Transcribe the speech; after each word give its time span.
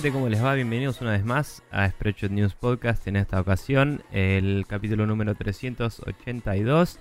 gente? 0.00 0.12
¿Cómo 0.12 0.30
les 0.30 0.42
va? 0.42 0.54
Bienvenidos 0.54 1.02
una 1.02 1.10
vez 1.10 1.26
más 1.26 1.62
a 1.70 1.86
Spreadshot 1.86 2.30
News 2.30 2.54
Podcast. 2.54 3.06
En 3.06 3.16
esta 3.16 3.38
ocasión, 3.38 4.02
el 4.12 4.64
capítulo 4.66 5.06
número 5.06 5.34
382, 5.34 6.98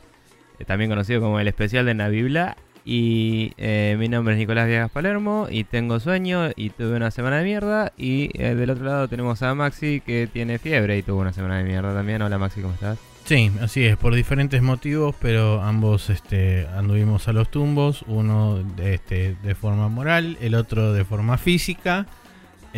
eh, 0.60 0.66
también 0.66 0.90
conocido 0.90 1.22
como 1.22 1.40
el 1.40 1.48
especial 1.48 1.86
de 1.86 1.94
Navibla. 1.94 2.58
Y 2.84 3.54
eh, 3.58 3.96
mi 3.98 4.10
nombre 4.10 4.34
es 4.34 4.40
Nicolás 4.40 4.68
Viegas 4.68 4.92
Palermo 4.92 5.48
y 5.50 5.64
tengo 5.64 6.02
sueño 6.02 6.50
y 6.58 6.72
tuve 6.72 6.98
una 6.98 7.10
semana 7.10 7.38
de 7.38 7.46
mierda. 7.46 7.94
Y 7.96 8.32
eh, 8.34 8.56
del 8.56 8.70
otro 8.70 8.84
lado 8.84 9.08
tenemos 9.08 9.42
a 9.44 9.56
Maxi 9.56 10.02
que 10.02 10.28
tiene 10.28 10.60
fiebre 10.60 10.98
y 10.98 11.02
tuvo 11.02 11.22
una 11.22 11.32
semana 11.32 11.60
de 11.60 11.64
mierda 11.64 11.94
también. 11.94 12.22
Hola 12.22 12.38
Maxi, 12.38 12.60
¿cómo 12.62 12.74
estás? 12.74 12.98
Sí, 13.24 13.50
así 13.62 13.86
es, 13.86 13.96
por 13.96 14.14
diferentes 14.14 14.62
motivos, 14.62 15.16
pero 15.22 15.62
ambos 15.62 16.10
este, 16.10 16.68
anduvimos 16.76 17.30
a 17.30 17.34
los 17.34 17.50
tumbos, 17.50 18.04
uno 18.08 18.62
este, 18.78 19.36
de 19.42 19.56
forma 19.56 19.88
moral, 19.88 20.38
el 20.42 20.56
otro 20.56 20.92
de 20.92 21.06
forma 21.06 21.38
física. 21.38 22.08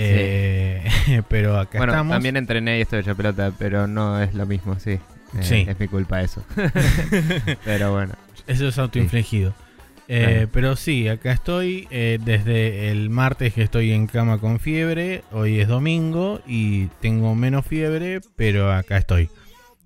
Eh, 0.03 1.23
pero 1.29 1.57
acá 1.59 1.77
bueno, 1.77 1.93
estamos. 1.93 2.13
también 2.13 2.37
entrené 2.37 2.77
y 2.79 2.81
estoy 2.81 2.99
hecho 2.99 3.15
pelota, 3.15 3.51
pero 3.57 3.87
no 3.87 4.21
es 4.21 4.33
lo 4.33 4.45
mismo, 4.45 4.77
sí. 4.79 4.91
Eh, 4.91 4.99
Sí. 5.41 5.65
Es 5.67 5.79
mi 5.79 5.87
culpa 5.87 6.21
eso. 6.21 6.43
pero 7.65 7.91
bueno. 7.93 8.13
Eso 8.47 8.67
es 8.67 8.77
autoinfligido. 8.77 9.53
Eh, 10.07 10.25
Claro. 10.33 10.49
Pero 10.51 10.75
sí, 10.75 11.07
acá 11.07 11.31
estoy 11.31 11.87
eh, 11.89 12.19
desde 12.21 12.89
el 12.91 13.09
martes 13.09 13.53
que 13.53 13.61
estoy 13.63 13.91
en 13.93 14.07
cama 14.07 14.39
con 14.39 14.59
fiebre. 14.59 15.23
Hoy 15.31 15.59
es 15.61 15.67
domingo 15.69 16.41
y 16.45 16.87
tengo 16.99 17.33
menos 17.33 17.65
fiebre, 17.65 18.19
pero 18.35 18.73
acá 18.73 18.97
estoy 18.97 19.29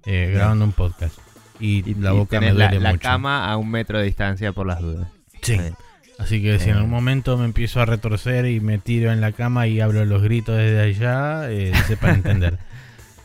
grabando 0.06 0.66
un 0.66 0.72
podcast. 0.72 1.18
Y, 1.60 1.90
Y, 1.90 1.94
la 1.96 2.12
y 2.14 2.18
boca 2.18 2.40
me 2.40 2.48
la, 2.54 2.66
duele 2.70 2.80
la 2.84 2.92
mucho. 2.92 3.02
cama 3.02 3.50
a 3.52 3.56
un 3.58 3.70
metro 3.70 4.00
de 4.00 4.06
distancia 4.06 4.52
por 4.52 4.66
las 4.66 4.82
dudas. 4.82 5.08
Sí. 5.42 5.58
Sí. 6.18 6.24
Así 6.24 6.42
que 6.42 6.60
si 6.60 6.70
Eh. 6.70 6.72
en 6.72 6.78
algún 6.78 6.92
momento 6.92 7.38
me 7.38 7.46
empiezo 7.46 7.82
a 7.82 7.86
retorcer 7.86 8.46
y 8.46 8.60
me 8.60 8.78
tiro 8.78 9.12
en 9.12 9.22
la 9.22 9.32
cama 9.32 9.68
y 9.68 9.80
hablo 9.82 10.06
los 10.06 10.22
gritos 10.24 10.58
desde 10.58 10.82
allá, 10.82 11.50
eh, 11.52 11.72
sepan 11.88 12.16
entender. 12.26 12.58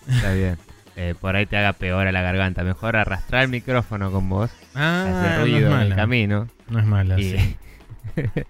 Está 0.09 0.33
bien. 0.35 0.57
Eh, 0.97 1.15
por 1.19 1.37
ahí 1.37 1.47
te 1.47 1.57
haga 1.57 1.73
peor 1.73 2.07
a 2.09 2.13
la 2.13 2.21
garganta. 2.21 2.63
Mejor 2.65 2.97
arrastrar 2.97 3.45
el 3.45 3.49
micrófono 3.49 4.11
con 4.11 4.29
vos. 4.29 4.51
Ah, 4.75 5.07
hacer 5.23 5.39
no 5.39 5.43
ruido 5.45 5.59
es 5.59 5.65
en 5.67 5.73
el 5.73 5.89
mala. 5.89 5.97
camino. 5.97 6.49
No 6.69 6.79
es 6.79 6.85
mala, 6.85 7.19
y- 7.19 7.31
sí. 7.39 7.57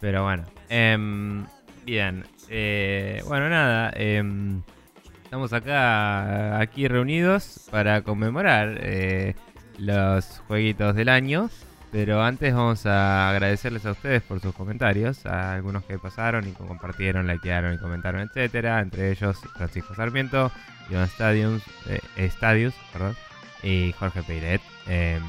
Pero 0.00 0.24
bueno. 0.24 0.44
Em, 0.68 1.46
bien. 1.86 2.24
Eh, 2.50 3.22
bueno, 3.26 3.48
nada. 3.48 3.90
em, 3.94 4.62
estamos 5.24 5.52
acá, 5.52 6.58
aquí 6.60 6.88
reunidos 6.88 7.68
para 7.70 8.02
conmemorar 8.02 8.78
eh, 8.82 9.34
los 9.78 10.42
jueguitos 10.46 10.94
del 10.94 11.08
año. 11.08 11.48
Pero 11.90 12.22
antes 12.22 12.54
vamos 12.54 12.84
a 12.84 13.30
agradecerles 13.30 13.86
a 13.86 13.92
ustedes 13.92 14.22
por 14.22 14.40
sus 14.40 14.54
comentarios, 14.54 15.24
a 15.24 15.54
algunos 15.54 15.84
que 15.84 15.98
pasaron 15.98 16.46
y 16.46 16.52
compartieron, 16.52 17.26
likearon 17.26 17.74
y 17.74 17.78
comentaron, 17.78 18.20
etcétera. 18.20 18.80
Entre 18.80 19.10
ellos 19.10 19.38
Francisco 19.56 19.94
Sarmiento, 19.94 20.52
Iván 20.90 21.08
Stadiums, 21.08 21.62
eh, 21.88 22.00
Stadius, 22.16 22.74
y 23.62 23.92
Jorge 23.98 24.22
Peiret. 24.22 24.60
Em, 24.86 25.22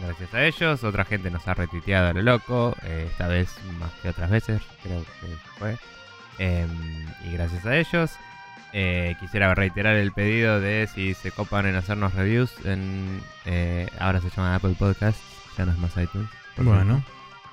gracias 0.00 0.34
a 0.34 0.44
ellos, 0.44 0.84
otra 0.84 1.04
gente 1.04 1.30
nos 1.30 1.46
ha 1.46 1.54
retuiteado 1.54 2.08
a 2.08 2.12
lo 2.12 2.22
loco, 2.22 2.74
eh, 2.82 3.06
esta 3.10 3.28
vez 3.28 3.48
más 3.78 3.92
que 4.02 4.08
otras 4.08 4.30
veces, 4.30 4.60
creo 4.82 5.04
que 5.20 5.36
fue. 5.58 5.76
Em, 6.38 6.68
y 7.24 7.32
gracias 7.32 7.64
a 7.64 7.76
ellos. 7.76 8.10
Eh, 8.74 9.16
quisiera 9.20 9.54
reiterar 9.54 9.96
el 9.96 10.12
pedido 10.12 10.58
de 10.58 10.88
si 10.92 11.12
se 11.12 11.30
copan 11.30 11.66
en 11.66 11.76
hacernos 11.76 12.14
reviews 12.14 12.50
en 12.64 13.20
eh, 13.44 13.86
ahora 13.98 14.22
se 14.22 14.30
llama 14.30 14.54
Apple 14.54 14.74
Podcast, 14.78 15.18
ya 15.56 15.66
no 15.66 15.72
es 15.72 15.78
más 15.78 15.96
iTunes. 15.96 16.28
Bueno, 16.56 17.02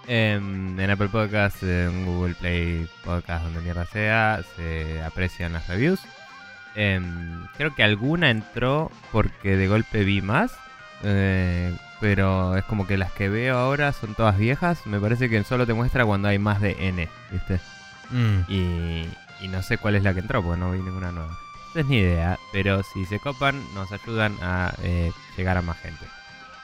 Em, 0.08 0.80
en 0.80 0.90
Apple 0.90 1.10
Podcast, 1.10 1.62
en 1.62 2.06
Google 2.06 2.34
Play 2.36 2.88
Podcast, 3.04 3.44
donde 3.44 3.62
mierda 3.62 3.86
sea, 3.86 4.42
se 4.56 5.02
aprecian 5.04 5.54
las 5.54 5.68
reviews. 5.68 6.00
Em, 6.76 7.46
creo 7.58 7.76
que 7.76 7.84
alguna 7.84 8.30
entró 8.32 8.92
porque 9.12 9.56
de 9.56 9.68
golpe 9.68 10.04
vi 10.04 10.22
más. 10.22 10.52
eh, 11.04 11.76
pero 12.02 12.56
es 12.58 12.64
como 12.66 12.88
que 12.88 12.98
las 12.98 13.12
que 13.12 13.28
veo 13.30 13.58
ahora 13.58 13.92
son 13.94 14.16
todas 14.16 14.38
viejas. 14.38 14.86
Me 14.88 15.00
parece 15.00 15.30
que 15.30 15.44
solo 15.44 15.66
te 15.68 15.74
muestra 15.74 16.06
cuando 16.06 16.28
hay 16.30 16.40
más 16.40 16.60
de 16.62 16.76
N, 16.88 17.08
¿viste? 17.31 17.60
mm, 18.10 18.40
Y, 18.48 19.06
y 19.42 19.48
no 19.50 19.62
sé 19.62 19.78
cuál 19.78 19.96
es 19.96 20.04
la 20.04 20.14
que 20.14 20.22
entró, 20.22 20.42
porque 20.42 20.60
no 20.60 20.72
vi 20.72 20.80
ninguna 20.80 21.12
nueva. 21.12 21.38
No 21.76 21.81
es 21.81 21.88
ni 21.88 21.98
idea, 22.00 22.40
pero 22.54 22.84
si 22.84 23.06
se 23.06 23.20
copan, 23.20 23.62
nos 23.76 23.92
ayudan 23.92 24.36
a 24.42 24.74
eh, 24.81 25.12
llegar 25.38 25.58
a 25.58 25.62
más 25.62 25.78
gente. 25.80 26.06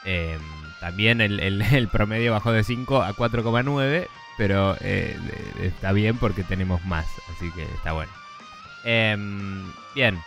Eh, 0.06 0.38
también 0.80 1.22
el, 1.22 1.40
el- 1.40 1.62
el 1.74 1.88
promedio 1.88 2.31
bajó 2.34 2.52
de 2.52 2.63
5 2.63 3.02
a 3.03 3.13
4,9, 3.13 4.08
pero 4.38 4.75
eh, 4.81 5.18
está 5.62 5.91
bien 5.91 6.18
porque 6.18 6.44
tenemos 6.44 6.84
más, 6.86 7.06
así 7.36 7.52
que 7.52 7.63
está 7.63 7.94
bueno. 7.94 8.12
Em, 8.84 9.64
bien. 9.96 10.19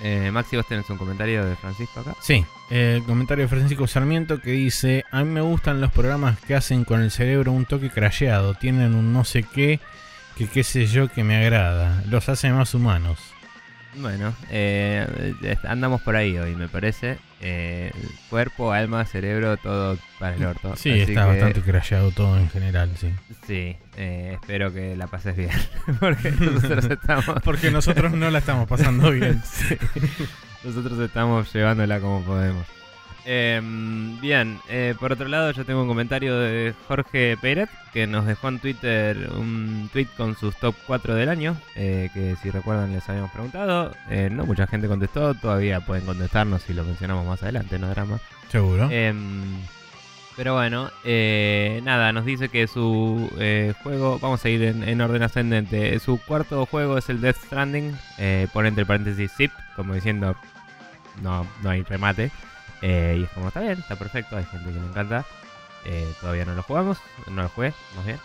Eh, 0.00 0.30
Maxi, 0.32 0.56
vos 0.56 0.66
tenés 0.66 0.88
un 0.90 0.96
comentario 0.98 1.44
de 1.44 1.56
Francisco 1.56 2.00
acá. 2.00 2.14
sí. 2.20 2.44
Eh, 2.70 2.96
el 2.98 3.04
comentario 3.04 3.44
de 3.44 3.48
Francisco 3.48 3.86
Sarmiento 3.86 4.40
que 4.42 4.50
dice: 4.50 5.04
A 5.10 5.24
mí 5.24 5.30
me 5.30 5.40
gustan 5.40 5.80
los 5.80 5.90
programas 5.90 6.38
que 6.40 6.54
hacen 6.54 6.84
con 6.84 7.00
el 7.00 7.10
cerebro 7.10 7.50
un 7.52 7.64
toque 7.64 7.88
crasheado. 7.90 8.54
Tienen 8.54 8.94
un 8.94 9.12
no 9.12 9.24
sé 9.24 9.42
qué, 9.42 9.80
que 10.36 10.46
qué 10.48 10.62
sé 10.62 10.86
yo 10.86 11.08
que 11.08 11.24
me 11.24 11.36
agrada. 11.36 12.02
Los 12.10 12.28
hace 12.28 12.52
más 12.52 12.74
humanos. 12.74 13.18
Bueno, 13.96 14.34
eh, 14.50 15.34
andamos 15.66 16.02
por 16.02 16.14
ahí 16.14 16.36
hoy, 16.38 16.54
me 16.54 16.68
parece. 16.68 17.18
Eh, 17.40 17.92
cuerpo, 18.30 18.72
alma, 18.72 19.04
cerebro, 19.06 19.56
todo 19.58 19.96
para 20.18 20.34
el 20.34 20.44
orto. 20.44 20.74
Sí, 20.76 20.90
Así 20.90 21.00
está 21.12 21.22
que- 21.22 21.28
bastante 21.28 21.60
crasheado 21.62 22.10
todo 22.10 22.36
en 22.36 22.50
general, 22.50 22.90
sí. 22.98 23.12
Sí, 23.46 23.76
eh, 23.96 24.32
espero 24.40 24.72
que 24.72 24.96
la 24.96 25.06
pases 25.06 25.36
bien. 25.36 25.50
Porque 26.00 26.32
nosotros 26.32 26.84
estamos, 26.90 27.24
Porque 27.44 27.70
nosotros 27.70 28.12
no 28.12 28.30
la 28.30 28.38
estamos 28.40 28.68
pasando 28.68 29.10
bien. 29.12 29.40
nosotros 30.64 30.98
estamos 30.98 31.52
llevándola 31.54 32.00
como 32.00 32.22
podemos. 32.22 32.66
Em, 33.30 34.18
bien, 34.22 34.58
eh, 34.70 34.94
por 34.98 35.12
otro 35.12 35.28
lado, 35.28 35.50
yo 35.50 35.66
tengo 35.66 35.82
un 35.82 35.88
comentario 35.88 36.38
de 36.38 36.72
Jorge 36.88 37.36
Pérez 37.38 37.68
que 37.92 38.06
nos 38.06 38.24
dejó 38.24 38.48
en 38.48 38.58
Twitter 38.58 39.28
un 39.36 39.90
tweet 39.92 40.06
con 40.16 40.34
sus 40.34 40.56
top 40.56 40.74
4 40.86 41.14
del 41.14 41.28
año. 41.28 41.54
eh, 41.76 42.08
que 42.14 42.36
si 42.42 42.50
recuerdan, 42.50 42.90
les 42.94 43.06
habíamos 43.06 43.30
preguntado. 43.30 43.92
Eh, 44.08 44.30
no 44.32 44.46
mucha 44.46 44.66
gente 44.66 44.88
contestó, 44.88 45.34
todavía 45.34 45.80
pueden 45.80 46.06
contestarnos 46.06 46.62
si 46.62 46.72
lo 46.72 46.84
mencionamos 46.84 47.26
más 47.26 47.42
adelante, 47.42 47.78
no 47.78 47.90
drama. 47.90 48.18
Seguro. 48.50 48.88
Em, 48.90 49.58
pero 50.34 50.54
bueno, 50.54 50.90
eh, 51.04 51.82
nada, 51.84 52.12
nos 52.12 52.24
dice 52.24 52.48
que 52.48 52.66
su 52.66 53.30
eh, 53.38 53.74
juego, 53.82 54.18
vamos 54.20 54.42
a 54.42 54.48
ir 54.48 54.62
en, 54.62 54.88
en 54.88 55.00
orden 55.02 55.22
ascendente, 55.22 55.98
su 55.98 56.18
cuarto 56.18 56.64
juego 56.64 56.96
es 56.96 57.10
el 57.10 57.20
Death 57.20 57.36
Stranding, 57.44 57.94
eh, 58.16 58.46
pone 58.54 58.68
entre 58.68 58.86
paréntesis 58.86 59.32
zip, 59.36 59.50
como 59.76 59.92
diciendo, 59.92 60.34
no, 61.22 61.46
no 61.62 61.68
hay 61.70 61.82
remate, 61.82 62.30
eh, 62.82 63.16
y 63.20 63.24
es 63.24 63.30
como, 63.30 63.48
está 63.48 63.60
bien, 63.60 63.78
está 63.78 63.96
perfecto, 63.96 64.36
hay 64.36 64.44
gente 64.44 64.72
que 64.72 64.78
le 64.80 64.86
encanta, 64.86 65.24
eh, 65.84 66.12
todavía 66.20 66.44
no 66.44 66.54
lo 66.54 66.62
jugamos, 66.62 66.98
no 67.28 67.42
lo 67.42 67.48
jugué, 67.48 67.72
más 67.96 68.06
bien. 68.06 68.18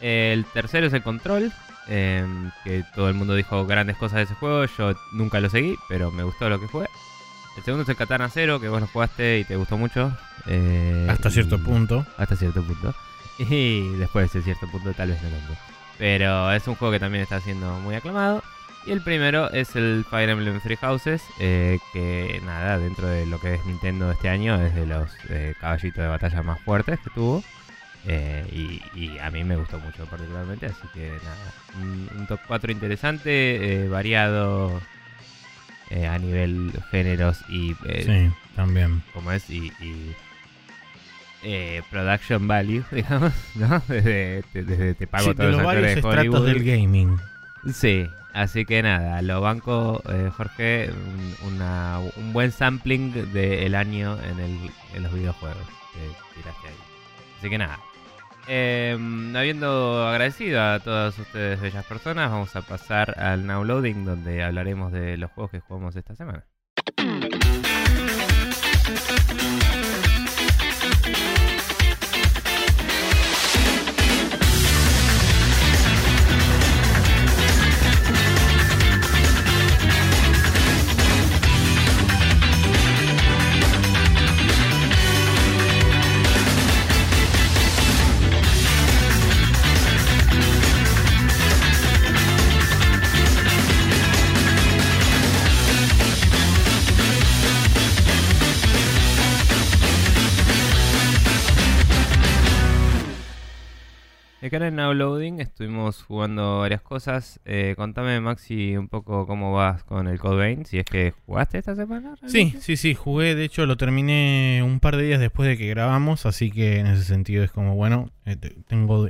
El 0.00 0.44
tercero 0.46 0.86
es 0.86 0.92
el 0.92 1.02
Control, 1.02 1.52
em, 1.86 2.50
que 2.64 2.84
todo 2.94 3.08
el 3.08 3.14
mundo 3.14 3.34
dijo 3.34 3.64
grandes 3.66 3.96
cosas 3.96 4.16
de 4.16 4.22
ese 4.24 4.34
juego, 4.34 4.64
yo 4.66 4.94
nunca 5.12 5.40
lo 5.40 5.48
seguí, 5.50 5.76
pero 5.88 6.10
me 6.10 6.22
gustó 6.24 6.48
lo 6.48 6.60
que 6.60 6.68
fue. 6.68 6.88
El 7.56 7.62
segundo 7.62 7.84
es 7.84 7.88
el 7.88 7.96
Katana 7.96 8.28
Zero, 8.28 8.58
que 8.60 8.68
vos 8.68 8.80
lo 8.80 8.86
jugaste 8.88 9.38
y 9.38 9.44
te 9.44 9.54
gustó 9.56 9.76
mucho. 9.78 10.12
eh, 10.46 11.06
Hasta 11.08 11.30
cierto 11.30 11.54
y- 11.54 11.58
punto. 11.58 12.04
Hasta 12.18 12.36
cierto 12.36 12.62
punto. 12.62 12.94
Y 13.38 13.88
después 13.96 14.32
de 14.32 14.42
cierto 14.42 14.68
punto 14.68 14.92
tal 14.92 15.08
vez 15.10 15.20
no 15.22 15.28
tanto. 15.28 15.54
Pero 15.98 16.50
es 16.52 16.66
un 16.68 16.74
juego 16.76 16.92
que 16.92 17.00
también 17.00 17.22
está 17.22 17.40
siendo 17.40 17.78
muy 17.80 17.94
aclamado. 17.96 18.42
Y 18.86 18.92
el 18.92 19.00
primero 19.00 19.50
es 19.50 19.74
el 19.76 20.04
Fire 20.10 20.28
Emblem 20.28 20.60
Three 20.60 20.76
Houses, 20.76 21.22
eh, 21.40 21.78
que 21.94 22.40
nada, 22.44 22.78
dentro 22.78 23.06
de 23.08 23.24
lo 23.24 23.40
que 23.40 23.54
es 23.54 23.64
Nintendo 23.64 24.10
este 24.12 24.28
año, 24.28 24.60
es 24.60 24.74
de 24.74 24.86
los 24.86 25.10
eh, 25.30 25.54
caballitos 25.58 26.02
de 26.02 26.08
batalla 26.08 26.42
más 26.42 26.60
fuertes 26.60 26.98
que 27.00 27.10
tuvo. 27.10 27.42
Eh, 28.06 28.44
y, 28.94 29.00
y 29.00 29.18
a 29.18 29.30
mí 29.30 29.42
me 29.44 29.56
gustó 29.56 29.78
mucho 29.78 30.04
particularmente, 30.04 30.66
así 30.66 30.86
que 30.92 31.08
nada, 31.24 31.54
un, 31.80 32.10
un 32.18 32.26
top 32.26 32.38
4 32.46 32.70
interesante, 32.70 33.84
eh, 33.84 33.88
variado 33.88 34.78
eh, 35.88 36.06
a 36.06 36.18
nivel 36.18 36.70
géneros 36.90 37.38
y 37.48 37.74
eh, 37.86 38.02
Sí, 38.30 38.36
también. 38.54 39.02
como 39.14 39.32
es 39.32 39.48
y, 39.48 39.72
y, 39.80 40.14
eh, 41.42 41.82
production 41.90 42.46
value, 42.46 42.84
digamos, 42.90 43.32
¿no? 43.54 43.82
Desde, 43.88 44.42
te- 44.52 44.64
desde 44.64 44.92
te 44.94 45.06
pago 45.06 45.24
Sí, 45.24 45.28
de 45.30 45.34
todos 45.36 45.48
los 45.52 45.56
los 45.58 45.66
varios 45.66 45.86
de 45.86 45.92
estratos 45.94 46.44
del 46.44 46.62
gaming. 46.62 47.16
Sí, 47.72 48.06
así 48.34 48.66
que 48.66 48.82
nada, 48.82 49.22
lo 49.22 49.40
banco, 49.40 50.02
eh, 50.10 50.30
Jorge, 50.36 50.90
un, 51.42 52.32
buen 52.32 52.52
sampling 52.52 53.32
del 53.32 53.74
año 53.74 54.18
en, 54.22 54.40
el, 54.40 54.70
los 55.02 55.12
videojuegos 55.12 55.66
que 55.92 56.00
tiraste 56.34 56.68
ahí. 56.68 56.74
Así 57.38 57.48
que 57.48 57.58
nada. 57.58 57.78
eh, 58.48 58.98
habiendo 59.34 60.06
agradecido 60.06 60.60
a 60.60 60.80
todas 60.80 61.18
ustedes 61.18 61.60
bellas 61.60 61.86
personas, 61.86 62.30
vamos 62.30 62.54
a 62.56 62.62
pasar 62.62 63.18
al 63.18 63.46
Now 63.46 63.64
Loading 63.64 64.04
donde 64.04 64.42
hablaremos 64.42 64.92
de 64.92 65.16
los 65.16 65.30
juegos 65.30 65.52
que 65.52 65.60
jugamos 65.60 65.96
esta 65.96 66.14
semana. 66.14 66.44
canal 104.54 104.76
Now 104.76 104.94
Loading 104.94 105.40
estuvimos 105.40 106.04
jugando 106.04 106.60
varias 106.60 106.80
cosas. 106.80 107.40
Eh, 107.44 107.74
contame, 107.76 108.20
Maxi, 108.20 108.76
un 108.76 108.86
poco 108.86 109.26
cómo 109.26 109.52
vas 109.52 109.82
con 109.82 110.06
el 110.06 110.20
Code 110.20 110.36
Vein, 110.36 110.64
si 110.64 110.78
es 110.78 110.84
que 110.84 111.12
jugaste 111.26 111.58
esta 111.58 111.74
semana. 111.74 112.14
Sí, 112.26 112.54
sí, 112.60 112.76
sí, 112.76 112.94
jugué. 112.94 113.34
De 113.34 113.42
hecho, 113.42 113.66
lo 113.66 113.76
terminé 113.76 114.62
un 114.64 114.78
par 114.78 114.96
de 114.96 115.06
días 115.06 115.18
después 115.18 115.48
de 115.48 115.58
que 115.58 115.66
grabamos, 115.66 116.24
así 116.24 116.52
que 116.52 116.78
en 116.78 116.86
ese 116.86 117.02
sentido 117.02 117.42
es 117.42 117.50
como, 117.50 117.74
bueno, 117.74 118.10
eh, 118.26 118.36
tengo 118.68 119.08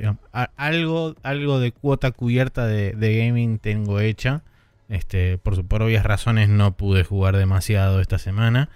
algo, 0.55 1.15
algo 1.21 1.59
de 1.59 1.71
cuota 1.71 2.09
cubierta 2.09 2.65
de, 2.65 2.93
gaming 2.97 3.59
tengo 3.59 3.99
hecha. 3.99 4.41
Este, 4.89 5.37
por, 5.37 5.63
por 5.67 5.83
obvias 5.83 6.05
razones 6.05 6.49
no 6.49 6.75
pude 6.75 7.03
jugar 7.03 7.37
demasiado 7.37 8.01
esta 8.01 8.17
semana, 8.17 8.69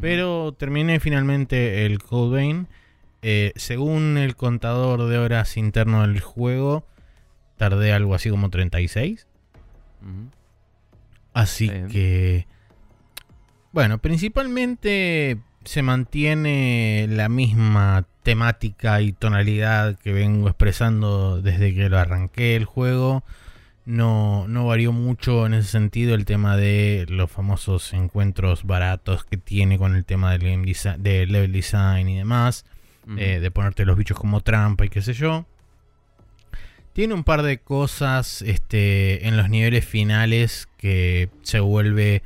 pero 0.00 0.52
terminé 0.58 0.98
finalmente 0.98 1.86
el 1.86 2.00
Code 2.00 2.34
Vein. 2.34 2.66
Eh, 3.22 3.52
según 3.56 4.18
el 4.18 4.36
contador 4.36 5.08
de 5.08 5.18
horas 5.18 5.56
interno 5.56 6.06
del 6.06 6.20
juego, 6.20 6.86
tardé 7.56 7.92
algo 7.92 8.14
así 8.14 8.30
como 8.30 8.50
36. 8.50 9.26
Así 11.32 11.68
que... 11.90 12.46
Bueno, 13.72 13.98
principalmente 13.98 15.38
se 15.64 15.82
mantiene 15.82 17.06
la 17.10 17.28
misma 17.28 18.06
temática 18.22 19.00
y 19.02 19.12
tonalidad 19.12 19.98
que 19.98 20.12
vengo 20.12 20.48
expresando 20.48 21.42
desde 21.42 21.74
que 21.74 21.88
lo 21.88 21.98
arranqué 21.98 22.56
el 22.56 22.64
juego. 22.64 23.22
No, 23.84 24.48
no 24.48 24.66
varió 24.66 24.92
mucho 24.92 25.46
en 25.46 25.54
ese 25.54 25.68
sentido 25.68 26.14
el 26.14 26.24
tema 26.24 26.56
de 26.56 27.06
los 27.08 27.30
famosos 27.30 27.92
encuentros 27.92 28.64
baratos 28.64 29.24
que 29.24 29.36
tiene 29.36 29.78
con 29.78 29.94
el 29.94 30.04
tema 30.04 30.32
del, 30.32 30.42
game 30.42 30.72
del 30.98 31.32
level 31.32 31.52
design 31.52 32.08
y 32.08 32.16
demás. 32.16 32.64
Eh, 33.16 33.38
de 33.38 33.50
ponerte 33.52 33.84
los 33.84 33.96
bichos 33.96 34.18
como 34.18 34.40
trampa 34.40 34.84
y 34.84 34.88
qué 34.88 35.00
sé 35.00 35.12
yo. 35.12 35.46
Tiene 36.92 37.14
un 37.14 37.22
par 37.22 37.42
de 37.42 37.58
cosas 37.58 38.42
este, 38.42 39.28
en 39.28 39.36
los 39.36 39.48
niveles 39.48 39.84
finales 39.84 40.68
que 40.76 41.28
se 41.42 41.60
vuelve... 41.60 42.22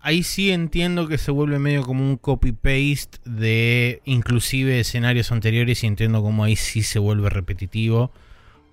Ahí 0.00 0.22
sí 0.22 0.50
entiendo 0.50 1.08
que 1.08 1.16
se 1.16 1.30
vuelve 1.30 1.58
medio 1.58 1.84
como 1.84 2.06
un 2.06 2.18
copy-paste 2.18 3.18
de 3.24 4.02
inclusive 4.04 4.80
escenarios 4.80 5.32
anteriores 5.32 5.82
y 5.82 5.86
entiendo 5.86 6.20
como 6.20 6.44
ahí 6.44 6.56
sí 6.56 6.82
se 6.82 6.98
vuelve 6.98 7.30
repetitivo. 7.30 8.12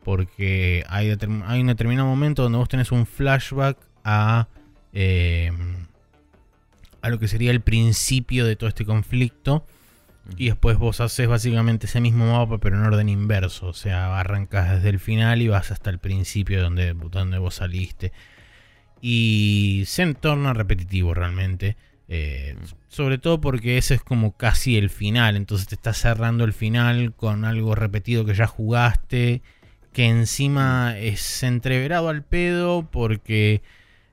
Porque 0.03 0.83
hay, 0.89 1.15
hay 1.45 1.61
un 1.61 1.67
determinado 1.67 2.09
momento 2.09 2.43
donde 2.43 2.57
vos 2.57 2.67
tenés 2.67 2.91
un 2.91 3.05
flashback 3.05 3.77
a, 4.03 4.49
eh, 4.91 5.51
a 7.01 7.09
lo 7.09 7.19
que 7.19 7.29
sería 7.29 7.51
el 7.51 7.61
principio 7.61 8.45
de 8.45 8.57
todo 8.57 8.67
este 8.67 8.83
conflicto 8.83 9.65
y 10.37 10.47
después 10.47 10.77
vos 10.77 11.01
haces 11.01 11.27
básicamente 11.27 11.85
ese 11.85 12.01
mismo 12.01 12.31
mapa, 12.31 12.57
pero 12.59 12.77
en 12.77 12.83
orden 12.83 13.09
inverso. 13.09 13.67
O 13.67 13.73
sea, 13.73 14.19
arrancas 14.19 14.71
desde 14.71 14.89
el 14.89 14.99
final 14.99 15.41
y 15.41 15.47
vas 15.47 15.71
hasta 15.71 15.89
el 15.89 15.99
principio 15.99 16.61
donde, 16.61 16.93
donde 16.93 17.37
vos 17.37 17.55
saliste. 17.55 18.11
Y 19.01 19.83
se 19.87 20.13
torna 20.15 20.53
repetitivo 20.53 21.13
realmente. 21.13 21.77
Eh, 22.07 22.57
sobre 22.89 23.17
todo 23.17 23.39
porque 23.39 23.77
ese 23.77 23.95
es 23.95 24.01
como 24.01 24.35
casi 24.35 24.77
el 24.77 24.89
final. 24.89 25.35
Entonces 25.35 25.67
te 25.67 25.75
estás 25.75 25.97
cerrando 25.97 26.43
el 26.43 26.53
final 26.53 27.13
con 27.15 27.45
algo 27.45 27.75
repetido 27.75 28.25
que 28.25 28.33
ya 28.33 28.47
jugaste. 28.47 29.41
Que 29.93 30.05
encima 30.05 30.97
es 30.97 31.43
entreverado 31.43 32.09
al 32.09 32.23
pedo 32.23 32.89
porque 32.89 33.61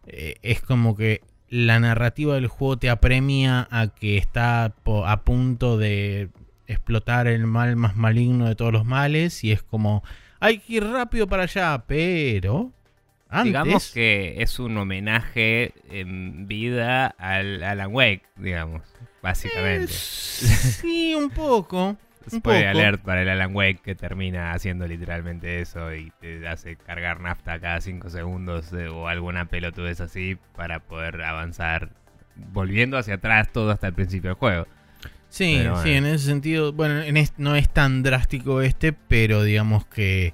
eh, 0.06 0.36
es 0.42 0.60
como 0.60 0.96
que 0.96 1.22
la 1.50 1.80
narrativa 1.80 2.34
del 2.34 2.46
juego 2.46 2.78
te 2.78 2.90
apremia 2.90 3.66
a 3.70 3.88
que 3.88 4.18
está 4.18 4.64
a 4.64 5.20
punto 5.22 5.78
de 5.78 6.28
explotar 6.66 7.26
el 7.26 7.46
mal 7.46 7.76
más 7.76 7.96
maligno 7.96 8.46
de 8.46 8.54
todos 8.54 8.72
los 8.72 8.84
males 8.84 9.42
y 9.44 9.52
es 9.52 9.62
como 9.62 10.02
hay 10.40 10.58
que 10.58 10.74
ir 10.74 10.84
rápido 10.84 11.26
para 11.26 11.44
allá, 11.44 11.84
pero 11.86 12.72
digamos 13.42 13.92
que 13.92 14.36
es 14.38 14.58
un 14.58 14.76
homenaje 14.76 15.74
en 15.90 16.46
vida 16.46 17.06
al 17.06 17.62
Alan 17.62 17.92
Wake, 17.92 18.22
digamos, 18.36 18.82
básicamente. 19.22 19.92
sí, 19.92 21.14
un 21.14 21.30
poco. 21.30 21.96
Spoiler 22.30 22.68
alert 22.68 23.02
para 23.02 23.22
el 23.22 23.28
Alan 23.28 23.54
Wake 23.54 23.80
que 23.82 23.94
termina 23.94 24.52
haciendo 24.52 24.86
literalmente 24.86 25.60
eso 25.60 25.94
y 25.94 26.12
te 26.20 26.46
hace 26.48 26.76
cargar 26.76 27.20
nafta 27.20 27.58
cada 27.60 27.80
5 27.80 28.10
segundos 28.10 28.72
eh, 28.72 28.88
o 28.88 29.08
alguna 29.08 29.46
pelotudez 29.46 30.00
así 30.00 30.38
para 30.56 30.80
poder 30.80 31.22
avanzar 31.22 31.90
volviendo 32.36 32.98
hacia 32.98 33.14
atrás 33.14 33.50
todo 33.52 33.70
hasta 33.70 33.88
el 33.88 33.94
principio 33.94 34.30
del 34.30 34.38
juego. 34.38 34.66
Sí, 35.28 35.62
sí, 35.82 35.92
en 35.92 36.06
ese 36.06 36.24
sentido, 36.24 36.72
bueno, 36.72 37.02
no 37.36 37.54
es 37.54 37.68
tan 37.68 38.02
drástico 38.02 38.62
este, 38.62 38.94
pero 38.94 39.42
digamos 39.42 39.84
que 39.84 40.32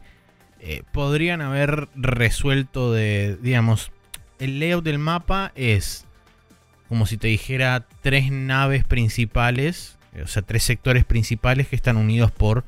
eh, 0.61 0.83
podrían 0.93 1.41
haber 1.41 1.89
resuelto 1.97 2.93
de, 2.93 3.37
digamos, 3.43 3.91
el 4.39 4.61
layout 4.61 4.85
del 4.85 4.99
mapa 4.99 5.53
es 5.57 6.07
como 6.89 7.07
si 7.07 7.17
te 7.17 7.29
dijera 7.29 7.87
tres 8.03 8.31
naves 8.31 8.85
principales 8.85 9.99
o 10.23 10.27
sea, 10.27 10.43
tres 10.43 10.63
sectores 10.63 11.05
principales 11.05 11.69
que 11.69 11.77
están 11.77 11.97
unidos 11.97 12.31
por 12.31 12.65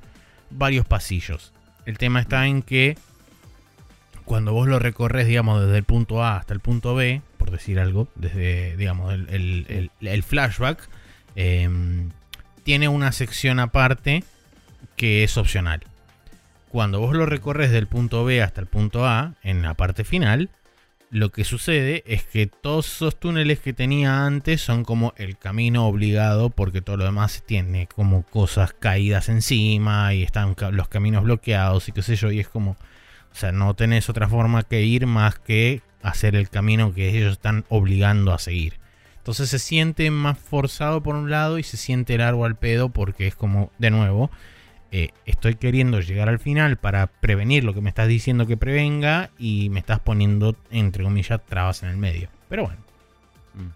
varios 0.51 0.87
pasillos. 0.87 1.53
El 1.85 1.99
tema 1.99 2.21
está 2.21 2.47
en 2.47 2.63
que 2.63 2.97
cuando 4.25 4.53
vos 4.53 4.67
lo 4.67 4.79
recorres, 4.79 5.27
digamos, 5.27 5.63
desde 5.63 5.79
el 5.79 5.85
punto 5.85 6.23
A 6.23 6.37
hasta 6.37 6.53
el 6.53 6.61
punto 6.61 6.95
B, 6.95 7.23
por 7.39 7.51
decir 7.51 7.79
algo, 7.79 8.09
desde, 8.17 8.77
digamos, 8.77 9.15
el, 9.15 10.23
flashback, 10.27 10.89
em, 11.37 12.11
tiene 12.65 12.89
una 12.89 13.13
sección 13.13 13.61
aparte 13.61 14.25
que 14.97 15.23
es 15.23 15.37
opcional. 15.37 15.85
Cuando 16.69 16.99
vos 16.99 17.15
lo 17.15 17.27
recorres 17.27 17.71
del 17.71 17.87
punto 17.87 18.25
B 18.25 18.43
hasta 18.43 18.61
el 18.61 18.67
punto 18.67 19.07
A, 19.07 19.35
en 19.43 19.63
la 19.63 19.75
parte 19.75 20.03
final, 20.03 20.51
lo 21.11 21.31
que 21.31 21.45
sucede 21.45 22.03
es 22.07 22.25
que 22.25 22.47
todos 22.47 22.87
esos 22.87 23.19
túneles 23.19 23.61
que 23.61 23.73
tenía 23.73 24.27
antes 24.27 24.61
son 24.61 24.85
como 24.85 25.15
el 25.17 25.39
camino 25.39 25.87
obligado 25.87 26.51
porque 26.51 26.83
todo 26.83 26.97
lo 26.97 27.05
demás 27.05 27.45
tiene 27.47 27.87
como 27.87 28.25
cosas 28.25 28.73
caídas 28.73 29.29
encima 29.29 30.13
y 30.15 30.23
están 30.23 30.57
los 30.73 30.89
caminos 30.89 31.25
bloqueados 31.25 31.89
y 31.89 31.93
qué 31.93 32.03
sé 32.03 32.17
yo 32.17 32.31
y 32.31 32.41
es 32.41 32.49
como, 32.49 32.73
o 32.73 33.35
sea, 33.35 33.53
no 33.53 33.75
tenés 33.75 34.09
otra 34.09 34.29
forma 34.29 34.65
que 34.65 34.83
ir 34.83 35.07
más 35.07 35.39
que 35.39 35.83
hacer 36.03 36.35
el 36.35 36.49
camino 36.51 36.93
que 36.93 37.17
ellos 37.17 37.33
están 37.33 37.65
obligando 37.69 38.33
a 38.33 38.39
seguir. 38.39 38.79
Entonces 39.19 39.51
se 39.51 39.59
siente 39.59 40.11
más 40.11 40.39
forzado 40.39 41.03
por 41.03 41.17
un 41.17 41.31
lado 41.31 41.59
y 41.59 41.63
se 41.63 41.77
siente 41.77 42.19
largo 42.19 42.45
al 42.45 42.57
pedo 42.57 42.91
porque 42.91 43.27
es 43.27 43.35
como, 43.35 43.73
de 43.79 43.91
nuevo, 43.91 44.31
eh, 44.93 45.11
estoy 45.25 45.57
queriendo 45.57 46.01
llegar 46.01 46.29
al 46.29 46.39
final 46.39 46.77
para 46.77 47.09
prevenir 47.09 47.65
lo 47.65 47.75
que 47.75 47.81
me 47.81 47.89
estás 47.89 48.09
diciendo 48.09 48.47
que 48.47 48.57
prevenga 48.57 49.31
y 49.39 49.69
me 49.71 49.81
estás 49.81 50.01
poniendo, 50.01 50.57
entre 50.71 51.05
comillas, 51.05 51.45
trabas 51.45 51.83
en 51.83 51.89
el 51.91 51.97
medio. 51.97 52.29
Pero 52.49 52.65
bueno. 52.65 52.79
Mm. 53.55 53.71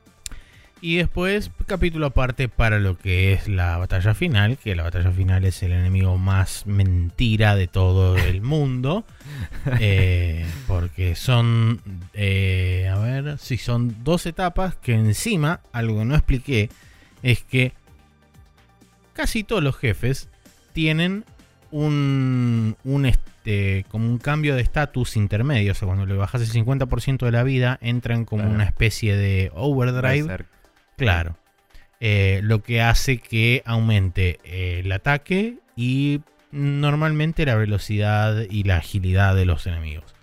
Y 0.82 0.96
después, 0.96 1.50
capítulo 1.66 2.06
aparte 2.06 2.48
para 2.48 2.78
lo 2.78 2.96
que 2.96 3.32
es 3.32 3.48
la 3.48 3.76
batalla 3.76 4.14
final, 4.14 4.56
que 4.56 4.74
la 4.74 4.84
batalla 4.84 5.10
final 5.10 5.44
es 5.44 5.62
el 5.62 5.72
enemigo 5.72 6.16
más 6.16 6.66
mentira 6.66 7.56
de 7.56 7.66
todo 7.66 8.16
el 8.16 8.40
mundo. 8.42 9.04
Eh, 9.78 10.46
porque 10.66 11.16
son, 11.16 11.80
eh, 12.14 12.88
a 12.90 12.98
ver, 12.98 13.38
si 13.38 13.58
son 13.58 14.04
dos 14.04 14.26
etapas 14.26 14.76
que 14.76 14.94
encima, 14.94 15.60
algo 15.72 15.98
que 15.98 16.04
no 16.04 16.14
expliqué, 16.14 16.70
es 17.22 17.42
que 17.42 17.72
casi 19.12 19.44
todos 19.44 19.62
los 19.62 19.76
jefes 19.76 20.30
tienen 20.72 21.24
un, 21.70 22.76
un 22.84 23.06
este, 23.06 23.84
como 23.88 24.06
un 24.06 24.18
cambio 24.18 24.54
de 24.54 24.62
estatus 24.62 25.16
intermedio. 25.16 25.72
O 25.72 25.74
sea, 25.74 25.86
cuando 25.86 26.06
le 26.06 26.14
bajas 26.14 26.42
el 26.42 26.64
50% 26.64 27.24
de 27.24 27.32
la 27.32 27.42
vida, 27.42 27.78
entran 27.80 28.24
como 28.24 28.48
una 28.48 28.64
especie 28.64 29.16
de 29.16 29.50
overdrive. 29.54 30.44
Claro. 30.96 31.36
Eh, 32.00 32.40
lo 32.42 32.62
que 32.62 32.80
hace 32.80 33.18
que 33.18 33.62
aumente 33.66 34.38
eh, 34.44 34.80
el 34.84 34.90
ataque 34.90 35.58
y 35.76 36.22
normalmente 36.50 37.44
la 37.44 37.54
velocidad 37.56 38.46
y 38.48 38.64
la 38.64 38.76
agilidad 38.76 39.34
de 39.34 39.44
los 39.44 39.66
enemigos. 39.66 40.14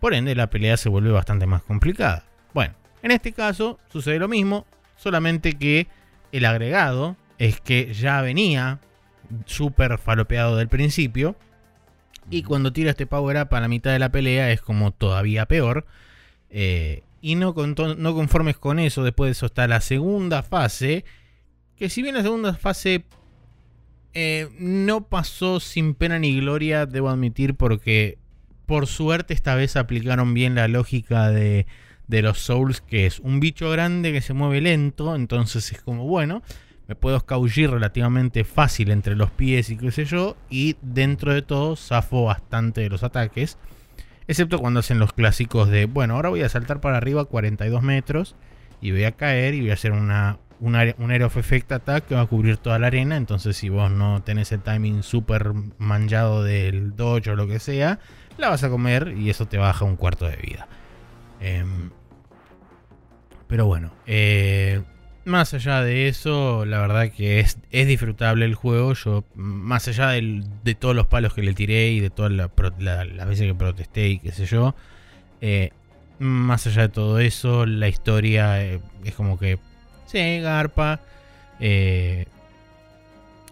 Por 0.00 0.14
ende, 0.14 0.34
la 0.34 0.50
pelea 0.50 0.76
se 0.76 0.88
vuelve 0.88 1.10
bastante 1.10 1.46
más 1.46 1.62
complicada. 1.62 2.24
Bueno, 2.54 2.74
en 3.02 3.10
este 3.10 3.32
caso 3.32 3.78
sucede 3.90 4.18
lo 4.18 4.28
mismo, 4.28 4.66
solamente 4.96 5.54
que 5.54 5.88
el 6.30 6.44
agregado 6.44 7.16
es 7.38 7.60
que 7.60 7.92
ya 7.94 8.20
venía 8.20 8.78
súper 9.46 9.98
falopeado 9.98 10.56
del 10.56 10.68
principio. 10.68 11.36
Y 12.30 12.42
cuando 12.42 12.72
tira 12.72 12.90
este 12.90 13.06
power 13.06 13.40
up 13.40 13.54
a 13.54 13.60
la 13.60 13.68
mitad 13.68 13.92
de 13.92 13.98
la 13.98 14.12
pelea 14.12 14.52
es 14.52 14.60
como 14.60 14.92
todavía 14.92 15.46
peor. 15.46 15.86
Eh, 16.50 17.02
y 17.20 17.34
no, 17.34 17.54
no 17.54 18.14
conformes 18.14 18.58
con 18.58 18.78
eso, 18.78 19.02
después 19.02 19.28
de 19.28 19.32
eso 19.32 19.46
está 19.46 19.66
la 19.66 19.80
segunda 19.80 20.42
fase. 20.42 21.04
Que 21.76 21.88
si 21.88 22.02
bien 22.02 22.14
la 22.14 22.22
segunda 22.22 22.54
fase 22.54 23.04
eh, 24.14 24.48
no 24.58 25.06
pasó 25.08 25.60
sin 25.60 25.94
pena 25.94 26.18
ni 26.18 26.38
gloria, 26.40 26.86
debo 26.86 27.08
admitir, 27.08 27.54
porque 27.54 28.18
por 28.66 28.86
suerte 28.86 29.32
esta 29.32 29.54
vez 29.54 29.76
aplicaron 29.76 30.34
bien 30.34 30.54
la 30.54 30.68
lógica 30.68 31.30
de, 31.30 31.66
de 32.08 32.22
los 32.22 32.38
Souls, 32.38 32.80
que 32.80 33.06
es 33.06 33.20
un 33.20 33.40
bicho 33.40 33.70
grande 33.70 34.12
que 34.12 34.20
se 34.20 34.34
mueve 34.34 34.60
lento, 34.60 35.14
entonces 35.14 35.72
es 35.72 35.80
como 35.80 36.06
bueno. 36.06 36.42
Me 36.88 36.96
puedo 36.96 37.18
escabullir 37.18 37.70
relativamente 37.70 38.44
fácil 38.44 38.90
entre 38.90 39.14
los 39.14 39.30
pies 39.30 39.68
y 39.68 39.76
qué 39.76 39.92
sé 39.92 40.06
yo, 40.06 40.36
y 40.48 40.76
dentro 40.80 41.34
de 41.34 41.42
todo 41.42 41.76
zafo 41.76 42.24
bastante 42.24 42.80
de 42.80 42.88
los 42.88 43.02
ataques, 43.02 43.58
excepto 44.26 44.58
cuando 44.58 44.80
hacen 44.80 44.98
los 44.98 45.12
clásicos 45.12 45.68
de, 45.68 45.84
bueno, 45.84 46.14
ahora 46.14 46.30
voy 46.30 46.42
a 46.42 46.48
saltar 46.48 46.80
para 46.80 46.96
arriba 46.96 47.26
42 47.26 47.82
metros 47.82 48.36
y 48.80 48.90
voy 48.90 49.04
a 49.04 49.12
caer 49.12 49.54
y 49.54 49.60
voy 49.60 49.70
a 49.70 49.74
hacer 49.74 49.92
una, 49.92 50.38
un, 50.60 50.76
un 50.98 51.10
Air 51.12 51.24
of 51.24 51.36
Effect 51.36 51.70
Attack 51.72 52.06
que 52.06 52.14
va 52.14 52.22
a 52.22 52.26
cubrir 52.26 52.56
toda 52.56 52.78
la 52.78 52.86
arena, 52.86 53.18
entonces 53.18 53.54
si 53.58 53.68
vos 53.68 53.90
no 53.90 54.22
tenés 54.22 54.50
el 54.52 54.62
timing 54.62 55.02
súper 55.02 55.52
manchado 55.76 56.42
del 56.42 56.96
dodge 56.96 57.28
o 57.28 57.36
lo 57.36 57.46
que 57.46 57.58
sea, 57.58 57.98
la 58.38 58.48
vas 58.48 58.64
a 58.64 58.70
comer 58.70 59.14
y 59.18 59.28
eso 59.28 59.46
te 59.46 59.58
baja 59.58 59.84
un 59.84 59.96
cuarto 59.96 60.26
de 60.26 60.36
vida. 60.36 60.68
Em, 61.40 61.90
pero 63.46 63.66
bueno, 63.66 63.92
eh, 64.06 64.82
más 65.28 65.54
allá 65.54 65.82
de 65.82 66.08
eso, 66.08 66.64
la 66.64 66.80
verdad 66.80 67.12
que 67.12 67.40
es, 67.40 67.58
es 67.70 67.86
disfrutable 67.86 68.44
el 68.44 68.54
juego. 68.54 68.94
Yo, 68.94 69.24
más 69.34 69.86
allá 69.86 70.10
de 70.10 70.74
todos 70.74 70.96
los 70.96 71.06
palos 71.06 71.34
que 71.34 71.42
le 71.42 71.54
tiré 71.54 71.90
y 71.90 72.00
de 72.00 72.10
todas 72.10 72.32
las 72.32 72.50
la, 72.78 73.24
veces 73.24 73.46
que 73.46 73.54
protesté 73.54 74.08
y 74.08 74.18
qué 74.18 74.32
sé 74.32 74.46
yo, 74.46 74.74
eh, 75.40 75.70
más 76.18 76.66
allá 76.66 76.82
de 76.82 76.88
todo 76.88 77.20
eso, 77.20 77.66
la 77.66 77.88
historia 77.88 78.64
eh, 78.64 78.80
es 79.04 79.14
como 79.14 79.38
que, 79.38 79.58
sí, 80.06 80.40
garpa. 80.40 81.00
Eh, 81.60 82.26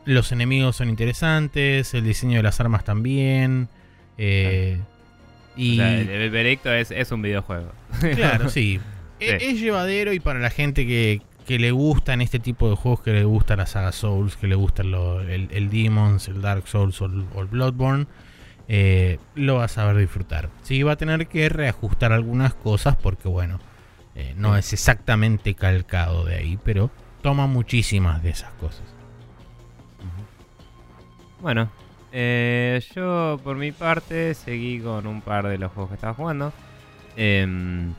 los 0.05 0.33
enemigos 0.33 0.77
son 0.77 0.89
interesantes, 0.89 1.93
el 1.95 2.05
diseño 2.05 2.39
de 2.39 2.43
las 2.43 2.59
armas 2.59 2.85
también. 2.85 3.69
y 4.19 5.81
el 5.81 6.31
veredicto 6.31 6.73
es, 6.73 6.91
es 6.91 7.13
un 7.13 7.23
videojuego. 7.23 7.71
Claro, 8.15 8.49
sí. 8.51 8.81
E, 9.21 9.37
es 9.41 9.61
llevadero 9.61 10.13
y 10.13 10.21
para 10.21 10.39
la 10.39 10.51
gente 10.51 10.87
que, 10.87 11.23
que 11.47 11.59
le 11.59 11.71
gustan 11.71 12.21
este 12.21 12.41
tipo 12.41 12.69
de 12.69 12.77
juegos, 12.77 13.01
que 13.03 13.13
le 13.13 13.25
gusta 13.25 13.57
la 13.57 13.67
saga 13.67 13.93
Souls, 13.93 14.37
que 14.37 14.49
le 14.49 14.57
gustan 14.57 14.93
el, 15.29 15.71
Demons, 15.71 16.27
el 16.29 16.43
Dark 16.43 16.67
Souls 16.67 17.01
o 17.01 17.07
el, 17.07 17.47
Bloodborne, 17.47 18.07
eh, 18.69 19.19
lo 19.37 19.57
vas 19.57 19.79
a 19.79 19.87
ver 19.87 19.97
disfrutar. 19.97 20.51
Sí, 20.63 20.83
va 20.83 20.93
a 20.93 20.97
tener 20.97 21.29
que 21.29 21.49
reajustar 21.49 22.13
algunas 22.13 22.55
cosas 22.55 22.97
porque, 22.97 23.29
bueno, 23.29 23.61
eh, 24.17 24.35
no 24.37 24.57
es 24.57 24.73
exactamente 24.73 25.55
calcado 25.55 26.25
de 26.25 26.35
ahí, 26.35 26.59
pero 26.65 26.91
toma 27.23 27.47
muchísimas 27.47 28.23
de 28.25 28.31
esas 28.31 28.53
cosas. 28.55 28.83
Bueno, 31.41 31.71
eh, 32.11 32.83
yo 32.95 33.39
por 33.45 33.57
mi 33.57 33.71
parte 33.71 34.35
seguí 34.35 34.81
con 34.81 35.07
un 35.07 35.21
par 35.21 35.47
de 35.47 35.59
los 35.59 35.71
juegos 35.71 35.91
que 35.91 35.95
estaba 35.95 36.15
jugando. 36.15 36.53
Em, 37.17 37.93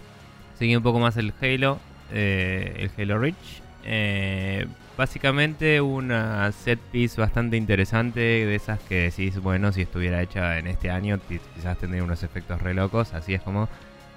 seguí 0.58 0.76
un 0.76 0.84
poco 0.84 1.00
más 1.00 1.16
el 1.16 1.34
Halo. 1.40 1.80
Eh, 2.12 2.90
el 2.98 3.02
Halo 3.02 3.20
Reach. 3.20 3.62
Eh, 3.84 4.66
básicamente 4.98 5.80
una 5.80 6.52
set 6.52 6.80
piece 6.92 7.20
bastante 7.20 7.58
interesante 7.58 8.20
de 8.20 8.56
esas 8.56 8.80
que 8.80 9.04
decís, 9.04 9.40
bueno, 9.40 9.72
si 9.72 9.82
estuviera 9.82 10.22
hecha 10.22 10.58
en 10.58 10.68
este 10.68 10.90
año 10.90 11.20
quizás 11.56 11.78
tendría 11.78 12.04
unos 12.04 12.24
efectos 12.24 12.62
re 12.62 12.74
locos, 12.74 13.14
así 13.14 13.34
es 13.34 13.42
como, 13.42 13.70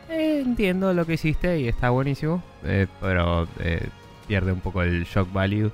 eh, 0.09 0.43
entiendo 0.45 0.93
lo 0.93 1.07
que 1.07 1.15
hiciste 1.15 1.61
y 1.61 1.69
está 1.69 1.91
buenísimo, 1.91 2.43
pero 3.01 3.47
pierde 4.27 4.53
un 4.53 4.61
poco 4.61 4.83
el 4.83 5.05
shock 5.05 5.33
value. 5.33 5.71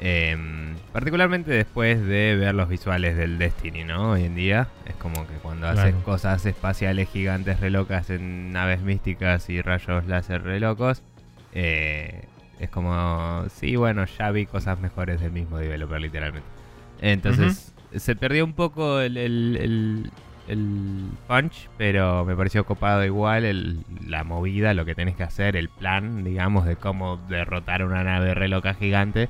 Em, 0.00 0.74
particularmente 0.92 1.52
después 1.52 2.04
de 2.04 2.36
ver 2.36 2.54
los 2.54 2.68
visuales 2.68 3.16
del 3.16 3.38
Destiny, 3.38 3.84
¿no? 3.84 4.10
Hoy 4.10 4.24
en 4.24 4.34
día 4.34 4.68
es 4.86 4.94
como 4.96 5.26
que 5.26 5.34
cuando 5.34 5.68
haces 5.68 5.94
cosas 6.04 6.44
espaciales 6.44 7.08
gigantes 7.08 7.60
re 7.60 7.70
locas 7.70 8.10
en 8.10 8.52
naves 8.52 8.82
místicas 8.82 9.48
y 9.48 9.62
rayos 9.62 10.06
láser 10.06 10.42
re 10.42 10.58
locos, 10.60 11.02
eh, 11.54 12.24
es 12.58 12.68
como, 12.70 13.44
sí, 13.48 13.76
bueno, 13.76 14.04
ya 14.04 14.30
vi 14.30 14.46
cosas 14.46 14.78
mejores 14.80 15.20
del 15.20 15.32
mismo 15.32 15.58
developer, 15.58 16.00
literalmente. 16.00 16.48
Entonces, 17.00 17.72
se 17.96 18.16
perdió 18.16 18.44
un 18.44 18.54
poco 18.54 19.00
el, 19.00 19.16
el, 19.16 20.10
punch, 21.26 21.68
pero 21.78 22.24
me 22.24 22.36
pareció 22.36 22.64
copado 22.64 23.04
igual 23.04 23.84
la 24.06 24.24
movida, 24.24 24.74
lo 24.74 24.84
que 24.84 24.94
tenés 24.94 25.16
que 25.16 25.22
hacer, 25.22 25.56
el 25.56 25.68
plan, 25.68 26.24
digamos, 26.24 26.66
de 26.66 26.76
cómo 26.76 27.16
derrotar 27.28 27.84
una 27.84 28.04
nave 28.04 28.34
re 28.34 28.48
loca 28.48 28.74
gigante. 28.74 29.28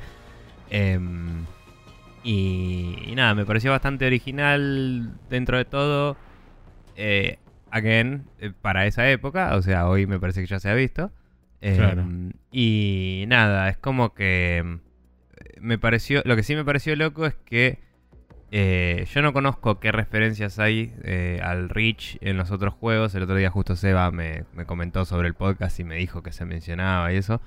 Em, 0.70 1.44
y, 2.22 3.12
nada, 3.14 3.34
me 3.34 3.44
pareció 3.44 3.70
bastante 3.70 4.06
original 4.06 5.12
dentro 5.28 5.58
de 5.58 5.64
todo. 5.64 6.16
Eh, 6.96 7.38
again, 7.70 8.24
eh, 8.38 8.52
para 8.60 8.86
esa 8.86 9.08
época, 9.10 9.54
o 9.56 9.62
sea, 9.62 9.88
hoy 9.88 10.06
me 10.06 10.18
parece 10.18 10.40
que 10.40 10.46
ya 10.46 10.58
se 10.58 10.70
ha 10.70 10.74
visto. 10.74 11.10
Em, 11.66 12.32
y 12.52 13.24
nada, 13.28 13.70
es 13.70 13.78
como 13.78 14.12
que 14.12 14.58
em, 14.58 14.80
me 15.60 15.78
pareció, 15.78 16.20
lo 16.26 16.36
que 16.36 16.42
sí 16.42 16.54
me 16.54 16.64
pareció 16.64 16.94
loco 16.94 17.24
es 17.24 17.34
que 17.34 17.78
eh, 18.50 19.06
yo 19.12 19.22
no 19.22 19.32
conozco 19.32 19.80
qué 19.80 19.90
referencias 19.90 20.58
hay 20.58 20.94
eh, 21.02 21.40
al 21.42 21.70
Reach 21.70 22.18
en 22.20 22.36
los 22.36 22.50
otros 22.50 22.74
juegos. 22.74 23.14
El 23.14 23.22
otro 23.22 23.34
día 23.36 23.50
justo 23.50 23.76
Seba 23.76 24.10
me, 24.10 24.44
comentó 24.66 25.06
sobre 25.06 25.26
el 25.26 25.34
podcast 25.34 25.80
y 25.80 25.84
me 25.84 25.96
dijo 25.96 26.22
que 26.22 26.32
se 26.32 26.44
mencionaba 26.44 27.12
y 27.14 27.16
eso. 27.16 27.40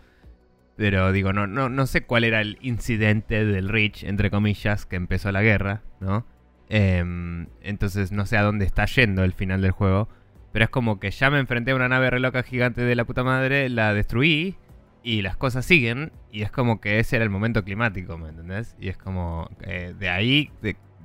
Pero 0.76 1.12
digo, 1.12 1.32
no, 1.32 1.46
no, 1.46 1.70
no 1.70 1.86
sé 1.86 2.02
cuál 2.02 2.24
era 2.24 2.42
el 2.42 2.58
incidente 2.62 3.46
del 3.46 3.70
Reach, 3.70 4.04
entre 4.04 4.32
comillas, 4.32 4.88
que 4.88 4.96
empezó 4.96 5.32
la 5.32 5.44
guerra, 5.44 5.84
¿no? 6.00 6.26
Em, 6.70 7.48
entonces 7.62 8.12
no 8.12 8.26
sé 8.26 8.36
a 8.38 8.44
dónde 8.44 8.66
está 8.66 8.86
yendo 8.86 9.24
el 9.24 9.34
final 9.34 9.62
del 9.62 9.72
juego. 9.72 10.10
Pero 10.52 10.66
es 10.66 10.72
como 10.72 11.00
que 11.00 11.12
ya 11.12 11.30
me 11.30 11.40
enfrenté 11.40 11.72
a 11.72 11.76
una 11.76 11.90
nave 11.90 12.10
reloca 12.10 12.44
gigante 12.44 12.82
de 12.82 12.96
la 12.96 13.06
puta 13.06 13.24
madre, 13.24 13.70
la 13.70 13.94
destruí 13.94 14.56
y 15.04 15.22
las 15.22 15.38
cosas 15.38 15.66
siguen. 15.66 16.12
Y 16.32 16.44
es 16.44 16.52
como 16.52 16.82
que 16.82 17.00
ese 17.00 17.18
era 17.18 17.24
el 17.24 17.30
momento 17.30 17.64
climático, 17.64 18.18
¿me 18.18 18.30
entendés? 18.30 18.76
Y 18.80 18.90
es 18.90 18.98
como 18.98 19.50
eh, 19.62 19.94
de 19.98 20.10
ahí 20.10 20.52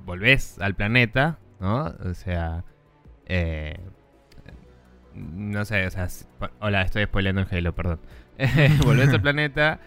volvés 0.05 0.59
al 0.59 0.75
planeta, 0.75 1.39
¿no? 1.59 1.93
O 2.03 2.13
sea, 2.13 2.63
eh, 3.25 3.79
no 5.13 5.65
sé, 5.65 5.85
o 5.85 5.91
sea, 5.91 6.07
hola, 6.59 6.81
estoy 6.81 7.05
spoileando 7.05 7.41
el 7.41 7.47
Halo, 7.49 7.75
perdón. 7.75 7.99
volvés 8.83 9.09
al 9.09 9.21
planeta 9.21 9.79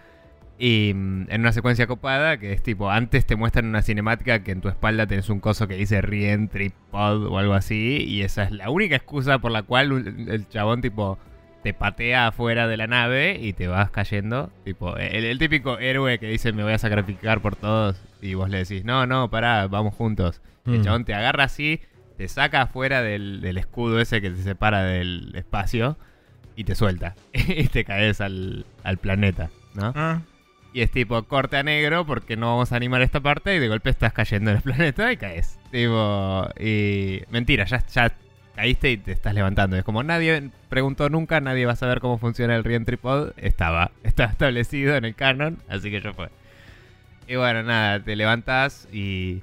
y 0.59 0.91
mm, 0.95 1.27
en 1.29 1.41
una 1.41 1.51
secuencia 1.51 1.87
copada, 1.87 2.37
que 2.37 2.51
es 2.51 2.63
tipo, 2.63 2.89
antes 2.89 3.25
te 3.25 3.35
muestran 3.35 3.67
una 3.67 3.81
cinemática 3.81 4.43
que 4.43 4.51
en 4.51 4.61
tu 4.61 4.69
espalda 4.69 5.05
tenés 5.05 5.29
un 5.29 5.39
coso 5.39 5.67
que 5.67 5.75
dice 5.75 6.01
Reentry 6.01 6.71
Pod 6.91 7.27
o 7.27 7.37
algo 7.37 7.53
así, 7.53 8.03
y 8.07 8.21
esa 8.21 8.43
es 8.43 8.51
la 8.51 8.69
única 8.69 8.95
excusa 8.95 9.39
por 9.39 9.51
la 9.51 9.63
cual 9.63 10.27
el 10.27 10.47
chabón 10.49 10.81
tipo 10.81 11.19
te 11.63 11.73
patea 11.73 12.27
afuera 12.27 12.67
de 12.67 12.77
la 12.77 12.87
nave 12.87 13.37
y 13.41 13.53
te 13.53 13.67
vas 13.67 13.91
cayendo. 13.91 14.51
Tipo, 14.63 14.95
el, 14.97 15.37
típico 15.37 15.79
héroe 15.79 16.19
que 16.19 16.27
dice 16.27 16.53
me 16.53 16.63
voy 16.63 16.73
a 16.73 16.77
sacrificar 16.77 17.41
por 17.41 17.55
todos 17.55 18.01
y 18.21 18.33
vos 18.33 18.49
le 18.49 18.59
decís, 18.59 18.85
no, 18.85 19.05
no, 19.05 19.29
pará, 19.29 19.67
vamos 19.67 19.93
juntos. 19.93 20.41
El 20.65 20.79
mm. 20.79 20.83
chabón 20.83 21.05
te 21.05 21.13
agarra 21.13 21.43
así, 21.45 21.81
te 22.17 22.27
saca 22.27 22.63
afuera 22.63 23.01
del, 23.01 23.57
escudo 23.57 23.99
ese 23.99 24.21
que 24.21 24.31
te 24.31 24.41
separa 24.41 24.83
del 24.83 25.33
espacio 25.35 25.97
y 26.55 26.63
te 26.63 26.73
suelta. 26.73 27.15
y 27.33 27.67
te 27.67 27.85
caes 27.85 28.21
al, 28.21 28.65
al 28.83 28.97
planeta, 28.97 29.49
¿no? 29.75 29.93
Ah. 29.95 30.21
Y 30.73 30.81
es 30.81 30.91
tipo 30.91 31.21
corte 31.23 31.57
a 31.57 31.63
negro 31.63 32.05
porque 32.05 32.37
no 32.37 32.47
vamos 32.47 32.71
a 32.71 32.75
animar 32.75 33.01
esta 33.01 33.19
parte 33.19 33.55
y 33.55 33.59
de 33.59 33.67
golpe 33.67 33.89
estás 33.89 34.13
cayendo 34.13 34.51
en 34.51 34.57
el 34.57 34.63
planeta 34.63 35.11
y 35.11 35.17
caes. 35.17 35.59
Tipo, 35.71 36.47
y 36.59 37.21
mentira, 37.29 37.65
ya, 37.65 37.85
ya 37.87 38.13
caíste 38.55 38.91
y 38.91 38.97
te 38.97 39.11
estás 39.11 39.33
levantando. 39.33 39.77
Es 39.77 39.83
como 39.83 40.03
nadie 40.03 40.49
preguntó 40.69 41.09
nunca, 41.09 41.39
nadie 41.39 41.65
va 41.65 41.73
a 41.73 41.77
saber 41.77 41.99
cómo 41.99 42.17
funciona 42.17 42.55
el 42.55 42.63
reentry 42.63 42.97
pod. 42.97 43.31
Estaba, 43.37 43.91
estaba 44.03 44.31
establecido 44.31 44.95
en 44.95 45.05
el 45.05 45.15
canon, 45.15 45.59
así 45.69 45.89
que 45.89 46.01
yo 46.01 46.13
fue. 46.13 46.29
Y 47.27 47.35
bueno, 47.35 47.63
nada, 47.63 48.03
te 48.03 48.15
levantas 48.15 48.87
y, 48.91 49.41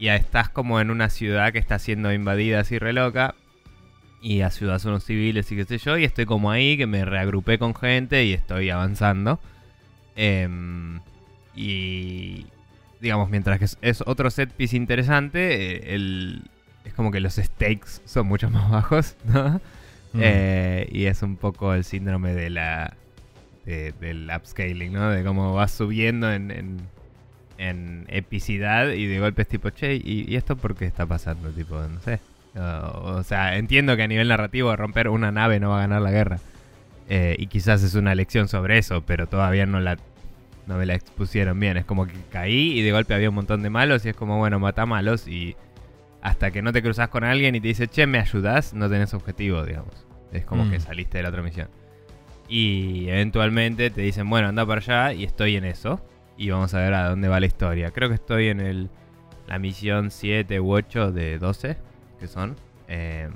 ya 0.00 0.16
estás 0.16 0.48
como 0.48 0.80
en 0.80 0.90
una 0.90 1.10
ciudad 1.10 1.52
que 1.52 1.58
está 1.58 1.78
siendo 1.78 2.12
invadida 2.12 2.60
así 2.60 2.78
re 2.78 2.92
loca. 2.92 3.34
Y 4.22 4.42
a 4.42 4.50
ciudades 4.50 4.84
unos 4.84 5.04
civiles 5.04 5.50
y 5.52 5.56
qué 5.56 5.64
sé 5.64 5.78
yo. 5.78 5.96
Y 5.96 6.04
estoy 6.04 6.26
como 6.26 6.50
ahí, 6.50 6.76
que 6.76 6.86
me 6.86 7.04
reagrupé 7.04 7.58
con 7.58 7.74
gente 7.74 8.24
y 8.24 8.32
estoy 8.32 8.70
avanzando. 8.70 9.40
Em, 10.22 11.00
y 11.56 12.44
digamos, 13.00 13.30
mientras 13.30 13.58
que 13.58 13.64
es, 13.88 14.02
otro 14.04 14.30
set 14.30 14.50
piece 14.50 14.76
interesante, 14.76 15.94
eh, 15.94 16.38
es 16.84 16.92
como 16.92 17.10
que 17.10 17.20
los 17.20 17.36
stakes 17.36 18.02
son 18.04 18.26
mucho 18.26 18.50
más 18.50 18.70
bajos, 18.70 19.16
¿no? 19.24 19.62
Mm. 20.12 20.20
Eh, 20.20 20.88
y 20.92 21.06
es 21.06 21.22
un 21.22 21.36
poco 21.36 21.72
el 21.72 21.84
síndrome 21.84 22.34
de 22.34 22.50
la 22.50 22.96
del 23.64 24.28
upscaling, 24.34 24.92
¿no? 24.92 25.10
De 25.10 25.22
cómo 25.22 25.54
vas 25.54 25.70
subiendo 25.70 26.30
en, 26.32 26.80
en, 27.56 28.04
epicidad 28.08 28.88
y 28.88 29.06
de 29.06 29.20
golpe 29.20 29.42
es 29.42 29.48
tipo, 29.48 29.70
che, 29.70 29.94
¿y, 29.94 30.34
esto 30.34 30.56
por 30.56 30.74
qué 30.74 30.86
está 30.86 31.06
pasando? 31.06 31.50
Tipo, 31.50 31.80
no 31.80 32.00
sé. 32.00 32.18
o 32.56 33.22
sea, 33.22 33.56
entiendo 33.56 33.96
que 33.96 34.02
a 34.02 34.08
nivel 34.08 34.28
narrativo 34.28 34.74
romper 34.74 35.08
una 35.08 35.30
nave 35.30 35.60
no 35.60 35.70
va 35.70 35.78
a 35.78 35.80
ganar 35.82 36.02
la 36.02 36.10
guerra. 36.10 36.40
Eh, 37.12 37.34
y 37.40 37.48
quizás 37.48 37.82
es 37.82 37.96
una 37.96 38.14
lección 38.14 38.46
sobre 38.46 38.78
eso, 38.78 39.02
pero 39.04 39.26
todavía 39.26 39.66
no 39.66 39.80
la 39.80 39.96
no 40.66 40.76
me 40.76 40.86
la 40.86 40.94
expusieron 40.94 41.58
bien. 41.58 41.76
Es 41.76 41.84
como 41.84 42.06
que 42.06 42.14
caí 42.30 42.78
y 42.78 42.82
de 42.82 42.92
golpe 42.92 43.14
había 43.14 43.28
un 43.28 43.34
montón 43.34 43.62
de 43.62 43.70
malos 43.70 44.04
y 44.04 44.10
es 44.10 44.16
como, 44.16 44.38
bueno, 44.38 44.58
mata 44.58 44.86
malos 44.86 45.26
y 45.28 45.56
hasta 46.22 46.50
que 46.50 46.62
no 46.62 46.72
te 46.72 46.82
cruzas 46.82 47.08
con 47.08 47.24
alguien 47.24 47.54
y 47.54 47.60
te 47.60 47.68
dice, 47.68 47.88
che, 47.88 48.06
¿me 48.06 48.18
ayudas? 48.18 48.74
No 48.74 48.88
tenés 48.88 49.14
objetivo, 49.14 49.64
digamos. 49.64 50.06
Es 50.32 50.44
como 50.44 50.70
que 50.70 50.78
mm. 50.78 50.82
saliste 50.82 51.18
de 51.18 51.22
la 51.22 51.30
otra 51.30 51.42
misión. 51.42 51.68
Y 52.48 53.08
eventualmente 53.08 53.90
te 53.90 54.00
dicen, 54.00 54.28
bueno, 54.28 54.48
anda 54.48 54.66
para 54.66 54.80
allá 54.80 55.12
y 55.12 55.24
estoy 55.24 55.56
en 55.56 55.64
eso. 55.64 56.00
y 56.36 56.50
vamos 56.50 56.72
a 56.74 56.78
ver 56.78 56.94
a 56.94 57.08
dónde 57.08 57.28
va 57.28 57.40
la 57.40 57.46
historia. 57.46 57.90
Creo 57.90 58.08
que 58.08 58.14
estoy 58.14 58.48
en 58.48 58.60
el, 58.60 58.90
la 59.46 59.58
misión 59.58 60.10
7 60.10 60.60
u 60.60 60.72
8 60.72 61.12
de 61.12 61.38
12, 61.38 61.76
que 62.18 62.26
son. 62.26 62.56
Eh, 62.88 63.28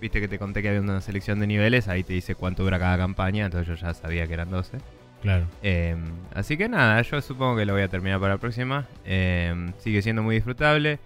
viste 0.00 0.20
que 0.20 0.28
te 0.28 0.38
conté 0.38 0.62
que 0.62 0.68
había 0.68 0.80
una 0.80 1.00
selección 1.00 1.40
de 1.40 1.46
niveles, 1.46 1.88
ahí 1.88 2.02
te 2.02 2.12
dice 2.12 2.34
cuánto 2.34 2.64
dura 2.64 2.78
cada 2.78 2.96
campaña, 2.96 3.46
entonces 3.46 3.68
yo 3.68 3.74
ya 3.74 3.94
sabía 3.94 4.26
que 4.26 4.34
eran 4.34 4.50
12. 4.50 4.78
Claro. 5.22 5.46
Eh, 5.62 5.96
así 6.34 6.56
que 6.56 6.68
nada, 6.68 7.00
yo 7.02 7.20
supongo 7.20 7.56
que 7.56 7.66
lo 7.66 7.74
voy 7.74 7.82
a 7.82 7.88
terminar 7.88 8.20
para 8.20 8.34
la 8.34 8.40
próxima. 8.40 8.86
Eh, 9.04 9.72
sigue 9.78 10.02
siendo 10.02 10.22
muy 10.22 10.36
disfrutable. 10.36 10.98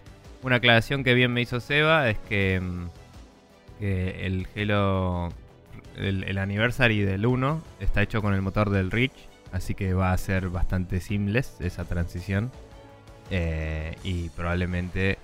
Una 0.42 0.56
aclaración 0.56 1.04
que 1.04 1.14
bien 1.14 1.32
me 1.32 1.40
hizo 1.40 1.60
Seba 1.60 2.08
es 2.10 2.18
que, 2.28 2.60
mm, 2.60 2.86
que 3.80 4.26
el 4.26 4.46
Halo, 4.56 5.30
el, 5.96 6.24
el 6.24 6.38
anniversary 6.38 7.00
del 7.00 7.26
1 7.26 7.62
está 7.80 8.02
hecho 8.02 8.22
con 8.22 8.34
el 8.34 8.42
motor 8.42 8.70
del 8.70 8.90
Reach, 8.90 9.28
así 9.52 9.74
que 9.74 9.94
va 9.94 10.12
a 10.12 10.18
ser 10.18 10.48
bastante 10.48 11.00
seamless 11.00 11.60
esa 11.60 11.84
transición. 11.84 12.52
Eh, 13.30 13.96
y 14.04 14.28
probablemente 14.30 15.18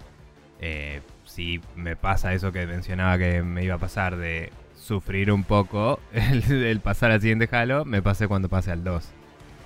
eh, 0.61 1.01
si 1.27 1.61
me 1.77 1.97
pasa 1.97 2.33
eso 2.33 2.51
que 2.51 2.67
mencionaba 2.67 3.19
que 3.19 3.43
me 3.43 3.65
iba 3.65 3.75
a 3.75 3.79
pasar 3.79 4.17
de 4.17 4.51
sufrir 4.81 5.31
un 5.31 5.45
poco 5.45 6.01
el, 6.13 6.51
el 6.51 6.81
pasar 6.81 7.11
al 7.13 7.21
siguiente 7.21 7.49
Halo, 7.55 7.85
me 7.85 8.03
pase 8.03 8.27
cuando 8.29 8.49
pase 8.49 8.71
al 8.73 8.83
2. 8.85 9.05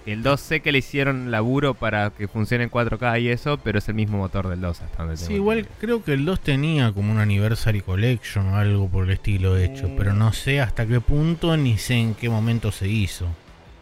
El 0.06 0.22
2 0.22 0.38
sé 0.38 0.60
que 0.60 0.70
le 0.70 0.78
hicieron 0.78 1.30
laburo 1.30 1.72
para 1.72 2.10
que 2.10 2.28
funcione 2.28 2.64
en 2.64 2.70
4K 2.70 3.22
y 3.22 3.28
eso, 3.28 3.56
pero 3.56 3.78
es 3.78 3.88
el 3.88 3.94
mismo 3.94 4.18
motor 4.18 4.48
del 4.48 4.60
2 4.60 4.82
hasta 4.82 4.98
donde 5.02 5.16
Sí, 5.16 5.24
tengo 5.28 5.36
igual 5.38 5.58
entendido. 5.60 5.80
creo 5.80 6.04
que 6.04 6.12
el 6.12 6.26
2 6.26 6.40
tenía 6.40 6.92
como 6.92 7.10
un 7.12 7.18
Anniversary 7.20 7.80
Collection 7.80 8.48
o 8.48 8.56
algo 8.56 8.88
por 8.90 9.04
el 9.04 9.12
estilo 9.12 9.56
hecho, 9.56 9.88
Mm. 9.88 9.96
pero 9.96 10.12
no 10.12 10.34
sé 10.34 10.60
hasta 10.60 10.84
qué 10.86 11.00
punto 11.00 11.56
ni 11.56 11.78
sé 11.78 11.94
en 11.94 12.14
qué 12.14 12.28
momento 12.28 12.70
se 12.70 12.86
hizo. 12.88 13.26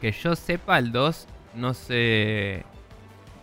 Que 0.01 0.13
yo 0.13 0.37
sepa, 0.37 0.79
el 0.79 0.93
2, 0.93 1.27
no 1.57 1.75
sé. 1.75 2.63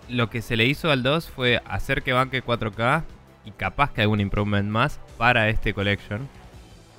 Lo 0.08 0.30
que 0.30 0.42
se 0.42 0.56
le 0.56 0.66
hizo 0.66 0.90
al 0.90 1.04
2 1.04 1.30
fue 1.30 1.62
hacer 1.66 2.02
que 2.02 2.14
banque 2.14 2.42
4K 2.42 3.04
y 3.44 3.52
capaz 3.52 3.92
que 3.92 4.02
algún 4.04 4.22
improvement 4.22 4.70
más 4.70 5.02
para 5.18 5.50
este 5.50 5.74
collection. 5.74 6.30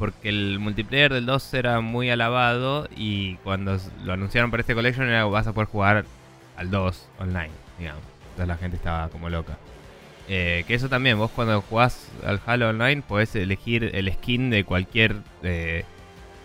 Porque 0.00 0.30
el 0.30 0.58
multiplayer 0.58 1.12
del 1.12 1.26
2 1.26 1.54
era 1.54 1.80
muy 1.82 2.08
alabado 2.08 2.88
y 2.96 3.34
cuando 3.44 3.76
lo 4.02 4.14
anunciaron 4.14 4.50
para 4.50 4.62
este 4.62 4.74
collection 4.74 5.06
era 5.06 5.26
vas 5.26 5.46
a 5.46 5.52
poder 5.52 5.68
jugar 5.68 6.06
al 6.56 6.70
2 6.70 7.08
online, 7.18 7.50
digamos. 7.78 8.02
Entonces 8.30 8.48
la 8.48 8.56
gente 8.56 8.76
estaba 8.78 9.10
como 9.10 9.28
loca. 9.28 9.58
Eh, 10.26 10.64
que 10.66 10.74
eso 10.74 10.88
también, 10.88 11.18
vos 11.18 11.30
cuando 11.30 11.60
jugás 11.60 12.08
al 12.24 12.40
Halo 12.46 12.70
Online 12.70 13.02
podés 13.02 13.36
elegir 13.36 13.90
el 13.92 14.10
skin 14.10 14.48
de 14.48 14.64
cualquier 14.64 15.16
eh, 15.42 15.84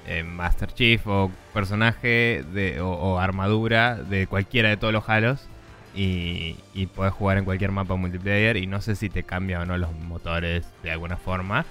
eh, 0.05 0.23
Master 0.23 0.73
Chief 0.73 1.01
o 1.07 1.31
personaje 1.53 2.43
o, 2.81 2.87
o 2.87 3.19
armadura 3.19 3.95
de 3.95 4.27
cualquiera 4.27 4.67
de 4.67 4.75
todos 4.75 4.91
los 4.91 5.07
Halos 5.07 5.47
y, 5.95 6.57
y 6.73 6.87
podés 6.87 7.13
jugar 7.13 7.37
en 7.37 7.45
cualquier 7.45 7.71
mapa 7.71 7.95
multiplayer 7.95 8.57
y 8.57 8.67
no 8.67 8.81
sé 8.81 8.97
si 8.97 9.09
te 9.09 9.23
cambia 9.23 9.61
o 9.61 9.65
no 9.65 9.77
los 9.77 9.93
motores 9.93 10.65
de 10.83 10.91
alguna 10.91 11.15
forma, 11.15 11.65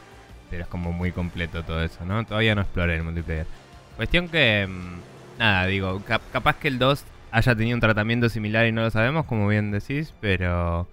pero 0.55 0.63
es 0.63 0.69
como 0.71 0.93
muy 0.93 1.11
completo 1.11 1.65
todo 1.65 1.83
eso, 1.83 2.05
¿no? 2.05 2.25
Todavía 2.25 2.55
no 2.55 2.61
exploré 2.61 2.95
el 2.95 3.03
multiplayer. 3.03 3.45
Cuestión 3.97 4.29
que, 4.29 4.69
mm, 4.69 5.39
nada, 5.41 5.67
digo, 5.67 6.01
cap- 6.07 6.23
capaz 6.33 6.59
que 6.61 6.69
el 6.69 6.79
2 6.79 7.05
haya 7.33 7.57
tenido 7.57 7.75
un 7.75 7.81
tratamiento 7.81 8.29
similar 8.29 8.65
y 8.65 8.71
no 8.71 8.83
lo 8.83 8.91
sabemos, 8.93 9.27
como 9.27 9.49
bien 9.49 9.73
decís, 9.73 10.15
pero, 10.21 10.87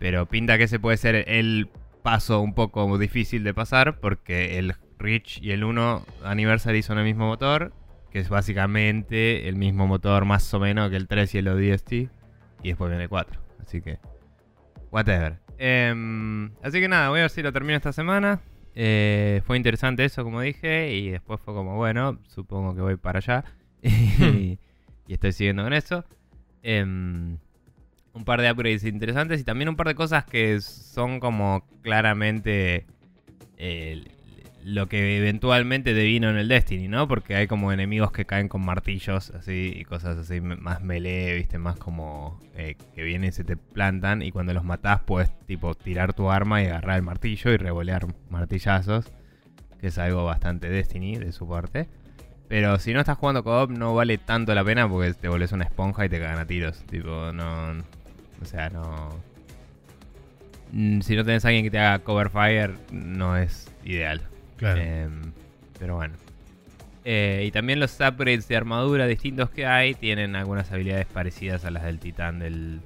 pero 0.00 0.26
pinta 0.26 0.58
que 0.58 0.64
ese 0.64 0.80
puede 0.80 0.96
ser 0.96 1.14
el 1.28 1.68
paso 2.02 2.40
un 2.40 2.54
poco 2.54 2.98
difícil 2.98 3.44
de 3.44 3.54
pasar 3.54 4.00
porque 4.00 4.58
el 4.58 4.74
Reach 4.98 5.40
y 5.40 5.52
el 5.52 5.62
1 5.62 6.04
Anniversary 6.24 6.82
son 6.82 6.98
el 6.98 7.04
mismo 7.04 7.28
motor, 7.28 7.72
que 8.10 8.18
es 8.18 8.28
básicamente 8.28 9.48
el 9.48 9.54
mismo 9.54 9.86
motor 9.86 10.24
más 10.24 10.52
o 10.54 10.58
menos 10.58 10.90
que 10.90 10.96
el 10.96 11.06
3 11.06 11.32
y 11.36 11.38
el 11.38 11.46
ODST, 11.46 11.92
y 11.92 12.08
después 12.64 12.88
viene 12.90 13.04
el 13.04 13.08
4, 13.08 13.40
así 13.62 13.80
que 13.80 14.00
whatever. 14.90 15.38
Em, 15.56 16.50
así 16.64 16.80
que 16.80 16.88
nada, 16.88 17.10
voy 17.10 17.20
a 17.20 17.22
ver 17.22 17.30
si 17.30 17.42
lo 17.42 17.52
termino 17.52 17.76
esta 17.76 17.92
semana. 17.92 18.40
Eh, 18.80 19.42
fue 19.44 19.56
interesante 19.56 20.04
eso, 20.04 20.22
como 20.22 20.40
dije, 20.40 20.94
y 20.94 21.10
después 21.10 21.40
fue 21.40 21.52
como, 21.52 21.74
bueno, 21.74 22.20
supongo 22.28 22.76
que 22.76 22.80
voy 22.80 22.96
para 22.96 23.18
allá. 23.18 23.44
y, 23.82 24.56
y 25.08 25.12
estoy 25.12 25.32
siguiendo 25.32 25.64
con 25.64 25.72
eso. 25.72 26.04
Em, 26.62 27.38
un 28.12 28.24
par 28.24 28.40
de 28.40 28.52
upgrades 28.52 28.84
interesantes 28.84 29.40
y 29.40 29.44
también 29.44 29.68
un 29.68 29.74
par 29.74 29.88
de 29.88 29.96
cosas 29.96 30.24
que 30.26 30.60
son 30.60 31.18
como 31.18 31.66
claramente 31.82 32.86
eh, 33.56 34.04
lo 34.68 34.86
que 34.86 35.16
eventualmente 35.16 35.94
devino 35.94 36.28
en 36.28 36.36
el 36.36 36.48
Destiny, 36.48 36.88
¿no? 36.88 37.08
Porque 37.08 37.34
hay 37.34 37.46
como 37.46 37.72
enemigos 37.72 38.12
que 38.12 38.26
caen 38.26 38.48
con 38.48 38.62
martillos 38.64 39.30
así 39.30 39.72
y 39.74 39.84
cosas 39.84 40.18
así 40.18 40.42
más 40.42 40.82
melee, 40.82 41.34
viste, 41.36 41.56
más 41.58 41.76
como 41.76 42.38
eh, 42.54 42.76
que 42.94 43.02
vienen 43.02 43.30
y 43.30 43.32
se 43.32 43.44
te 43.44 43.56
plantan 43.56 44.20
y 44.20 44.30
cuando 44.30 44.52
los 44.52 44.64
matás 44.64 45.00
puedes 45.00 45.30
tipo 45.46 45.74
tirar 45.74 46.12
tu 46.12 46.30
arma 46.30 46.62
y 46.62 46.66
agarrar 46.66 46.96
el 46.96 47.02
martillo 47.02 47.50
y 47.50 47.56
revolear 47.56 48.06
martillazos, 48.28 49.10
que 49.80 49.86
es 49.86 49.98
algo 49.98 50.24
bastante 50.26 50.68
Destiny 50.68 51.16
de 51.16 51.32
su 51.32 51.48
parte. 51.48 51.88
Pero 52.48 52.78
si 52.78 52.92
no 52.92 53.00
estás 53.00 53.16
jugando 53.16 53.44
co-op 53.44 53.70
no 53.70 53.94
vale 53.94 54.18
tanto 54.18 54.54
la 54.54 54.64
pena 54.64 54.86
porque 54.88 55.14
te 55.14 55.28
volvés 55.28 55.52
una 55.52 55.64
esponja 55.64 56.04
y 56.04 56.10
te 56.10 56.18
cagan 56.20 56.38
a 56.38 56.46
tiros. 56.46 56.82
Tipo, 56.86 57.32
no... 57.32 57.70
O 58.42 58.44
sea, 58.44 58.68
no... 58.68 59.08
Mm, 60.72 61.00
Si 61.00 61.16
no 61.16 61.24
tenés 61.24 61.44
a 61.44 61.48
alguien 61.48 61.64
que 61.64 61.70
te 61.70 61.78
haga 61.78 62.00
cover 62.00 62.28
fire, 62.30 62.74
no 62.92 63.36
es 63.36 63.72
ideal. 63.84 64.28
Claro. 64.58 64.80
Em, 64.80 65.32
pero 65.78 65.96
bueno. 65.96 66.14
Eh, 67.04 67.44
y 67.46 67.50
también 67.52 67.80
los 67.80 67.98
upgrades 68.00 68.48
de 68.48 68.56
armadura 68.56 69.06
distintos 69.06 69.48
que 69.48 69.64
hay 69.64 69.94
tienen 69.94 70.36
algunas 70.36 70.70
habilidades 70.70 71.06
parecidas 71.06 71.64
a 71.64 71.70
las 71.70 71.84
del 71.84 71.98
titán 71.98 72.38
del, 72.38 72.80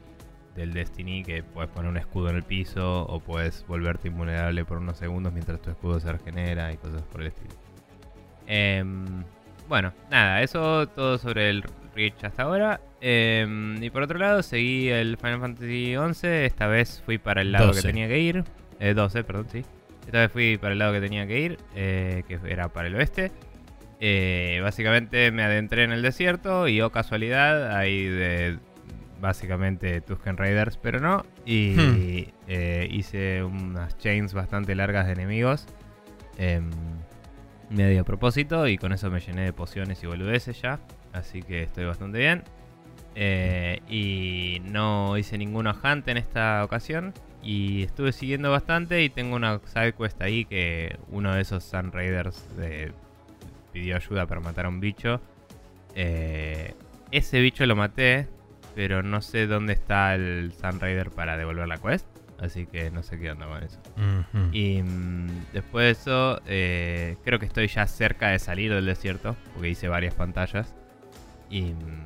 del 0.54 0.72
Destiny, 0.72 1.24
que 1.24 1.42
puedes 1.42 1.70
poner 1.70 1.90
un 1.90 1.96
escudo 1.96 2.30
en 2.30 2.36
el 2.36 2.44
piso 2.44 3.02
o 3.02 3.18
puedes 3.18 3.66
volverte 3.66 4.08
invulnerable 4.08 4.64
por 4.64 4.78
unos 4.78 4.98
segundos 4.98 5.32
mientras 5.32 5.60
tu 5.60 5.70
escudo 5.70 5.98
se 5.98 6.12
regenera 6.12 6.72
y 6.72 6.76
cosas 6.76 7.02
por 7.02 7.22
el 7.22 7.28
estilo. 7.28 7.54
Em, 8.46 9.24
bueno, 9.68 9.92
nada, 10.10 10.42
eso 10.42 10.86
todo 10.88 11.18
sobre 11.18 11.50
el 11.50 11.64
Reach 11.94 12.22
hasta 12.22 12.42
ahora. 12.42 12.80
Em, 13.00 13.82
y 13.82 13.90
por 13.90 14.02
otro 14.02 14.18
lado, 14.18 14.42
seguí 14.42 14.88
el 14.88 15.16
Final 15.16 15.40
Fantasy 15.40 15.94
XI. 15.96 16.28
Esta 16.44 16.66
vez 16.66 17.02
fui 17.04 17.18
para 17.18 17.42
el 17.42 17.52
lado 17.52 17.68
12. 17.68 17.80
que 17.80 17.88
tenía 17.88 18.08
que 18.08 18.18
ir. 18.18 18.44
Eh, 18.78 18.94
12, 18.94 19.24
perdón, 19.24 19.46
sí. 19.50 19.64
Esta 20.06 20.18
vez 20.20 20.32
fui 20.32 20.58
para 20.58 20.72
el 20.72 20.78
lado 20.78 20.92
que 20.92 21.00
tenía 21.00 21.26
que 21.26 21.40
ir, 21.40 21.58
eh, 21.74 22.24
que 22.28 22.38
era 22.48 22.68
para 22.68 22.88
el 22.88 22.94
oeste. 22.96 23.30
Eh, 24.00 24.60
básicamente 24.62 25.30
me 25.30 25.42
adentré 25.44 25.84
en 25.84 25.92
el 25.92 26.02
desierto 26.02 26.66
y, 26.68 26.80
oh 26.80 26.90
casualidad, 26.90 27.76
hay 27.76 28.06
de 28.06 28.58
básicamente 29.20 30.00
Tusken 30.00 30.36
Raiders, 30.36 30.76
pero 30.76 30.98
no. 30.98 31.24
Y 31.46 31.74
Hmm. 31.76 32.30
eh, 32.48 32.88
hice 32.90 33.44
unas 33.44 33.96
chains 33.98 34.34
bastante 34.34 34.74
largas 34.74 35.06
de 35.06 35.12
enemigos. 35.12 35.66
em, 36.38 36.70
medio 37.70 38.00
a 38.00 38.04
propósito 38.04 38.66
y 38.66 38.76
con 38.78 38.92
eso 38.92 39.10
me 39.10 39.20
llené 39.20 39.42
de 39.44 39.52
pociones 39.52 40.02
y 40.02 40.06
boludeces 40.06 40.60
ya. 40.60 40.80
Así 41.12 41.42
que 41.42 41.62
estoy 41.62 41.84
bastante 41.84 42.18
bien. 42.18 42.42
Y 43.88 44.60
no 44.64 45.16
hice 45.18 45.38
ninguna 45.38 45.72
hunt 45.84 46.08
en 46.08 46.16
esta 46.16 46.64
ocasión. 46.64 47.12
Y 47.42 47.82
estuve 47.82 48.12
siguiendo 48.12 48.50
bastante 48.50 49.02
y 49.02 49.10
tengo 49.10 49.34
una 49.36 49.60
side 49.64 49.94
quest 49.94 50.20
ahí 50.22 50.44
que 50.44 50.96
uno 51.08 51.34
de 51.34 51.42
esos 51.42 51.64
Sun 51.64 51.90
Raiders 51.90 52.46
eh, 52.60 52.92
pidió 53.72 53.96
ayuda 53.96 54.26
para 54.26 54.40
matar 54.40 54.66
a 54.66 54.68
un 54.68 54.80
bicho. 54.80 55.20
Eh, 55.94 56.74
ese 57.10 57.40
bicho 57.40 57.66
lo 57.66 57.74
maté, 57.74 58.28
pero 58.74 59.02
no 59.02 59.20
sé 59.22 59.46
dónde 59.46 59.72
está 59.72 60.14
el 60.14 60.52
Sun 60.52 60.78
Raider 60.80 61.10
para 61.10 61.36
devolver 61.36 61.66
la 61.66 61.78
quest. 61.78 62.06
Así 62.38 62.66
que 62.66 62.90
no 62.90 63.04
sé 63.04 63.20
qué 63.20 63.30
onda 63.30 63.46
con 63.46 63.62
eso. 63.62 63.78
Y 64.52 64.82
mm, 64.82 65.52
después 65.52 65.84
de 65.84 65.90
eso, 65.90 66.40
eh, 66.46 67.16
creo 67.24 67.38
que 67.38 67.46
estoy 67.46 67.68
ya 67.68 67.86
cerca 67.86 68.30
de 68.30 68.40
salir 68.40 68.74
del 68.74 68.84
desierto, 68.84 69.36
porque 69.54 69.68
hice 69.68 69.86
varias 69.86 70.14
pantallas. 70.14 70.74
Y, 71.48 71.62
mm, 71.72 72.04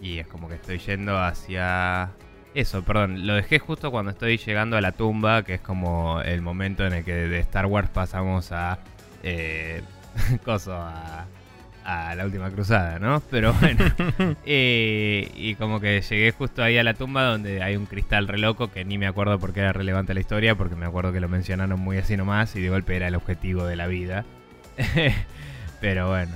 y 0.00 0.18
es 0.18 0.28
como 0.28 0.48
que 0.48 0.54
estoy 0.54 0.78
yendo 0.78 1.18
hacia... 1.18 2.12
Eso, 2.54 2.82
perdón, 2.82 3.26
lo 3.26 3.34
dejé 3.34 3.58
justo 3.58 3.90
cuando 3.90 4.10
estoy 4.10 4.36
llegando 4.36 4.76
a 4.76 4.80
la 4.80 4.92
tumba, 4.92 5.42
que 5.42 5.54
es 5.54 5.60
como 5.60 6.20
el 6.20 6.42
momento 6.42 6.86
en 6.86 6.92
el 6.92 7.04
que 7.04 7.14
de 7.14 7.38
Star 7.40 7.66
Wars 7.66 7.88
pasamos 7.88 8.52
a... 8.52 8.78
Eh, 9.22 9.82
coso, 10.44 10.74
a, 10.74 11.26
a 11.84 12.14
la 12.14 12.24
última 12.24 12.50
cruzada, 12.50 12.98
¿no? 12.98 13.22
Pero 13.30 13.52
bueno. 13.54 13.84
Eh, 14.44 15.30
y 15.34 15.54
como 15.54 15.80
que 15.80 16.00
llegué 16.00 16.32
justo 16.32 16.62
ahí 16.62 16.76
a 16.76 16.82
la 16.82 16.94
tumba 16.94 17.24
donde 17.24 17.62
hay 17.62 17.76
un 17.76 17.86
cristal 17.86 18.28
re 18.28 18.38
loco 18.38 18.70
que 18.70 18.84
ni 18.84 18.98
me 18.98 19.06
acuerdo 19.06 19.38
por 19.38 19.52
qué 19.52 19.60
era 19.60 19.72
relevante 19.72 20.14
la 20.14 20.20
historia, 20.20 20.54
porque 20.54 20.74
me 20.74 20.86
acuerdo 20.86 21.12
que 21.12 21.20
lo 21.20 21.28
mencionaron 21.28 21.78
muy 21.80 21.98
así 21.98 22.16
nomás 22.16 22.54
y 22.56 22.60
de 22.60 22.68
golpe 22.68 22.96
era 22.96 23.08
el 23.08 23.14
objetivo 23.14 23.64
de 23.64 23.76
la 23.76 23.86
vida. 23.86 24.24
Pero 25.80 26.08
bueno. 26.08 26.32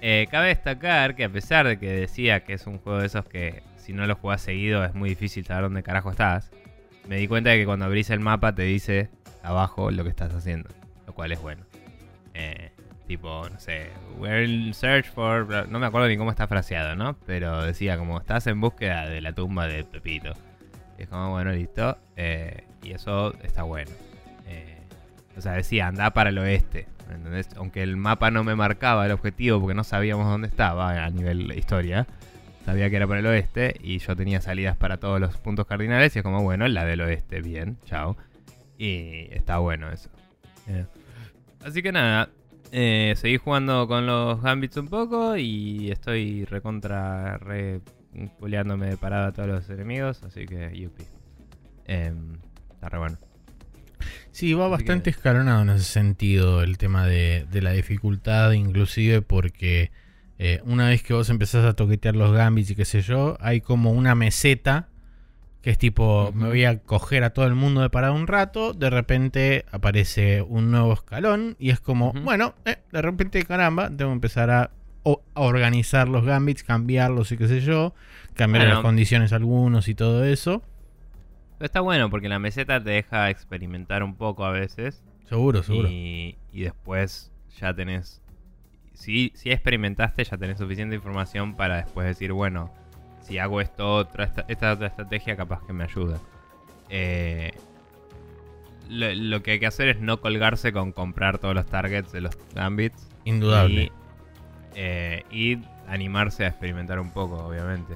Eh, 0.00 0.28
cabe 0.30 0.48
destacar 0.48 1.16
que 1.16 1.24
a 1.24 1.28
pesar 1.28 1.66
de 1.66 1.78
que 1.78 1.90
decía 1.90 2.44
que 2.44 2.52
es 2.52 2.66
un 2.66 2.78
juego 2.78 3.00
de 3.00 3.06
esos 3.06 3.24
que 3.24 3.62
si 3.86 3.92
no 3.92 4.04
lo 4.06 4.16
jugás 4.16 4.40
seguido 4.40 4.84
es 4.84 4.94
muy 4.94 5.10
difícil 5.10 5.46
saber 5.46 5.62
dónde 5.62 5.84
carajo 5.84 6.10
estás, 6.10 6.50
me 7.08 7.18
di 7.18 7.28
cuenta 7.28 7.50
de 7.50 7.58
que 7.58 7.66
cuando 7.66 7.84
abrís 7.84 8.10
el 8.10 8.18
mapa 8.18 8.52
te 8.52 8.62
dice 8.62 9.10
abajo 9.44 9.92
lo 9.92 10.02
que 10.02 10.10
estás 10.10 10.34
haciendo, 10.34 10.68
lo 11.06 11.14
cual 11.14 11.30
es 11.30 11.40
bueno. 11.40 11.64
Eh, 12.34 12.72
tipo, 13.06 13.48
no 13.48 13.60
sé, 13.60 13.90
we're 14.18 14.44
in 14.44 14.74
search 14.74 15.06
for. 15.12 15.68
No 15.68 15.78
me 15.78 15.86
acuerdo 15.86 16.08
ni 16.08 16.16
cómo 16.16 16.30
está 16.30 16.48
fraseado, 16.48 16.96
¿no? 16.96 17.16
Pero 17.26 17.62
decía 17.62 17.96
como 17.96 18.18
estás 18.18 18.48
en 18.48 18.60
búsqueda 18.60 19.08
de 19.08 19.20
la 19.20 19.32
tumba 19.32 19.68
de 19.68 19.84
Pepito. 19.84 20.32
Y 20.98 21.02
es 21.02 21.08
como, 21.08 21.30
bueno, 21.30 21.52
listo. 21.52 21.96
eh, 22.16 22.64
y 22.82 22.90
eso 22.90 23.34
está 23.44 23.62
bueno. 23.62 23.92
Eh, 24.48 24.80
o 25.36 25.40
sea, 25.40 25.52
decía, 25.52 25.86
anda 25.86 26.10
para 26.10 26.30
el 26.30 26.38
oeste. 26.38 26.88
¿entendés? 27.08 27.48
Aunque 27.56 27.84
el 27.84 27.96
mapa 27.96 28.32
no 28.32 28.42
me 28.42 28.56
marcaba 28.56 29.06
el 29.06 29.12
objetivo 29.12 29.60
porque 29.60 29.74
no 29.74 29.84
sabíamos 29.84 30.26
dónde 30.26 30.48
estaba 30.48 31.04
a 31.04 31.10
nivel 31.10 31.56
historia. 31.56 32.06
Sabía 32.66 32.90
que 32.90 32.96
era 32.96 33.06
para 33.06 33.20
el 33.20 33.26
oeste 33.26 33.76
y 33.80 33.98
yo 33.98 34.14
tenía 34.16 34.40
salidas 34.42 34.76
para 34.76 34.98
todos 34.98 35.18
los 35.20 35.38
puntos 35.38 35.66
cardinales 35.66 36.14
y 36.14 36.18
es 36.18 36.22
como, 36.22 36.42
bueno, 36.42 36.66
la 36.68 36.84
del 36.84 37.00
oeste, 37.00 37.40
bien, 37.40 37.78
chao. 37.86 38.16
Y 38.76 39.28
está 39.30 39.58
bueno 39.58 39.90
eso. 39.90 40.10
Así 41.64 41.82
que 41.82 41.92
nada, 41.92 42.28
eh, 42.72 43.14
seguí 43.16 43.36
jugando 43.38 43.86
con 43.88 44.04
los 44.06 44.42
Gambits 44.42 44.76
un 44.76 44.88
poco 44.88 45.36
y 45.36 45.90
estoy 45.90 46.44
recontra, 46.44 47.38
re 47.38 47.80
puleándome 48.38 48.86
de 48.86 48.96
parada 48.96 49.28
a 49.28 49.32
todos 49.32 49.48
los 49.48 49.70
enemigos, 49.70 50.22
así 50.24 50.44
que 50.46 50.72
yupi. 50.76 51.04
Em, 51.86 52.34
está 52.74 52.88
re 52.88 52.98
bueno. 52.98 53.18
Sí, 54.32 54.52
va 54.54 54.64
Así 54.66 54.72
bastante 54.72 55.04
que- 55.04 55.10
escalonado 55.10 55.62
en 55.62 55.70
ese 55.70 55.84
sentido 55.84 56.62
el 56.62 56.78
tema 56.78 57.06
de, 57.06 57.46
de 57.50 57.62
la 57.62 57.70
dificultad, 57.72 58.52
inclusive 58.52 59.22
porque 59.22 59.90
eh, 60.38 60.60
una 60.64 60.88
vez 60.88 61.02
que 61.02 61.14
vos 61.14 61.30
empezás 61.30 61.64
a 61.64 61.74
toquetear 61.74 62.14
los 62.16 62.32
gambits 62.32 62.70
y 62.70 62.74
qué 62.76 62.84
sé 62.84 63.02
yo, 63.02 63.36
hay 63.40 63.60
como 63.60 63.92
una 63.92 64.14
meseta 64.14 64.88
que 65.62 65.70
es 65.70 65.78
tipo, 65.78 66.30
me 66.32 66.46
voy 66.46 66.64
a 66.64 66.78
coger 66.78 67.24
a 67.24 67.30
todo 67.30 67.46
el 67.46 67.56
mundo 67.56 67.80
de 67.80 67.90
parado 67.90 68.14
un 68.14 68.28
rato, 68.28 68.72
de 68.72 68.88
repente 68.88 69.64
aparece 69.72 70.40
un 70.42 70.70
nuevo 70.70 70.92
escalón 70.92 71.56
y 71.58 71.70
es 71.70 71.80
como, 71.80 72.12
bueno, 72.12 72.54
eh, 72.64 72.76
de 72.92 73.02
repente 73.02 73.42
caramba, 73.44 73.88
tengo 73.88 74.10
que 74.10 74.14
empezar 74.14 74.50
a, 74.50 74.70
organizar 75.34 76.08
los 76.08 76.24
gambits, 76.24 76.62
cambiarlos 76.64 77.30
y 77.32 77.36
qué 77.36 77.48
sé 77.48 77.60
yo, 77.60 77.94
cambiar 78.34 78.64
Bueno. 78.64 78.74
las 78.74 78.82
condiciones 78.84 79.32
algunos 79.32 79.88
y 79.88 79.94
todo 79.94 80.24
eso. 80.24 80.62
Pero 81.58 81.66
está 81.66 81.80
bueno 81.80 82.10
porque 82.10 82.28
la 82.28 82.38
meseta 82.38 82.82
te 82.82 82.90
deja 82.90 83.30
experimentar 83.30 84.02
un 84.02 84.14
poco 84.16 84.44
a 84.44 84.50
veces 84.50 85.02
Seguro, 85.28 85.62
seguro. 85.62 85.88
y, 85.88 86.36
y 86.52 86.62
después 86.62 87.32
ya 87.58 87.72
tenés... 87.74 88.20
Si, 88.96 89.30
si 89.34 89.50
experimentaste 89.50 90.24
ya 90.24 90.36
tenés 90.36 90.58
suficiente 90.58 90.96
información 90.96 91.54
para 91.54 91.76
después 91.76 92.06
decir, 92.06 92.32
bueno, 92.32 92.72
si 93.20 93.38
hago 93.38 93.60
esto 93.60 93.94
otra, 93.94 94.24
esta, 94.24 94.44
esta 94.48 94.72
otra 94.72 94.88
estrategia 94.88 95.36
capaz 95.36 95.64
que 95.66 95.72
me 95.72 95.84
ayuda. 95.84 96.18
Eh, 96.88 97.52
lo, 98.88 99.14
lo 99.14 99.42
que 99.42 99.52
hay 99.52 99.60
que 99.60 99.66
hacer 99.66 99.88
es 99.88 100.00
no 100.00 100.20
colgarse 100.20 100.72
con 100.72 100.92
comprar 100.92 101.38
todos 101.38 101.54
los 101.54 101.66
targets 101.66 102.10
de 102.12 102.22
los 102.22 102.38
gambits. 102.54 103.08
Indudable. 103.24 103.82
Y, 103.82 103.92
eh, 104.74 105.24
y 105.30 105.58
animarse 105.88 106.44
a 106.44 106.48
experimentar 106.48 106.98
un 106.98 107.10
poco, 107.10 107.36
obviamente. 107.36 107.94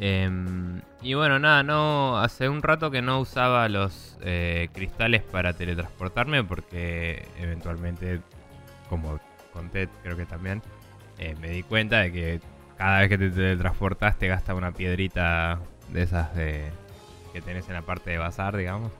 Em, 0.00 0.80
y 1.00 1.14
bueno, 1.14 1.38
nada, 1.38 1.62
no 1.62 2.18
hace 2.18 2.48
un 2.48 2.62
rato 2.62 2.90
que 2.90 3.02
no 3.02 3.20
usaba 3.20 3.68
los 3.68 4.18
eh, 4.22 4.68
cristales 4.72 5.22
para 5.22 5.52
teletransportarme 5.52 6.42
porque 6.42 7.24
eventualmente, 7.38 8.20
como 8.88 9.20
conté, 9.52 9.88
creo 10.02 10.16
que 10.16 10.26
también, 10.26 10.62
eh, 11.18 11.34
me 11.40 11.50
di 11.50 11.62
cuenta 11.62 12.00
de 12.00 12.12
que 12.12 12.40
cada 12.76 13.00
vez 13.00 13.08
que 13.08 13.18
te 13.18 13.30
teletransportas 13.30 14.18
te 14.18 14.28
gasta 14.28 14.54
una 14.54 14.72
piedrita 14.72 15.60
de 15.90 16.02
esas 16.02 16.34
de, 16.34 16.70
que 17.32 17.40
tenés 17.40 17.68
en 17.68 17.74
la 17.74 17.82
parte 17.82 18.10
de 18.10 18.18
bazar, 18.18 18.56
digamos. 18.56 18.92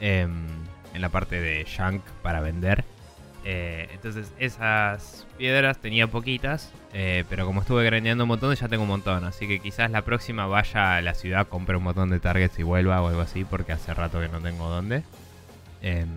Em, 0.00 0.46
en 0.94 1.00
la 1.00 1.08
parte 1.08 1.40
de 1.40 1.64
Shank 1.64 2.02
para 2.22 2.40
vender. 2.40 2.84
Eh, 3.44 3.88
entonces 3.92 4.32
esas 4.38 5.26
piedras 5.38 5.78
tenía 5.78 6.06
poquitas, 6.06 6.72
eh, 6.92 7.24
pero 7.30 7.46
como 7.46 7.62
estuve 7.62 7.84
grandeando 7.84 8.24
un 8.24 8.28
montón, 8.28 8.54
ya 8.54 8.68
tengo 8.68 8.82
un 8.82 8.88
montón. 8.88 9.24
Así 9.24 9.46
que 9.46 9.60
quizás 9.60 9.90
la 9.90 10.02
próxima 10.02 10.46
vaya 10.46 10.96
a 10.96 11.02
la 11.02 11.14
ciudad, 11.14 11.46
compre 11.48 11.76
un 11.76 11.84
montón 11.84 12.10
de 12.10 12.20
targets 12.20 12.58
y 12.58 12.62
vuelva 12.62 13.00
o 13.02 13.08
algo 13.08 13.20
así, 13.20 13.44
porque 13.44 13.72
hace 13.72 13.94
rato 13.94 14.20
que 14.20 14.28
no 14.28 14.40
tengo 14.40 14.68
dónde. 14.68 15.02
Em, 15.82 16.08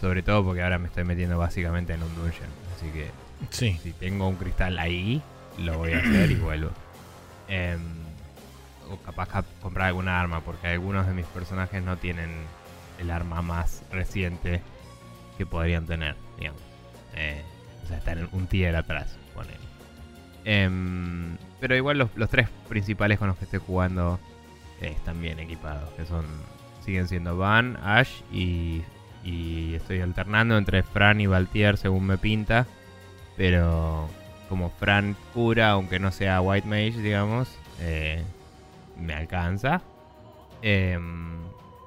sobre 0.00 0.22
todo 0.22 0.44
porque 0.44 0.62
ahora 0.62 0.78
me 0.78 0.86
estoy 0.86 1.04
metiendo 1.04 1.38
básicamente 1.38 1.94
en 1.94 2.02
un 2.02 2.14
dungeon. 2.14 2.63
Así 2.84 2.92
que 2.92 3.10
Sí. 3.50 3.78
si 3.82 3.92
tengo 3.92 4.28
un 4.28 4.36
cristal 4.36 4.78
ahí, 4.78 5.22
lo 5.58 5.78
voy 5.78 5.92
a 5.92 5.98
hacer 5.98 6.30
y 6.30 6.34
vuelvo. 6.36 6.70
Em, 7.48 7.80
o 8.90 8.96
capaz 8.98 9.28
ca- 9.28 9.44
comprar 9.62 9.88
alguna 9.88 10.20
arma, 10.20 10.40
porque 10.42 10.66
algunos 10.68 11.06
de 11.06 11.14
mis 11.14 11.26
personajes 11.26 11.82
no 11.82 11.96
tienen 11.96 12.30
el 12.98 13.10
arma 13.10 13.42
más 13.42 13.82
reciente 13.90 14.60
que 15.38 15.46
podrían 15.46 15.86
tener, 15.86 16.14
digamos. 16.38 16.60
Eh, 17.14 17.42
o 17.84 17.86
sea, 17.86 17.98
están 17.98 18.18
en 18.18 18.28
un 18.32 18.46
tier 18.46 18.76
atrás, 18.76 19.16
ponele. 19.34 19.58
Em, 20.44 21.36
pero 21.60 21.74
igual 21.76 21.98
los, 21.98 22.10
los 22.16 22.28
tres 22.28 22.48
principales 22.68 23.18
con 23.18 23.28
los 23.28 23.36
que 23.38 23.44
estoy 23.44 23.60
jugando 23.66 24.20
eh, 24.80 24.88
están 24.94 25.20
bien 25.22 25.38
equipados, 25.38 25.88
que 25.94 26.04
son 26.04 26.26
siguen 26.84 27.08
siendo 27.08 27.36
Van, 27.38 27.78
Ash 27.82 28.20
y, 28.30 28.82
y 29.24 29.74
estoy 29.74 30.00
alternando 30.00 30.56
entre 30.58 30.82
Fran 30.82 31.20
y 31.20 31.26
Valtier 31.26 31.76
según 31.76 32.06
me 32.06 32.18
pinta. 32.18 32.66
Pero 33.36 34.08
como 34.48 34.70
Fran 34.70 35.16
cura, 35.32 35.70
aunque 35.70 35.98
no 35.98 36.12
sea 36.12 36.40
White 36.40 36.68
Mage, 36.68 37.00
digamos, 37.02 37.48
eh, 37.80 38.22
me 39.00 39.14
alcanza. 39.14 39.80
Em, 40.62 41.38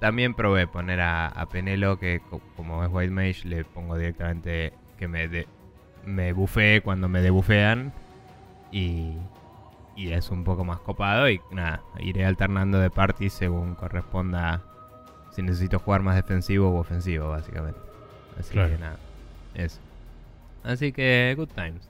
también 0.01 0.33
probé 0.33 0.67
poner 0.67 0.99
a, 1.01 1.47
Penelo, 1.51 1.97
que 1.99 2.21
co- 2.29 2.41
como 2.55 2.83
es 2.83 2.89
White 2.91 3.11
Mage, 3.11 3.47
le 3.47 3.63
pongo 3.63 3.97
directamente 3.97 4.73
que 4.97 5.07
me, 5.07 5.27
de, 5.27 5.47
me 6.05 6.33
bufee 6.33 6.81
cuando 6.81 7.07
me 7.07 7.21
debufean. 7.21 7.93
Y, 8.71 9.13
y 9.95 10.11
es 10.11 10.29
un 10.29 10.43
poco 10.43 10.65
más 10.65 10.79
copado. 10.79 11.29
Y 11.29 11.39
nada, 11.51 11.81
iré 11.99 12.25
alternando 12.25 12.79
de 12.79 12.89
party 12.89 13.29
según 13.29 13.75
corresponda 13.75 14.61
si 15.37 15.43
necesito 15.43 15.77
jugar 15.77 16.01
más 16.01 16.15
defensivo 16.15 16.71
u 16.71 16.77
ofensivo, 16.77 17.29
básicamente. 17.29 17.79
Así 18.39 18.53
Claro. 18.53 18.71
que 18.71 18.77
nada, 18.79 18.97
eso. 19.53 19.79
Así 20.63 20.91
que, 20.91 21.35
good 21.37 21.49
times. 21.49 21.87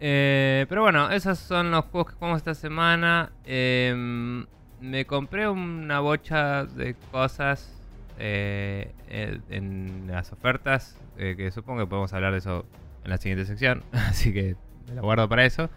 Eh, 0.00 0.64
pero 0.70 0.80
bueno, 0.80 1.10
esos 1.10 1.38
son 1.38 1.70
los 1.70 1.84
juegos 1.84 2.12
que 2.12 2.18
jugamos 2.18 2.38
esta 2.38 2.54
semana. 2.54 3.32
Em, 3.44 4.46
me 4.80 5.04
compré 5.04 5.46
una 5.46 6.00
bocha 6.00 6.64
de 6.64 6.94
cosas 7.12 7.70
eh, 8.18 8.90
eh, 9.08 9.38
en 9.50 10.04
las 10.08 10.32
ofertas, 10.32 10.96
que 11.18 11.50
supongo 11.52 11.80
que 11.80 11.86
podemos 11.86 12.12
hablar 12.14 12.32
de 12.32 12.38
eso 12.38 12.64
en 13.04 13.10
la 13.10 13.18
siguiente 13.18 13.44
sección. 13.44 13.82
Así 13.92 14.32
que 14.32 14.56
me 14.88 14.94
lo 14.94 15.02
guardo 15.02 15.28
para 15.28 15.44
eso. 15.44 15.68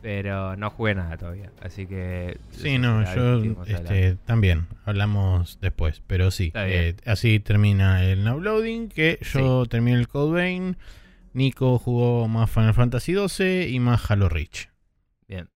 Pero 0.00 0.56
no 0.56 0.70
jugué 0.70 0.94
nada 0.94 1.16
todavía. 1.16 1.50
Así 1.60 1.86
que... 1.86 2.38
Sí, 2.52 2.78
no, 2.78 3.02
yo 3.14 3.64
este, 3.66 4.16
también 4.26 4.66
hablamos 4.84 5.58
después, 5.60 6.02
pero 6.06 6.30
sí, 6.30 6.52
eh, 6.54 6.94
así 7.04 7.40
termina 7.40 8.04
el 8.04 8.22
now 8.24 8.40
loading, 8.40 8.88
que 8.88 9.18
yo 9.32 9.66
terminé 9.66 9.98
el 9.98 10.06
Code 10.06 10.32
Vein, 10.32 10.76
Nico 11.32 11.78
jugó 11.78 12.28
más 12.28 12.50
Final 12.50 12.74
Fantasy 12.74 13.14
XII 13.14 13.68
y 13.68 13.80
más 13.80 14.08
Halo 14.10 14.28
Reach. 14.28 14.68
Bien. 15.26 15.48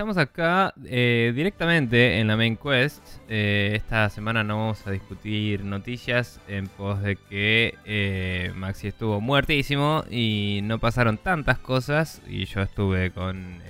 Estamos 0.00 0.16
acá 0.16 0.72
eh, 0.86 1.30
directamente 1.36 2.20
en 2.20 2.28
la 2.28 2.34
main 2.34 2.56
quest. 2.56 3.04
Eh, 3.28 3.72
esta 3.74 4.08
semana 4.08 4.42
no 4.42 4.56
vamos 4.56 4.86
a 4.86 4.92
discutir 4.92 5.62
noticias 5.62 6.40
en 6.48 6.68
pos 6.68 7.02
de 7.02 7.16
que 7.16 7.74
eh, 7.84 8.50
Maxi 8.56 8.88
estuvo 8.88 9.20
muertísimo 9.20 10.02
y 10.10 10.60
no 10.62 10.78
pasaron 10.78 11.18
tantas 11.18 11.58
cosas. 11.58 12.22
Y 12.26 12.46
yo 12.46 12.62
estuve 12.62 13.10
con 13.10 13.60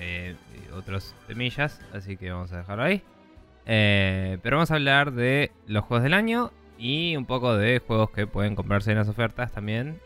otros 0.72 1.16
temillas, 1.26 1.80
así 1.92 2.16
que 2.16 2.30
vamos 2.30 2.52
a 2.52 2.58
dejarlo 2.58 2.84
ahí. 2.84 3.02
Pero 3.64 4.56
vamos 4.56 4.70
a 4.70 4.76
hablar 4.76 5.10
de 5.10 5.50
los 5.66 5.82
juegos 5.82 6.04
del 6.04 6.14
año 6.14 6.52
y 6.78 7.16
un 7.16 7.26
poco 7.26 7.56
de 7.56 7.80
juegos 7.80 8.12
que 8.12 8.28
pueden 8.28 8.54
comprarse 8.54 8.92
en 8.92 8.98
las 8.98 9.08
ofertas 9.08 9.50
también. 9.50 9.98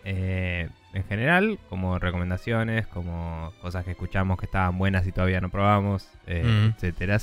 En 0.94 1.04
general, 1.04 1.58
como 1.68 1.98
recomendaciones, 1.98 2.86
como 2.86 3.52
cosas 3.60 3.84
que 3.84 3.90
escuchamos 3.90 4.38
que 4.38 4.46
estaban 4.46 4.78
buenas 4.78 5.06
y 5.06 5.12
todavía 5.12 5.40
no 5.40 5.50
probamos, 5.50 6.08
eh, 6.26 6.42
Mm. 6.44 6.74
etcétera. 6.76 7.18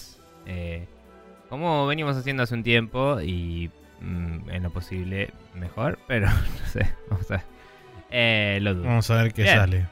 Eh, 0.45 0.85
como 1.49 1.87
venimos 1.87 2.15
haciendo 2.17 2.43
hace 2.43 2.53
un 2.53 2.63
tiempo 2.63 3.19
y 3.21 3.69
mm, 4.01 4.49
en 4.49 4.63
lo 4.63 4.69
posible 4.71 5.29
mejor, 5.55 5.99
pero 6.07 6.27
no 6.61 6.65
sé, 6.67 6.87
vamos 7.09 7.29
a 7.31 7.35
ver. 7.35 7.43
Eh, 8.11 8.59
lo 8.61 8.75
dudo. 8.75 8.85
Vamos 8.87 9.09
a 9.09 9.23
ver 9.23 9.33
qué 9.33 9.43
Bien. 9.43 9.55
sale. 9.57 9.87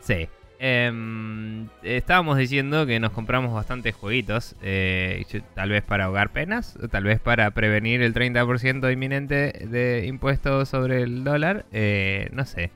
Sí. 0.00 0.28
Em, 0.60 1.68
estábamos 1.84 2.36
diciendo 2.36 2.84
que 2.86 2.98
nos 2.98 3.12
compramos 3.12 3.54
bastantes 3.54 3.94
jueguitos, 3.94 4.56
eh, 4.62 5.24
tal 5.54 5.68
vez 5.70 5.82
para 5.84 6.06
ahogar 6.06 6.30
penas, 6.30 6.76
tal 6.90 7.04
vez 7.04 7.20
para 7.20 7.50
prevenir 7.52 8.02
el 8.02 8.12
30% 8.12 8.90
inminente 8.92 9.52
de 9.68 10.04
impuestos 10.06 10.68
sobre 10.68 11.02
el 11.02 11.22
dólar, 11.22 11.64
eh, 11.72 12.28
no 12.32 12.44
sé, 12.44 12.70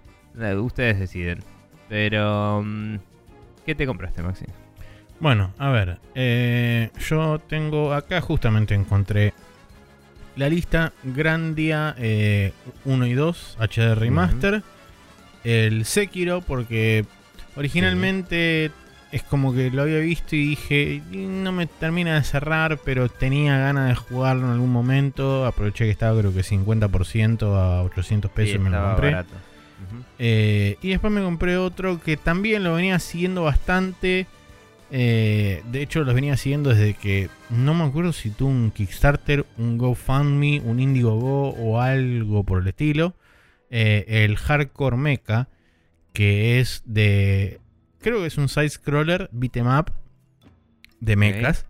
ustedes 0.60 0.98
deciden. 0.98 1.40
Pero, 1.88 2.62
mm, 2.64 2.96
¿qué 3.66 3.74
te 3.74 3.86
compraste, 3.86 4.22
Maxi? 4.22 4.44
Bueno, 5.20 5.52
a 5.58 5.70
ver. 5.70 5.98
eh, 6.14 6.90
yo 7.08 7.38
tengo 7.48 7.92
acá 7.92 8.20
justamente 8.20 8.74
encontré 8.74 9.32
la 10.36 10.48
lista 10.48 10.92
Grandia 11.04 11.94
eh, 11.98 12.52
1 12.84 13.06
y 13.06 13.12
2 13.14 13.56
HD 13.60 13.94
Remaster. 13.94 14.62
El 15.44 15.84
Sekiro, 15.84 16.40
porque 16.40 17.04
originalmente 17.56 18.70
es 19.12 19.22
como 19.24 19.52
que 19.54 19.70
lo 19.70 19.82
había 19.82 19.98
visto 19.98 20.34
y 20.36 20.46
dije, 20.48 21.02
"Y 21.12 21.16
no 21.18 21.52
me 21.52 21.66
termina 21.66 22.14
de 22.14 22.24
cerrar, 22.24 22.78
pero 22.84 23.08
tenía 23.08 23.58
ganas 23.58 23.88
de 23.90 23.94
jugarlo 23.94 24.46
en 24.46 24.52
algún 24.52 24.72
momento. 24.72 25.44
Aproveché 25.46 25.84
que 25.84 25.90
estaba 25.90 26.18
creo 26.18 26.32
que 26.32 26.42
50% 26.42 27.54
a 27.56 27.82
800 27.82 28.30
pesos 28.30 28.50
Sí, 28.52 28.56
y 28.56 28.58
me 28.58 28.70
lo 28.70 28.80
compré. 28.82 29.10
barato. 29.10 29.34
Eh, 30.18 30.76
y 30.82 30.90
después 30.90 31.12
me 31.12 31.22
compré 31.22 31.56
otro 31.56 32.00
que 32.00 32.16
también 32.16 32.64
lo 32.64 32.74
venía 32.74 32.98
siguiendo 32.98 33.42
bastante. 33.42 34.26
Eh, 34.90 35.62
de 35.70 35.82
hecho, 35.82 36.04
los 36.04 36.14
venía 36.14 36.36
siguiendo 36.36 36.70
desde 36.70 36.94
que 36.94 37.30
no 37.48 37.74
me 37.74 37.84
acuerdo 37.84 38.12
si 38.12 38.30
tuvo 38.30 38.50
un 38.50 38.70
Kickstarter, 38.70 39.46
un 39.56 39.78
GoFundMe, 39.78 40.60
un 40.60 40.80
Indiegogo 40.80 41.50
o 41.50 41.80
algo 41.80 42.44
por 42.44 42.60
el 42.62 42.68
estilo. 42.68 43.14
Eh, 43.70 44.24
el 44.24 44.36
Hardcore 44.36 44.96
Mecha, 44.96 45.48
que 46.12 46.60
es 46.60 46.82
de. 46.84 47.60
Creo 48.00 48.20
que 48.20 48.26
es 48.26 48.36
un 48.36 48.48
side 48.48 48.68
scroller 48.68 49.28
beat'em 49.32 49.66
up 49.66 49.92
de 51.00 51.16
mechas 51.16 51.66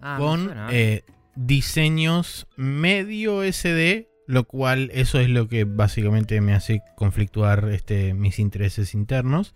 Ah, 0.00 0.16
con 0.18 0.54
eh, 0.70 1.02
diseños 1.34 2.46
medio 2.56 3.42
SD, 3.42 4.07
lo 4.28 4.44
cual 4.44 4.90
eso 4.92 5.18
es 5.20 5.30
lo 5.30 5.48
que 5.48 5.64
básicamente 5.64 6.42
me 6.42 6.52
hace 6.52 6.82
conflictuar 6.96 7.70
este, 7.72 8.12
mis 8.12 8.38
intereses 8.38 8.92
internos. 8.92 9.54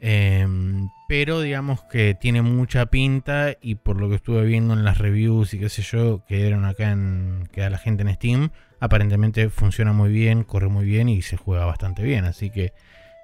Em, 0.00 0.88
pero 1.08 1.40
digamos 1.40 1.82
que 1.82 2.14
tiene 2.14 2.40
mucha 2.40 2.86
pinta 2.86 3.54
y 3.60 3.74
por 3.74 4.00
lo 4.00 4.08
que 4.08 4.14
estuve 4.14 4.46
viendo 4.46 4.72
en 4.72 4.82
las 4.82 4.96
reviews 4.96 5.52
y 5.52 5.58
qué 5.58 5.68
sé 5.68 5.82
yo, 5.82 6.24
que 6.26 6.36
dieron 6.36 6.64
acá 6.64 6.90
en 6.90 7.50
que 7.52 7.60
da 7.60 7.68
la 7.68 7.76
gente 7.76 8.02
en 8.02 8.14
Steam, 8.14 8.50
aparentemente 8.80 9.50
funciona 9.50 9.92
muy 9.92 10.10
bien, 10.10 10.44
corre 10.44 10.68
muy 10.68 10.86
bien 10.86 11.10
y 11.10 11.20
se 11.20 11.36
juega 11.36 11.66
bastante 11.66 12.02
bien. 12.02 12.24
Así 12.24 12.48
que 12.48 12.72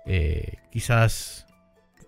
eh, 0.04 0.58
quizás 0.70 1.46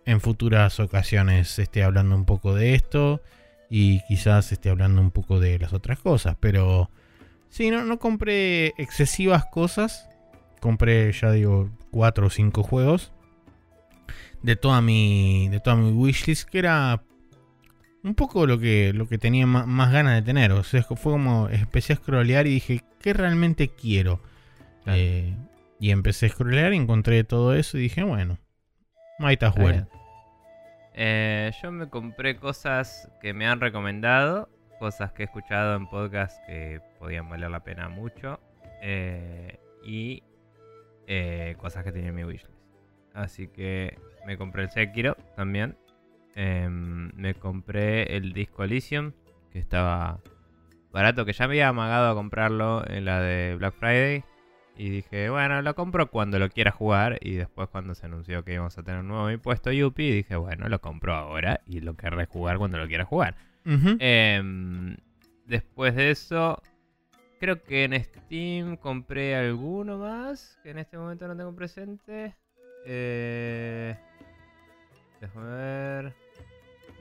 en 0.04 0.20
futuras 0.20 0.80
ocasiones 0.80 1.58
esté 1.58 1.82
hablando 1.82 2.14
un 2.14 2.26
poco 2.26 2.54
de 2.54 2.74
esto 2.74 3.22
y 3.70 4.00
quizás 4.06 4.52
esté 4.52 4.68
hablando 4.68 5.00
un 5.00 5.12
poco 5.12 5.40
de 5.40 5.58
las 5.58 5.72
otras 5.72 5.98
cosas. 5.98 6.36
Pero 6.40 6.90
sí, 7.54 7.70
no, 7.70 7.84
no 7.84 7.98
compré 7.98 8.74
excesivas 8.78 9.46
cosas. 9.46 10.08
Compré, 10.60 11.12
ya 11.12 11.30
digo, 11.30 11.70
cuatro 11.90 12.26
o 12.26 12.30
cinco 12.30 12.62
juegos 12.62 13.12
de 14.42 14.56
toda 14.56 14.82
mi 14.82 15.48
de 15.48 15.58
toda 15.58 15.76
mi 15.76 15.90
wishlist 15.90 16.46
que 16.46 16.58
era 16.58 17.02
un 18.02 18.14
poco 18.14 18.46
lo 18.46 18.58
que 18.58 18.92
lo 18.92 19.08
que 19.08 19.16
tenía 19.16 19.46
más, 19.46 19.90
ganas 19.90 20.16
de 20.16 20.22
tener 20.22 20.52
o 20.52 20.62
sea 20.62 20.82
fue 20.82 21.12
como 21.12 21.48
empecé 21.48 21.94
a 21.94 21.96
scrollear 21.96 22.46
y 22.46 22.50
dije 22.50 22.82
qué 23.00 23.14
realmente 23.14 23.68
quiero 23.68 24.20
Claro. 24.84 24.98
Eh, 25.00 25.34
y 25.80 25.92
empecé 25.92 26.26
a 26.26 26.28
scrollear 26.28 26.74
y 26.74 26.76
encontré 26.76 27.24
todo 27.24 27.54
eso 27.54 27.78
y 27.78 27.82
dije 27.82 28.02
bueno 28.02 28.38
as 29.18 29.32
Está 29.32 29.50
bien. 29.50 29.88
Eh, 30.92 31.50
yo 31.62 31.72
me 31.72 31.88
compré 31.88 32.36
cosas 32.36 33.10
que 33.20 33.32
me 33.32 33.46
han 33.46 33.60
recomendado, 33.60 34.48
cosas 34.84 35.12
que 35.12 35.22
he 35.22 35.24
escuchado 35.24 35.76
en 35.76 35.86
podcast 35.86 36.44
que 36.44 36.78
podían 36.98 37.26
valer 37.30 37.50
la 37.50 37.60
pena 37.60 37.88
mucho, 37.88 38.38
eh, 38.82 39.58
y 39.82 40.22
eh, 41.06 41.56
cosas 41.56 41.84
que 41.84 41.90
tenía 41.90 42.10
en 42.10 42.14
mi 42.14 42.22
wishlist. 42.22 42.60
Así 43.14 43.48
que 43.48 43.98
me 44.26 44.36
compré 44.36 44.64
el 44.64 44.68
Sekiro 44.68 45.16
también. 45.36 45.78
Em, 46.34 47.10
me 47.14 47.32
compré 47.32 48.14
el 48.14 48.34
disco 48.34 48.62
Elysium, 48.62 49.12
que 49.50 49.58
estaba 49.58 50.20
barato, 50.92 51.24
que 51.24 51.32
ya 51.32 51.46
me 51.46 51.52
había 51.52 51.68
amagado 51.68 52.10
a 52.10 52.14
comprarlo 52.14 52.86
en 52.86 53.06
la 53.06 53.22
de 53.22 53.54
Black 53.56 53.76
Friday. 53.76 54.22
Y 54.76 54.90
dije, 54.90 55.30
bueno, 55.30 55.62
lo 55.62 55.74
compro 55.74 56.10
cuando 56.10 56.38
lo 56.38 56.50
quiera 56.50 56.72
jugar. 56.72 57.18
Y 57.22 57.36
después 57.36 57.70
cuando 57.70 57.94
se 57.94 58.04
anunció 58.04 58.44
que 58.44 58.52
íbamos 58.52 58.76
a 58.76 58.82
tener 58.82 59.00
un 59.00 59.08
nuevo 59.08 59.30
impuesto 59.30 59.72
Yuppie, 59.72 60.12
dije, 60.12 60.36
bueno, 60.36 60.68
lo 60.68 60.82
compro 60.82 61.14
ahora 61.14 61.62
y 61.64 61.80
lo 61.80 61.96
querré 61.96 62.26
jugar 62.26 62.58
cuando 62.58 62.76
lo 62.76 62.86
quiera 62.86 63.06
jugar. 63.06 63.34
Em, 63.64 64.96
después 65.46 65.94
de 65.94 66.10
eso, 66.10 66.62
creo 67.40 67.62
que 67.62 67.84
en 67.84 68.02
Steam 68.04 68.76
compré 68.76 69.34
alguno 69.36 69.98
más 69.98 70.58
que 70.62 70.70
en 70.70 70.78
este 70.78 70.98
momento 70.98 71.26
no 71.26 71.36
tengo 71.36 71.54
presente. 71.54 72.34
Eh, 72.86 73.96
déjame 75.20 75.50
ver. 75.50 76.14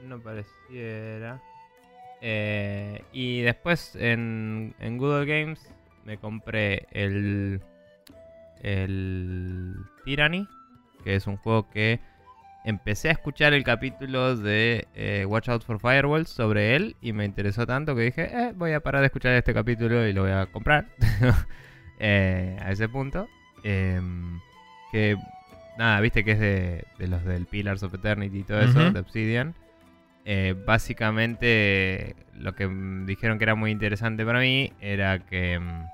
No 0.06 0.20
pareciera. 0.20 1.42
Eh, 2.20 3.04
y 3.12 3.42
después 3.42 3.96
en, 3.96 4.74
en 4.78 4.98
Google 4.98 5.26
Games 5.26 5.60
me 6.04 6.18
compré 6.18 6.86
el, 6.90 7.60
el 8.62 9.74
Tyranny, 10.04 10.48
que 11.02 11.16
es 11.16 11.26
un 11.26 11.36
juego 11.36 11.68
que 11.70 12.00
empecé 12.64 13.08
a 13.08 13.12
escuchar 13.12 13.52
el 13.52 13.62
capítulo 13.62 14.36
de 14.36 14.88
eh, 14.94 15.24
Watch 15.28 15.48
Out 15.50 15.64
for 15.64 15.78
Firewalls 15.78 16.30
sobre 16.30 16.74
él 16.76 16.96
y 17.00 17.12
me 17.12 17.24
interesó 17.24 17.66
tanto 17.66 17.94
que 17.94 18.02
dije, 18.02 18.22
eh, 18.32 18.52
voy 18.56 18.72
a 18.72 18.80
parar 18.80 19.02
de 19.02 19.06
escuchar 19.06 19.32
este 19.34 19.52
capítulo 19.54 20.06
y 20.06 20.12
lo 20.12 20.22
voy 20.22 20.32
a 20.32 20.46
comprar. 20.46 20.86
Eh, 22.00 22.58
a 22.60 22.72
ese 22.72 22.88
punto. 22.88 23.28
Em, 23.62 24.40
que 24.90 25.16
nada, 25.78 26.00
viste 26.00 26.24
que 26.24 26.32
es 26.32 26.40
de, 26.40 26.84
de 26.98 27.06
los 27.06 27.24
del 27.24 27.46
Pillars 27.46 27.84
of 27.84 27.94
Eternity 27.94 28.40
y 28.40 28.42
todo 28.42 28.60
eso, 28.60 28.80
Ujú. 28.80 28.92
de 28.92 28.98
Obsidian. 28.98 29.54
Eh, 30.24 30.54
básicamente 30.66 32.16
lo 32.34 32.54
que 32.54 32.66
dijeron 33.06 33.38
que 33.38 33.44
era 33.44 33.54
muy 33.54 33.70
interesante 33.70 34.24
para 34.26 34.40
mí 34.40 34.72
era 34.80 35.20
que 35.20 35.58
mm, 35.60 35.86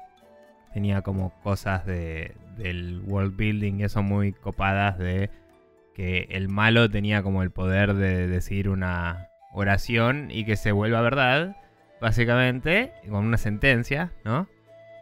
tenía 0.72 1.02
como 1.02 1.30
cosas 1.42 1.84
de, 1.84 2.34
del 2.56 3.02
world 3.04 3.36
building 3.36 3.80
y 3.80 3.84
eso 3.84 4.02
muy 4.02 4.32
copadas 4.32 4.98
de 4.98 5.28
que 6.00 6.28
el 6.30 6.48
malo 6.48 6.88
tenía 6.90 7.22
como 7.22 7.42
el 7.42 7.50
poder 7.50 7.92
de 7.92 8.26
decir 8.26 8.70
una 8.70 9.28
oración 9.52 10.28
y 10.30 10.46
que 10.46 10.56
se 10.56 10.72
vuelva 10.72 11.02
verdad, 11.02 11.58
básicamente, 12.00 12.94
con 13.10 13.26
una 13.26 13.36
sentencia, 13.36 14.10
¿no? 14.24 14.48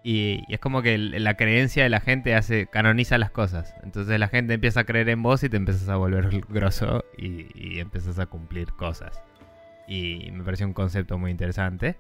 Y, 0.03 0.43
es 0.49 0.59
como 0.59 0.83
que 0.83 0.99
la 0.99 1.35
creencia 1.35 1.85
de 1.85 1.89
la 1.89 2.01
gente 2.01 2.35
hace 2.35 2.67
canoniza 2.67 3.17
las 3.17 3.31
cosas. 3.31 3.77
Entonces 3.85 4.19
la 4.19 4.27
gente 4.27 4.55
empieza 4.55 4.81
a 4.81 4.85
creer 4.85 5.09
en 5.09 5.23
vos 5.23 5.45
y 5.45 5.49
te 5.49 5.57
empiezas 5.57 5.89
a 5.89 5.95
volver 5.95 6.31
grosso 6.49 7.05
y, 7.17 7.79
empiezas 7.79 8.19
a 8.19 8.27
cumplir 8.27 8.73
cosas. 8.73 9.23
Y 9.87 10.33
me 10.33 10.43
pareció 10.43 10.67
un 10.67 10.73
concepto 10.73 11.17
muy 11.17 11.31
interesante. 11.31 11.97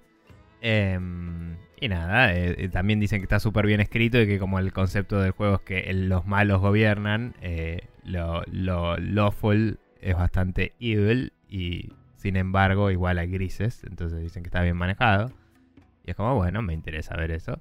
Em, 0.60 1.56
y 1.80 1.88
nada, 1.88 2.34
eh, 2.34 2.64
eh, 2.64 2.68
también 2.68 2.98
dicen 2.98 3.20
que 3.20 3.26
está 3.26 3.38
súper 3.38 3.64
bien 3.64 3.80
escrito 3.80 4.20
y 4.20 4.26
que 4.26 4.40
como 4.40 4.58
el 4.58 4.72
concepto 4.72 5.20
del 5.20 5.30
juego 5.30 5.54
es 5.54 5.60
que 5.60 5.92
los 5.92 6.26
malos 6.26 6.60
gobiernan, 6.60 7.36
eh, 7.42 7.86
lo, 8.08 8.42
lo 8.46 8.96
lawful 8.96 9.78
es 10.00 10.14
bastante 10.14 10.74
evil 10.80 11.32
y 11.48 11.92
sin 12.16 12.36
embargo 12.36 12.90
igual 12.90 13.18
hay 13.18 13.28
grises, 13.28 13.84
entonces 13.84 14.20
dicen 14.20 14.42
que 14.42 14.48
está 14.48 14.62
bien 14.62 14.76
manejado. 14.76 15.30
Y 16.04 16.10
es 16.10 16.16
como, 16.16 16.34
bueno, 16.34 16.62
me 16.62 16.74
interesa 16.74 17.16
ver 17.16 17.30
eso. 17.30 17.60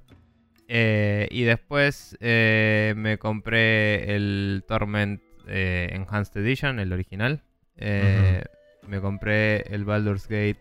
Eh, 0.68 1.28
y 1.30 1.44
después 1.44 2.16
eh, 2.20 2.92
me 2.96 3.18
compré 3.18 4.14
el 4.14 4.64
Torment 4.68 5.22
eh, 5.46 5.90
Enhanced 5.92 6.40
Edition, 6.40 6.78
el 6.78 6.92
original. 6.92 7.42
Me 7.76 9.00
compré 9.00 9.62
el 9.74 9.84
Baldur's 9.84 10.28
Gate, 10.28 10.58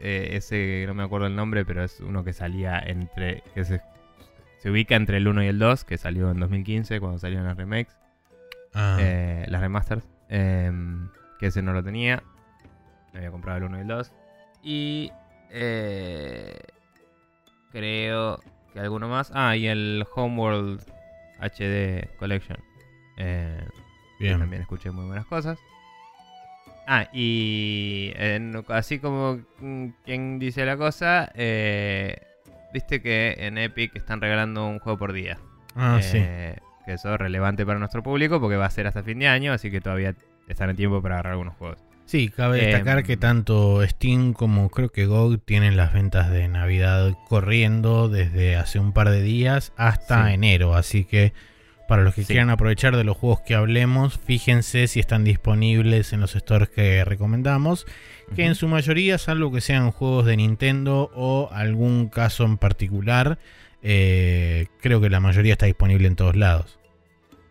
ese 0.00 0.56
que 0.56 0.84
no 0.86 0.94
me 0.94 1.02
acuerdo 1.02 1.26
el 1.26 1.36
nombre, 1.36 1.64
pero 1.64 1.84
es 1.84 2.00
uno 2.00 2.24
que 2.24 2.32
salía 2.32 2.78
entre. 2.78 3.42
que 3.54 3.64
se, 3.64 3.80
se 4.58 4.70
ubica 4.70 4.96
entre 4.96 5.18
el 5.18 5.28
1 5.28 5.44
y 5.44 5.46
el 5.46 5.58
2, 5.58 5.84
que 5.84 5.98
salió 5.98 6.30
en 6.30 6.40
2015 6.40 7.00
cuando 7.00 7.18
salieron 7.18 7.46
las 7.46 7.56
remakes, 7.56 7.96
Ah, 8.74 8.96
eh, 9.00 9.44
las 9.48 9.60
remasters. 9.60 10.04
em, 10.28 11.08
que 11.38 11.46
ese 11.46 11.60
no 11.62 11.72
lo 11.72 11.82
tenía. 11.82 12.22
Me 13.12 13.18
había 13.18 13.30
comprado 13.32 13.58
el 13.58 13.64
1 13.64 13.78
y 13.78 13.80
el 13.80 13.88
2. 13.88 14.12
Y. 14.62 15.12
eh, 15.50 16.56
creo 17.72 18.40
que 18.72 18.80
alguno 18.80 19.08
más. 19.08 19.30
Ah, 19.34 19.56
y 19.56 19.66
el 19.66 20.04
Homeworld 20.14 20.80
HD 21.40 22.08
Collection. 22.18 22.58
Eh, 23.16 23.64
que 24.18 24.24
bien. 24.24 24.38
también 24.38 24.62
escuché 24.62 24.90
muy 24.90 25.06
buenas 25.06 25.26
cosas. 25.26 25.58
Ah, 26.86 27.08
y 27.12 28.12
en- 28.16 28.64
así 28.68 28.98
como 28.98 29.40
mm, 29.60 29.88
quien 30.04 30.38
dice 30.38 30.64
la 30.64 30.76
cosa, 30.76 31.30
eh, 31.34 32.16
viste 32.72 33.00
que 33.00 33.34
en 33.38 33.58
Epic 33.58 33.94
están 33.96 34.20
regalando 34.20 34.66
un 34.66 34.78
juego 34.80 34.98
por 34.98 35.12
día. 35.12 35.38
Ah, 35.76 36.00
sí. 36.02 36.18
Eh, 36.80 36.84
que 36.86 36.92
eso 36.94 37.12
es 37.14 37.18
relevante 37.20 37.64
para 37.66 37.78
nuestro 37.78 38.02
público 38.02 38.40
porque 38.40 38.56
va 38.56 38.66
a 38.66 38.70
ser 38.70 38.86
hasta 38.86 39.02
fin 39.02 39.18
de 39.18 39.28
año, 39.28 39.52
así 39.52 39.70
que 39.70 39.80
todavía 39.80 40.14
están 40.48 40.70
en 40.70 40.76
tiempo 40.76 41.00
para 41.02 41.16
agarrar 41.16 41.32
algunos 41.32 41.54
juegos. 41.56 41.78
Sí, 42.06 42.28
cabe 42.28 42.64
destacar 42.66 42.98
Em, 42.98 43.04
que 43.04 43.16
tanto 43.16 43.86
Steam 43.86 44.32
como 44.32 44.68
creo 44.70 44.88
que 44.88 45.06
GOG 45.06 45.38
tienen 45.44 45.76
las 45.76 45.92
ventas 45.92 46.28
de 46.30 46.48
Navidad 46.48 47.12
corriendo 47.28 48.08
desde 48.08 48.56
hace 48.56 48.80
un 48.80 48.92
par 48.92 49.10
de 49.10 49.22
días 49.22 49.72
hasta 49.76 50.26
Sí. 50.26 50.34
enero. 50.34 50.74
Así 50.74 51.04
que 51.04 51.32
para 51.86 52.02
los 52.02 52.14
que 52.14 52.22
Sí. 52.22 52.28
quieran 52.32 52.50
aprovechar 52.50 52.96
de 52.96 53.04
los 53.04 53.16
juegos 53.16 53.40
que 53.40 53.54
hablemos, 53.54 54.18
fíjense 54.18 54.88
si 54.88 54.98
están 54.98 55.22
disponibles 55.22 56.12
en 56.12 56.20
los 56.20 56.32
stores 56.32 56.68
que 56.68 57.04
recomendamos. 57.04 57.86
Que 58.34 58.44
en 58.46 58.54
su 58.56 58.66
mayoría, 58.68 59.18
salvo 59.18 59.52
que 59.52 59.60
sean 59.60 59.90
juegos 59.92 60.24
de 60.26 60.36
Nintendo 60.36 61.10
o 61.14 61.48
algún 61.52 62.08
caso 62.08 62.44
en 62.44 62.58
particular, 62.58 63.38
eh, 63.82 64.66
creo 64.80 65.00
que 65.00 65.10
la 65.10 65.20
mayoría 65.20 65.52
está 65.52 65.66
disponible 65.66 66.06
en 66.08 66.16
todos 66.16 66.36
lados. 66.36 66.78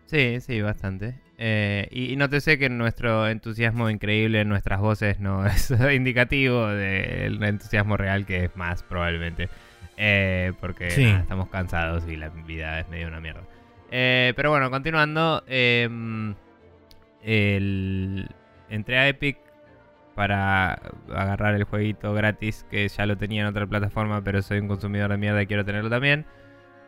Sí, 0.06 0.40
sí, 0.42 0.62
bastante. 0.62 1.16
Eh, 1.38 1.88
y, 1.92 2.12
y 2.12 2.16
nótese 2.18 2.58
que 2.60 2.70
nuestro 2.70 3.28
entusiasmo 3.30 3.90
increíble 3.90 4.42
en 4.42 4.50
nuestras 4.50 4.80
voces 4.82 5.20
no 5.20 5.46
es 5.46 5.72
indicativo 5.94 6.68
del 6.68 7.42
entusiasmo 7.44 7.96
real 7.98 8.26
que 8.26 8.46
es 8.46 8.56
más 8.56 8.84
probablemente. 8.84 9.50
Eh, 9.98 10.54
porque 10.62 10.90
Sí. 10.92 11.04
nada, 11.06 11.20
estamos 11.22 11.50
cansados 11.50 12.04
y 12.08 12.16
la 12.16 12.30
vida 12.30 12.80
es 12.80 12.88
medio 12.90 13.08
una 13.08 13.20
mierda. 13.20 13.42
Pero 13.90 14.50
bueno, 14.52 14.70
continuando. 14.72 15.44
em, 15.48 16.36
el, 17.24 18.28
entré 18.70 18.98
a 18.98 19.08
Epic 19.10 19.38
para 20.20 20.82
agarrar 21.16 21.56
el 21.56 21.64
jueguito 21.64 22.14
gratis 22.14 22.66
que 22.70 22.86
ya 22.90 23.06
lo 23.06 23.18
tenía 23.18 23.40
en 23.40 23.48
otra 23.48 23.66
plataforma, 23.66 24.22
pero 24.22 24.42
soy 24.42 24.60
un 24.60 24.68
consumidor 24.68 25.12
de 25.12 25.18
mierda 25.18 25.42
y 25.42 25.48
quiero 25.48 25.64
tenerlo 25.64 25.90
también. 25.90 26.26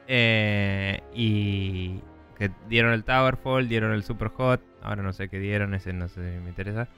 Eh, 0.06 1.00
y 1.14 2.02
que 2.38 2.52
dieron 2.68 2.92
el 2.92 3.06
Towerfall, 3.06 3.70
dieron 3.70 3.94
el 3.94 4.04
Super 4.04 4.28
Hot, 4.32 4.60
ahora 4.82 5.02
no 5.02 5.14
sé 5.14 5.30
qué 5.30 5.40
dieron, 5.40 5.74
ese 5.74 5.94
no 5.94 6.10
sé 6.10 6.16
si 6.16 6.42
me 6.42 6.50
interesa. 6.50 6.90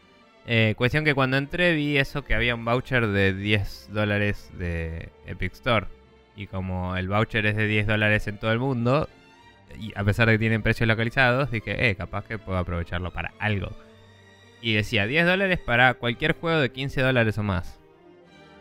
Eh, 0.48 0.74
cuestión 0.76 1.06
que 1.06 1.14
cuando 1.14 1.38
entré 1.38 1.76
vi 1.76 2.00
eso 2.00 2.24
que 2.24 2.34
había 2.34 2.56
un 2.56 2.66
voucher 2.66 3.06
de 3.06 3.36
10 3.36 3.90
dólares 3.94 4.50
de 4.58 5.10
Epic 5.28 5.54
Store. 5.54 5.86
Y 6.36 6.48
como 6.48 6.96
el 6.96 7.10
voucher 7.10 7.46
es 7.46 7.56
de 7.56 7.68
10 7.68 7.86
dólares 7.86 8.28
en 8.28 8.40
todo 8.40 8.52
el 8.52 8.58
mundo, 8.58 9.08
y 9.80 9.92
a 9.96 10.04
pesar 10.04 10.26
de 10.30 10.34
que 10.34 10.40
tienen 10.40 10.64
precios 10.64 10.88
localizados, 10.88 11.52
dije, 11.52 11.92
eh, 11.92 11.96
capaz 11.96 12.26
que 12.26 12.40
puedo 12.40 12.58
aprovecharlo 12.58 13.12
para 13.12 13.34
algo. 13.38 13.70
Y 14.64 14.76
decía 14.76 15.06
10 15.06 15.26
dólares 15.26 15.60
para 15.60 15.94
cualquier 15.96 16.40
juego 16.40 16.58
de 16.58 16.72
15 16.72 17.02
dólares 17.02 17.38
o 17.38 17.44
más. 17.44 17.82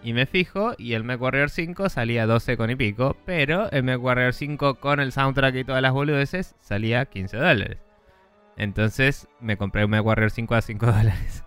Y 0.02 0.14
me 0.14 0.26
fijo, 0.26 0.74
y 0.76 0.94
el 0.94 1.04
MechWarrior 1.04 1.48
5 1.48 1.88
salía 1.88 2.26
12 2.26 2.56
con 2.56 2.70
y 2.70 2.74
pico, 2.74 3.16
pero 3.24 3.70
el 3.70 3.84
MechWarrior 3.84 4.34
5 4.34 4.80
con 4.80 4.98
el 4.98 5.12
soundtrack 5.12 5.54
y 5.54 5.64
todas 5.64 5.80
las 5.80 5.92
boludeces 5.92 6.56
salía 6.58 7.04
15 7.04 7.36
dólares. 7.36 7.78
Entonces 8.56 9.28
me 9.38 9.56
compré 9.56 9.84
un 9.84 9.92
MechWarrior 9.92 10.32
5 10.32 10.56
a 10.56 10.60
5 10.60 10.86
dólares. 10.92 11.44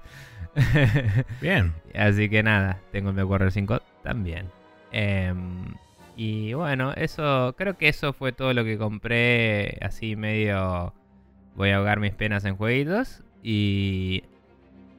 Bien. 1.42 1.74
Así 1.94 2.30
que 2.30 2.42
nada, 2.42 2.80
tengo 2.94 3.10
el 3.10 3.16
MechWarrior 3.16 3.52
5 3.52 3.82
también. 4.04 4.46
Em, 4.94 5.76
y 6.16 6.54
bueno, 6.54 6.94
eso 6.94 7.54
creo 7.58 7.78
que 7.78 7.90
eso 7.90 8.14
fue 8.14 8.32
todo 8.32 8.54
lo 8.54 8.64
que 8.64 8.78
compré 8.78 9.80
así 9.82 10.16
medio 10.16 10.94
voy 11.56 11.72
a 11.72 11.76
ahogar 11.76 12.00
mis 12.00 12.14
penas 12.14 12.46
en 12.46 12.56
jueguitos 12.56 13.22
y 13.44 14.24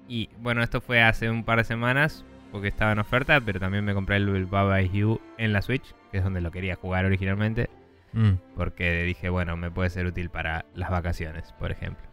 y 0.09 0.29
bueno, 0.41 0.63
esto 0.63 0.81
fue 0.81 1.03
hace 1.03 1.31
un 1.31 1.45
par 1.45 1.59
de 1.59 1.65
semanas 1.65 2.25
porque 2.53 2.69
estaba 2.69 2.93
en 2.93 2.99
oferta, 3.01 3.41
pero 3.41 3.61
también 3.61 3.85
me 3.85 3.93
compré 3.95 4.17
el 4.17 4.47
Baba 4.47 4.81
Is 4.81 4.93
You 4.93 5.21
en 5.39 5.53
la 5.53 5.63
Switch, 5.63 5.95
que 6.11 6.19
es 6.19 6.25
donde 6.25 6.41
lo 6.41 6.51
quería 6.51 6.77
jugar 6.77 7.05
originalmente, 7.05 7.69
Mm. 8.13 8.35
porque 8.55 9.03
dije, 9.03 9.29
bueno, 9.29 9.57
me 9.59 9.71
puede 9.71 9.91
ser 9.91 10.07
útil 10.07 10.31
para 10.31 10.65
las 10.75 10.89
vacaciones, 10.91 11.53
por 11.59 11.71
ejemplo. 11.71 12.07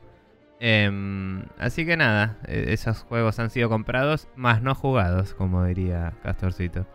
Em, 0.59 1.43
así 1.57 1.85
que 1.85 1.97
nada, 1.97 2.37
eh, 2.47 2.65
esos 2.69 3.03
juegos 3.03 3.39
han 3.39 3.49
sido 3.49 3.69
comprados, 3.69 4.27
más 4.35 4.61
no 4.61 4.75
jugados, 4.75 5.33
como 5.33 5.63
diría 5.65 6.13
Castorcito. 6.23 6.85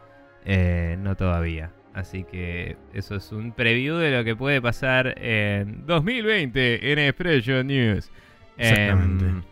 Eh, 0.45 0.97
no 1.01 1.17
todavía. 1.17 1.71
Así 1.95 2.25
que 2.25 2.77
eso 2.95 3.17
es 3.17 3.33
un 3.33 3.53
preview 3.53 3.97
de 3.97 4.11
lo 4.17 4.25
que 4.25 4.37
puede 4.37 4.63
pasar 4.63 5.15
en 5.19 5.85
2020 5.87 6.93
en 6.93 6.99
Expression 6.99 7.67
News. 7.67 8.11
Exactamente. 8.57 9.25
Em, 9.25 9.43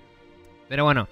pero 0.68 0.85
bueno, 0.85 1.09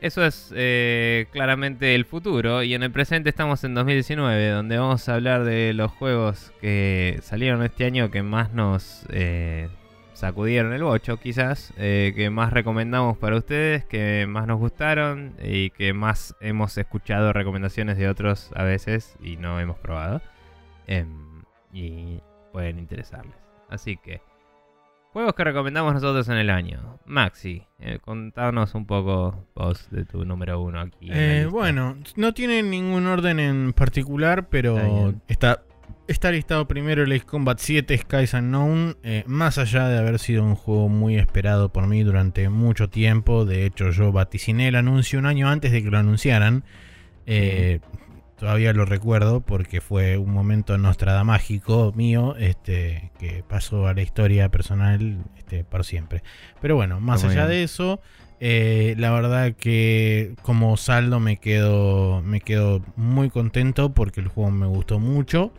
eso 0.00 0.24
es 0.24 0.52
eh, 0.54 1.26
claramente 1.30 1.94
el 1.94 2.04
futuro. 2.04 2.62
Y 2.62 2.74
en 2.74 2.82
el 2.82 2.90
presente 2.90 3.28
estamos 3.28 3.62
en 3.64 3.74
2019, 3.74 4.50
donde 4.50 4.78
vamos 4.78 5.08
a 5.08 5.14
hablar 5.14 5.44
de 5.44 5.72
los 5.74 5.90
juegos 5.92 6.52
que 6.60 7.18
salieron 7.22 7.62
este 7.62 7.84
año 7.84 8.10
que 8.10 8.22
más 8.22 8.52
nos 8.52 9.06
eh, 9.10 9.68
sacudieron 10.14 10.72
el 10.72 10.82
bocho, 10.82 11.18
quizás. 11.18 11.72
eh, 11.76 12.12
que 12.16 12.30
más 12.30 12.52
recomendamos 12.52 13.18
para 13.18 13.36
ustedes, 13.36 13.84
que 13.84 14.26
más 14.28 14.46
nos 14.46 14.58
gustaron 14.58 15.34
y 15.42 15.70
que 15.70 15.92
más 15.92 16.34
hemos 16.40 16.76
escuchado 16.78 17.32
recomendaciones 17.32 17.96
de 17.98 18.08
otros 18.08 18.50
a 18.54 18.64
veces 18.64 19.16
y 19.22 19.36
no 19.36 19.60
hemos 19.60 19.78
probado. 19.78 20.22
Em, 20.86 21.42
y 21.72 22.20
pueden 22.52 22.78
interesarles. 22.78 23.36
Así 23.68 23.96
que. 23.96 24.29
Juegos 25.12 25.34
que 25.34 25.42
recomendamos 25.42 25.92
nosotros 25.92 26.28
en 26.28 26.36
el 26.36 26.50
año. 26.50 26.98
Maxi, 27.04 27.62
eh, 27.80 27.98
contanos 28.00 28.74
un 28.76 28.86
poco 28.86 29.44
vos 29.56 29.88
de 29.90 30.04
tu 30.04 30.24
número 30.24 30.60
uno 30.60 30.80
aquí. 30.80 31.08
Eh, 31.10 31.48
bueno, 31.50 31.96
no 32.14 32.32
tiene 32.32 32.62
ningún 32.62 33.06
orden 33.08 33.40
en 33.40 33.72
particular, 33.72 34.48
pero 34.48 35.12
está, 35.26 35.64
está 36.06 36.30
listado 36.30 36.68
primero 36.68 37.02
el 37.02 37.10
Ace 37.10 37.26
Combat 37.26 37.58
7 37.58 37.98
Skies 37.98 38.34
Unknown. 38.34 38.98
eh, 39.02 39.24
más 39.26 39.58
allá 39.58 39.88
de 39.88 39.98
haber 39.98 40.20
sido 40.20 40.44
un 40.44 40.54
juego 40.54 40.88
muy 40.88 41.16
esperado 41.16 41.72
por 41.72 41.88
mí 41.88 42.04
durante 42.04 42.48
mucho 42.48 42.88
tiempo, 42.88 43.44
de 43.44 43.66
hecho 43.66 43.90
yo 43.90 44.12
vaticiné 44.12 44.68
el 44.68 44.76
anuncio 44.76 45.18
un 45.18 45.26
año 45.26 45.48
antes 45.48 45.72
de 45.72 45.82
que 45.82 45.90
lo 45.90 45.98
anunciaran. 45.98 46.62
eh, 47.26 47.80
Todavía 48.40 48.72
lo 48.72 48.86
recuerdo 48.86 49.42
porque 49.42 49.82
fue 49.82 50.16
un 50.16 50.32
momento 50.32 50.78
nostradamágico 50.78 51.92
mío 51.94 52.34
este, 52.38 53.10
que 53.18 53.44
pasó 53.46 53.86
a 53.86 53.92
la 53.92 54.00
historia 54.00 54.48
personal 54.50 55.18
este, 55.36 55.62
por 55.62 55.84
siempre. 55.84 56.22
Pero 56.62 56.74
bueno, 56.74 57.00
más 57.00 57.22
muy 57.22 57.32
allá 57.32 57.46
bien. 57.46 57.58
de 57.58 57.62
eso, 57.64 58.00
eh, 58.40 58.94
la 58.96 59.10
verdad 59.10 59.52
que 59.54 60.34
como 60.40 60.76
saldo 60.78 61.20
me 61.20 61.36
quedo, 61.36 62.22
me 62.22 62.40
quedo 62.40 62.82
muy 62.96 63.28
contento 63.28 63.92
porque 63.92 64.20
el 64.22 64.28
juego 64.28 64.50
me 64.50 64.66
gustó 64.66 64.98
mucho. 64.98 65.52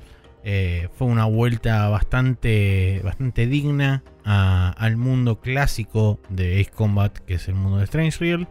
Eh, 0.44 0.90
fue 0.98 1.06
una 1.08 1.26
vuelta 1.26 1.88
bastante, 1.90 3.00
bastante 3.04 3.46
digna 3.46 4.04
a- 4.26 4.72
al 4.76 4.98
mundo 4.98 5.40
clásico 5.40 6.20
de 6.30 6.60
Ace 6.60 6.72
Combat, 6.72 7.16
que 7.16 7.36
es 7.36 7.48
el 7.48 7.54
mundo 7.54 7.78
de 7.78 7.84
Strange 7.84 8.18
Real. 8.20 8.48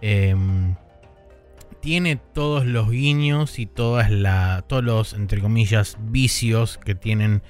Em, 0.00 0.74
tiene 1.80 2.16
todos 2.16 2.66
los 2.66 2.90
guiños 2.90 3.58
y 3.58 3.66
todas 3.66 4.10
la, 4.10 4.64
todos 4.66 4.84
los, 4.84 5.12
entre 5.14 5.40
comillas, 5.40 5.96
vicios 6.00 6.78
que 6.78 6.94
tienen 6.94 7.42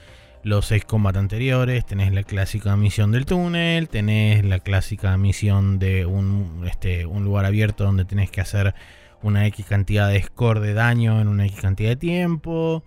los 0.42 0.66
Ace 0.72 0.82
Combat 0.82 1.16
anteriores. 1.16 1.86
Tenés 1.86 2.12
la 2.12 2.22
clásica 2.22 2.76
misión 2.76 3.12
del 3.12 3.26
túnel, 3.26 3.88
tenés 3.88 4.44
la 4.44 4.58
clásica 4.60 5.16
misión 5.16 5.78
de 5.78 6.06
un, 6.06 6.64
este, 6.66 7.06
un 7.06 7.24
lugar 7.24 7.44
abierto 7.44 7.84
donde 7.84 8.04
tenés 8.04 8.30
que 8.30 8.40
hacer 8.40 8.74
una 9.22 9.46
X 9.46 9.66
cantidad 9.66 10.08
de 10.08 10.22
score 10.22 10.60
de 10.60 10.74
daño 10.74 11.20
en 11.20 11.28
una 11.28 11.46
X 11.46 11.60
cantidad 11.60 11.90
de 11.90 11.96
tiempo. 11.96 12.84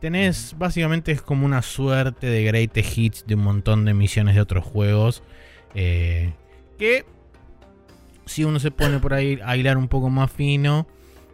Tenés, 0.00 0.56
básicamente 0.58 1.12
es 1.12 1.22
como 1.22 1.46
una 1.46 1.62
suerte 1.62 2.26
de 2.26 2.44
great 2.44 2.76
hits 2.76 3.24
de 3.26 3.36
un 3.36 3.42
montón 3.42 3.84
de 3.84 3.94
misiones 3.94 4.34
de 4.34 4.40
otros 4.40 4.64
juegos. 4.64 5.22
eh, 5.74 6.32
que 6.78 7.04
si 8.26 8.44
uno 8.44 8.60
se 8.60 8.70
pone 8.70 8.98
por 8.98 9.14
ahí 9.14 9.38
a 9.44 9.56
hilar 9.56 9.76
un 9.76 9.88
poco 9.88 10.10
más 10.10 10.30
fino, 10.30 10.86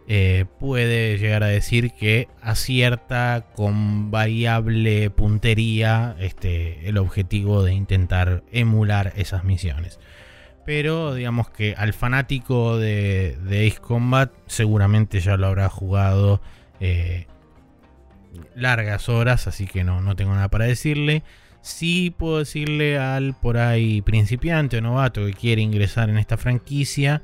eh, 0.07 0.45
puede 0.59 1.19
llegar 1.19 1.43
a 1.43 1.47
decir 1.47 1.91
que 1.91 2.27
acierta 2.41 3.45
con 3.55 4.09
variable 4.09 5.11
puntería 5.11 6.15
este, 6.19 6.89
el 6.89 6.97
objetivo 6.97 7.63
de 7.63 7.73
intentar 7.73 8.43
emular 8.51 9.13
esas 9.17 9.43
misiones. 9.43 9.99
Pero 10.65 11.13
digamos 11.13 11.49
que 11.49 11.75
al 11.77 11.93
fanático 11.93 12.77
de, 12.77 13.37
de 13.43 13.67
Ace 13.67 13.79
Combat 13.79 14.31
seguramente 14.47 15.19
ya 15.19 15.37
lo 15.37 15.45
habrá 15.45 15.69
jugado 15.69 16.41
eh, 16.79 17.27
largas 18.55 19.09
horas, 19.09 19.47
así 19.47 19.67
que 19.67 19.83
no, 19.83 20.01
no 20.01 20.15
tengo 20.15 20.33
nada 20.33 20.49
para 20.49 20.65
decirle. 20.65 21.23
Sí 21.61 22.13
puedo 22.17 22.39
decirle 22.39 22.97
al 22.97 23.33
por 23.33 23.57
ahí 23.57 24.01
principiante 24.01 24.77
o 24.77 24.81
novato 24.81 25.25
que 25.25 25.33
quiere 25.33 25.61
ingresar 25.61 26.09
en 26.09 26.17
esta 26.17 26.37
franquicia, 26.37 27.21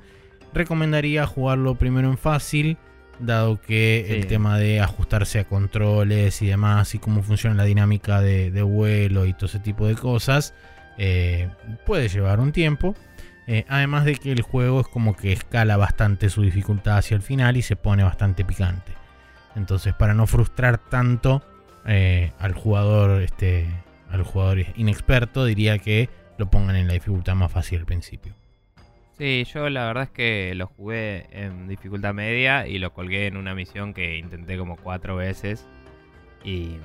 recomendaría 0.53 1.25
jugarlo 1.25 1.75
primero 1.75 2.09
en 2.09 2.17
fácil, 2.17 2.77
dado 3.19 3.61
que 3.61 4.05
Sí. 4.07 4.13
el 4.13 4.27
tema 4.27 4.57
de 4.57 4.81
ajustarse 4.81 5.39
a 5.39 5.45
controles 5.45 6.41
y 6.41 6.47
demás, 6.47 6.93
y 6.95 6.99
cómo 6.99 7.23
funciona 7.23 7.55
la 7.55 7.63
dinámica 7.63 8.19
de, 8.21 8.51
de 8.51 8.61
vuelo 8.61 9.25
y 9.25 9.33
todo 9.33 9.45
ese 9.45 9.59
tipo 9.59 9.87
de 9.87 9.95
cosas, 9.95 10.53
eh, 10.97 11.49
puede 11.85 12.09
llevar 12.09 12.39
un 12.39 12.51
tiempo. 12.51 12.93
Eh, 13.47 13.63
además 13.69 14.05
de 14.05 14.15
que 14.15 14.31
el 14.31 14.41
juego 14.41 14.81
es 14.81 14.87
como 14.87 15.15
que 15.15 15.31
escala 15.31 15.77
bastante 15.77 16.29
su 16.29 16.41
dificultad 16.41 16.97
hacia 16.97 17.15
el 17.15 17.21
final 17.21 17.57
y 17.57 17.61
se 17.61 17.75
pone 17.75 18.03
bastante 18.03 18.43
picante. 18.43 18.91
Entonces, 19.55 19.93
para 19.93 20.13
no 20.13 20.25
frustrar 20.27 20.79
tanto 20.79 21.43
eh, 21.85 22.31
al 22.39 22.53
jugador, 22.53 23.21
este, 23.21 23.67
al 24.09 24.23
jugador 24.23 24.65
inexperto, 24.75 25.45
diría 25.45 25.79
que 25.79 26.09
lo 26.37 26.49
pongan 26.49 26.75
en 26.75 26.87
la 26.87 26.93
dificultad 26.93 27.35
más 27.35 27.51
fácil 27.51 27.79
al 27.79 27.85
principio. 27.85 28.33
Sí, 29.17 29.45
yo 29.45 29.69
la 29.69 29.85
verdad 29.85 30.03
es 30.03 30.09
que 30.09 30.53
lo 30.55 30.67
jugué 30.67 31.27
en 31.31 31.69
dificultad 31.69 32.13
media 32.13 32.67
y 32.67 32.79
lo 32.79 32.91
colgué 32.91 33.27
en 33.27 33.37
una 33.37 33.55
misión 33.55 33.93
que 33.93 34.17
intenté 34.17 34.57
como 34.57 34.75
cuatro 34.75 35.15
veces. 35.15 35.65
Y, 36.43 36.77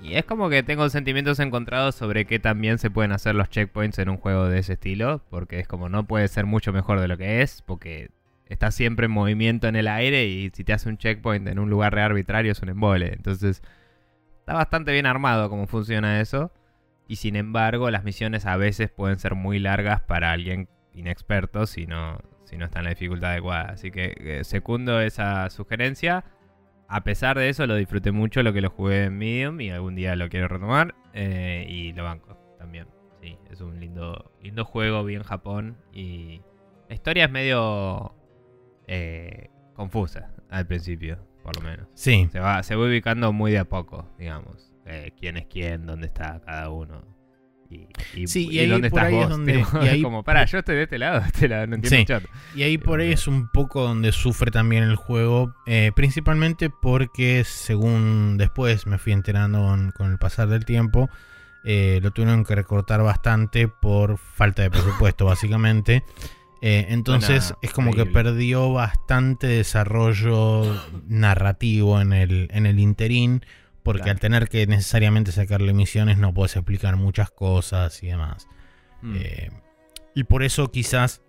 y 0.00 0.14
es 0.14 0.24
como 0.24 0.48
que 0.48 0.62
tengo 0.62 0.88
sentimientos 0.90 1.40
encontrados 1.40 1.96
sobre 1.96 2.24
qué 2.24 2.38
también 2.38 2.78
se 2.78 2.90
pueden 2.90 3.10
hacer 3.10 3.34
los 3.34 3.50
checkpoints 3.50 3.98
en 3.98 4.10
un 4.10 4.16
juego 4.16 4.48
de 4.48 4.60
ese 4.60 4.74
estilo. 4.74 5.20
Porque 5.28 5.58
es 5.58 5.66
como 5.66 5.88
no 5.88 6.06
puede 6.06 6.28
ser 6.28 6.46
mucho 6.46 6.72
mejor 6.72 7.00
de 7.00 7.08
lo 7.08 7.18
que 7.18 7.42
es. 7.42 7.62
Porque 7.62 8.10
está 8.46 8.70
siempre 8.70 9.06
en 9.06 9.12
movimiento 9.12 9.66
en 9.66 9.74
el 9.74 9.88
aire 9.88 10.26
y 10.26 10.50
si 10.50 10.62
te 10.62 10.72
hace 10.72 10.88
un 10.88 10.98
checkpoint 10.98 11.48
en 11.48 11.58
un 11.58 11.68
lugar 11.68 11.94
re 11.94 12.02
arbitrario 12.02 12.52
es 12.52 12.62
un 12.62 12.68
embole. 12.68 13.12
Entonces 13.12 13.60
está 14.48 14.56
bastante 14.56 14.92
bien 14.92 15.04
armado 15.04 15.50
cómo 15.50 15.66
funciona 15.66 16.22
eso. 16.22 16.50
Y 17.06 17.16
sin 17.16 17.36
embargo, 17.36 17.90
las 17.90 18.02
misiones 18.02 18.46
a 18.46 18.56
veces 18.56 18.90
pueden 18.90 19.18
ser 19.18 19.34
muy 19.34 19.58
largas 19.58 20.00
para 20.00 20.32
alguien 20.32 20.70
inexperto 20.94 21.66
si 21.66 21.86
no, 21.86 22.18
si 22.44 22.56
no 22.56 22.64
está 22.64 22.78
en 22.78 22.84
la 22.84 22.90
dificultad 22.90 23.32
adecuada. 23.32 23.72
Así 23.72 23.90
que 23.90 24.14
eh, 24.18 24.44
secundo 24.44 25.02
esa 25.02 25.50
sugerencia. 25.50 26.24
A 26.88 27.04
pesar 27.04 27.36
de 27.36 27.50
eso, 27.50 27.66
lo 27.66 27.74
disfruté 27.74 28.10
mucho 28.10 28.42
lo 28.42 28.54
que 28.54 28.62
lo 28.62 28.70
jugué 28.70 29.04
en 29.04 29.18
Medium 29.18 29.60
y 29.60 29.70
algún 29.70 29.94
día 29.94 30.16
lo 30.16 30.30
quiero 30.30 30.48
retomar. 30.48 30.94
Eh, 31.12 31.66
y 31.68 31.92
lo 31.92 32.04
banco 32.04 32.38
también. 32.58 32.86
Sí, 33.20 33.36
es 33.50 33.60
un 33.60 33.78
lindo, 33.78 34.32
lindo 34.40 34.64
juego, 34.64 35.04
bien 35.04 35.24
Japón. 35.24 35.76
Y 35.92 36.40
la 36.88 36.94
historia 36.94 37.26
es 37.26 37.30
medio 37.30 38.14
eh, 38.86 39.50
confusa 39.74 40.30
al 40.48 40.66
principio, 40.66 41.18
por 41.48 41.56
lo 41.56 41.70
menos. 41.70 41.88
Sí. 41.94 42.28
Se 42.30 42.40
va, 42.40 42.62
se 42.62 42.76
va 42.76 42.84
ubicando 42.84 43.32
muy 43.32 43.52
de 43.52 43.58
a 43.60 43.64
poco, 43.64 44.06
digamos. 44.18 44.74
quién 45.18 45.38
es 45.38 45.46
quién, 45.46 45.86
dónde 45.86 46.06
está 46.06 46.40
cada 46.44 46.68
uno. 46.68 47.02
Y, 48.14 48.26
sí, 48.26 48.48
y, 48.50 48.60
ahí 48.60 48.66
dónde 48.66 48.88
por 48.88 49.00
estás 49.00 49.12
ahí 49.12 49.22
Es 49.22 49.28
donde, 49.28 49.64
y 49.82 49.88
ahí, 49.88 50.02
como, 50.02 50.22
para, 50.22 50.44
yo 50.46 50.58
estoy 50.58 50.76
de 50.76 50.82
este 50.84 50.98
lado, 50.98 51.20
de 51.20 51.26
este 51.26 51.48
lado, 51.48 51.66
no 51.66 51.76
entiendo 51.76 52.20
Y 52.54 52.62
ahí 52.62 52.78
por 52.78 53.00
ahí 53.00 53.12
es 53.12 53.26
un 53.26 53.48
poco 53.48 53.82
donde 53.82 54.12
sufre 54.12 54.50
también 54.50 54.84
el 54.84 54.96
juego, 54.96 55.54
eh, 55.66 55.92
principalmente 55.94 56.70
porque 56.70 57.44
según 57.44 58.36
después 58.38 58.86
me 58.86 58.98
fui 58.98 59.12
enterando 59.12 59.66
con, 59.96 60.10
el 60.10 60.18
pasar 60.18 60.48
del 60.48 60.64
tiempo, 60.64 61.10
eh, 61.64 62.00
lo 62.02 62.10
tuvieron 62.10 62.44
que 62.44 62.54
recortar 62.54 63.02
bastante 63.02 63.68
por 63.68 64.18
falta 64.18 64.62
de 64.62 64.70
presupuesto, 64.70 65.24
básicamente. 65.26 66.04
Eh, 66.60 66.86
entonces 66.88 67.54
es 67.62 67.72
como 67.72 67.92
que 67.92 68.04
perdió 68.04 68.72
bastante 68.72 69.46
desarrollo 69.46 70.62
narrativo 71.06 72.00
en 72.00 72.12
el, 72.12 72.48
en 72.52 72.66
el 72.66 72.80
interín 72.80 73.44
porque 73.88 74.10
al 74.10 74.20
tener 74.20 74.48
que 74.48 74.66
necesariamente 74.66 75.32
sacarle 75.32 75.72
misiones 75.72 76.18
no 76.18 76.34
puedes 76.34 76.56
explicar 76.56 76.96
muchas 76.96 77.30
cosas 77.30 78.02
y 78.02 78.08
demás. 78.08 78.46
Mm. 79.00 79.16
Eh, 79.16 79.50
y 80.14 80.24
por 80.24 80.42
eso 80.42 80.70
quizás 80.70 81.22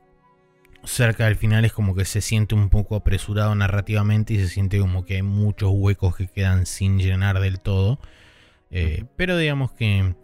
cerca 0.83 1.25
del 1.25 1.37
final 1.37 1.63
es 1.63 1.71
como 1.71 1.95
que 1.95 2.03
se 2.03 2.19
siente 2.19 2.55
un 2.55 2.69
poco 2.69 2.97
apresurado 2.97 3.55
narrativamente 3.55 4.33
y 4.33 4.39
se 4.39 4.49
siente 4.49 4.79
como 4.79 5.05
que 5.05 5.15
hay 5.15 5.21
muchos 5.21 5.71
huecos 5.73 6.15
que 6.17 6.27
quedan 6.27 6.65
sin 6.65 6.99
llenar 6.99 7.39
del 7.39 7.61
todo. 7.61 7.99
Eh, 8.71 9.05
pero 9.15 9.37
digamos 9.37 9.71
que 9.71 10.15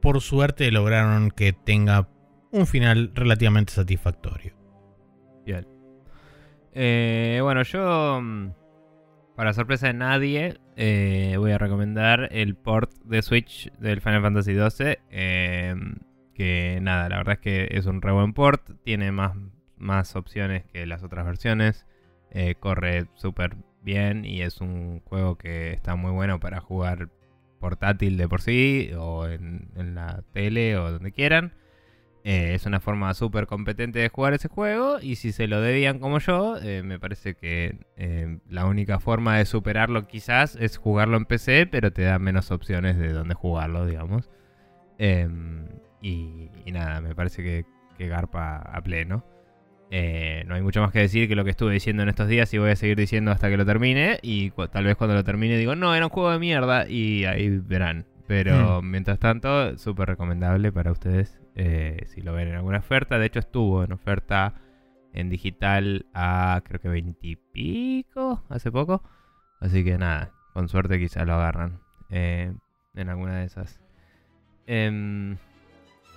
por 0.00 0.20
suerte 0.20 0.70
lograron 0.70 1.30
que 1.30 1.52
tenga 1.52 2.08
un 2.52 2.66
final 2.66 3.12
relativamente 3.14 3.72
satisfactorio. 3.72 4.54
Bien. 5.44 5.66
Eh, 6.72 7.40
bueno, 7.42 7.62
yo 7.62 8.20
mm, 8.20 8.52
para 9.36 9.52
sorpresa 9.52 9.88
de 9.88 9.94
nadie, 9.94 10.58
eh, 10.76 11.34
voy 11.38 11.52
a 11.52 11.58
recomendar 11.58 12.28
el 12.32 12.54
port 12.54 12.92
de 13.04 13.22
Switch 13.22 13.72
del 13.78 14.00
Final 14.00 14.22
Fantasy 14.22 14.54
XII. 14.54 14.98
Eh, 15.10 15.74
que 16.34 16.78
nada, 16.80 17.08
la 17.08 17.18
verdad 17.18 17.34
es 17.34 17.40
que 17.40 17.68
es 17.72 17.86
un 17.86 18.02
re 18.02 18.12
buen 18.12 18.32
port. 18.32 18.62
Tiene 18.84 19.12
más, 19.12 19.36
más 19.78 20.16
opciones 20.16 20.64
que 20.72 20.86
las 20.86 21.02
otras 21.02 21.26
versiones. 21.26 21.86
Corre 22.60 23.06
súper 23.14 23.56
bien 23.82 24.24
y 24.24 24.42
es 24.42 24.60
un 24.60 25.00
juego 25.00 25.36
que 25.36 25.72
está 25.72 25.96
muy 25.96 26.12
bueno 26.12 26.38
para 26.38 26.60
jugar 26.60 27.08
portátil 27.58 28.16
de 28.16 28.28
por 28.28 28.40
sí 28.40 28.92
o 28.96 29.26
en 29.26 29.94
la 29.96 30.22
tele 30.32 30.76
o 30.76 30.92
donde 30.92 31.10
quieran. 31.10 31.54
Eh, 32.22 32.52
es 32.54 32.66
una 32.66 32.80
forma 32.80 33.14
súper 33.14 33.46
competente 33.46 33.98
de 33.98 34.10
jugar 34.10 34.34
ese 34.34 34.48
juego 34.48 34.98
y 35.00 35.16
si 35.16 35.32
se 35.32 35.46
lo 35.46 35.60
debían 35.62 35.98
como 35.98 36.18
yo, 36.18 36.58
eh, 36.62 36.82
me 36.82 36.98
parece 36.98 37.34
que 37.34 37.78
eh, 37.96 38.38
la 38.46 38.66
única 38.66 39.00
forma 39.00 39.38
de 39.38 39.46
superarlo 39.46 40.06
quizás 40.06 40.54
es 40.56 40.76
jugarlo 40.76 41.16
en 41.16 41.24
PC, 41.24 41.66
pero 41.66 41.92
te 41.92 42.02
da 42.02 42.18
menos 42.18 42.50
opciones 42.50 42.98
de 42.98 43.12
dónde 43.12 43.34
jugarlo, 43.34 43.86
digamos. 43.86 44.30
Em, 44.98 45.66
y, 46.02 46.50
nada, 46.70 47.00
me 47.00 47.14
parece 47.14 47.42
que, 47.42 47.64
que 47.96 48.08
garpa 48.08 48.58
a 48.58 48.82
pleno. 48.82 49.24
no 49.90 50.54
hay 50.54 50.62
mucho 50.62 50.82
más 50.82 50.92
que 50.92 51.00
decir 51.00 51.26
que 51.26 51.34
lo 51.34 51.44
que 51.44 51.50
estuve 51.50 51.72
diciendo 51.72 52.02
en 52.02 52.10
estos 52.10 52.28
días 52.28 52.52
y 52.54 52.58
voy 52.58 52.70
a 52.70 52.76
seguir 52.76 52.96
diciendo 52.96 53.30
hasta 53.30 53.48
que 53.48 53.56
lo 53.56 53.64
termine. 53.64 54.18
Y 54.22 54.50
tal 54.72 54.84
vez 54.84 54.96
cuando 54.96 55.14
lo 55.16 55.24
termine 55.24 55.56
digo, 55.56 55.74
no, 55.74 55.94
era 55.94 56.06
un 56.06 56.10
juego 56.10 56.30
de 56.30 56.38
mierda 56.38 56.86
y 56.88 57.24
ahí 57.24 57.48
verán. 57.48 58.06
Pero 58.26 58.82
mm. 58.82 58.90
mientras 58.90 59.18
tanto, 59.18 59.76
súper 59.78 60.08
recomendable 60.08 60.70
para 60.70 60.92
ustedes 60.92 61.39
eh, 61.54 62.04
si 62.06 62.20
lo 62.20 62.32
ven 62.32 62.48
en 62.48 62.56
alguna 62.56 62.78
oferta. 62.78 63.18
De 63.18 63.26
hecho, 63.26 63.38
estuvo 63.38 63.84
en 63.84 63.92
oferta 63.92 64.54
en 65.12 65.28
digital 65.28 66.06
a 66.14 66.62
creo 66.64 66.80
que 66.80 66.88
20 66.88 67.26
y 67.26 67.36
pico 67.36 68.44
hace 68.48 68.70
poco. 68.70 69.02
Así 69.60 69.84
que 69.84 69.98
nada, 69.98 70.32
con 70.54 70.68
suerte 70.68 70.98
quizás 70.98 71.26
lo 71.26 71.34
agarran 71.34 71.80
eh, 72.08 72.52
en 72.94 73.08
alguna 73.08 73.38
de 73.38 73.44
esas. 73.44 73.80
Em, 74.66 75.36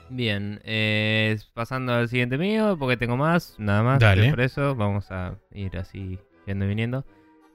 bien, 0.09 0.61
eh, 0.63 1.37
pasando 1.53 1.93
al 1.93 2.07
siguiente 2.07 2.37
mío, 2.37 2.77
porque 2.79 2.97
tengo 2.97 3.17
más, 3.17 3.55
nada 3.57 3.83
más. 3.83 3.99
Por 3.99 4.41
eso 4.41 4.75
vamos 4.75 5.11
a 5.11 5.35
ir 5.51 5.77
así 5.77 6.19
yendo 6.45 6.65
y 6.65 6.69
viniendo. 6.69 7.05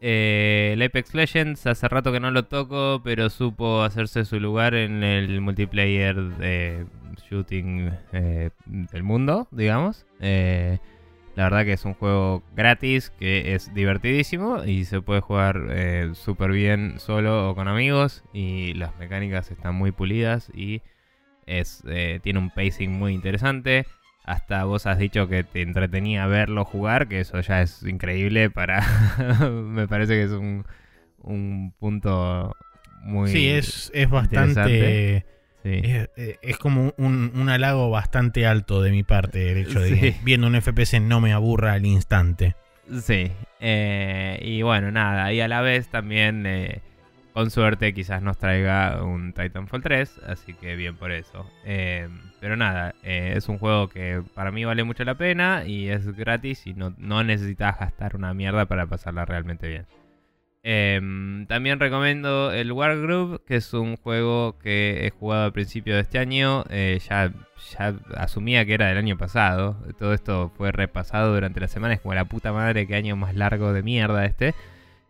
Eh, 0.01 0.71
el 0.75 0.83
Apex 0.83 1.15
Legends 1.15 1.67
hace 1.67 1.89
rato 1.89 2.13
que 2.13 2.21
no 2.21 2.31
lo 2.31 2.45
toco, 2.45 3.01
pero 3.03 3.31
supo 3.31 3.83
hacerse 3.83 4.25
su 4.25 4.39
lugar 4.39 4.75
en 4.75 5.03
el 5.03 5.41
multiplayer 5.41 6.17
de 6.17 6.87
shooting 7.29 7.91
eh, 8.13 8.51
del 8.67 9.03
mundo, 9.03 9.49
digamos. 9.51 10.07
Eh, 10.21 10.79
la 11.35 11.45
verdad 11.45 11.65
que 11.65 11.73
es 11.73 11.85
un 11.85 11.95
juego 11.95 12.43
gratis, 12.57 13.11
que 13.11 13.55
es 13.55 13.73
divertidísimo 13.73 14.65
y 14.65 14.85
se 14.85 15.01
puede 15.01 15.21
jugar 15.21 15.69
eh, 15.71 16.11
súper 16.15 16.51
bien 16.51 16.99
solo 16.99 17.51
o 17.51 17.55
con 17.55 17.69
amigos 17.69 18.25
y 18.33 18.75
las 18.75 18.97
mecánicas 18.99 19.51
están 19.51 19.75
muy 19.75 19.93
pulidas 19.93 20.51
y 20.55 20.83
tiene 21.47 22.39
un 22.39 22.51
pacing 22.51 22.91
muy 22.91 23.15
interesante. 23.15 23.87
Hasta 24.29 24.65
vos 24.65 24.87
has 24.87 24.99
dicho 24.99 25.27
que 25.27 25.43
te 25.43 25.63
entretenía 25.63 26.27
verlo 26.27 26.65
jugar, 26.65 27.09
que 27.09 27.21
eso 27.21 27.41
ya 27.41 27.63
es 27.63 27.83
increíble 27.83 28.51
para... 28.51 28.85
me 29.51 29.89
parece 29.89 30.15
que 30.15 30.25
es 30.25 30.33
un, 30.33 30.67
un 31.23 31.73
punto 31.79 32.55
muy... 33.03 33.31
Sí, 33.31 33.49
es, 33.49 33.91
es 33.95 34.11
bastante... 34.11 35.25
Eh, 35.65 36.09
es, 36.43 36.57
como 36.59 36.95
un, 36.99 37.49
halago 37.49 37.91
bastante 37.91 38.47
alto 38.47 38.83
de 38.83 38.91
mi 38.91 39.03
parte 39.03 39.53
el 39.53 39.59
hecho 39.59 39.81
de 39.81 39.99
que 39.99 40.15
viendo 40.23 40.47
un 40.47 40.61
FPS 40.61 41.01
no 41.01 41.21
me 41.21 41.33
aburra 41.33 41.73
al 41.73 41.85
instante. 41.85 42.55
Sí, 43.03 43.31
eh, 43.61 44.39
y 44.43 44.63
bueno, 44.63 44.91
nada, 44.91 45.33
y 45.33 45.41
a 45.41 45.49
la 45.49 45.61
vez 45.61 45.89
también, 45.89 46.47
eh, 46.47 46.81
con 47.39 47.53
suerte, 47.53 47.95
quizás 47.95 48.21
nos 48.21 48.37
traiga 48.37 49.01
un 49.05 49.33
Titanfall 49.33 49.81
3, 49.81 50.23
así 50.27 50.55
que 50.55 50.75
bien 50.75 50.97
por 50.97 51.13
eso. 51.13 51.49
pero 52.41 52.57
nada, 52.57 52.97
es 53.05 53.49
un 53.49 53.59
juego 53.59 53.87
que 53.89 54.25
para 54.35 54.51
mí 54.51 54.65
vale 54.65 54.83
mucho 54.83 55.05
la 55.05 55.15
pena 55.15 55.63
y 55.65 55.89
es 55.89 56.17
gratis 56.17 56.67
y 56.67 56.75
no, 56.75 56.95
no 56.99 57.23
necesitas 57.23 57.79
gastar 57.79 58.17
una 58.17 58.35
mierda 58.35 58.67
para 58.67 58.87
pasarla 58.87 59.25
realmente 59.25 59.69
bien. 59.69 59.87
Em, 60.65 61.47
también 61.47 61.79
recomiendo 61.79 62.51
el 62.51 62.73
Wargroove, 62.73 63.39
que 63.47 63.55
es 63.55 63.73
un 63.73 63.97
juego 63.97 64.59
que 64.59 65.07
he 65.07 65.11
jugado 65.11 65.45
al 65.45 65.53
principio 65.53 65.95
de 65.95 66.01
este 66.01 66.19
año. 66.19 66.65
Eh, 66.71 66.99
ya, 67.09 67.33
ya 67.71 67.95
asumía 68.17 68.67
que 68.67 68.75
era 68.75 68.89
del 68.89 68.99
año 68.99 69.17
pasado. 69.17 69.77
Todo 69.97 70.13
esto 70.13 70.51
fue 70.57 70.73
repasado 70.73 71.35
durante 71.35 71.61
la 71.61 71.69
semana. 71.69 71.95
Es 71.95 72.01
como 72.01 72.15
la 72.15 72.25
puta 72.25 72.53
madre, 72.53 72.89
que 72.89 72.97
año 72.97 73.15
más 73.15 73.37
largo 73.37 73.73
de 73.73 73.85
mierda 73.85 74.25
este. 74.25 74.57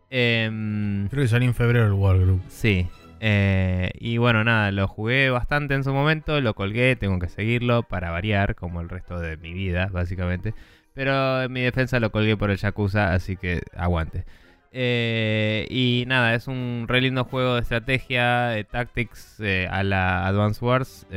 Em, 0.09 1.07
Creo 1.09 1.23
que 1.23 1.27
salió 1.27 1.47
en 1.47 1.53
febrero 1.53 1.85
el 1.85 1.93
Wargroove. 1.93 2.41
Sí. 2.47 2.87
Eh, 3.21 3.91
y 3.99 4.17
bueno, 4.17 4.43
nada, 4.43 4.71
lo 4.71 4.87
jugué 4.87 5.29
bastante 5.29 5.73
en 5.73 5.83
su 5.83 5.93
momento. 5.93 6.39
Lo 6.41 6.53
colgué, 6.53 6.95
tengo 6.95 7.19
que 7.19 7.29
seguirlo 7.29 7.83
para 7.83 8.11
variar, 8.11 8.55
como 8.55 8.81
el 8.81 8.89
resto 8.89 9.19
de 9.19 9.37
mi 9.37 9.53
vida, 9.53 9.89
básicamente. 9.91 10.53
Pero 10.93 11.43
en 11.43 11.51
mi 11.51 11.61
defensa 11.61 11.99
lo 11.99 12.11
colgué 12.11 12.35
por 12.37 12.49
el 12.49 12.57
Yakuza, 12.57 13.13
así 13.13 13.37
que 13.37 13.61
aguante. 13.75 14.25
Eh, 14.71 15.65
y 15.69 16.05
nada, 16.07 16.35
es 16.35 16.47
un 16.47 16.85
re 16.87 17.01
lindo 17.01 17.23
juego 17.25 17.55
de 17.55 17.61
estrategia, 17.61 18.47
de 18.49 18.63
tactics 18.63 19.39
eh, 19.39 19.67
a 19.69 19.83
la 19.83 20.25
Advance 20.27 20.63
Wars. 20.63 21.07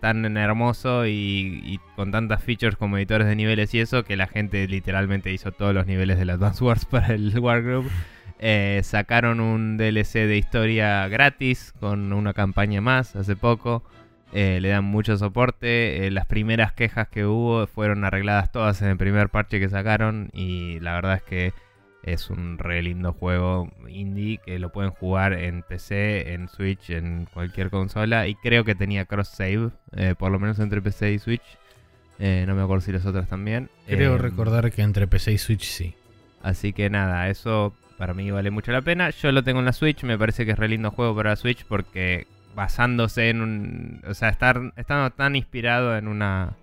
Tan 0.00 0.36
hermoso 0.36 1.06
y, 1.06 1.62
y, 1.64 1.80
con 1.96 2.10
tantas 2.10 2.42
features 2.42 2.76
como 2.76 2.96
editores 2.96 3.26
de 3.26 3.36
niveles 3.36 3.74
y 3.74 3.80
eso 3.80 4.04
que 4.04 4.16
la 4.16 4.26
gente 4.26 4.66
literalmente 4.68 5.32
hizo 5.32 5.52
todos 5.52 5.74
los 5.74 5.86
niveles 5.86 6.18
de 6.18 6.24
las 6.24 6.36
Advance 6.36 6.62
Wars 6.62 6.84
para 6.90 7.14
el 7.14 7.38
Wargroup. 7.38 7.90
Eh, 8.38 8.80
sacaron 8.82 9.40
un 9.40 9.76
DLC 9.76 10.26
de 10.26 10.36
historia 10.36 11.08
gratis 11.08 11.72
con 11.80 12.12
una 12.12 12.34
campaña 12.34 12.80
más 12.80 13.16
hace 13.16 13.36
poco. 13.36 13.82
Eh, 14.32 14.58
le 14.60 14.68
dan 14.68 14.84
mucho 14.84 15.16
soporte. 15.16 16.06
Eh, 16.06 16.10
las 16.10 16.26
primeras 16.26 16.72
quejas 16.72 17.08
que 17.08 17.24
hubo 17.24 17.66
fueron 17.66 18.04
arregladas 18.04 18.50
todas 18.50 18.82
en 18.82 18.88
el 18.88 18.96
primer 18.96 19.28
parche 19.28 19.60
que 19.60 19.68
sacaron. 19.68 20.30
Y 20.32 20.80
la 20.80 20.94
verdad 20.94 21.14
es 21.14 21.22
que 21.22 21.52
es 22.04 22.30
un 22.30 22.58
re 22.58 22.82
lindo 22.82 23.12
juego 23.12 23.70
indie 23.88 24.38
que 24.38 24.58
lo 24.58 24.70
pueden 24.70 24.90
jugar 24.90 25.32
en 25.32 25.62
PC, 25.62 26.34
en 26.34 26.48
Switch, 26.48 26.90
en 26.90 27.26
cualquier 27.32 27.70
consola. 27.70 28.28
Y 28.28 28.34
creo 28.36 28.64
que 28.64 28.74
tenía 28.74 29.06
cross 29.06 29.28
save, 29.28 29.70
por 30.18 30.30
lo 30.30 30.38
menos 30.38 30.58
entre 30.58 30.82
PC 30.82 31.12
y 31.12 31.18
Switch. 31.18 31.58
no 32.18 32.54
me 32.54 32.62
acuerdo 32.62 32.82
si 32.82 32.92
las 32.92 33.06
otras 33.06 33.28
también. 33.28 33.70
Creo 33.86 34.18
recordar 34.18 34.70
que 34.70 34.82
entre 34.82 35.06
PC 35.06 35.32
y 35.32 35.38
Switch 35.38 35.64
sí. 35.64 35.94
Así 36.42 36.72
que 36.74 36.90
nada, 36.90 37.28
eso 37.30 37.74
para 37.96 38.14
mí 38.14 38.30
vale 38.30 38.50
mucho 38.50 38.72
la 38.72 38.82
pena. 38.82 39.10
Yo 39.10 39.32
lo 39.32 39.42
tengo 39.42 39.60
en 39.60 39.64
la 39.64 39.72
Switch, 39.72 40.02
me 40.04 40.18
parece 40.18 40.44
que 40.44 40.52
es 40.52 40.58
re 40.58 40.68
lindo 40.68 40.90
juego 40.90 41.16
para 41.16 41.30
la 41.30 41.36
Switch 41.36 41.64
porque 41.64 42.26
basándose 42.54 43.30
en 43.30 43.40
un... 43.40 44.02
O 44.06 44.14
sea, 44.14 44.28
estar, 44.28 44.72
estando 44.76 45.10
tan 45.10 45.36
inspirado 45.36 45.96
en 45.96 46.08
una 46.08 46.56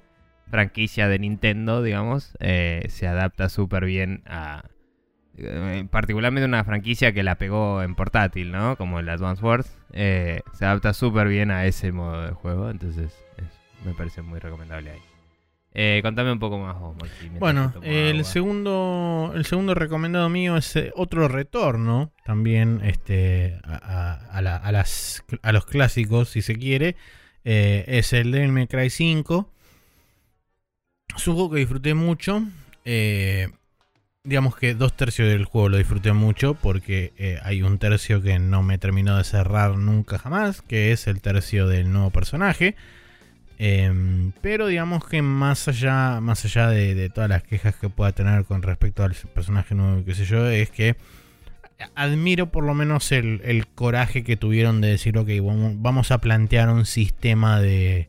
franquicia 0.49 1.07
de 1.07 1.19
Nintendo, 1.19 1.81
digamos, 1.81 2.35
eh, 2.39 2.85
se 2.89 3.07
adapta 3.07 3.49
súper 3.49 3.85
bien 3.85 4.21
a... 4.25 4.65
Eh, 5.38 5.86
particularmente 5.89 6.45
una 6.45 6.63
franquicia 6.63 7.13
que 7.13 7.23
la 7.23 7.36
pegó 7.36 7.82
en 7.82 7.95
portátil, 7.95 8.51
¿no? 8.51 8.75
Como 8.75 8.99
el 8.99 9.09
Advance 9.09 9.43
Wars. 9.43 9.77
Eh, 9.93 10.41
se 10.53 10.65
adapta 10.65 10.93
súper 10.93 11.27
bien 11.27 11.51
a 11.51 11.65
ese 11.65 11.91
modo 11.91 12.21
de 12.23 12.32
juego, 12.32 12.69
entonces 12.69 13.13
me 13.86 13.93
parece 13.93 14.21
muy 14.21 14.39
recomendable 14.39 14.91
ahí. 14.91 15.01
Eh, 15.73 16.01
contame 16.03 16.34
un 16.34 16.39
poco 16.39 16.57
más 16.57 16.77
vos, 16.77 16.95
Bueno, 17.39 17.73
el 17.82 18.25
segundo, 18.25 19.32
el 19.34 19.45
segundo 19.45 19.73
recomendado 19.73 20.27
mío 20.27 20.57
es 20.57 20.75
eh, 20.75 20.91
otro 20.95 21.29
retorno 21.29 22.11
también 22.25 22.82
este, 22.84 23.57
a, 23.63 24.41
las, 24.41 25.23
a 25.41 25.51
los 25.53 25.65
clásicos, 25.65 26.29
si 26.29 26.41
se 26.41 26.57
quiere. 26.57 26.97
Eh, 27.45 27.86
es 27.88 28.11
el 28.11 28.32
Devil 28.32 28.51
May 28.51 28.67
Cry 28.67 28.89
5. 28.89 29.49
Es 31.15 31.27
un 31.27 31.36
juego 31.36 31.51
que 31.51 31.59
disfruté 31.59 31.93
mucho. 31.93 32.43
Digamos 34.24 34.55
que 34.55 34.76
dos 34.76 34.95
tercios 34.95 35.30
del 35.30 35.45
juego 35.45 35.69
lo 35.69 35.78
disfruté 35.78 36.13
mucho 36.13 36.53
porque 36.53 37.39
hay 37.43 37.63
un 37.63 37.80
tercio 37.80 38.22
que 38.22 38.38
no 38.38 38.61
me 38.61 38.78
terminó 38.78 39.17
de 39.17 39.24
cerrar 39.24 39.78
nunca 39.78 40.19
jamás, 40.19 40.61
que 40.61 40.91
es 40.91 41.07
el 41.07 41.22
tercio 41.22 41.67
del 41.67 41.91
nuevo 41.91 42.11
personaje. 42.11 42.76
Em, 43.57 44.32
pero 44.41 44.67
digamos 44.67 45.05
que 45.05 45.22
más 45.22 45.67
allá, 45.67 46.19
más 46.19 46.45
allá 46.45 46.69
de, 46.69 47.09
todas 47.09 47.30
las 47.30 47.43
quejas 47.43 47.76
que 47.76 47.89
pueda 47.89 48.11
tener 48.11 48.45
con 48.45 48.63
respecto 48.63 49.03
al 49.03 49.13
personaje 49.34 49.76
nuevo, 49.76 50.03
qué 50.03 50.15
sé 50.15 50.26
yo, 50.26 50.47
es 50.49 50.69
que 50.69 50.95
admiro 51.95 52.51
por 52.51 52.63
lo 52.63 52.74
menos 52.74 53.11
el, 53.11 53.65
coraje 53.76 54.24
que 54.24 54.38
tuvieron 54.38 54.82
de 54.82 54.89
decir, 54.89 55.17
ok, 55.17 55.30
vamos 55.78 56.11
a 56.11 56.19
plantear 56.19 56.69
un 56.69 56.86
sistema 56.86 57.59
de... 57.59 58.07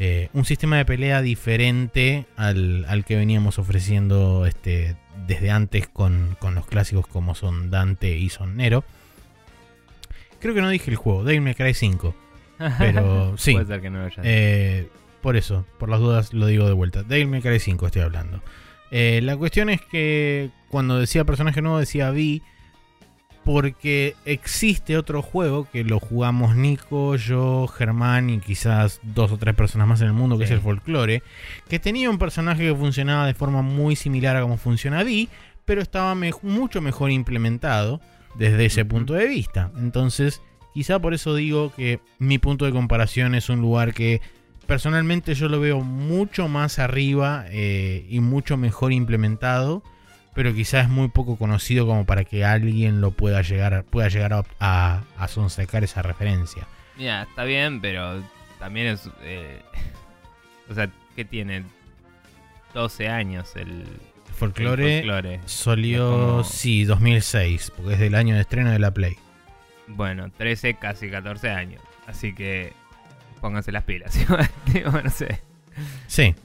Eh, 0.00 0.28
un 0.32 0.44
sistema 0.44 0.76
de 0.76 0.84
pelea 0.84 1.22
diferente 1.22 2.26
al, 2.36 3.04
que 3.06 3.16
veníamos 3.16 3.58
ofreciendo 3.58 4.46
este, 4.46 4.96
desde 5.26 5.50
antes 5.50 5.88
con, 5.88 6.36
con, 6.38 6.54
los 6.54 6.66
clásicos 6.66 7.06
como 7.06 7.34
son 7.34 7.70
Dante 7.70 8.16
y 8.16 8.28
Son 8.28 8.56
Nero. 8.56 8.84
Creo 10.40 10.54
que 10.54 10.60
no 10.60 10.68
dije 10.68 10.90
el 10.90 10.96
juego, 10.96 11.24
Devil 11.24 11.40
May 11.40 11.54
Cry 11.54 11.74
5. 11.74 12.14
Pero 12.78 13.36
sí. 13.36 13.52
Puede 13.52 13.66
ser 13.66 13.80
que 13.80 13.90
no 13.90 14.08
eh, 14.22 14.88
por 15.20 15.36
eso, 15.36 15.66
por 15.78 15.88
las 15.88 16.00
dudas 16.00 16.32
lo 16.32 16.46
digo 16.46 16.66
de 16.66 16.74
vuelta. 16.74 17.02
Devil 17.02 17.26
May 17.26 17.42
Cry 17.42 17.58
5 17.58 17.86
estoy 17.86 18.02
hablando. 18.02 18.40
Eh, 18.90 19.20
la 19.22 19.36
cuestión 19.36 19.68
es 19.68 19.80
que 19.80 20.50
cuando 20.68 20.98
decía 20.98 21.24
personaje 21.24 21.60
nuevo 21.60 21.78
decía 21.78 22.10
Vi 22.10 22.42
porque 23.48 24.14
existe 24.26 24.98
otro 24.98 25.22
juego 25.22 25.66
que 25.72 25.82
lo 25.82 26.00
jugamos 26.00 26.54
Nico, 26.54 27.16
yo, 27.16 27.66
Germán 27.66 28.28
y 28.28 28.40
quizás 28.40 29.00
dos 29.02 29.32
o 29.32 29.38
tres 29.38 29.54
personas 29.54 29.88
más 29.88 30.02
en 30.02 30.08
el 30.08 30.12
mundo, 30.12 30.36
que 30.36 30.44
es 30.44 30.50
el 30.50 30.60
folclore, 30.60 31.22
que 31.66 31.78
tenía 31.78 32.10
un 32.10 32.18
personaje 32.18 32.64
que 32.64 32.74
funcionaba 32.74 33.26
de 33.26 33.32
forma 33.32 33.62
muy 33.62 33.96
similar 33.96 34.36
a 34.36 34.42
como 34.42 34.58
funciona 34.58 35.02
Vi, 35.02 35.30
pero 35.64 35.80
estaba 35.80 36.14
mucho 36.42 36.82
mejor 36.82 37.10
implementado 37.10 38.02
desde 38.34 38.66
ese 38.66 38.84
punto 38.84 39.14
de 39.14 39.26
vista. 39.26 39.70
Entonces, 39.78 40.42
Quizá 40.78 41.00
por 41.00 41.12
eso 41.12 41.34
digo 41.34 41.72
que 41.74 41.98
mi 42.20 42.38
punto 42.38 42.64
de 42.64 42.70
comparación 42.70 43.34
es 43.34 43.48
un 43.48 43.60
lugar 43.60 43.94
que 43.94 44.20
personalmente 44.68 45.34
yo 45.34 45.48
lo 45.48 45.58
veo 45.58 45.80
mucho 45.80 46.46
más 46.46 46.78
arriba 46.78 47.46
eh, 47.48 48.06
y 48.08 48.20
mucho 48.20 48.56
mejor 48.56 48.92
implementado, 48.92 49.82
pero 50.38 50.54
quizá 50.54 50.82
es 50.82 50.88
muy 50.88 51.08
poco 51.08 51.36
conocido 51.36 51.84
como 51.84 52.06
para 52.06 52.22
que 52.22 52.44
alguien 52.44 53.00
lo 53.00 53.10
pueda 53.10 53.42
llegar, 53.42 53.82
pueda 53.82 54.06
llegar 54.06 54.44
a, 54.60 55.02
a, 55.18 55.26
sonsacar 55.26 55.82
esa 55.82 56.00
referencia. 56.00 56.64
Mira, 56.96 57.24
está 57.24 57.42
bien, 57.42 57.80
pero 57.80 58.22
también 58.60 58.86
es... 58.86 59.10
Eh, 59.22 59.60
o 60.70 60.74
sea, 60.74 60.88
¿qué 61.16 61.24
tiene? 61.24 61.64
12 62.72 63.08
años 63.08 63.56
el, 63.56 63.84
folclore, 64.32 64.98
folclore. 64.98 65.40
Solió, 65.46 66.44
sí, 66.44 66.84
2006, 66.84 67.72
porque 67.76 67.94
es 67.94 67.98
del 67.98 68.14
año 68.14 68.36
de 68.36 68.42
estreno 68.42 68.70
de 68.70 68.78
la 68.78 68.94
Play. 68.94 69.16
Bueno, 69.88 70.30
13, 70.30 70.74
casi 70.74 71.10
14 71.10 71.50
años. 71.50 71.82
Así 72.06 72.32
que 72.32 72.74
pónganse 73.40 73.72
las 73.72 73.82
pilas. 73.82 74.16
no 74.84 75.10
sé. 75.10 75.40
Sí. 76.06 76.36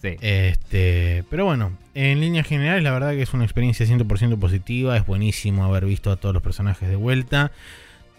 Sí. 0.00 0.16
Este, 0.20 1.24
pero 1.28 1.44
bueno, 1.44 1.72
en 1.94 2.20
líneas 2.20 2.46
generales, 2.46 2.82
la 2.84 2.92
verdad 2.92 3.12
que 3.12 3.22
es 3.22 3.34
una 3.34 3.44
experiencia 3.44 3.84
100% 3.86 4.38
positiva. 4.38 4.96
Es 4.96 5.06
buenísimo 5.06 5.64
haber 5.64 5.86
visto 5.86 6.10
a 6.10 6.16
todos 6.16 6.32
los 6.32 6.42
personajes 6.42 6.88
de 6.88 6.96
vuelta. 6.96 7.50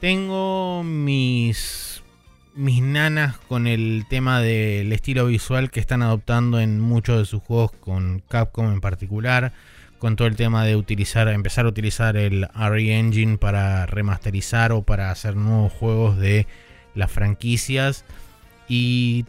Tengo 0.01 0.83
mis, 0.83 2.03
mis 2.55 2.81
nanas 2.81 3.37
con 3.37 3.67
el 3.67 4.05
tema 4.09 4.41
del 4.41 4.91
estilo 4.91 5.27
visual 5.27 5.71
que 5.71 5.79
están 5.79 6.01
adoptando 6.01 6.59
en 6.59 6.79
muchos 6.79 7.17
de 7.19 7.25
sus 7.25 7.41
juegos, 7.41 7.71
con 7.71 8.21
Capcom 8.27 8.71
en 8.71 8.81
particular 8.81 9.53
con 9.99 10.15
todo 10.15 10.27
el 10.27 10.37
tema 10.37 10.63
de 10.63 10.75
utilizar, 10.77 11.27
empezar 11.27 11.65
a 11.65 11.69
utilizar 11.69 12.17
el 12.17 12.47
RE 12.55 12.97
Engine 12.97 13.37
para 13.37 13.85
remasterizar 13.85 14.71
o 14.71 14.81
para 14.81 15.11
hacer 15.11 15.35
nuevos 15.35 15.73
juegos 15.73 16.17
de 16.17 16.47
las 16.95 17.11
franquicias. 17.11 18.05
Y 18.67 19.25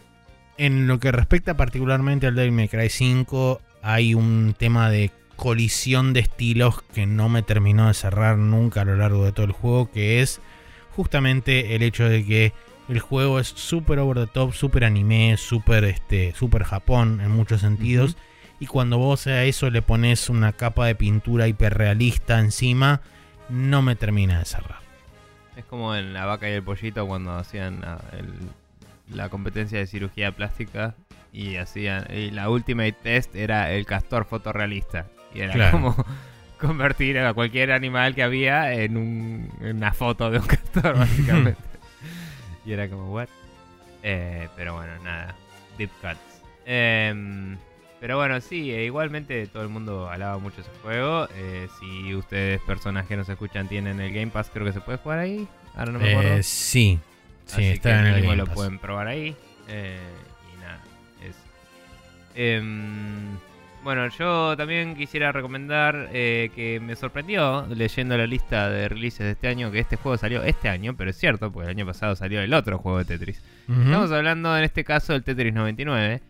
en 0.60 0.86
lo 0.86 1.00
que 1.00 1.10
respecta 1.10 1.56
particularmente 1.56 2.26
al 2.26 2.34
Devil 2.34 2.52
May 2.52 2.68
Cry 2.68 2.90
5, 2.90 3.62
hay 3.80 4.12
un 4.12 4.54
tema 4.58 4.90
de 4.90 5.10
colisión 5.36 6.12
de 6.12 6.20
estilos 6.20 6.82
que 6.92 7.06
no 7.06 7.30
me 7.30 7.42
terminó 7.42 7.88
de 7.88 7.94
cerrar 7.94 8.36
nunca 8.36 8.82
a 8.82 8.84
lo 8.84 8.94
largo 8.94 9.24
de 9.24 9.32
todo 9.32 9.46
el 9.46 9.52
juego, 9.52 9.90
que 9.90 10.20
es 10.20 10.42
justamente 10.94 11.74
el 11.74 11.82
hecho 11.82 12.06
de 12.06 12.26
que 12.26 12.52
el 12.90 13.00
juego 13.00 13.40
es 13.40 13.48
súper 13.48 14.00
over 14.00 14.18
the 14.18 14.26
top, 14.26 14.52
súper 14.52 14.84
anime, 14.84 15.38
súper 15.38 15.84
este, 15.84 16.34
super 16.34 16.64
Japón 16.64 17.22
en 17.22 17.30
muchos 17.30 17.62
sentidos. 17.62 18.18
Y 18.58 18.66
cuando 18.66 18.98
vos 18.98 19.26
a 19.28 19.44
eso 19.44 19.70
le 19.70 19.80
pones 19.80 20.28
una 20.28 20.52
capa 20.52 20.84
de 20.84 20.94
pintura 20.94 21.48
hiperrealista 21.48 22.38
encima, 22.38 23.00
no 23.48 23.80
me 23.80 23.96
termina 23.96 24.40
de 24.40 24.44
cerrar. 24.44 24.80
Es 25.56 25.64
como 25.64 25.96
en 25.96 26.12
La 26.12 26.26
vaca 26.26 26.50
y 26.50 26.52
el 26.52 26.62
pollito 26.62 27.06
cuando 27.06 27.32
hacían 27.32 27.82
ah, 27.82 27.98
la 29.10 29.28
competencia 29.28 29.78
de 29.78 29.86
cirugía 29.86 30.32
plástica 30.32 30.94
y 31.32 31.56
hacían 31.56 32.06
y 32.10 32.30
la 32.30 32.50
ultimate 32.50 32.92
test 32.92 33.34
era 33.34 33.72
el 33.72 33.86
castor 33.86 34.24
fotorrealista. 34.24 35.06
Y 35.34 35.40
era 35.40 35.70
como 35.70 35.94
convertir 36.60 37.18
a 37.18 37.32
cualquier 37.34 37.72
animal 37.72 38.14
que 38.14 38.22
había 38.22 38.72
en, 38.72 39.50
una 39.60 39.92
foto 39.92 40.30
de 40.30 40.38
un 40.38 40.46
castor 40.46 40.96
básicamente. 40.98 41.62
Y 42.64 42.72
era 42.72 42.88
como 42.88 43.12
what 43.12 43.28
eh, 44.02 44.48
pero 44.56 44.74
bueno 44.74 44.92
nada 45.02 45.34
deep 45.76 45.90
cuts. 46.00 46.42
Eh, 46.66 47.56
pero 48.00 48.16
bueno, 48.16 48.40
sí, 48.40 48.72
e 48.72 48.86
igualmente 48.86 49.46
todo 49.46 49.62
el 49.62 49.68
mundo 49.68 50.08
alaba 50.08 50.38
mucho 50.38 50.62
ese 50.62 50.70
juego. 50.82 51.28
Eh, 51.34 51.68
si 51.78 52.14
ustedes, 52.14 52.60
personas 52.62 53.06
que 53.06 53.14
nos 53.14 53.28
escuchan, 53.28 53.68
tienen 53.68 54.00
el 54.00 54.12
Game 54.12 54.28
Pass, 54.28 54.50
creo 54.50 54.64
que 54.64 54.72
se 54.72 54.80
puede 54.80 54.96
jugar 54.96 55.18
ahí. 55.18 55.46
Ahora 55.76 55.92
no 55.92 55.98
me 55.98 56.12
acuerdo. 56.12 56.36
Eh, 56.36 56.42
sí, 56.42 56.98
sí, 57.56 57.64
está 57.64 58.00
en 58.00 58.06
el 58.06 58.22
Game 58.22 58.36
lo 58.36 58.46
pueden 58.46 58.78
probar 58.78 59.06
ahí. 59.08 59.34
Eh, 59.68 59.98
y 60.52 60.60
nada, 60.60 60.80
eso. 61.22 61.38
Em, 62.34 63.36
bueno, 63.84 64.08
yo 64.08 64.56
también 64.56 64.94
quisiera 64.94 65.32
recomendar 65.32 66.10
que 66.10 66.80
me 66.82 66.96
sorprendió 66.96 67.66
leyendo 67.66 68.16
la 68.16 68.26
lista 68.26 68.68
de 68.68 68.88
releases 68.88 69.20
de 69.20 69.30
este 69.30 69.48
año 69.48 69.70
que 69.70 69.78
este 69.78 69.96
juego 69.96 70.18
salió 70.18 70.42
este 70.42 70.68
año, 70.68 70.94
pero 70.96 71.10
es 71.10 71.16
cierto, 71.16 71.50
porque 71.50 71.70
el 71.70 71.76
año 71.76 71.86
pasado 71.86 72.14
salió 72.14 72.42
el 72.42 72.52
otro 72.52 72.78
juego 72.78 72.98
de 72.98 73.04
Tetris. 73.06 73.42
Estamos 73.68 74.12
hablando 74.12 74.56
en 74.56 74.64
este 74.64 74.84
caso 74.84 75.12
del 75.14 75.22
Tetris 75.22 75.54
99 75.54 76.20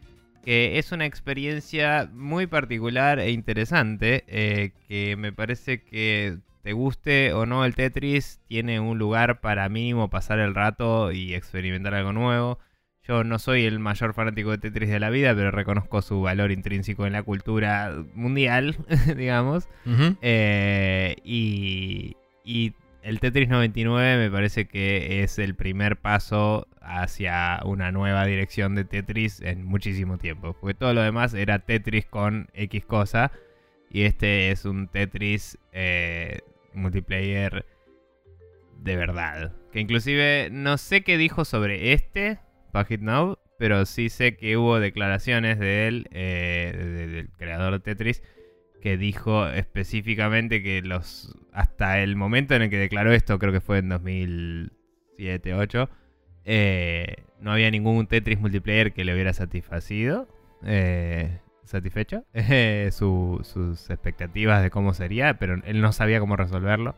que 0.44 0.78
es 0.78 0.92
una 0.92 1.06
experiencia 1.06 2.08
muy 2.12 2.46
particular 2.46 3.18
e 3.18 3.30
interesante, 3.30 4.24
eh, 4.26 4.72
que 4.88 5.16
me 5.16 5.32
parece 5.32 5.82
que 5.82 6.38
te 6.62 6.72
guste 6.72 7.32
o 7.32 7.46
no 7.46 7.64
el 7.64 7.74
Tetris, 7.74 8.40
tiene 8.46 8.80
un 8.80 8.98
lugar 8.98 9.40
para 9.40 9.68
mínimo 9.68 10.10
pasar 10.10 10.38
el 10.38 10.54
rato 10.54 11.12
y 11.12 11.34
experimentar 11.34 11.94
algo 11.94 12.12
nuevo. 12.12 12.58
yo 13.02 13.24
no 13.24 13.38
soy 13.38 13.64
el 13.64 13.78
mayor 13.78 14.14
fanático 14.14 14.50
de 14.50 14.58
Tetris 14.58 14.90
de 14.90 15.00
la 15.00 15.10
vida, 15.10 15.34
pero 15.34 15.50
reconozco 15.50 16.02
su 16.02 16.20
valor 16.20 16.52
intrínseco 16.52 17.06
en 17.06 17.12
la 17.12 17.22
cultura 17.22 18.04
mundial, 18.14 18.76
digamos. 19.16 19.68
Eh, 20.20 21.16
y, 21.24 22.16
y 22.44 22.74
el 23.02 23.20
Tetris 23.20 23.48
99 23.48 24.18
me 24.18 24.30
parece 24.30 24.66
que 24.66 25.22
es 25.22 25.38
el 25.38 25.54
primer 25.54 25.96
paso 25.96 26.66
hacia 26.82 27.60
una 27.64 27.92
nueva 27.92 28.26
dirección 28.26 28.74
de 28.74 28.84
Tetris 28.84 29.40
en 29.40 29.64
muchísimo 29.64 30.18
tiempo. 30.18 30.54
Porque 30.60 30.74
todo 30.74 30.92
lo 30.92 31.02
demás 31.02 31.34
era 31.34 31.60
Tetris 31.60 32.06
con 32.06 32.48
X 32.54 32.84
cosa. 32.84 33.32
Y 33.90 34.02
este 34.02 34.50
es 34.50 34.64
un 34.64 34.88
Tetris 34.88 35.58
eh, 35.72 36.40
multiplayer 36.74 37.66
de 38.78 38.96
verdad. 38.96 39.52
Que 39.72 39.80
inclusive 39.80 40.48
no 40.50 40.78
sé 40.78 41.02
qué 41.02 41.16
dijo 41.16 41.44
sobre 41.44 41.92
este, 41.92 42.38
Pagit 42.72 43.00
Now, 43.00 43.38
pero 43.58 43.84
sí 43.86 44.08
sé 44.08 44.36
que 44.36 44.56
hubo 44.56 44.80
declaraciones 44.80 45.58
de 45.58 45.86
él, 45.86 46.08
eh, 46.12 46.72
del 47.14 47.30
creador 47.36 47.74
de 47.74 47.80
Tetris, 47.80 48.22
que 48.80 48.96
dijo 48.96 49.46
específicamente 49.48 50.62
que 50.62 50.80
los 50.82 51.36
hasta 51.52 52.00
el 52.00 52.16
momento 52.16 52.54
en 52.54 52.62
el 52.62 52.70
que 52.70 52.78
declaró 52.78 53.12
esto, 53.12 53.38
creo 53.38 53.52
que 53.52 53.60
fue 53.60 53.78
en 53.78 53.90
2007, 53.90 55.50
2008, 55.50 55.90
eh, 56.44 57.16
no 57.40 57.52
había 57.52 57.70
ningún 57.70 58.06
Tetris 58.06 58.40
multiplayer 58.40 58.92
que 58.92 59.04
le 59.04 59.12
hubiera 59.12 59.32
satisfacido, 59.32 60.28
eh, 60.64 61.40
satisfecho 61.70 62.24
sus 62.90 63.90
expectativas 63.90 64.62
de 64.62 64.70
cómo 64.70 64.94
sería, 64.94 65.38
pero 65.38 65.60
él 65.64 65.80
no 65.80 65.92
sabía 65.92 66.20
cómo 66.20 66.36
resolverlo. 66.36 66.94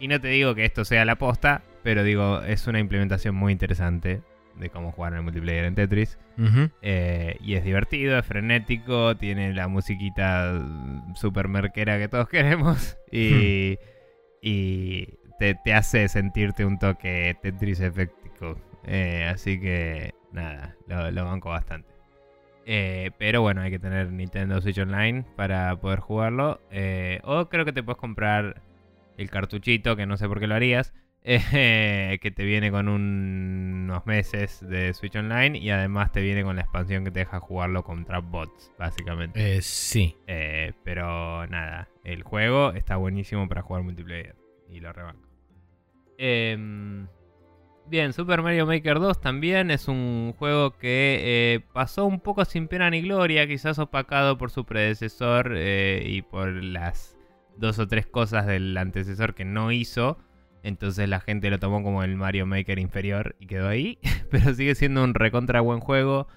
Y 0.00 0.08
no 0.08 0.20
te 0.20 0.28
digo 0.28 0.54
que 0.54 0.64
esto 0.64 0.84
sea 0.84 1.04
la 1.04 1.16
posta, 1.16 1.62
pero 1.82 2.04
digo, 2.04 2.42
es 2.42 2.66
una 2.66 2.78
implementación 2.78 3.34
muy 3.34 3.52
interesante 3.52 4.22
de 4.58 4.70
cómo 4.70 4.92
jugar 4.92 5.12
en 5.12 5.18
el 5.18 5.24
multiplayer 5.24 5.64
en 5.64 5.74
Tetris. 5.74 6.18
Eh, 6.82 7.36
y 7.40 7.54
es 7.54 7.64
divertido, 7.64 8.18
es 8.18 8.26
frenético, 8.26 9.16
tiene 9.16 9.52
la 9.52 9.68
musiquita 9.68 10.64
super 11.14 11.48
merquera 11.48 11.98
que 11.98 12.08
todos 12.08 12.28
queremos. 12.30 12.96
Y, 13.10 13.78
y 14.40 15.08
te, 15.38 15.56
hace 15.72 16.08
sentirte 16.08 16.64
un 16.64 16.78
toque 16.78 17.36
Tetris 17.42 17.80
efectico. 17.80 18.58
Eh, 18.84 19.28
así 19.32 19.60
que 19.60 20.14
nada, 20.32 20.76
lo, 20.86 21.24
banco 21.24 21.50
bastante. 21.50 21.88
Eh, 22.70 23.12
pero 23.18 23.40
bueno, 23.40 23.62
hay 23.62 23.70
que 23.70 23.78
tener 23.78 24.12
Nintendo 24.12 24.60
Switch 24.60 24.78
Online 24.78 25.24
para 25.36 25.74
poder 25.80 26.00
jugarlo. 26.00 26.60
o 27.24 27.48
creo 27.48 27.64
que 27.64 27.72
te 27.72 27.82
puedes 27.82 27.98
comprar 27.98 28.62
el 29.16 29.30
cartuchito, 29.30 29.96
que 29.96 30.06
no 30.06 30.16
sé 30.16 30.28
por 30.28 30.40
qué 30.40 30.46
lo 30.46 30.54
harías, 30.54 30.94
eh, 31.24 32.18
que 32.22 32.30
te 32.30 32.44
viene 32.44 32.70
con 32.70 32.88
unos 32.88 34.06
meses 34.06 34.66
de 34.66 34.94
Switch 34.94 35.16
Online 35.16 35.58
y 35.58 35.70
además 35.70 36.12
te 36.12 36.22
viene 36.22 36.42
con 36.42 36.56
la 36.56 36.62
expansión 36.62 37.04
que 37.04 37.10
te 37.10 37.20
deja 37.20 37.40
jugarlo 37.40 37.82
contra 37.82 38.20
bots, 38.20 38.72
básicamente. 38.78 39.56
Eh, 39.56 39.60
sí. 39.60 40.16
Eh, 40.26 40.72
pero 40.84 41.46
nada, 41.48 41.88
el 42.04 42.22
juego 42.22 42.72
está 42.72 42.96
buenísimo 42.96 43.48
para 43.48 43.62
jugar 43.62 43.82
multiplayer 43.82 44.36
y 44.70 44.80
lo 44.80 44.92
rebanco. 44.92 45.28
Bien, 47.88 48.12
Super 48.12 48.42
Mario 48.42 48.66
Maker 48.66 49.00
2 49.00 49.20
también 49.20 49.70
es 49.70 49.88
un 49.88 50.34
juego 50.38 50.76
que 50.76 51.64
pasó 51.72 52.04
un 52.04 52.20
poco 52.20 52.44
sin 52.44 52.68
pena 52.68 52.90
ni 52.90 53.00
gloria, 53.00 53.46
quizás 53.46 53.78
opacado 53.78 54.36
por 54.36 54.50
su 54.50 54.66
predecesor 54.66 55.56
y 55.56 56.22
por 56.22 56.48
las 56.62 57.18
dos 57.56 57.78
o 57.78 57.88
tres 57.88 58.06
cosas 58.06 58.46
del 58.46 58.76
antecesor 58.76 59.34
que 59.34 59.44
no 59.44 59.72
hizo. 59.72 60.18
Entonces 60.62 61.08
la 61.08 61.20
gente 61.20 61.50
lo 61.50 61.58
tomó 61.58 61.82
como 61.82 62.02
el 62.02 62.16
Mario 62.16 62.46
Maker 62.46 62.78
inferior 62.78 63.36
y 63.40 63.46
quedó 63.46 63.68
ahí. 63.68 63.98
Pero 64.30 64.54
sigue 64.54 64.74
siendo 64.74 65.04
un 65.04 65.14
recontra 65.14 65.60
buen 65.60 65.80
juego. 65.80 66.28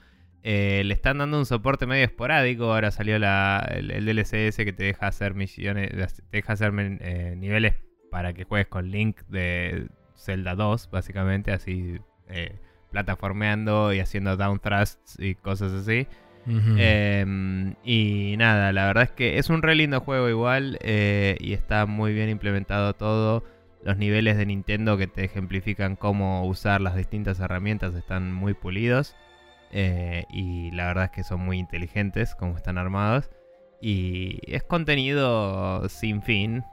Eh, 0.43 0.83
le 0.85 0.93
están 0.93 1.19
dando 1.19 1.37
un 1.37 1.45
soporte 1.45 1.85
medio 1.85 2.05
esporádico. 2.05 2.73
Ahora 2.73 2.91
salió 2.91 3.15
el, 3.15 4.05
DLCS 4.05 4.57
que 4.57 4.73
te 4.73 4.83
deja 4.83 5.07
hacer 5.07 5.33
misiones, 5.33 5.89
te 6.29 6.37
deja 6.37 6.53
hacer 6.53 6.73
eh, 7.01 7.35
niveles 7.37 7.75
para 8.09 8.33
que 8.33 8.43
juegues 8.43 8.67
con 8.67 8.89
Link 8.91 9.21
de 9.27 9.87
Zelda 10.21 10.55
2, 10.55 10.89
básicamente, 10.91 11.51
así 11.51 11.99
eh, 12.29 12.59
plataformeando 12.91 13.93
y 13.93 13.99
haciendo 13.99 14.37
down 14.37 14.59
thrusts 14.59 15.17
y 15.19 15.35
cosas 15.35 15.73
así. 15.73 16.07
Em, 16.47 17.75
y 17.83 18.35
nada, 18.37 18.73
la 18.73 18.87
verdad 18.87 19.03
es 19.03 19.11
que 19.11 19.37
es 19.37 19.49
un 19.49 19.61
re 19.61 19.75
lindo 19.75 20.01
juego 20.01 20.27
igual 20.27 20.79
eh, 20.81 21.37
y 21.39 21.53
está 21.53 21.85
muy 21.85 22.13
bien 22.13 22.29
implementado 22.29 22.93
todo. 22.93 23.43
Los 23.83 23.97
niveles 23.97 24.37
de 24.37 24.45
Nintendo 24.45 24.97
que 24.97 25.07
te 25.07 25.23
ejemplifican 25.23 25.95
cómo 25.95 26.45
usar 26.45 26.81
las 26.81 26.95
distintas 26.95 27.39
herramientas 27.39 27.95
están 27.95 28.33
muy 28.33 28.53
pulidos. 28.53 29.15
Eh, 29.71 30.25
y 30.29 30.71
la 30.71 30.87
verdad 30.87 31.05
es 31.05 31.11
que 31.11 31.23
son 31.23 31.41
muy 31.41 31.57
inteligentes 31.57 32.35
como 32.35 32.57
están 32.57 32.77
armados. 32.77 33.29
Y 33.81 34.39
es 34.43 34.63
contenido 34.63 35.87
sin 35.89 36.21
fin. 36.21 36.63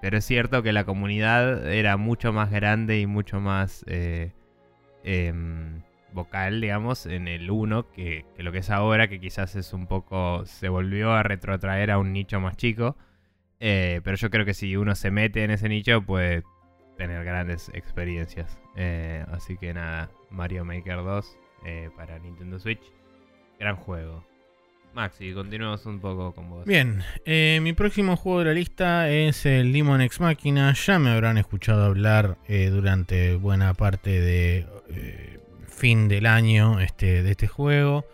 Pero 0.00 0.18
es 0.18 0.24
cierto 0.24 0.62
que 0.62 0.72
la 0.72 0.84
comunidad 0.84 1.70
era 1.72 1.96
mucho 1.96 2.32
más 2.32 2.50
grande 2.50 3.00
y 3.00 3.06
mucho 3.06 3.40
más... 3.40 3.84
Eh, 3.86 4.32
em, 5.04 5.82
vocal, 6.12 6.60
digamos, 6.60 7.06
en 7.06 7.28
el 7.28 7.50
1 7.50 7.90
que, 7.90 8.24
lo 8.38 8.52
que 8.52 8.58
es 8.58 8.70
ahora, 8.70 9.08
que 9.08 9.20
quizás 9.20 9.56
es 9.56 9.72
un 9.72 9.86
poco. 9.86 10.44
se 10.46 10.68
volvió 10.68 11.12
a 11.12 11.22
retrotraer 11.22 11.90
a 11.90 11.98
un 11.98 12.12
nicho 12.12 12.40
más 12.40 12.56
chico. 12.56 12.96
Eh, 13.60 14.00
pero 14.04 14.16
yo 14.16 14.30
creo 14.30 14.44
que 14.44 14.54
si 14.54 14.76
uno 14.76 14.94
se 14.94 15.10
mete 15.10 15.44
en 15.44 15.50
ese 15.50 15.68
nicho 15.68 16.02
puede 16.02 16.42
tener 16.96 17.24
grandes 17.24 17.70
experiencias. 17.74 18.58
Eh, 18.76 19.24
así 19.30 19.56
que 19.56 19.74
nada, 19.74 20.10
Mario 20.30 20.64
Maker 20.64 20.96
2 20.96 21.38
eh, 21.66 21.90
para 21.96 22.18
Nintendo 22.18 22.58
Switch. 22.58 22.92
Gran 23.58 23.76
juego. 23.76 24.24
Maxi, 24.94 25.32
continuemos 25.32 25.86
un 25.86 26.00
poco 26.00 26.32
con 26.34 26.50
vos. 26.50 26.64
Bien, 26.66 27.02
mi 27.26 27.72
próximo 27.72 28.16
juego 28.16 28.40
de 28.40 28.44
la 28.46 28.52
lista 28.52 29.08
es 29.08 29.46
el 29.46 29.72
Demon 29.72 30.00
X 30.00 30.20
Machina. 30.20 30.74
Ya 30.74 30.98
me 30.98 31.10
habrán 31.10 31.38
escuchado 31.38 31.84
hablar 31.84 32.38
durante 32.48 33.36
buena 33.36 33.74
parte 33.74 34.20
de 34.20 34.66
fin 35.66 36.08
del 36.08 36.26
año 36.26 36.80
este, 36.80 37.22
de 37.22 37.30
este 37.30 37.46
juego. 37.46 38.04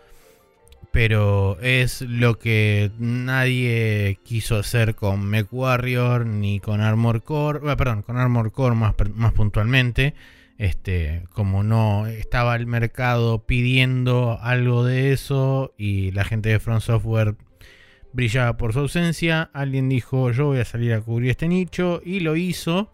Pero 0.91 1.59
es 1.61 2.01
lo 2.01 2.39
que 2.39 2.91
nadie 2.97 4.17
quiso 4.23 4.55
hacer 4.55 4.95
con 4.95 5.25
Mech 5.25 5.47
Warrior 5.51 6.25
ni 6.25 6.59
con 6.59 6.81
Armor 6.81 7.23
Core. 7.23 7.59
Ah, 7.69 7.75
perdón, 7.75 8.01
con 8.01 8.17
Armor 8.17 8.51
Core 8.51 8.75
más, 8.75 8.95
más 9.13 9.33
puntualmente. 9.33 10.15
Este, 10.57 11.23
como 11.33 11.61
no 11.63 12.07
estaba 12.07 12.55
el 12.55 12.65
mercado 12.65 13.45
pidiendo 13.45 14.39
algo 14.41 14.83
de 14.83 15.13
eso 15.13 15.73
y 15.77 16.11
la 16.11 16.23
gente 16.23 16.49
de 16.49 16.59
Front 16.59 16.81
Software 16.81 17.35
brillaba 18.11 18.57
por 18.57 18.73
su 18.73 18.79
ausencia, 18.79 19.51
alguien 19.53 19.89
dijo 19.89 20.31
yo 20.31 20.47
voy 20.47 20.59
a 20.59 20.65
salir 20.65 20.93
a 20.93 21.01
cubrir 21.01 21.29
este 21.29 21.47
nicho 21.47 22.01
y 22.03 22.21
lo 22.21 22.35
hizo 22.35 22.91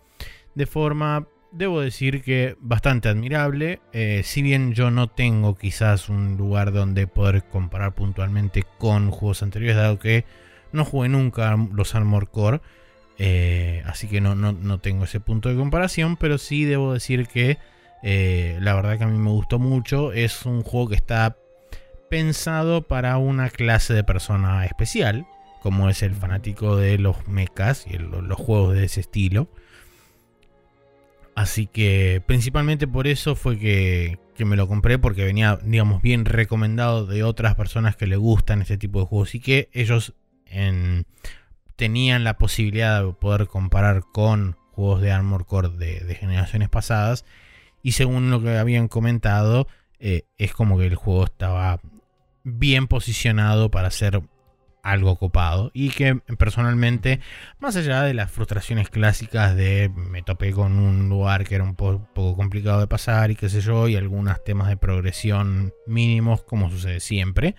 de 0.55 0.65
forma 0.65 1.27
debo 1.53 1.81
decir 1.81 2.21
que 2.23 2.57
bastante 2.59 3.07
admirable. 3.09 3.79
Eh, 3.93 4.21
si 4.25 4.41
bien 4.41 4.73
yo 4.73 4.91
no 4.91 5.07
tengo 5.09 5.55
quizás 5.55 6.09
un 6.09 6.35
lugar 6.35 6.73
donde 6.73 7.07
poder 7.07 7.43
comparar 7.43 7.93
puntualmente 7.95 8.63
con 8.77 9.11
juegos 9.11 9.43
anteriores, 9.43 9.77
dado 9.77 9.99
que 9.99 10.25
no 10.71 10.83
jugué 10.83 11.09
nunca 11.09 11.55
los 11.73 11.95
Armor 11.95 12.29
Core. 12.29 12.61
Eh, 13.17 13.83
así 13.85 14.07
que 14.07 14.21
no, 14.21 14.35
no, 14.35 14.77
tengo 14.79 15.05
ese 15.05 15.19
punto 15.19 15.49
de 15.49 15.55
comparación. 15.55 16.17
Pero 16.17 16.37
sí 16.37 16.65
debo 16.65 16.93
decir 16.93 17.27
que 17.27 17.57
eh, 18.03 18.57
la 18.61 18.73
verdad 18.73 18.97
que 18.97 19.03
a 19.03 19.07
mí 19.07 19.17
me 19.17 19.29
gustó 19.29 19.59
mucho. 19.59 20.13
Es 20.13 20.45
un 20.45 20.63
juego 20.63 20.89
que 20.89 20.95
está 20.95 21.37
pensado 22.09 22.83
para 22.83 23.17
una 23.17 23.49
clase 23.49 23.93
de 23.93 24.03
persona 24.03 24.65
especial. 24.65 25.25
Como 25.61 25.89
es 25.89 26.03
el 26.03 26.13
fanático 26.13 26.75
de 26.75 26.97
los 26.97 27.27
mechas 27.27 27.85
y 27.87 27.97
los 27.97 28.37
juegos 28.37 28.75
de 28.75 28.85
ese 28.85 28.99
estilo. 28.99 29.47
Así 31.35 31.67
que 31.67 32.21
principalmente 32.25 32.87
por 32.87 33.07
eso 33.07 33.35
fue 33.35 33.57
que, 33.57 34.19
me 34.39 34.55
lo 34.55 34.67
compré, 34.67 34.99
porque 34.99 35.23
venía, 35.23 35.57
digamos, 35.63 36.01
bien 36.01 36.25
recomendado 36.25 37.05
de 37.05 37.23
otras 37.23 37.55
personas 37.55 37.95
que 37.95 38.07
le 38.07 38.17
gustan 38.17 38.61
este 38.61 38.77
tipo 38.77 38.99
de 38.99 39.05
juegos 39.05 39.35
y 39.35 39.39
que 39.39 39.69
ellos 39.73 40.13
tenían 41.75 42.23
la 42.23 42.37
posibilidad 42.37 43.03
de 43.03 43.13
poder 43.13 43.47
comparar 43.47 44.03
con 44.11 44.57
juegos 44.71 45.01
de 45.01 45.11
Armor 45.11 45.45
Core 45.45 45.69
de, 45.69 46.15
generaciones 46.15 46.69
pasadas. 46.69 47.25
Y 47.81 47.93
según 47.93 48.31
lo 48.31 48.41
que 48.41 48.57
habían 48.57 48.87
comentado, 48.87 49.67
eh, 49.99 50.23
es 50.37 50.53
como 50.53 50.77
que 50.77 50.87
el 50.87 50.95
juego 50.95 51.25
estaba 51.25 51.79
bien 52.43 52.87
posicionado 52.87 53.69
para 53.71 53.91
ser 53.91 54.21
algo 54.83 55.15
copado. 55.15 55.71
Y 55.73 55.89
que 55.89 56.15
personalmente, 56.37 57.21
más 57.59 57.75
allá 57.75 58.03
de 58.03 58.13
las 58.13 58.31
frustraciones 58.31 58.89
clásicas 58.89 59.55
de 59.55 59.89
me 59.95 60.21
topé 60.21 60.51
con 60.51 60.77
un 60.77 61.09
lugar 61.09 61.45
que 61.45 61.55
era 61.55 61.63
un 61.63 61.75
poco 61.75 62.35
complicado 62.35 62.81
de 62.81 62.87
pasar 62.87 63.31
y 63.31 63.35
qué 63.35 63.49
sé 63.49 63.61
yo, 63.61 63.87
y 63.87 63.95
algunos 63.95 64.43
temas 64.43 64.67
de 64.67 64.77
progresión 64.77 65.73
mínimos 65.87 66.43
como 66.43 66.69
sucede 66.69 66.99
siempre, 66.99 67.55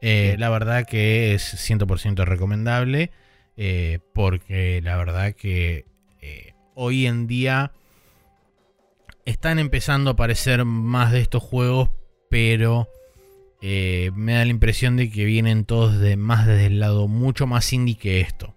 eh, 0.00 0.36
la 0.38 0.50
verdad 0.50 0.86
que 0.86 1.34
es 1.34 1.54
100% 1.54 2.24
recomendable 2.24 3.10
eh, 3.56 4.00
porque 4.12 4.80
la 4.82 4.96
verdad 4.96 5.34
que 5.34 5.86
eh, 6.20 6.54
hoy 6.74 7.06
en 7.06 7.26
día 7.26 7.72
están 9.24 9.58
empezando 9.58 10.10
a 10.10 10.12
aparecer 10.14 10.64
más 10.64 11.12
de 11.12 11.20
estos 11.20 11.42
juegos, 11.42 11.90
pero 12.28 12.88
eh, 13.62 14.10
me 14.14 14.34
da 14.34 14.44
la 14.44 14.50
impresión 14.50 14.96
de 14.96 15.10
que 15.10 15.24
vienen 15.24 15.64
todos 15.64 15.98
de 15.98 16.16
más 16.16 16.46
desde 16.46 16.66
el 16.66 16.80
lado 16.80 17.08
mucho 17.08 17.46
más 17.46 17.72
indie 17.72 17.96
que 17.96 18.20
esto. 18.20 18.54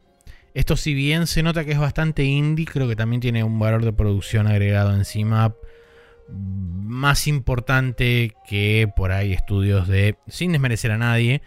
Esto 0.54 0.76
si 0.76 0.94
bien 0.94 1.28
se 1.28 1.44
nota 1.44 1.64
que 1.64 1.74
es 1.74 1.80
bastante 1.80 2.24
indie, 2.24 2.66
creo 2.66 2.88
que 2.88 2.96
también 2.96 3.22
tiene 3.22 3.44
un 3.44 3.60
valor 3.60 3.86
de 3.86 3.94
producción 3.94 4.48
agregado 4.48 4.94
encima 4.96 5.56
más 6.30 7.28
importante 7.28 8.34
que 8.50 8.92
por 8.96 9.12
ahí 9.12 9.34
estudios 9.34 9.88
de, 9.88 10.18
sin 10.28 10.52
desmerecer 10.52 10.92
a 10.92 10.98
nadie, 10.98 11.42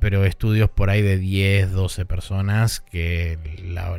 pero 0.00 0.24
estudios 0.24 0.70
por 0.70 0.90
ahí 0.90 1.02
de 1.02 1.18
10, 1.18 1.72
12 1.72 2.06
personas 2.06 2.80
que 2.80 3.38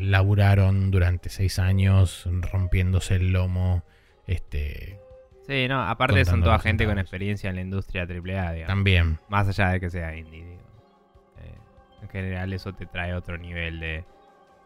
laburaron 0.01 0.91
durante 0.91 1.29
6 1.29 1.59
años 1.59 2.27
rompiéndose 2.51 3.15
el 3.15 3.31
lomo. 3.31 3.83
Este, 4.27 4.99
sí, 5.47 5.67
no, 5.67 5.81
aparte 5.81 6.25
son 6.25 6.43
toda 6.43 6.59
gente 6.59 6.85
con 6.85 6.99
experiencia 6.99 7.49
en 7.49 7.55
la 7.55 7.61
industria 7.61 8.03
AAA, 8.03 8.53
digamos. 8.53 8.67
También. 8.67 9.19
Más 9.29 9.47
allá 9.47 9.69
de 9.69 9.79
que 9.79 9.89
sea 9.89 10.15
indie, 10.15 10.43
eh, 10.43 11.57
en 12.01 12.09
general 12.09 12.53
eso 12.53 12.73
te 12.73 12.85
trae 12.85 13.13
otro 13.13 13.37
nivel 13.37 13.79
de, 13.79 14.05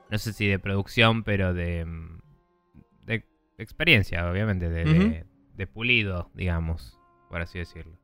no 0.09 0.17
sé 0.17 0.33
si 0.33 0.47
de 0.47 0.59
producción, 0.59 1.23
pero 1.23 1.53
de, 1.53 1.85
de 3.05 3.23
experiencia, 3.57 4.29
obviamente, 4.29 4.69
de, 4.69 5.25
de, 5.55 5.67
pulido, 5.67 6.29
digamos, 6.33 6.99
por 7.29 7.41
así 7.41 7.59
decirlo. 7.59 7.99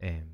Eh, 0.00 0.24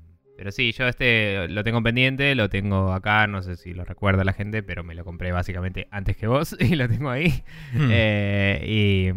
pero 0.41 0.51
sí, 0.51 0.71
yo 0.71 0.87
este 0.87 1.47
lo 1.49 1.63
tengo 1.63 1.83
pendiente, 1.83 2.33
lo 2.33 2.49
tengo 2.49 2.93
acá, 2.93 3.27
no 3.27 3.43
sé 3.43 3.57
si 3.57 3.75
lo 3.75 3.85
recuerda 3.85 4.23
la 4.23 4.33
gente, 4.33 4.63
pero 4.63 4.83
me 4.83 4.95
lo 4.95 5.05
compré 5.05 5.31
básicamente 5.31 5.87
antes 5.91 6.17
que 6.17 6.25
vos 6.25 6.57
y 6.59 6.75
lo 6.75 6.89
tengo 6.89 7.11
ahí. 7.11 7.43
Hmm. 7.73 7.89
Eh, 7.91 9.13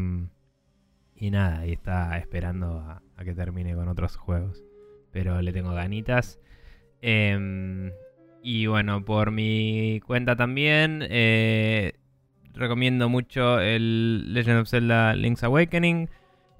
y, 1.16 1.30
nada, 1.30 1.66
y 1.66 1.72
está 1.72 2.18
esperando 2.18 2.78
a, 3.16 3.24
que 3.24 3.32
termine 3.32 3.74
con 3.74 3.88
otros 3.88 4.18
juegos. 4.18 4.62
Pero 5.12 5.40
le 5.40 5.54
tengo 5.54 5.72
ganitas. 5.72 6.40
Em, 7.00 7.92
y 8.42 8.66
bueno, 8.66 9.02
por 9.06 9.30
mi 9.30 10.00
cuenta 10.04 10.36
también, 10.36 11.06
eh, 11.08 11.94
recomiendo 12.52 13.08
mucho 13.08 13.60
el 13.60 14.34
Legend 14.34 14.58
of 14.58 14.68
Zelda 14.68 15.14
Link's 15.14 15.42
Awakening. 15.42 16.10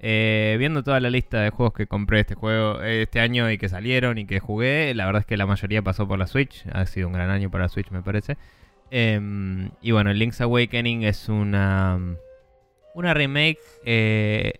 Eh, 0.07 0.57
viendo 0.59 0.83
toda 0.83 0.99
la 0.99 1.09
lista 1.09 1.41
de 1.41 1.49
juegos 1.49 1.73
que 1.73 1.87
compré 1.87 2.19
este 2.19 2.35
juego 2.35 2.79
este 2.83 3.19
año 3.19 3.49
y 3.49 3.57
que 3.57 3.69
salieron 3.69 4.19
y 4.19 4.27
que 4.27 4.39
jugué, 4.39 4.93
la 4.93 5.07
verdad 5.07 5.21
es 5.21 5.25
que 5.25 5.35
la 5.35 5.47
mayoría 5.47 5.81
pasó 5.81 6.07
por 6.07 6.19
la 6.19 6.27
Switch. 6.27 6.63
Ha 6.71 6.85
sido 6.85 7.07
un 7.07 7.13
gran 7.13 7.31
año 7.31 7.49
para 7.49 7.63
la 7.63 7.69
Switch, 7.69 7.89
me 7.89 8.03
parece. 8.03 8.37
Em, 8.91 9.71
y 9.81 9.89
bueno, 9.89 10.13
Link's 10.13 10.41
Awakening 10.41 11.05
es 11.05 11.27
una, 11.27 11.99
una 12.93 13.13
remake 13.15 13.57
eh, 13.83 14.59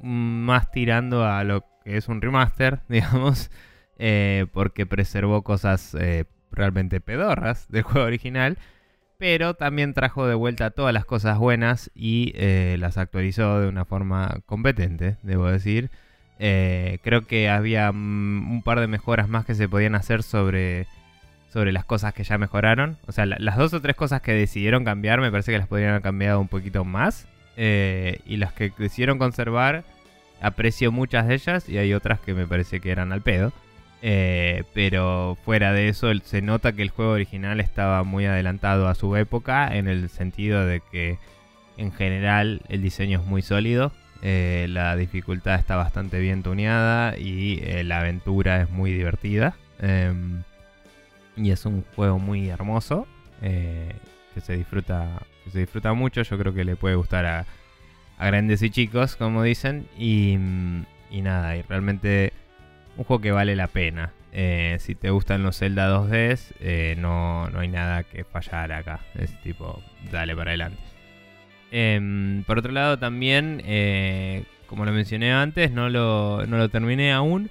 más 0.00 0.70
tirando 0.70 1.26
a 1.26 1.44
lo 1.44 1.66
que 1.84 1.98
es 1.98 2.08
un 2.08 2.22
remaster, 2.22 2.80
digamos. 2.88 3.50
Eh, 3.98 4.46
porque 4.54 4.86
preservó 4.86 5.42
cosas 5.42 5.94
eh, 6.00 6.24
realmente 6.52 7.02
pedorras 7.02 7.68
del 7.68 7.82
juego 7.82 8.06
original, 8.06 8.56
pero 9.18 9.54
también 9.54 9.94
trajo 9.94 10.26
de 10.26 10.34
vuelta 10.34 10.70
todas 10.70 10.92
las 10.92 11.04
cosas 11.04 11.38
buenas 11.38 11.90
y 11.94 12.32
eh, 12.34 12.76
las 12.78 12.98
actualizó 12.98 13.60
de 13.60 13.68
una 13.68 13.84
forma 13.84 14.40
competente, 14.46 15.16
debo 15.22 15.46
decir. 15.46 15.90
creo 16.38 17.26
que 17.26 17.48
había 17.48 17.92
mm, 17.92 18.52
un 18.52 18.62
par 18.62 18.80
de 18.80 18.86
mejoras 18.86 19.28
más 19.28 19.44
que 19.44 19.54
se 19.54 19.68
podían 19.68 19.94
hacer 19.94 20.22
sobre, 20.22 20.86
sobre 21.52 21.72
las 21.72 21.84
cosas 21.84 22.14
que 22.14 22.24
ya 22.24 22.38
mejoraron. 22.38 22.98
O 23.06 23.12
sea, 23.12 23.26
las 23.26 23.56
dos 23.56 23.72
o 23.74 23.80
tres 23.80 23.96
cosas 23.96 24.20
que 24.22 24.32
decidieron 24.32 24.84
cambiar 24.84 25.20
me 25.20 25.30
parece 25.30 25.52
que 25.52 25.58
las 25.58 25.68
podrían 25.68 25.90
haber 25.90 26.02
cambiado 26.02 26.40
un 26.40 26.48
poquito 26.48 26.84
más. 26.84 27.26
y 27.56 28.36
las 28.36 28.52
que 28.52 28.72
decidieron 28.78 29.18
conservar, 29.18 29.84
aprecio 30.40 30.92
muchas 30.92 31.26
de 31.26 31.34
ellas 31.34 31.68
y 31.68 31.78
hay 31.78 31.94
otras 31.94 32.20
que 32.20 32.34
me 32.34 32.46
parece 32.46 32.80
que 32.80 32.90
eran 32.90 33.12
al 33.12 33.22
pedo. 33.22 33.52
Eh, 34.02 34.64
pero 34.74 35.36
fuera 35.44 35.72
de 35.72 35.88
eso, 35.88 36.12
se 36.22 36.42
nota 36.42 36.72
que 36.72 36.82
el 36.82 36.90
juego 36.90 37.12
original 37.12 37.60
estaba 37.60 38.02
muy 38.04 38.26
adelantado 38.26 38.88
a 38.88 38.94
su 38.94 39.16
época 39.16 39.74
en 39.76 39.88
el 39.88 40.10
sentido 40.10 40.66
de 40.66 40.80
que 40.92 41.18
en 41.76 41.92
general 41.92 42.62
el 42.68 42.82
diseño 42.82 43.20
es 43.20 43.26
muy 43.26 43.42
sólido, 43.42 43.92
eh, 44.22 44.66
la 44.68 44.96
dificultad 44.96 45.56
está 45.56 45.76
bastante 45.76 46.20
bien 46.20 46.42
tuneada 46.42 47.18
y 47.18 47.60
eh, 47.62 47.84
la 47.84 48.00
aventura 48.00 48.62
es 48.62 48.70
muy 48.70 48.92
divertida. 48.92 49.56
Em, 49.80 50.42
y 51.36 51.50
es 51.50 51.66
un 51.66 51.84
juego 51.94 52.18
muy 52.18 52.48
hermoso 52.48 53.06
que 53.40 54.40
se 54.40 54.56
disfruta 54.56 55.22
que 55.44 55.50
se 55.50 55.58
disfruta 55.60 55.92
mucho. 55.92 56.22
Yo 56.22 56.38
creo 56.38 56.54
que 56.54 56.64
le 56.64 56.76
puede 56.76 56.96
gustar 56.96 57.26
a, 57.26 57.46
grandes 58.18 58.62
y 58.62 58.70
chicos, 58.70 59.16
como 59.16 59.42
dicen. 59.42 59.86
Y, 59.98 60.38
y 61.10 61.22
nada, 61.22 61.56
y 61.56 61.62
realmente 61.62 62.32
un 62.96 63.04
juego 63.04 63.20
que 63.20 63.32
vale 63.32 63.56
la 63.56 63.68
pena. 63.68 64.12
Eh, 64.32 64.76
si 64.80 64.94
te 64.94 65.10
gustan 65.10 65.42
los 65.42 65.58
Zelda 65.58 65.88
2D, 65.88 66.38
eh, 66.60 66.94
no, 66.98 67.48
no 67.50 67.60
hay 67.60 67.68
nada 67.68 68.02
que 68.02 68.24
fallar 68.24 68.72
acá. 68.72 69.00
Es 69.18 69.40
tipo, 69.42 69.82
dale 70.12 70.36
para 70.36 70.50
adelante. 70.50 70.78
Em, 71.70 72.42
por 72.44 72.58
otro 72.58 72.72
lado, 72.72 72.98
también, 72.98 73.62
eh, 73.64 74.44
como 74.66 74.84
lo 74.84 74.92
mencioné 74.92 75.32
antes, 75.32 75.70
no 75.70 75.88
lo, 75.88 76.44
no 76.46 76.58
lo 76.58 76.68
terminé 76.68 77.12
aún. 77.12 77.50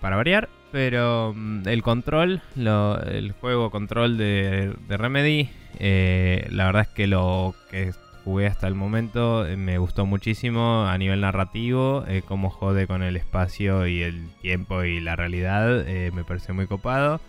para 0.00 0.16
variar. 0.16 0.48
Pero 0.72 1.32
mm, 1.34 1.68
el 1.68 1.82
control, 1.82 2.42
el 2.56 3.32
juego 3.40 3.70
control 3.70 4.18
de, 4.18 4.74
de 4.88 4.96
Remedy, 4.96 5.48
la 5.78 6.66
verdad 6.66 6.82
es 6.82 6.88
que 6.88 7.06
lo 7.06 7.54
que 7.70 7.92
jugué 8.24 8.46
hasta 8.46 8.66
el 8.66 8.74
momento 8.74 9.46
eh, 9.46 9.56
me 9.56 9.78
gustó 9.78 10.06
muchísimo 10.06 10.86
a 10.86 10.96
nivel 10.96 11.20
narrativo, 11.20 12.04
eh, 12.08 12.22
cómo 12.26 12.48
jode 12.50 12.86
con 12.86 13.02
el 13.02 13.16
espacio 13.16 13.86
y 13.86 14.02
el 14.02 14.28
tiempo 14.40 14.82
y 14.82 15.00
la 15.00 15.14
realidad, 15.14 15.86
eh, 15.86 16.10
me 16.12 16.24
parece 16.24 16.52
muy 16.52 16.66
copado. 16.66 17.20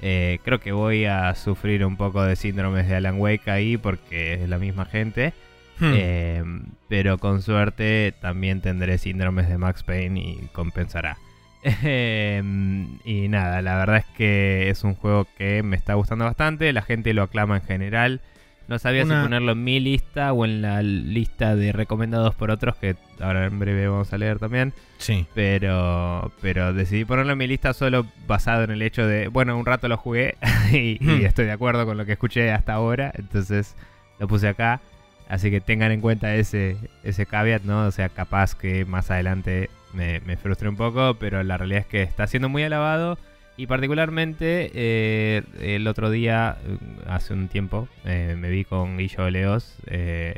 creo 0.00 0.60
que 0.60 0.72
voy 0.72 1.04
a 1.04 1.34
sufrir 1.34 1.84
un 1.84 1.96
poco 1.96 2.22
de 2.22 2.36
síndromes 2.36 2.88
de 2.88 2.96
Alan 2.96 3.20
Wake 3.20 3.50
ahí 3.50 3.76
porque 3.76 4.34
es 4.34 4.48
la 4.48 4.58
misma 4.58 4.84
gente. 4.84 5.32
Hmm. 5.80 6.72
pero 6.88 7.18
con 7.18 7.40
suerte 7.40 8.12
también 8.20 8.60
tendré 8.60 8.98
síndromes 8.98 9.48
de 9.48 9.58
Max 9.58 9.84
Payne 9.84 10.18
y 10.18 10.48
compensará. 10.52 11.18
y 11.62 13.28
nada, 13.28 13.62
la 13.62 13.76
verdad 13.76 13.98
es 13.98 14.06
que 14.16 14.70
es 14.70 14.82
un 14.82 14.94
juego 14.94 15.26
que 15.36 15.62
me 15.62 15.76
está 15.76 15.94
gustando 15.94 16.24
bastante, 16.24 16.72
la 16.72 16.82
gente 16.82 17.14
lo 17.14 17.22
aclama 17.22 17.56
en 17.56 17.62
general. 17.62 18.20
No 18.68 18.78
sabía 18.78 19.04
si 19.04 19.08
ponerlo 19.08 19.52
en 19.52 19.64
mi 19.64 19.80
lista 19.80 20.30
o 20.34 20.44
en 20.44 20.60
la 20.60 20.82
lista 20.82 21.56
de 21.56 21.72
recomendados 21.72 22.34
por 22.34 22.50
otros, 22.50 22.76
que 22.76 22.96
ahora 23.18 23.46
en 23.46 23.58
breve 23.58 23.88
vamos 23.88 24.12
a 24.12 24.18
leer 24.18 24.38
también. 24.38 24.74
Sí. 24.98 25.26
Pero, 25.34 26.30
pero 26.42 26.74
decidí 26.74 27.06
ponerlo 27.06 27.32
en 27.32 27.38
mi 27.38 27.46
lista 27.46 27.72
solo 27.72 28.04
basado 28.26 28.64
en 28.64 28.70
el 28.70 28.82
hecho 28.82 29.06
de, 29.06 29.28
bueno, 29.28 29.56
un 29.56 29.64
rato 29.64 29.88
lo 29.88 29.96
jugué 29.96 30.36
y, 30.72 30.98
hmm. 31.00 31.24
estoy 31.24 31.46
de 31.46 31.52
acuerdo 31.52 31.86
con 31.86 31.96
lo 31.96 32.04
que 32.04 32.12
escuché 32.12 32.52
hasta 32.52 32.74
ahora, 32.74 33.10
entonces 33.14 33.74
lo 34.18 34.28
puse 34.28 34.48
acá. 34.48 34.82
Así 35.30 35.50
que 35.50 35.62
tengan 35.62 35.90
en 35.90 36.02
cuenta 36.02 36.34
ese, 36.34 36.76
ese 37.04 37.24
caveat, 37.24 37.62
¿no? 37.62 37.86
O 37.86 37.90
sea, 37.90 38.10
capaz 38.10 38.54
que 38.54 38.84
más 38.84 39.10
adelante 39.10 39.70
me, 39.94 40.20
me 40.20 40.36
frustre 40.36 40.68
un 40.68 40.76
poco, 40.76 41.14
pero 41.18 41.42
la 41.42 41.56
realidad 41.56 41.80
es 41.80 41.86
que 41.86 42.02
está 42.02 42.26
siendo 42.26 42.50
muy 42.50 42.62
alabado 42.62 43.18
y 43.58 43.66
particularmente 43.66 44.70
eh, 44.72 45.42
el 45.60 45.88
otro 45.88 46.10
día, 46.10 46.58
eh, 46.64 46.78
hace 47.08 47.34
un 47.34 47.48
tiempo, 47.48 47.88
eh, 48.04 48.36
me 48.38 48.50
vi 48.50 48.64
con 48.64 48.96
Guillo 48.96 49.28
Leos 49.30 49.76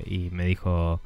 y 0.06 0.30
me 0.30 0.46
dijo, 0.46 1.02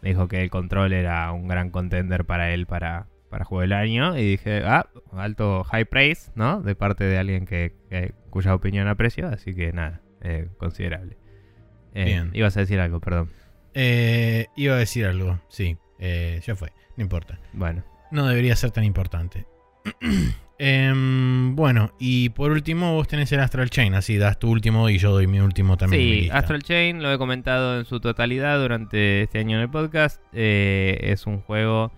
me 0.00 0.10
dijo 0.10 0.28
que 0.28 0.40
el 0.40 0.50
control 0.50 0.92
era 0.92 1.32
un 1.32 1.48
gran 1.48 1.70
contender 1.70 2.24
para 2.24 2.54
él 2.54 2.66
para, 2.66 3.08
para 3.28 3.44
juego 3.44 3.62
del 3.62 3.72
año. 3.72 4.16
Y 4.16 4.22
dije, 4.22 4.62
ah, 4.64 4.86
alto 5.10 5.64
high 5.64 5.84
praise, 5.84 6.30
¿no? 6.36 6.62
De 6.62 6.76
parte 6.76 7.02
de 7.02 7.18
alguien 7.18 7.44
que, 7.44 7.72
cuya 8.30 8.54
opinión 8.54 8.86
aprecio. 8.86 9.26
Así 9.26 9.52
que 9.52 9.72
nada, 9.72 10.00
considerable. 10.58 11.16
Bien. 11.92 12.30
Ibas 12.34 12.56
a 12.56 12.60
decir 12.60 12.78
algo, 12.78 13.00
perdón. 13.00 13.30
iba 13.74 14.74
a 14.74 14.78
decir 14.78 15.06
algo, 15.06 15.40
sí. 15.48 15.76
ya 15.98 16.54
fue, 16.54 16.72
no 16.96 17.02
importa. 17.02 17.40
Bueno. 17.52 17.82
No 18.12 18.28
debería 18.28 18.54
ser 18.54 18.70
tan 18.70 18.84
importante. 18.84 19.44
Em, 20.60 21.54
bueno, 21.54 21.92
y 22.00 22.30
por 22.30 22.50
último 22.50 22.94
vos 22.94 23.06
tenés 23.06 23.30
el 23.30 23.38
Astral 23.38 23.70
Chain, 23.70 23.94
así 23.94 24.16
das 24.16 24.40
tu 24.40 24.50
último 24.50 24.88
y 24.88 24.98
yo 24.98 25.12
doy 25.12 25.28
mi 25.28 25.38
último 25.38 25.76
también. 25.76 26.02
Sí, 26.02 26.30
Astral 26.32 26.62
Chain 26.62 27.00
lo 27.00 27.12
he 27.12 27.18
comentado 27.18 27.78
en 27.78 27.84
su 27.84 28.00
totalidad 28.00 28.58
durante 28.58 29.22
este 29.22 29.38
año 29.38 29.56
en 29.56 29.62
el 29.62 29.70
podcast. 29.70 30.20
Eh, 30.32 30.98
es 31.02 31.26
un 31.26 31.40
juego 31.42 31.92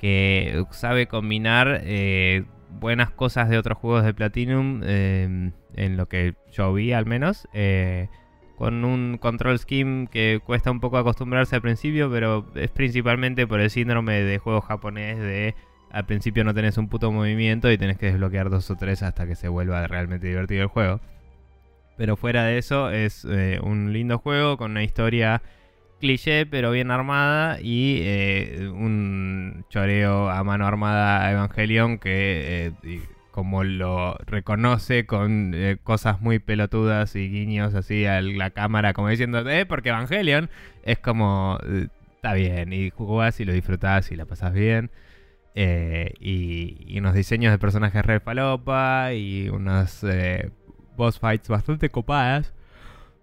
que 0.00 0.64
sabe 0.70 1.06
combinar 1.06 1.82
eh, 1.84 2.44
buenas 2.70 3.10
cosas 3.10 3.50
de 3.50 3.58
otros 3.58 3.76
juegos 3.76 4.04
de 4.04 4.14
Platinum, 4.14 4.82
em, 4.84 5.52
en 5.74 5.96
lo 5.98 6.08
que 6.08 6.34
yo 6.50 6.72
vi 6.72 6.92
al 6.92 7.04
menos, 7.04 7.46
eh, 7.52 8.08
con 8.56 8.86
un 8.86 9.18
control 9.18 9.58
scheme 9.58 10.08
que 10.10 10.40
cuesta 10.42 10.70
un 10.70 10.80
poco 10.80 10.96
acostumbrarse 10.96 11.56
al 11.56 11.62
principio, 11.62 12.10
pero 12.10 12.46
es 12.54 12.70
principalmente 12.70 13.46
por 13.46 13.60
el 13.60 13.68
síndrome 13.68 14.22
de 14.22 14.38
juego 14.38 14.62
japonés 14.62 15.18
de 15.18 15.54
al 15.90 16.06
principio 16.06 16.44
no 16.44 16.54
tenés 16.54 16.78
un 16.78 16.88
puto 16.88 17.10
movimiento 17.12 17.70
y 17.70 17.78
tenés 17.78 17.98
que 17.98 18.06
desbloquear 18.06 18.50
dos 18.50 18.70
o 18.70 18.76
tres 18.76 19.02
hasta 19.02 19.26
que 19.26 19.34
se 19.34 19.48
vuelva 19.48 19.86
realmente 19.86 20.26
divertido 20.26 20.62
el 20.62 20.68
juego. 20.68 21.00
Pero 21.96 22.16
fuera 22.16 22.44
de 22.44 22.58
eso, 22.58 22.90
es 22.90 23.26
eh, 23.28 23.58
un 23.62 23.92
lindo 23.92 24.18
juego 24.18 24.56
con 24.56 24.72
una 24.72 24.84
historia 24.84 25.42
cliché 25.98 26.46
pero 26.46 26.70
bien 26.70 26.90
armada 26.90 27.58
y 27.60 28.00
eh, 28.02 28.68
un 28.72 29.64
choreo 29.68 30.30
a 30.30 30.42
mano 30.44 30.66
armada 30.66 31.26
a 31.26 31.32
Evangelion 31.32 31.98
que 31.98 32.72
eh, 32.82 33.02
como 33.30 33.62
lo 33.64 34.16
reconoce 34.26 35.06
con 35.06 35.54
cosas 35.84 36.20
muy 36.20 36.38
pelotudas 36.40 37.14
y 37.14 37.28
guiños 37.28 37.74
así 37.74 38.04
a 38.04 38.20
la 38.20 38.50
cámara 38.50 38.94
como 38.94 39.08
diciendo, 39.08 39.48
eh, 39.48 39.64
porque 39.64 39.90
Evangelion 39.90 40.50
es 40.82 40.98
como, 40.98 41.58
está 42.16 42.32
bien 42.32 42.72
y 42.72 42.90
jugás 42.90 43.38
y 43.38 43.44
lo 43.44 43.52
disfrutás 43.52 44.10
y 44.10 44.16
la 44.16 44.24
pasás 44.24 44.52
bien. 44.52 44.90
Y, 45.60 46.84
y, 46.86 46.98
unos 46.98 47.14
diseños 47.14 47.52
de 47.52 47.58
personajes 47.58 48.04
re 48.04 48.20
falopa 48.20 49.12
y 49.12 49.48
unas 49.48 50.04
boss 50.96 51.18
fights 51.18 51.48
bastante 51.48 51.90
copadas 51.90 52.54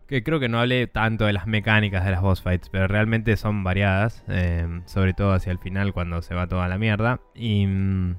que 0.07 0.23
creo 0.23 0.39
que 0.39 0.49
no 0.49 0.59
hablé 0.59 0.87
tanto 0.87 1.25
de 1.25 1.33
las 1.33 1.47
mecánicas 1.47 2.05
de 2.05 2.11
las 2.11 2.21
boss 2.21 2.41
fights, 2.41 2.69
pero 2.69 2.87
realmente 2.87 3.37
son 3.37 3.63
variadas, 3.63 4.23
em, 4.27 4.83
sobre 4.85 5.13
todo 5.13 5.33
hacia 5.33 5.51
el 5.51 5.59
final 5.59 5.93
cuando 5.93 6.21
se 6.21 6.35
va 6.35 6.47
toda 6.47 6.67
la 6.67 6.77
mierda. 6.77 7.21
Y, 7.33 7.65
mm, 7.67 8.15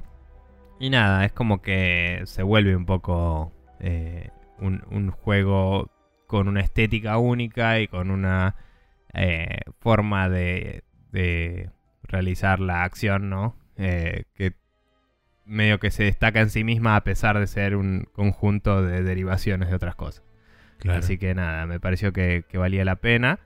y 0.81 0.91
nada, 0.91 1.25
es 1.25 1.33
como 1.33 1.63
que 1.63 2.23
se 2.25 2.43
vuelve 2.43 2.77
un 2.77 2.87
poco 2.87 3.53
eh, 3.81 4.31
un, 4.59 5.11
juego 5.11 5.91
con 6.27 6.49
una 6.49 6.61
estética 6.61 7.19
única 7.19 7.81
y 7.81 7.89
con 7.89 8.11
una 8.11 8.57
eh, 9.15 9.61
forma 9.81 10.29
de, 10.29 10.85
de, 11.13 11.71
realizar 12.03 12.61
la 12.61 12.85
acción, 12.85 13.31
¿no? 13.31 13.57
Eh, 13.79 14.25
que 14.35 14.55
medio 15.45 15.79
que 15.79 15.91
se 15.91 16.05
destaca 16.05 16.41
en 16.41 16.51
sí 16.51 16.65
misma 16.65 16.97
a 16.97 17.05
pesar 17.05 17.39
de 17.39 17.47
ser 17.47 17.77
un 17.77 18.09
conjunto 18.13 18.83
de 18.83 19.03
derivaciones 19.03 19.69
de 19.69 19.77
otras 19.77 19.95
cosas. 19.95 20.25
Así 20.89 21.19
que 21.19 21.35
nada, 21.35 21.67
me 21.67 21.81
pareció 21.81 22.13
que, 22.13 22.45
valía 22.55 22.85
la 22.85 22.97
pena. 22.97 23.41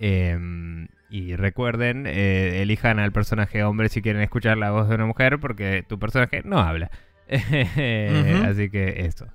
Em, 0.00 0.88
y 1.08 1.36
recuerden, 1.36 2.06
eh, 2.06 2.62
elijan 2.62 2.98
al 2.98 3.12
personaje 3.12 3.62
hombre 3.62 3.88
si 3.88 4.02
quieren 4.02 4.22
escuchar 4.22 4.58
la 4.58 4.70
voz 4.70 4.88
de 4.88 4.96
una 4.96 5.06
mujer, 5.06 5.38
porque 5.38 5.84
tu 5.86 5.98
personaje 5.98 6.42
no 6.44 6.58
habla. 6.58 6.90
Así 7.28 8.70
que 8.70 9.06
eso. 9.06 9.26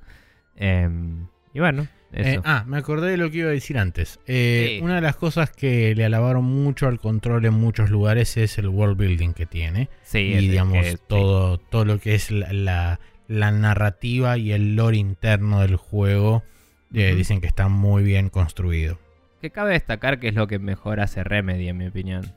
Em, 0.55 1.27
y 1.53 1.59
bueno, 1.59 1.87
eh, 2.11 2.39
ah, 2.43 2.63
me 2.67 2.77
acordé 2.77 3.11
de 3.11 3.17
lo 3.17 3.29
que 3.29 3.39
iba 3.39 3.49
a 3.49 3.53
decir 3.53 3.77
antes. 3.77 4.19
Eh, 4.25 4.79
una 4.81 4.95
de 4.95 5.01
las 5.01 5.15
cosas 5.15 5.51
que 5.51 5.93
le 5.95 6.05
alabaron 6.05 6.45
mucho 6.45 6.87
al 6.87 6.99
control 6.99 7.45
en 7.45 7.53
muchos 7.53 7.89
lugares 7.89 8.37
es 8.37 8.57
el 8.57 8.67
world 8.67 8.97
building 8.97 9.33
que 9.33 9.45
tiene. 9.45 9.89
Sí, 10.03 10.19
y 10.19 10.47
digamos, 10.47 10.85
todo, 11.07 11.57
todo 11.57 11.85
lo 11.85 11.99
que 11.99 12.15
es 12.15 12.31
la, 12.31 12.99
la 13.27 13.51
narrativa 13.51 14.37
y 14.37 14.51
el 14.51 14.75
lore 14.75 14.97
interno 14.97 15.61
del 15.61 15.75
juego 15.75 16.43
dicen 16.89 17.41
que 17.41 17.47
está 17.47 17.67
muy 17.67 18.03
bien 18.03 18.29
construido. 18.29 18.99
Que 19.41 19.51
cabe 19.51 19.73
destacar 19.73 20.19
que 20.19 20.27
es 20.29 20.35
lo 20.35 20.47
que 20.47 20.59
mejor 20.59 20.99
hace 20.99 21.23
Remedy, 21.23 21.69
en 21.69 21.77
mi 21.77 21.87
opinión. 21.87 22.33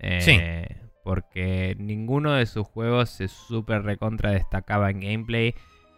Eh, 0.00 0.20
sí. 0.20 0.76
Porque 1.04 1.76
ninguno 1.78 2.32
de 2.34 2.46
sus 2.46 2.66
juegos 2.66 3.10
se 3.10 3.28
super 3.28 3.82
recontra 3.82 4.30
destacaba 4.30 4.90
en 4.90 5.00
gameplay, 5.00 5.54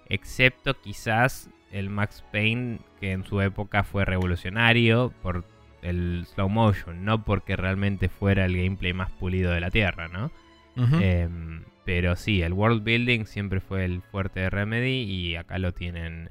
excepto 0.08 0.80
quizás 0.80 1.48
el 1.74 1.90
Max 1.90 2.24
Payne, 2.32 2.78
que 3.00 3.12
en 3.12 3.24
su 3.24 3.40
época 3.40 3.82
fue 3.82 4.04
revolucionario 4.04 5.12
por 5.22 5.44
el 5.82 6.24
slow 6.32 6.48
motion, 6.48 7.04
no 7.04 7.24
porque 7.24 7.56
realmente 7.56 8.08
fuera 8.08 8.44
el 8.44 8.56
gameplay 8.56 8.92
más 8.92 9.10
pulido 9.10 9.50
de 9.50 9.60
la 9.60 9.70
Tierra, 9.70 10.08
¿no? 10.08 10.30
Em, 10.76 11.64
pero 11.84 12.16
sí, 12.16 12.42
el 12.42 12.52
world 12.52 12.82
building 12.82 13.26
siempre 13.26 13.60
fue 13.60 13.84
el 13.84 14.02
fuerte 14.02 14.40
de 14.40 14.50
Remedy 14.50 15.02
y 15.02 15.36
acá 15.36 15.58
lo 15.58 15.72
tienen 15.72 16.30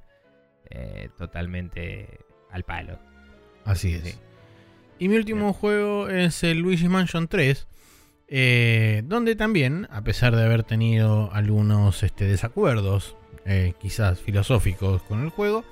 eh, 0.70 1.10
totalmente 1.18 2.20
al 2.50 2.64
palo. 2.64 2.98
Así 3.66 3.94
es. 3.94 4.20
Y 4.98 5.10
mi 5.10 5.18
último 5.18 5.54
juego 5.54 6.10
es 6.10 6.44
el 6.44 6.60
Luigi's 6.60 6.90
Mansion 6.90 7.28
3. 7.28 7.68
Eh, 8.28 9.04
donde 9.06 9.36
también, 9.36 9.88
a 9.92 10.02
pesar 10.02 10.36
de 10.36 10.44
haber 10.44 10.64
tenido 10.64 11.32
algunos 11.34 12.02
este, 12.04 12.26
desacuerdos, 12.26 13.16
eh, 13.46 13.74
quizás 13.80 14.20
filosóficos 14.20 15.02
con 15.04 15.24
el 15.24 15.30
juego, 15.30 15.64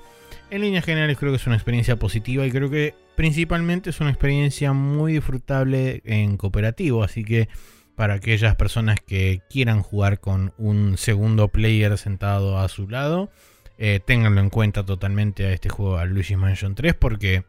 en 0.50 0.60
líneas 0.60 0.84
generales 0.84 1.18
creo 1.18 1.32
que 1.32 1.36
es 1.36 1.46
una 1.46 1.56
experiencia 1.56 1.96
positiva 1.96 2.46
y 2.46 2.50
creo 2.50 2.70
que 2.70 2.94
principalmente 3.16 3.90
es 3.90 4.00
una 4.00 4.10
experiencia 4.10 4.72
muy 4.72 5.14
disfrutable 5.14 6.02
en 6.04 6.36
cooperativo, 6.36 7.02
así 7.02 7.24
que 7.24 7.48
para 7.96 8.14
aquellas 8.14 8.56
personas 8.56 9.00
que 9.00 9.42
quieran 9.48 9.82
jugar 9.82 10.20
con 10.20 10.52
un 10.58 10.96
segundo 10.98 11.48
player 11.48 11.96
sentado 11.98 12.58
a 12.58 12.68
su 12.68 12.88
lado, 12.88 13.30
eh, 13.78 14.00
ténganlo 14.04 14.40
en 14.40 14.50
cuenta 14.50 14.84
totalmente 14.84 15.46
a 15.46 15.52
este 15.52 15.68
juego, 15.68 15.98
a 15.98 16.04
Luigi's 16.04 16.36
Mansion 16.36 16.74
3, 16.74 16.94
porque 16.94 17.44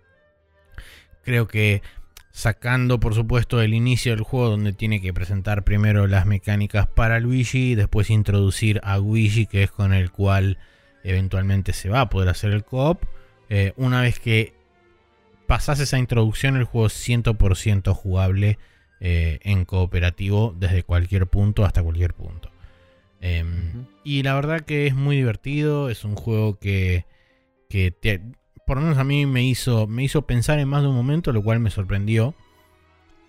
creo 1.23 1.47
que 1.47 1.81
sacando 2.33 2.99
por 2.99 3.13
supuesto 3.13 3.61
el 3.61 3.73
inicio 3.73 4.11
del 4.11 4.23
juego 4.23 4.49
donde 4.49 4.73
tiene 4.73 4.99
que 4.99 5.13
presentar 5.13 5.63
primero 5.63 6.07
las 6.07 6.25
mecánicas 6.25 6.87
para 6.87 7.19
Luigi 7.19 7.71
y 7.71 7.75
después 7.75 8.09
introducir 8.09 8.81
a 8.83 8.97
Luigi 8.97 9.45
que 9.45 9.63
es 9.63 9.71
con 9.71 9.93
el 9.93 10.11
cual 10.11 10.57
eventualmente 11.03 11.73
se 11.73 11.89
va 11.89 12.01
a 12.01 12.09
poder 12.09 12.29
hacer 12.29 12.51
el 12.51 12.65
co-op. 12.65 13.03
Eh, 13.49 13.73
una 13.77 14.01
vez 14.01 14.19
que 14.19 14.53
pasas 15.47 15.79
esa 15.79 15.99
introducción 15.99 16.57
el 16.57 16.63
juego 16.63 16.87
es 16.87 17.07
100% 17.07 17.93
jugable 17.93 18.57
eh, 18.99 19.39
en 19.43 19.65
cooperativo 19.65 20.55
desde 20.57 20.83
cualquier 20.83 21.27
punto 21.27 21.65
hasta 21.65 21.83
cualquier 21.83 22.15
punto. 22.15 22.49
Em, 23.21 23.85
y 24.03 24.23
la 24.23 24.33
verdad 24.33 24.61
que 24.61 24.87
es 24.87 24.95
muy 24.95 25.15
divertido, 25.15 25.89
es 25.89 26.03
un 26.03 26.15
juego 26.15 26.57
que, 26.57 27.05
por 28.65 28.77
lo 28.77 28.83
menos 28.83 28.97
a 28.97 29.03
mí 29.03 29.25
me 29.25 29.43
hizo, 29.43 29.87
me 29.87 30.03
hizo 30.03 30.23
pensar 30.23 30.59
en 30.59 30.67
más 30.67 30.81
de 30.81 30.89
un 30.89 30.95
momento, 30.95 31.31
lo 31.31 31.43
cual 31.43 31.59
me 31.59 31.69
sorprendió, 31.69 32.33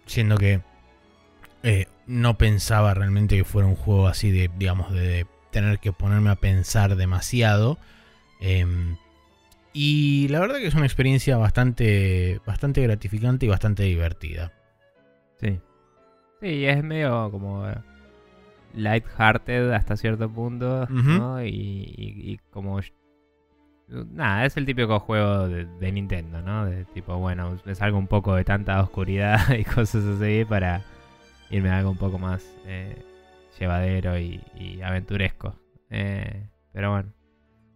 siendo 0.06 0.36
que 0.36 0.60
eh, 1.62 1.86
no 2.06 2.36
pensaba 2.36 2.94
realmente 2.94 3.36
que 3.36 3.44
fuera 3.44 3.66
un 3.66 3.76
juego 3.76 4.06
así 4.06 4.30
de, 4.30 4.50
digamos, 4.56 4.92
de, 4.92 5.26
tener 5.50 5.78
que 5.78 5.92
ponerme 5.92 6.30
a 6.30 6.36
pensar 6.36 6.96
demasiado. 6.96 7.78
Em, 8.40 8.96
y 9.72 10.28
la 10.28 10.40
verdad 10.40 10.56
que 10.56 10.66
es 10.66 10.74
una 10.74 10.84
experiencia 10.84 11.36
bastante, 11.36 12.40
bastante 12.44 12.82
gratificante 12.82 13.46
y 13.46 13.48
bastante 13.48 13.84
divertida. 13.84 14.52
Sí. 15.40 15.60
Sí, 16.40 16.66
es 16.66 16.82
medio 16.82 17.30
como 17.30 17.68
eh, 17.68 17.76
lighthearted 18.74 19.70
hasta 19.72 19.96
cierto 19.96 20.28
punto, 20.28 20.86
¿no? 20.88 21.44
Y, 21.44 22.40
como... 22.50 22.80
Nada, 23.88 24.46
es 24.46 24.56
el 24.56 24.64
típico 24.64 24.98
juego 24.98 25.48
de, 25.48 25.92
Nintendo, 25.92 26.40
¿no? 26.40 26.64
De 26.64 26.84
tipo, 26.86 27.16
bueno, 27.18 27.58
me 27.64 27.74
salgo 27.74 27.98
un 27.98 28.06
poco 28.06 28.34
de 28.34 28.44
tanta 28.44 28.80
oscuridad 28.82 29.52
y 29.58 29.64
cosas 29.64 30.04
así 30.04 30.44
para 30.44 30.82
irme 31.50 31.70
a 31.70 31.78
algo 31.78 31.90
un 31.90 31.98
poco 31.98 32.18
más 32.18 32.56
eh, 32.66 32.96
llevadero 33.58 34.18
y, 34.18 34.40
aventuresco. 34.82 35.54
Eh, 35.90 36.48
pero 36.72 36.92
bueno, 36.92 37.12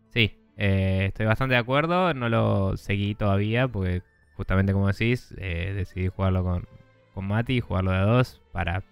sí, 0.08 0.34
eh, 0.56 1.06
estoy 1.08 1.26
bastante 1.26 1.54
de 1.54 1.60
acuerdo, 1.60 2.14
no 2.14 2.28
lo 2.28 2.76
seguí 2.76 3.14
todavía 3.14 3.68
porque 3.68 4.02
justamente 4.34 4.72
como 4.72 4.88
decís, 4.88 5.34
decidí 5.36 6.08
jugarlo 6.08 6.42
con, 6.42 6.66
con 7.14 7.26
Mati, 7.26 7.60
jugarlo 7.60 7.90
de 7.90 7.98
a 7.98 8.02
dos 8.02 8.40
para 8.52 8.82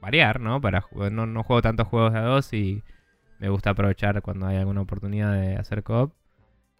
variar, 0.00 0.40
¿no? 0.40 0.60
Para 0.60 0.84
no, 1.10 1.26
no 1.26 1.42
juego 1.42 1.62
tantos 1.62 1.88
juegos 1.88 2.12
de 2.12 2.18
a 2.20 2.22
dos 2.22 2.52
y 2.52 2.82
me 3.38 3.48
gusta 3.48 3.70
aprovechar 3.70 4.22
cuando 4.22 4.46
hay 4.46 4.56
alguna 4.56 4.82
oportunidad 4.82 5.32
de 5.32 5.56
hacer 5.56 5.82
co-op. 5.82 6.12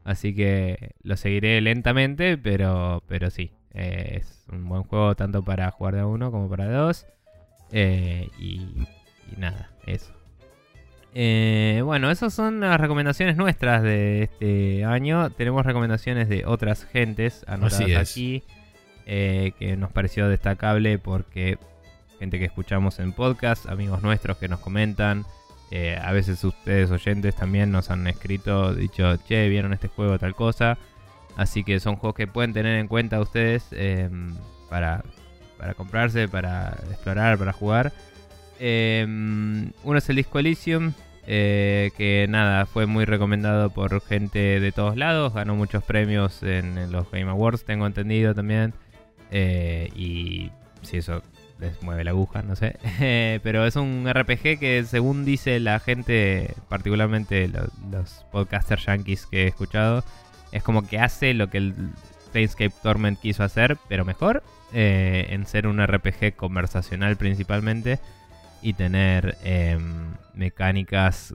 Así 0.05 0.34
que 0.34 0.94
lo 1.03 1.16
seguiré 1.16 1.61
lentamente, 1.61 2.36
pero, 2.36 3.03
pero 3.07 3.30
sí. 3.30 3.53
Eh, 3.74 4.18
es 4.20 4.44
un 4.53 4.68
buen 4.68 4.82
juego 4.82 5.14
tanto 5.14 5.42
para 5.42 5.70
jugar 5.70 5.96
de 5.96 6.05
uno 6.05 6.30
como 6.30 6.48
para 6.48 6.66
de 6.66 6.74
dos. 6.74 7.07
Eh, 7.70 8.28
y, 8.38 8.86
nada, 9.36 9.70
eso. 9.86 10.12
Eh, 11.14 11.82
bueno, 11.84 12.11
esas 12.11 12.32
son 12.34 12.61
las 12.61 12.80
recomendaciones 12.80 13.36
nuestras 13.36 13.82
de 13.82 14.24
este 14.24 14.84
año. 14.84 15.30
Tenemos 15.30 15.64
recomendaciones 15.64 16.28
de 16.28 16.44
otras 16.46 16.84
gentes 16.84 17.44
anotadas 17.46 18.11
aquí. 18.11 18.42
que 19.05 19.76
nos 19.78 19.92
pareció 19.92 20.28
destacable 20.28 20.98
porque 20.98 21.59
gente 22.18 22.38
que 22.38 22.44
escuchamos 22.44 22.98
en 22.98 23.12
podcast, 23.12 23.66
amigos 23.66 24.03
nuestros 24.03 24.38
que 24.38 24.48
nos 24.48 24.61
comentan. 24.61 25.24
Eh, 25.74 25.98
a 25.98 26.12
veces 26.12 26.44
ustedes 26.44 26.90
oyentes 26.90 27.34
también 27.34 27.72
nos 27.72 27.90
han 27.90 28.06
escrito, 28.06 28.74
dicho, 28.74 29.16
che, 29.26 29.48
vieron 29.48 29.72
este 29.72 29.88
juego, 29.88 30.18
tal 30.18 30.34
cosa. 30.34 30.76
Así 31.34 31.64
que 31.64 31.80
son 31.80 31.96
juegos 31.96 32.14
que 32.14 32.26
pueden 32.26 32.52
tener 32.52 32.78
en 32.78 32.88
cuenta 32.88 33.22
ustedes 33.22 33.68
em, 33.70 34.34
para, 34.68 35.02
para 35.56 35.72
comprarse, 35.72 36.28
para 36.28 36.76
explorar, 36.90 37.38
para 37.38 37.54
jugar. 37.54 37.90
Em, 38.60 39.72
uno 39.82 39.96
es 39.96 40.06
el 40.10 40.16
Disco 40.16 40.38
Elysium, 40.38 40.92
eh, 41.26 41.90
que 41.96 42.26
nada, 42.28 42.66
fue 42.66 42.84
muy 42.84 43.06
recomendado 43.06 43.70
por 43.70 44.02
gente 44.02 44.60
de 44.60 44.72
todos 44.72 44.98
lados, 44.98 45.32
ganó 45.32 45.56
muchos 45.56 45.82
premios 45.82 46.42
en, 46.42 46.92
los 46.92 47.10
Game 47.10 47.30
Awards, 47.30 47.64
tengo 47.64 47.86
entendido 47.86 48.34
también. 48.34 48.74
Eh, 49.30 49.88
y 49.96 50.50
si 50.82 50.98
eso 50.98 51.22
les 51.62 51.82
mueve 51.82 52.04
la 52.04 52.10
aguja, 52.10 52.42
no 52.42 52.56
sé. 52.56 52.76
Pero 53.42 53.64
es 53.66 53.76
un 53.76 54.06
RPG 54.12 54.58
que 54.58 54.84
según 54.86 55.24
dice 55.24 55.60
la 55.60 55.78
gente, 55.78 56.54
particularmente 56.68 57.48
los, 57.48 58.26
podcasters 58.30 58.84
yankees 58.84 59.26
que 59.26 59.44
he 59.44 59.46
escuchado, 59.46 60.04
es 60.50 60.62
como 60.62 60.86
que 60.86 60.98
hace 60.98 61.32
lo 61.32 61.48
que 61.48 61.58
el 61.58 61.74
Planescape 62.32 62.74
Torment 62.82 63.20
quiso 63.20 63.44
hacer, 63.44 63.76
pero 63.88 64.04
mejor, 64.04 64.42
eh, 64.72 65.26
en 65.30 65.46
ser 65.46 65.66
un 65.66 65.84
RPG 65.86 66.34
conversacional 66.34 67.16
principalmente 67.16 68.00
y 68.62 68.72
tener 68.72 69.36
em, 69.44 70.14
mecánicas 70.34 71.34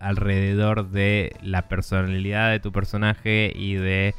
alrededor 0.00 0.90
de 0.90 1.34
la 1.42 1.68
personalidad 1.68 2.50
de 2.50 2.60
tu 2.60 2.72
personaje 2.72 3.52
y 3.54 3.74
de 3.74 4.14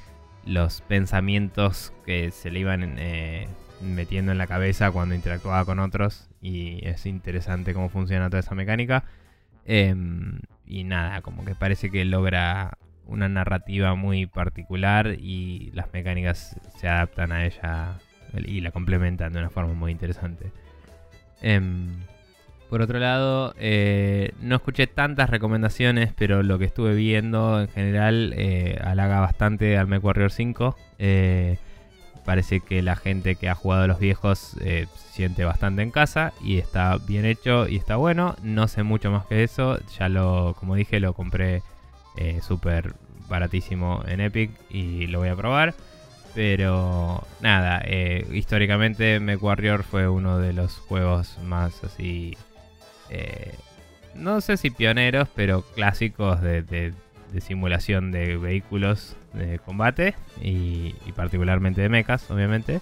los 0.46 0.82
pensamientos 0.82 1.94
que 2.06 2.32
se 2.32 2.50
le 2.50 2.60
iban 2.60 2.96
eh, 2.98 3.48
metiendo 3.82 4.32
en 4.32 4.38
la 4.38 4.48
cabeza 4.48 4.92
cuando 4.92 5.16
interactuaba 5.16 5.66
con 5.66 5.80
otros. 5.80 6.30
Y 6.42 6.86
es 6.88 7.06
interesante 7.06 7.74
cómo 7.74 7.90
funciona 7.90 8.30
toda 8.30 8.42
esa 8.42 8.56
mecánica. 8.56 9.04
Em, 9.66 10.40
y 10.66 10.84
nada, 10.84 11.22
como 11.22 11.46
que 11.46 11.56
parece 11.56 11.90
que 11.90 12.06
logra 12.06 12.78
una 13.06 13.28
narrativa 13.28 13.96
muy 13.96 14.28
particular 14.28 15.16
y 15.20 15.72
las 15.74 15.92
mecánicas 15.94 16.60
se 16.78 16.88
adaptan 16.88 17.32
a 17.32 17.46
ella 17.46 18.00
y 18.46 18.62
la 18.62 18.72
complementan 18.72 19.34
de 19.34 19.40
una 19.40 19.50
forma 19.50 19.74
muy 19.74 19.92
interesante. 19.92 20.52
Em, 21.42 21.88
por 22.70 22.84
otro 22.84 23.00
lado, 23.00 23.56
eh, 23.58 24.32
no 24.42 24.56
escuché 24.56 24.86
tantas 24.86 25.30
recomendaciones, 25.30 26.14
pero 26.16 26.44
lo 26.44 26.60
que 26.60 26.66
estuve 26.66 26.94
viendo 26.94 27.62
en 27.62 27.68
general 27.68 28.34
eh, 28.38 28.80
halaga 28.84 29.20
bastante 29.22 29.78
al 29.78 29.88
MechWarrior 29.88 30.32
5. 30.32 30.76
Eh, 31.00 31.58
parece 32.26 32.60
que 32.60 32.82
la 32.82 32.96
gente 32.96 33.36
que 33.36 33.50
ha 33.50 33.56
jugado 33.56 33.84
a 33.84 33.88
los 33.88 34.00
viejos 34.00 34.40
se 34.40 34.88
siente 35.12 35.46
bastante 35.46 35.82
en 35.82 35.92
casa 35.92 36.34
y 36.42 36.58
está 36.58 36.98
bien 36.98 37.26
hecho 37.26 37.68
y 37.68 37.78
está 37.78 37.96
bueno. 37.96 38.36
No 38.44 38.68
sé 38.68 38.84
mucho 38.84 39.12
más 39.12 39.26
que 39.26 39.44
eso. 39.44 39.80
Ya 39.98 40.10
lo, 40.10 40.56
como 40.60 40.76
dije, 40.76 41.00
lo 41.00 41.14
compré 41.14 41.62
súper 42.42 42.94
baratísimo 43.30 44.04
en 44.08 44.20
Epic 44.20 44.52
y 44.70 45.08
lo 45.08 45.20
voy 45.20 45.30
a 45.30 45.36
probar. 45.36 45.74
Pero 46.36 47.24
nada, 47.42 47.84
históricamente 48.32 49.20
MechWarrior 49.20 49.84
fue 49.84 50.08
uno 50.08 50.38
de 50.38 50.54
los 50.54 50.78
juegos 50.78 51.38
más 51.44 51.84
así 51.84 52.38
eh, 53.10 53.54
no 54.16 54.42
sé 54.42 54.58
si 54.58 54.70
pioneros, 54.70 55.28
pero 55.36 55.62
clásicos 55.62 56.42
de, 56.42 56.94
simulación 57.40 58.12
de 58.12 58.38
vehículos 58.38 59.16
de 59.34 59.60
combate 59.60 60.16
y, 60.42 60.94
particularmente 61.16 61.82
de 61.82 61.90
mechas, 61.90 62.30
obviamente. 62.30 62.82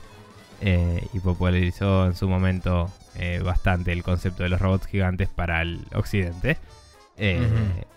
Eh, 0.59 1.05
y 1.13 1.19
popularizó 1.19 2.07
en 2.07 2.15
su 2.15 2.27
momento 2.27 2.91
eh, 3.15 3.41
bastante 3.43 3.91
el 3.91 4.01
concepto 4.01 4.41
de 4.41 4.49
los 4.49 4.59
robots 4.59 4.87
gigantes 4.87 5.29
para 5.29 5.61
el 5.61 5.85
occidente. 5.93 6.57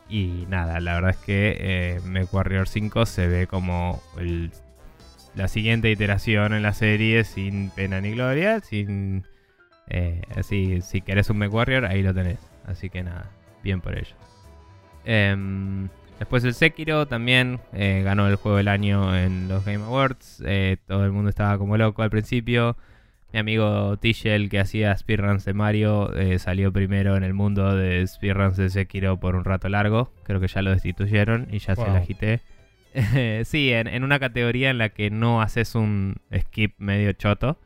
Y 0.09 0.47
nada, 0.49 0.81
la 0.81 0.95
verdad 0.95 1.11
es 1.11 1.17
que 1.19 2.01
MechWarrior 2.05 2.67
5 2.67 3.07
se 3.07 3.29
ve 3.29 3.47
como 3.47 4.03
la 5.35 5.49
siguiente 5.49 5.91
iteración 5.91 6.55
en 6.55 6.63
la 6.63 6.73
serie 6.73 7.25
sin 7.25 7.71
pena 7.71 8.01
ni 8.01 8.13
gloria, 8.13 8.61
sin 8.61 9.25
eh, 9.91 10.23
así, 10.37 10.81
si 10.83 11.01
querés 11.01 11.29
un 11.31 11.39
MechWarrior, 11.39 11.85
ahí 11.85 12.03
lo 12.03 12.15
tenés. 12.15 12.39
Así 12.65 12.89
que 12.89 13.03
nada, 13.03 13.31
bien 13.63 13.81
por 13.81 13.99
ello. 13.99 14.15
Después 16.21 16.45
el 16.45 16.55
Sekiro 16.55 17.09
también 17.09 17.59
eh, 17.73 18.03
ganó 18.05 18.29
el 18.29 18.37
juego 18.37 18.59
del 18.59 18.69
año 18.69 19.17
en 19.17 19.49
los 19.49 19.65
Game 19.65 19.85
Awards. 19.85 20.41
Eh, 20.47 20.77
todo 20.87 21.05
el 21.05 21.11
mundo 21.11 21.31
estaba 21.31 21.59
como 21.59 21.77
loco 21.77 22.03
al 22.03 22.11
principio. 22.11 22.77
Mi 23.33 23.41
amigo 23.41 23.97
Tichel, 23.97 24.49
que 24.49 24.61
hacía 24.61 24.97
speedruns 24.97 25.45
de 25.45 25.55
Mario, 25.55 26.11
salió 26.39 26.73
primero 26.73 27.17
en 27.17 27.23
el 27.23 27.33
mundo 27.33 27.77
de 27.77 28.05
speedruns 28.07 28.57
de 28.57 28.71
Sekiro 28.71 29.19
por 29.19 29.35
un 29.35 29.45
rato 29.45 29.69
largo. 29.69 30.13
Creo 30.25 30.41
que 30.41 30.49
ya 30.49 30.63
lo 30.63 30.71
destituyeron 30.71 31.49
y 31.51 31.59
ya 31.59 31.77
se 31.77 31.83
la 31.83 31.99
agité. 31.99 32.41
sí, 33.45 33.73
en, 33.73 34.05
una 34.05 34.19
categoría 34.19 34.71
en 34.71 34.79
la 34.79 34.89
que 34.89 35.11
no 35.11 35.43
haces 35.43 35.75
un 35.75 36.17
skip 36.37 36.75
medio 36.79 37.13
choto. 37.13 37.59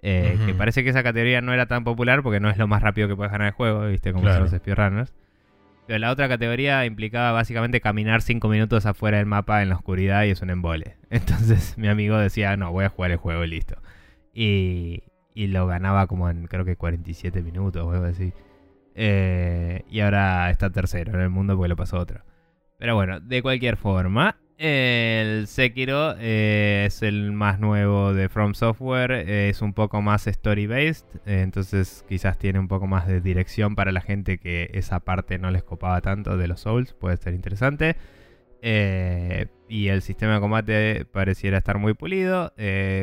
Eh, 0.00 0.38
que 0.46 0.54
parece 0.54 0.84
que 0.84 0.90
esa 0.90 1.02
categoría 1.02 1.40
no 1.40 1.52
era 1.52 1.66
tan 1.66 1.82
popular 1.82 2.22
porque 2.22 2.38
no 2.38 2.48
es 2.48 2.56
lo 2.56 2.68
más 2.68 2.82
rápido 2.82 3.08
que 3.08 3.16
puedes 3.16 3.32
ganar 3.32 3.48
el 3.48 3.54
juego, 3.54 3.86
¿viste? 3.86 4.12
Como 4.12 4.28
son 4.28 4.42
los 4.42 4.50
speedrunners. 4.52 5.12
Pero 5.88 6.00
la 6.00 6.10
otra 6.10 6.28
categoría 6.28 6.84
implicaba 6.84 7.32
básicamente 7.32 7.80
caminar 7.80 8.20
5 8.20 8.46
minutos 8.50 8.84
afuera 8.84 9.16
del 9.16 9.24
mapa 9.24 9.62
en 9.62 9.70
la 9.70 9.76
oscuridad 9.76 10.24
y 10.24 10.30
es 10.30 10.42
un 10.42 10.50
embole. 10.50 10.98
Entonces 11.10 11.78
mi 11.78 11.88
amigo 11.88 12.18
decía, 12.18 12.54
no, 12.58 12.70
voy 12.70 12.84
a 12.84 12.90
jugar 12.90 13.10
el 13.10 13.16
juego 13.16 13.42
y 13.42 13.48
listo. 13.48 13.76
Y, 14.34 15.04
y 15.32 15.46
lo 15.46 15.66
ganaba 15.66 16.06
como 16.06 16.28
en 16.28 16.46
creo 16.46 16.66
que 16.66 16.76
47 16.76 17.40
minutos 17.40 17.82
o 17.86 17.90
algo 17.90 18.04
así. 18.04 18.34
Eh, 18.96 19.86
y 19.88 20.00
ahora 20.00 20.50
está 20.50 20.68
tercero 20.68 21.14
en 21.14 21.22
el 21.22 21.30
mundo 21.30 21.56
porque 21.56 21.70
lo 21.70 21.76
pasó 21.76 21.98
otro. 21.98 22.22
Pero 22.78 22.94
bueno, 22.94 23.18
de 23.20 23.40
cualquier 23.40 23.78
forma, 23.78 24.36
el 24.58 25.46
Sekiro 25.46 26.16
eh, 26.18 26.84
es 26.88 27.02
el 27.02 27.30
más 27.30 27.60
nuevo 27.60 28.12
de 28.12 28.28
From 28.28 28.54
Software, 28.54 29.12
es 29.12 29.62
un 29.62 29.72
poco 29.72 30.02
más 30.02 30.26
story-based, 30.26 31.06
eh, 31.26 31.42
entonces 31.42 32.04
quizás 32.08 32.38
tiene 32.38 32.58
un 32.58 32.66
poco 32.66 32.88
más 32.88 33.06
de 33.06 33.20
dirección 33.20 33.76
para 33.76 33.92
la 33.92 34.00
gente 34.00 34.38
que 34.38 34.68
esa 34.74 34.98
parte 35.00 35.38
no 35.38 35.52
les 35.52 35.62
copaba 35.62 36.00
tanto 36.00 36.36
de 36.36 36.48
los 36.48 36.60
Souls, 36.60 36.92
puede 36.92 37.16
ser 37.18 37.34
interesante. 37.34 37.96
Eh, 38.60 39.46
y 39.68 39.88
el 39.88 40.02
sistema 40.02 40.34
de 40.34 40.40
combate 40.40 41.04
pareciera 41.04 41.58
estar 41.58 41.78
muy 41.78 41.94
pulido, 41.94 42.52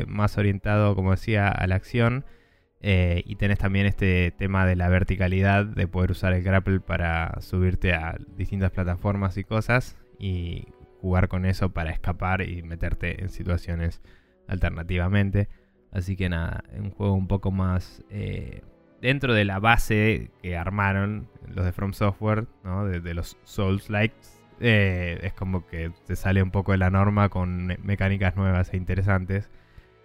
más 0.08 0.38
orientado, 0.38 0.96
como 0.96 1.12
decía, 1.12 1.48
a 1.48 1.68
la 1.68 1.76
acción. 1.76 2.26
y 2.82 3.36
tenés 3.38 3.60
también 3.60 3.86
este 3.86 4.32
tema 4.32 4.66
de 4.66 4.76
la 4.76 4.90
verticalidad, 4.90 5.66
de 5.66 5.88
poder 5.88 6.12
usar 6.12 6.34
el 6.34 6.44
grapple 6.44 6.80
para 6.82 7.40
subirte 7.42 7.94
a 7.94 8.18
distintas 8.36 8.72
plataformas 8.72 9.38
y 9.38 9.44
cosas. 9.44 9.98
Y 10.20 10.68
jugar 11.06 11.28
con 11.28 11.46
eso 11.46 11.70
para 11.70 11.92
escapar 11.92 12.42
y 12.42 12.64
meterte 12.64 13.22
en 13.22 13.30
situaciones 13.30 14.02
alternativamente. 14.48 15.50
Así 15.92 16.16
que 16.16 16.30
nada, 16.30 16.64
un 16.76 16.90
juego 16.90 17.14
un 17.14 17.28
poco 17.28 17.52
más 17.52 18.04
eh, 18.10 18.64
dentro 19.02 19.36
de 19.36 19.46
la 19.46 19.60
base 19.60 20.32
que 20.42 20.58
armaron 20.58 21.30
los 21.48 21.64
de 21.64 21.74
From 21.74 21.94
Software, 21.94 22.48
¿no? 22.64 22.88
de, 22.88 23.14
los 23.14 23.38
Souls 23.44 23.92
Likes. 23.92 24.26
Eh, 24.60 25.20
es 25.22 25.34
como 25.34 25.68
que 25.68 25.92
se 26.06 26.16
sale 26.16 26.42
un 26.42 26.50
poco 26.50 26.72
de 26.72 26.80
la 26.80 26.90
norma 26.90 27.30
con 27.30 27.68
mecánicas 27.84 28.36
nuevas 28.36 28.74
e 28.74 28.78
interesantes. 28.78 29.52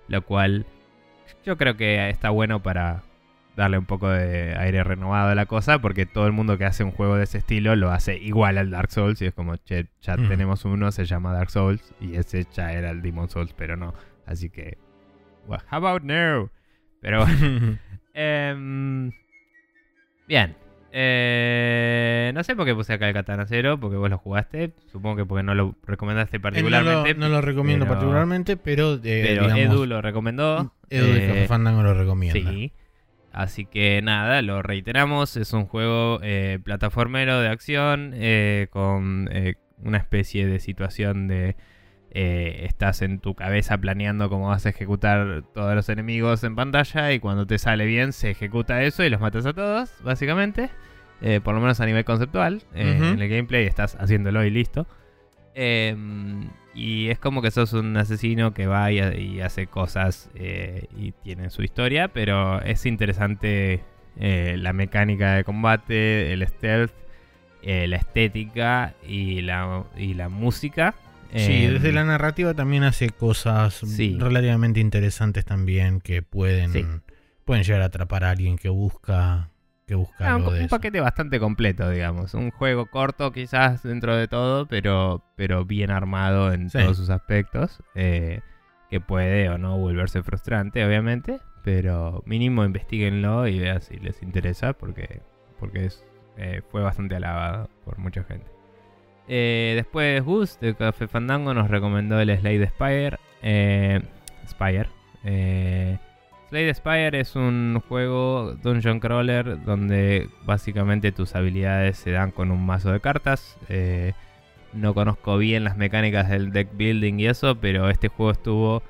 Lo 0.07 0.27
cual 0.27 0.67
yo 1.47 1.57
creo 1.57 1.79
que 1.79 2.11
está 2.11 2.29
bueno 2.29 2.63
para 2.63 3.05
darle 3.57 3.79
un 3.79 3.87
poco 3.87 4.09
de 4.09 4.57
aire 4.57 4.85
renovado 4.85 5.31
a 5.31 5.35
la 5.35 5.47
cosa, 5.47 5.81
porque 5.81 6.07
todo 6.07 6.27
el 6.27 6.33
mundo 6.33 6.59
que 6.59 6.65
hace 6.65 6.85
un 6.85 6.93
juego 6.93 7.17
de 7.17 7.25
ese 7.25 7.39
estilo 7.39 7.77
lo 7.77 7.91
hace 7.91 8.17
igual 8.17 8.59
al 8.59 8.71
Dark 8.71 8.91
Souls, 8.91 9.21
y 9.23 9.27
es 9.27 9.35
como, 9.35 9.57
che, 9.57 9.89
ya 10.01 10.17
tenemos 10.17 10.65
uno, 10.65 10.91
se 10.93 11.05
llama 11.05 11.33
Dark 11.33 11.51
Souls, 11.51 11.95
y 12.01 12.17
ese 12.17 12.47
ya 12.53 12.73
era 12.73 12.91
el 12.91 13.03
Demon 13.03 13.29
Souls, 13.29 13.53
pero 13.53 13.77
no. 13.77 13.95
Así 14.27 14.51
que, 14.51 14.79
well, 15.47 15.61
how 15.71 15.85
about 15.85 16.03
now? 16.03 16.51
Pero 17.01 17.25
bueno. 17.25 17.79
Em, 18.13 19.13
bien. 20.27 20.57
Eh, 20.93 22.33
no 22.35 22.43
sé 22.43 22.57
por 22.57 22.67
qué 22.67 22.75
puse 22.75 22.93
acá 22.93 23.07
el 23.07 23.15
Katana 23.15 23.47
Zero, 23.47 23.79
porque 23.79 23.97
vos 23.97 24.11
lo 24.11 24.19
jugaste. 24.19 24.73
Supongo 24.91 25.17
que 25.17 25.25
porque 25.25 25.45
no 25.45 25.55
lo 25.55 25.77
recomendaste 25.85 26.41
particularmente. 26.41 27.15
No 27.15 27.29
lo, 27.29 27.41
recomiendo 27.41 27.87
particularmente, 27.87 28.57
pero. 28.57 28.99
pero 29.01 29.55
Edu 29.55 29.87
lo 29.87 30.03
recomendó. 30.03 30.75
Edu 30.89 31.07
de 31.07 31.45
eh, 31.45 31.47
Fandango 31.47 31.83
lo 31.83 31.95
recomienda. 31.95 32.51
Sí. 32.51 32.73
Así 33.33 33.65
que 33.65 34.01
nada, 34.03 34.43
lo 34.43 34.61
reiteramos, 34.63 35.37
es 35.37 35.53
un 35.53 35.67
juego 35.67 36.19
eh, 36.23 36.59
plataformero 36.65 37.41
de 37.41 37.49
acción 37.49 38.13
eh, 38.15 38.67
con 38.71 39.29
eh, 39.31 39.55
una 39.85 39.99
especie 39.99 40.47
de 40.47 40.59
situación 40.59 41.29
de 41.29 41.57
estás 42.13 43.03
en 43.03 43.21
tu 43.21 43.37
cabeza 43.37 43.79
planeando 43.79 44.29
cómo 44.29 44.49
vas 44.49 44.67
a 44.67 44.71
ejecutar 44.71 45.45
todos 45.55 45.77
los 45.77 45.89
enemigos 45.89 46.43
en 46.43 46.57
pantalla 46.57 47.13
y 47.13 47.21
cuando 47.21 47.47
te 47.47 47.57
sale 47.57 47.87
bien 47.87 48.13
se 48.13 48.31
ejecuta 48.31 48.83
eso 48.83 49.05
y 49.05 49.11
los 49.11 49.21
matas 49.21 49.47
a 49.47 49.53
todos, 49.53 49.93
básicamente. 50.03 50.71
por 51.45 51.55
lo 51.55 51.61
menos 51.61 51.81
a 51.81 51.87
nivel 51.87 52.05
conceptual. 52.05 52.65
En 52.75 53.23
el 53.23 53.29
gameplay 53.29 53.65
estás 53.65 53.95
haciéndolo 53.95 54.45
y 54.45 54.51
listo. 54.51 54.89
Em, 55.55 56.49
y 56.75 57.09
es 57.09 57.19
como 57.19 57.43
que 57.43 57.51
sos 57.51 57.73
un 57.73 57.97
asesino 57.97 58.55
que 58.55 58.67
va 58.67 58.93
y, 58.93 59.41
hace 59.41 59.67
cosas 59.67 60.31
eh, 60.35 60.87
y 60.97 61.13
tiene 61.13 61.51
su 61.51 61.63
historia, 61.63 62.09
pero 62.09 62.63
es 62.63 62.87
interesante 62.87 63.83
eh, 64.19 64.57
la 64.59 64.73
mecánica 64.73 65.35
de 65.35 65.45
combate, 65.45 66.33
el 66.33 66.47
stealth, 66.47 66.93
eh, 67.63 67.87
la 67.89 67.97
estética 67.97 68.95
y 69.07 69.43
la, 69.43 69.85
y 69.97 70.15
la 70.15 70.29
música. 70.29 70.95
Sí, 71.35 71.67
desde 71.67 71.91
em, 71.91 71.95
la 71.95 72.05
narrativa 72.05 72.55
también 72.55 72.83
hace 72.85 73.11
cosas 73.11 73.83
relativamente 74.19 74.81
interesantes 74.81 75.45
también 75.45 76.01
que 76.01 76.23
pueden, 76.23 77.03
pueden 77.45 77.65
llegar 77.65 77.83
a 77.83 77.87
atrapar 77.87 78.25
a 78.25 78.31
alguien 78.31 78.57
que 78.57 78.69
busca 78.69 79.50
buscar 79.95 80.29
ah, 80.29 80.37
un, 80.37 80.69
paquete 80.69 81.01
bastante 81.01 81.41
completo, 81.41 81.89
digamos. 81.91 82.35
Un 82.35 82.51
juego 82.51 82.87
corto 82.87 83.33
quizás 83.33 83.83
dentro 83.83 84.17
de 84.17 84.29
todo, 84.29 84.67
pero, 84.67 85.23
pero 85.37 85.65
bien 85.65 85.91
armado 85.91 86.53
en 86.53 86.71
todos 86.71 86.97
sus 86.97 87.11
aspectos. 87.11 87.83
Eh, 87.95 88.41
que 88.89 89.01
puede 89.01 89.49
o 89.49 89.59
no 89.59 89.79
volverse 89.79 90.23
frustrante, 90.23 90.85
obviamente. 90.85 91.39
Pero 91.63 92.23
mínimo 92.27 92.65
investiguenlo 92.65 93.47
y 93.47 93.59
vean 93.59 93.83
si 93.83 93.97
les 93.99 94.23
interesa, 94.23 94.73
porque, 94.73 95.23
porque 95.59 95.87
es, 95.87 96.05
eh, 96.37 96.63
fue 96.71 96.83
bastante 96.83 97.17
alabado 97.17 97.69
por 97.85 97.99
mucha 97.99 98.25
gente. 98.25 98.47
Eh, 99.29 99.75
después 99.77 100.25
Gus 100.25 100.59
de 100.59 100.75
Café 100.75 101.07
Fandango 101.07 101.55
nos 101.55 101.71
recomendó 101.71 102.19
el 102.19 102.37
Slade 102.37 102.67
Spire. 102.69 103.19
Spire. 104.49 104.89
Slade 106.51 106.75
Spire 106.75 107.21
es 107.21 107.37
un 107.37 107.81
juego 107.89 108.57
dungeon 108.61 108.99
crawler 108.99 109.63
donde 109.63 110.29
básicamente 110.45 111.13
tus 111.13 111.37
habilidades 111.37 111.97
se 111.97 112.11
dan 112.11 112.33
con 112.33 112.51
un 112.51 112.67
mazo 112.67 112.91
de 112.91 112.99
cartas. 112.99 113.57
Eh, 113.69 114.15
no 114.73 114.93
conozco 114.93 115.39
bien 115.39 115.63
las 115.63 115.77
mecánicas 115.77 116.29
del 116.29 116.51
deck 116.51 116.77
building 116.77 117.21
y 117.21 117.29
eso, 117.29 117.55
pero 117.61 117.89
este 117.89 118.09
juego 118.09 118.33
estuvo 118.33 118.83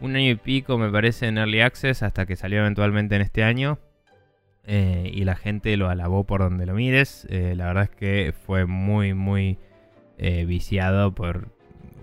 un 0.00 0.14
año 0.14 0.30
y 0.30 0.36
pico, 0.36 0.78
me 0.78 0.90
parece, 0.90 1.26
en 1.26 1.38
Early 1.38 1.60
Access 1.62 2.04
hasta 2.04 2.24
que 2.24 2.36
salió 2.36 2.60
eventualmente 2.60 3.16
en 3.16 3.22
este 3.22 3.42
año. 3.42 3.80
Eh, 4.64 5.10
y 5.12 5.24
la 5.24 5.34
gente 5.34 5.76
lo 5.76 5.88
alabó 5.88 6.22
por 6.22 6.40
donde 6.40 6.66
lo 6.66 6.74
mires. 6.74 7.26
Eh, 7.30 7.54
la 7.56 7.66
verdad 7.66 7.84
es 7.84 7.90
que 7.90 8.32
fue 8.46 8.64
muy, 8.66 9.12
muy 9.12 9.58
viciado 10.46 11.12
por 11.12 11.48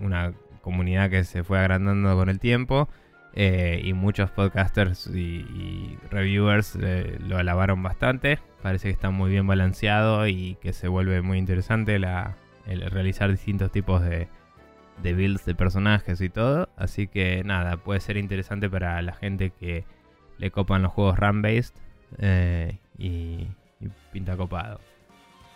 una 0.01 0.33
comunidad 0.61 1.09
que 1.09 1.23
se 1.23 1.45
fue 1.45 1.57
agrandando 1.57 2.17
con 2.17 2.27
el 2.27 2.41
tiempo. 2.41 2.89
Y 3.35 3.93
muchos 3.93 4.31
podcasters 4.31 5.07
y, 5.07 5.97
reviewers 6.11 6.75
lo 6.75 7.37
alabaron 7.37 7.81
bastante. 7.83 8.39
Parece 8.61 8.89
que 8.89 8.93
está 8.93 9.09
muy 9.09 9.31
bien 9.31 9.47
balanceado 9.47 10.27
y 10.27 10.57
que 10.61 10.73
se 10.73 10.87
vuelve 10.87 11.21
muy 11.21 11.37
interesante 11.37 11.95
el 11.95 12.81
realizar 12.91 13.31
distintos 13.31 13.71
tipos 13.71 14.01
de, 14.01 14.27
de 15.01 15.13
builds 15.13 15.45
de 15.45 15.55
personajes 15.55 16.21
y 16.21 16.29
todo. 16.29 16.69
Así 16.75 17.07
que 17.07 17.43
nada, 17.43 17.77
puede 17.77 17.99
ser 17.99 18.17
interesante 18.17 18.69
para 18.69 19.01
la 19.01 19.13
gente 19.13 19.51
que 19.51 19.85
le 20.37 20.51
copan 20.51 20.81
los 20.81 20.91
juegos 20.91 21.17
run-based 21.17 21.75
eh, 22.17 22.79
y, 22.97 23.47
pinta 24.11 24.35
copado. 24.35 24.79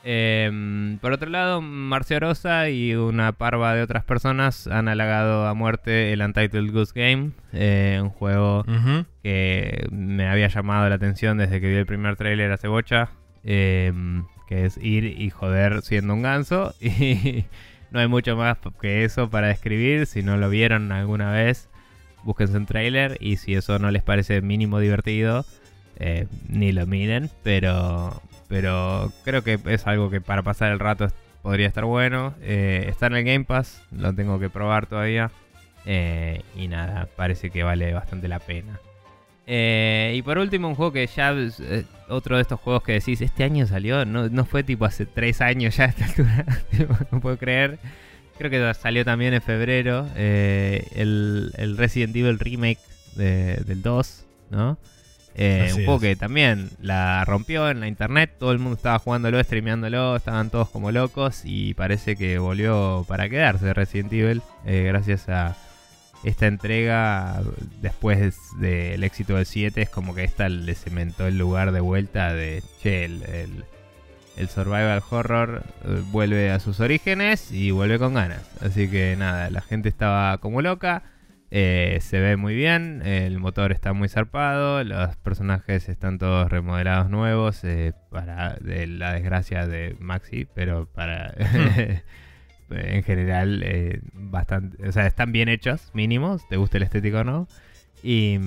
Em, 0.06 0.98
por 1.00 1.14
otro 1.14 1.30
lado, 1.30 1.62
Marcio 1.62 2.20
Rosa 2.20 2.70
y 2.70 2.94
una 2.94 3.32
parva 3.32 3.74
de 3.74 3.82
otras 3.82 4.04
personas 4.04 4.68
han 4.68 4.90
halagado 4.90 5.48
a 5.48 5.54
muerte 5.54 6.12
el 6.12 6.22
Untitled 6.22 6.72
Goose 6.74 6.92
Game, 6.94 7.32
eh, 7.54 8.00
un 8.02 8.10
juego 8.10 8.66
que 9.24 9.88
me 9.92 10.28
había 10.28 10.50
llamado 10.50 10.90
la 10.90 10.96
atención 10.96 11.38
desde 11.38 11.62
que 11.62 11.70
vi 11.70 11.76
el 11.76 11.86
primer 11.86 12.18
trailer 12.18 12.52
hace 12.52 12.68
bocha, 12.68 13.12
em, 13.46 14.26
que 14.50 14.66
es 14.66 14.78
ir 14.78 15.06
y 15.06 15.30
joder 15.30 15.82
siendo 15.82 16.14
un 16.14 16.22
ganso. 16.22 16.74
Y 16.82 17.46
no 17.92 18.00
hay 18.00 18.08
mucho 18.08 18.36
más 18.36 18.58
que 18.82 19.06
eso 19.06 19.30
para 19.30 19.48
describir, 19.48 20.08
si 20.08 20.24
no 20.24 20.36
lo 20.36 20.50
vieron 20.50 20.92
alguna 20.92 21.32
vez, 21.32 21.70
búsquense 22.24 22.58
un 22.58 22.66
trailer 22.66 23.18
y 23.20 23.38
si 23.38 23.54
eso 23.54 23.78
no 23.80 23.92
les 23.92 24.02
parece 24.02 24.42
mínimo 24.42 24.80
divertido, 24.80 25.46
eh, 25.98 26.28
ni 26.50 26.72
lo 26.72 26.88
miren, 26.88 27.30
pero, 27.44 28.20
pero 28.54 29.12
creo 29.24 29.44
que 29.44 29.60
es 29.66 29.88
algo 29.88 30.12
que 30.12 30.22
para 30.22 30.44
pasar 30.44 30.72
el 30.72 30.78
rato 30.78 31.08
podría 31.42 31.66
estar 31.66 31.86
bueno. 31.86 32.36
Eh, 32.40 32.86
está 32.88 33.08
en 33.08 33.16
el 33.16 33.24
Game 33.24 33.46
Pass, 33.46 33.82
lo 33.92 34.14
tengo 34.14 34.40
que 34.40 34.48
probar 34.48 34.86
todavía. 34.86 35.32
Eh, 35.88 36.44
y 36.56 36.68
nada, 36.68 37.08
parece 37.16 37.50
que 37.50 37.64
vale 37.64 37.92
bastante 37.94 38.28
la 38.28 38.38
pena. 38.38 38.80
y 39.48 40.22
por 40.22 40.38
último, 40.38 40.68
un 40.68 40.76
juego 40.76 40.92
que 40.92 41.08
ya. 41.08 41.36
otro 42.10 42.36
de 42.36 42.44
estos 42.44 42.60
juegos 42.60 42.84
que 42.84 42.92
decís, 42.92 43.22
este 43.22 43.44
año 43.44 43.66
salió, 43.66 44.06
no, 44.06 44.46
fue 44.46 44.64
tipo 44.64 44.86
hace 44.86 45.08
tres 45.08 45.42
años 45.42 45.76
ya 45.76 45.86
a 45.86 45.88
esta 45.88 46.06
altura. 46.10 46.46
no 47.12 47.22
puedo 47.22 47.38
creer. 47.40 47.80
Creo 48.38 48.52
que 48.52 48.74
salió 48.76 49.04
también 49.04 49.34
en 49.34 49.42
febrero. 49.42 50.08
el, 50.16 51.74
Resident 51.76 52.16
Evil 52.16 52.38
Remake 52.38 52.80
del 53.16 53.82
2, 53.82 54.26
¿no? 54.52 54.78
Eh, 55.36 55.72
un 55.76 55.86
juego 55.86 56.00
que 56.00 56.16
también 56.16 56.70
la 56.80 57.26
rompió 57.26 57.70
en 57.70 57.80
la 57.80 57.88
internet, 57.88 58.36
todo 58.38 58.52
el 58.52 58.60
mundo 58.60 58.76
estaba 58.76 59.00
jugándolo, 59.00 59.44
streameándolo, 59.44 60.16
estaban 60.16 60.50
todos 60.50 60.70
como 60.70 60.92
locos 60.92 61.42
y 61.44 61.74
parece 61.74 62.16
que 62.16 62.38
volvió 62.38 63.04
para 63.08 63.28
quedarse 63.30 63.74
Resident 63.74 64.14
Evil 64.14 64.42
eh, 64.66 64.84
gracias 64.88 65.30
a 65.30 65.56
esta 66.24 66.48
entrega 66.48 67.42
después 67.82 68.36
del 68.60 69.04
éxito 69.04 69.36
del 69.36 69.46
7 69.46 69.82
es 69.82 69.90
como 69.90 70.16
que 70.16 70.24
esta 70.24 70.48
le 70.48 70.76
cementó 70.76 71.28
el 71.28 71.38
lugar 71.38 71.72
de 71.72 71.82
vuelta 71.82 72.32
de 72.34 72.64
che, 72.82 73.06
el, 73.06 73.66
el 74.38 74.50
survival 74.50 75.02
horror 75.10 75.64
eh, 75.86 76.02
vuelve 76.12 76.52
a 76.52 76.60
sus 76.60 76.80
orígenes 76.80 77.52
y 77.52 77.72
vuelve 77.72 78.00
con 78.00 78.14
ganas. 78.14 78.42
Así 78.62 78.90
que 78.90 79.16
nada, 79.16 79.50
la 79.50 79.62
gente 79.62 79.90
estaba 79.90 80.38
como 80.40 80.62
loca. 80.62 81.04
Eh, 81.56 82.00
se 82.02 82.20
ve 82.20 82.36
muy 82.36 82.56
bien, 82.56 83.04
el 83.06 83.38
motor 83.38 83.72
está 83.74 83.94
muy 83.94 84.10
zarpado, 84.10 84.84
los 84.84 85.16
personajes 85.18 85.88
están 85.88 86.18
todos 86.18 86.52
remodelados 86.52 87.12
nuevos, 87.12 87.64
eh, 87.64 87.94
para 88.10 88.58
la 88.64 89.14
desgracia 89.14 89.68
de 89.68 89.96
Maxi, 90.00 90.48
pero 90.56 90.88
para... 90.88 91.32
en 92.72 93.04
general, 93.04 93.62
eh, 93.64 94.02
bastante... 94.14 94.88
O 94.88 94.92
sea, 94.92 95.06
están 95.06 95.32
bien 95.32 95.48
hechos, 95.48 95.92
mínimos, 95.94 96.42
te 96.50 96.58
gusta 96.58 96.78
el 96.78 96.84
estético 96.84 97.20
o 97.20 97.24
no. 97.24 97.48
Y, 98.02 98.40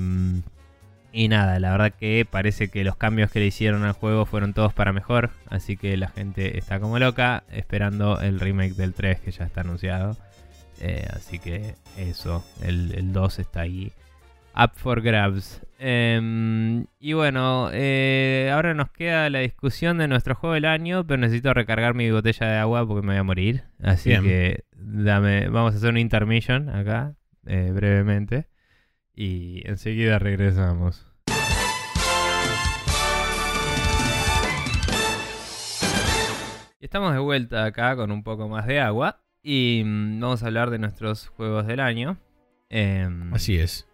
y 1.13 1.29
nada, 1.29 1.61
la 1.61 1.71
verdad 1.71 1.93
que 1.93 2.27
parece 2.29 2.71
que 2.71 2.83
los 2.83 2.97
cambios 2.97 3.31
que 3.31 3.39
le 3.39 3.47
hicieron 3.47 3.85
al 3.85 3.93
juego 3.93 4.27
fueron 4.27 4.53
todos 4.53 4.73
para 4.73 4.93
mejor, 4.93 5.31
así 5.49 5.77
que 5.77 5.97
la 5.97 6.09
gente 6.09 6.59
está 6.59 6.81
como 6.81 6.99
loca 6.99 7.45
esperando 7.53 8.21
el 8.21 8.41
remake 8.41 8.75
del 8.75 8.95
3 8.95 9.21
que 9.21 9.31
ya 9.31 9.45
está 9.45 9.61
anunciado. 9.61 10.17
Eh, 10.81 11.07
así 11.13 11.39
que 11.39 11.75
eso, 11.97 12.45
el, 12.63 13.13
2 13.13 13.39
está 13.39 13.61
ahí. 13.61 13.93
Up 14.55 14.73
for 14.75 15.03
grabs. 15.03 15.61
Em, 15.79 16.87
y 16.99 17.13
bueno, 17.13 17.69
eh, 17.73 18.51
ahora 18.53 18.73
nos 18.73 18.91
queda 18.91 19.29
la 19.29 19.41
discusión 19.41 19.99
de 19.99 20.09
nuestro 20.09 20.35
juego 20.35 20.55
del 20.55 20.65
año, 20.65 21.07
pero 21.07 21.19
necesito 21.19 21.53
recargar 21.53 21.95
mi 21.95 22.11
botella 22.11 22.47
de 22.47 22.57
agua 22.57 22.87
porque 22.87 23.07
me 23.07 23.13
voy 23.13 23.21
a 23.21 23.23
morir. 23.23 23.65
Así 23.83 24.11
que 24.21 24.65
dame, 24.75 25.49
vamos 25.49 25.75
a 25.75 25.77
hacer 25.77 25.91
un 25.91 25.99
intermission 25.99 26.71
acá, 26.71 27.15
eh, 27.47 27.71
brevemente. 27.75 28.49
Y 29.15 29.63
enseguida 29.69 30.19
regresamos. 30.19 31.07
Estamos 36.81 37.13
de 37.13 37.19
vuelta 37.19 37.65
acá 37.65 37.97
con 37.97 38.11
un 38.11 38.23
poco 38.23 38.49
más 38.49 38.67
de 38.67 38.81
agua. 38.81 39.26
Y 39.49 39.85
mm, 39.85 40.19
vamos 40.19 40.43
a 40.43 40.47
hablar 40.47 40.71
de 40.71 40.81
nuestros 40.81 41.29
juegos 41.29 41.69
del 41.69 41.79
año. 41.79 42.19
Em, 42.69 43.33
Así 43.33 43.57
es. 43.57 43.87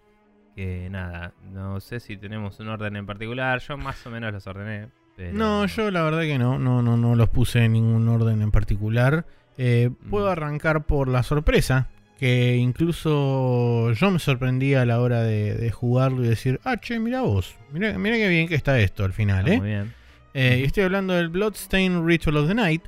Que 0.57 0.89
nada, 0.89 1.35
no 1.53 1.79
sé 1.81 2.01
si 2.01 2.16
tenemos 2.16 2.59
un 2.59 2.69
orden 2.69 2.97
en 2.97 3.05
particular. 3.05 3.61
Yo 3.61 3.77
más 3.77 4.07
o 4.07 4.11
menos 4.11 4.33
los 4.33 4.47
ordené. 4.47 4.89
No, 5.35 5.66
yo 5.66 5.91
la 5.91 6.05
verdad 6.05 6.23
que 6.23 6.39
no, 6.39 6.59
no, 6.59 6.81
no, 6.81 6.97
no 6.97 7.15
los 7.16 7.29
puse 7.29 7.66
en 7.66 7.74
ningún 7.74 8.09
orden 8.09 8.41
en 8.41 8.51
particular. 8.51 9.27
Eh, 9.59 9.91
puedo 10.09 10.29
mm. 10.29 10.31
arrancar 10.31 10.87
por 10.87 11.09
la 11.09 11.23
sorpresa, 11.23 11.91
que 12.19 12.57
incluso 12.57 13.93
yo 13.93 14.11
me 14.11 14.19
sorprendí 14.19 14.73
a 14.73 14.87
la 14.87 15.01
hora 15.01 15.20
de, 15.20 15.70
jugarlo 15.70 16.24
y 16.24 16.29
decir, 16.29 16.61
ah, 16.65 16.79
che, 16.79 16.99
mira 16.99 17.20
vos, 17.20 17.57
mira, 17.70 17.99
mira 17.99 18.16
qué 18.16 18.29
bien 18.29 18.49
que 18.49 18.55
está 18.55 18.81
esto 18.81 19.05
al 19.05 19.12
final, 19.12 19.47
¿eh? 19.49 19.59
Muy 19.59 19.69
bien. 19.69 19.93
Eh, 20.33 20.62
estoy 20.65 20.85
hablando 20.85 21.12
del 21.12 21.29
Bloodstained 21.29 22.07
Ritual 22.07 22.39
of 22.39 22.49
the 22.49 22.55
Night, 22.55 22.85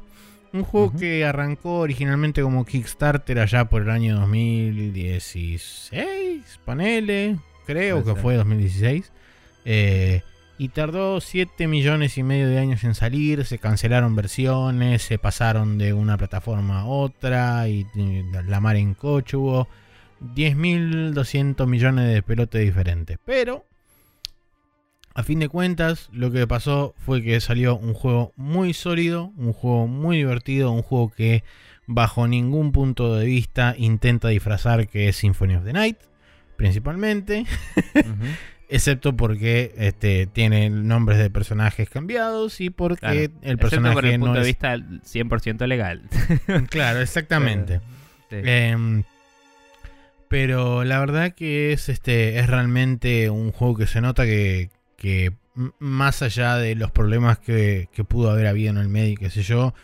un 0.54 0.64
juego 0.64 0.92
que 0.96 1.24
arrancó 1.24 1.80
originalmente 1.80 2.40
como 2.40 2.64
Kickstarter 2.64 3.40
allá 3.40 3.66
por 3.66 3.82
el 3.82 3.90
año 3.90 4.18
2016, 4.20 6.60
panele, 6.64 7.38
creo 7.66 8.02
que 8.04 8.14
fue 8.14 8.36
2016. 8.36 9.10
Eh, 9.64 10.22
y 10.56 10.68
tardó 10.68 11.20
7 11.20 11.66
millones 11.66 12.16
y 12.16 12.22
medio 12.22 12.48
de 12.48 12.60
años 12.60 12.84
en 12.84 12.94
salir, 12.94 13.44
se 13.44 13.58
cancelaron 13.58 14.14
versiones, 14.14 15.02
se 15.02 15.18
pasaron 15.18 15.78
de 15.78 15.92
una 15.92 16.16
plataforma 16.16 16.82
a 16.82 16.86
otra 16.86 17.66
y, 17.68 17.84
la 18.46 18.60
mar 18.60 18.76
en 18.76 18.94
coche 18.94 19.36
hubo 19.36 19.66
10.200 20.20 21.66
millones 21.66 22.14
de 22.14 22.22
pelotes 22.22 22.60
diferentes. 22.60 23.18
Pero 23.24 23.64
a 25.14 25.22
fin 25.22 25.38
de 25.38 25.48
cuentas, 25.48 26.08
lo 26.12 26.32
que 26.32 26.46
pasó 26.46 26.94
fue 26.98 27.22
que 27.22 27.40
salió 27.40 27.76
un 27.76 27.94
juego 27.94 28.32
muy 28.36 28.74
sólido, 28.74 29.32
un 29.36 29.52
juego 29.52 29.86
muy 29.86 30.16
divertido, 30.16 30.72
un 30.72 30.82
juego 30.82 31.12
que 31.12 31.44
bajo 31.86 32.26
ningún 32.26 32.72
punto 32.72 33.14
de 33.14 33.26
vista 33.26 33.74
intenta 33.78 34.28
disfrazar 34.28 34.88
que 34.88 35.08
es 35.08 35.16
Symphony 35.16 35.54
of 35.54 35.64
the 35.64 35.72
Night, 35.72 35.98
principalmente. 36.56 37.46
Excepto 38.68 39.14
porque 39.14 39.72
este, 39.76 40.26
tiene 40.26 40.68
nombres 40.70 41.18
de 41.18 41.30
personajes 41.30 41.88
cambiados 41.88 42.60
y 42.60 42.70
porque 42.70 43.30
el 43.42 43.58
personaje 43.58 43.94
por 43.94 44.06
el 44.06 44.18
punto 44.18 44.40
de 44.40 44.46
vista 44.46 44.74
100% 44.74 45.66
legal. 45.68 46.02
claro, 46.70 47.00
exactamente. 47.00 47.80
Em, 48.30 49.04
pero 50.26 50.82
la 50.82 50.98
verdad 50.98 51.34
que 51.34 51.72
es 51.72 51.88
este 51.88 52.40
es 52.40 52.48
realmente 52.48 53.30
un 53.30 53.52
juego 53.52 53.76
que 53.76 53.86
se 53.86 54.00
nota 54.00 54.24
que, 54.24 54.70
que 55.04 55.34
más 55.78 56.22
allá 56.22 56.56
de 56.56 56.74
los 56.76 56.90
problemas 56.90 57.38
que, 57.38 57.90
pudo 58.08 58.30
haber 58.30 58.46
habido 58.46 58.70
en 58.70 58.78
el 58.78 58.88
medio 58.88 59.12
y 59.12 59.16
qué 59.16 59.28
sé 59.28 59.42
yo, 59.42 59.74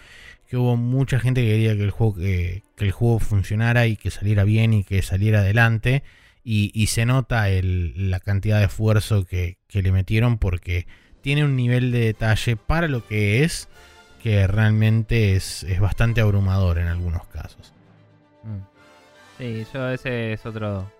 que 0.48 0.56
hubo 0.56 0.78
mucha 0.78 1.20
gente 1.20 1.42
que 1.42 1.48
quería 1.48 1.76
que 1.76 1.82
el 1.82 1.90
juego, 1.90 2.14
que, 2.14 2.62
el 2.78 2.90
juego 2.90 3.18
funcionara 3.18 3.86
y 3.86 3.96
que 3.96 4.10
saliera 4.10 4.44
bien 4.44 4.72
y 4.72 4.82
que 4.82 5.02
saliera 5.02 5.40
adelante. 5.40 6.02
Y, 6.42 6.86
se 6.86 7.04
nota 7.04 7.48
la 7.50 8.18
cantidad 8.18 8.60
de 8.60 8.64
esfuerzo 8.64 9.26
que, 9.26 9.58
le 9.70 9.92
metieron 9.92 10.38
porque 10.38 10.86
tiene 11.20 11.44
un 11.44 11.54
nivel 11.54 11.92
de 11.92 12.00
detalle 12.00 12.56
para 12.56 12.88
lo 12.88 13.06
que 13.06 13.44
es 13.44 13.68
que 14.22 14.46
realmente 14.46 15.36
es, 15.36 15.66
bastante 15.78 16.22
abrumador 16.22 16.78
en 16.78 16.86
algunos 16.86 17.26
casos. 17.26 17.74
Mm. 18.42 19.36
Sí, 19.36 19.66
yo 19.74 19.90
ese 19.90 20.32
es 20.32 20.46
otro 20.46 20.90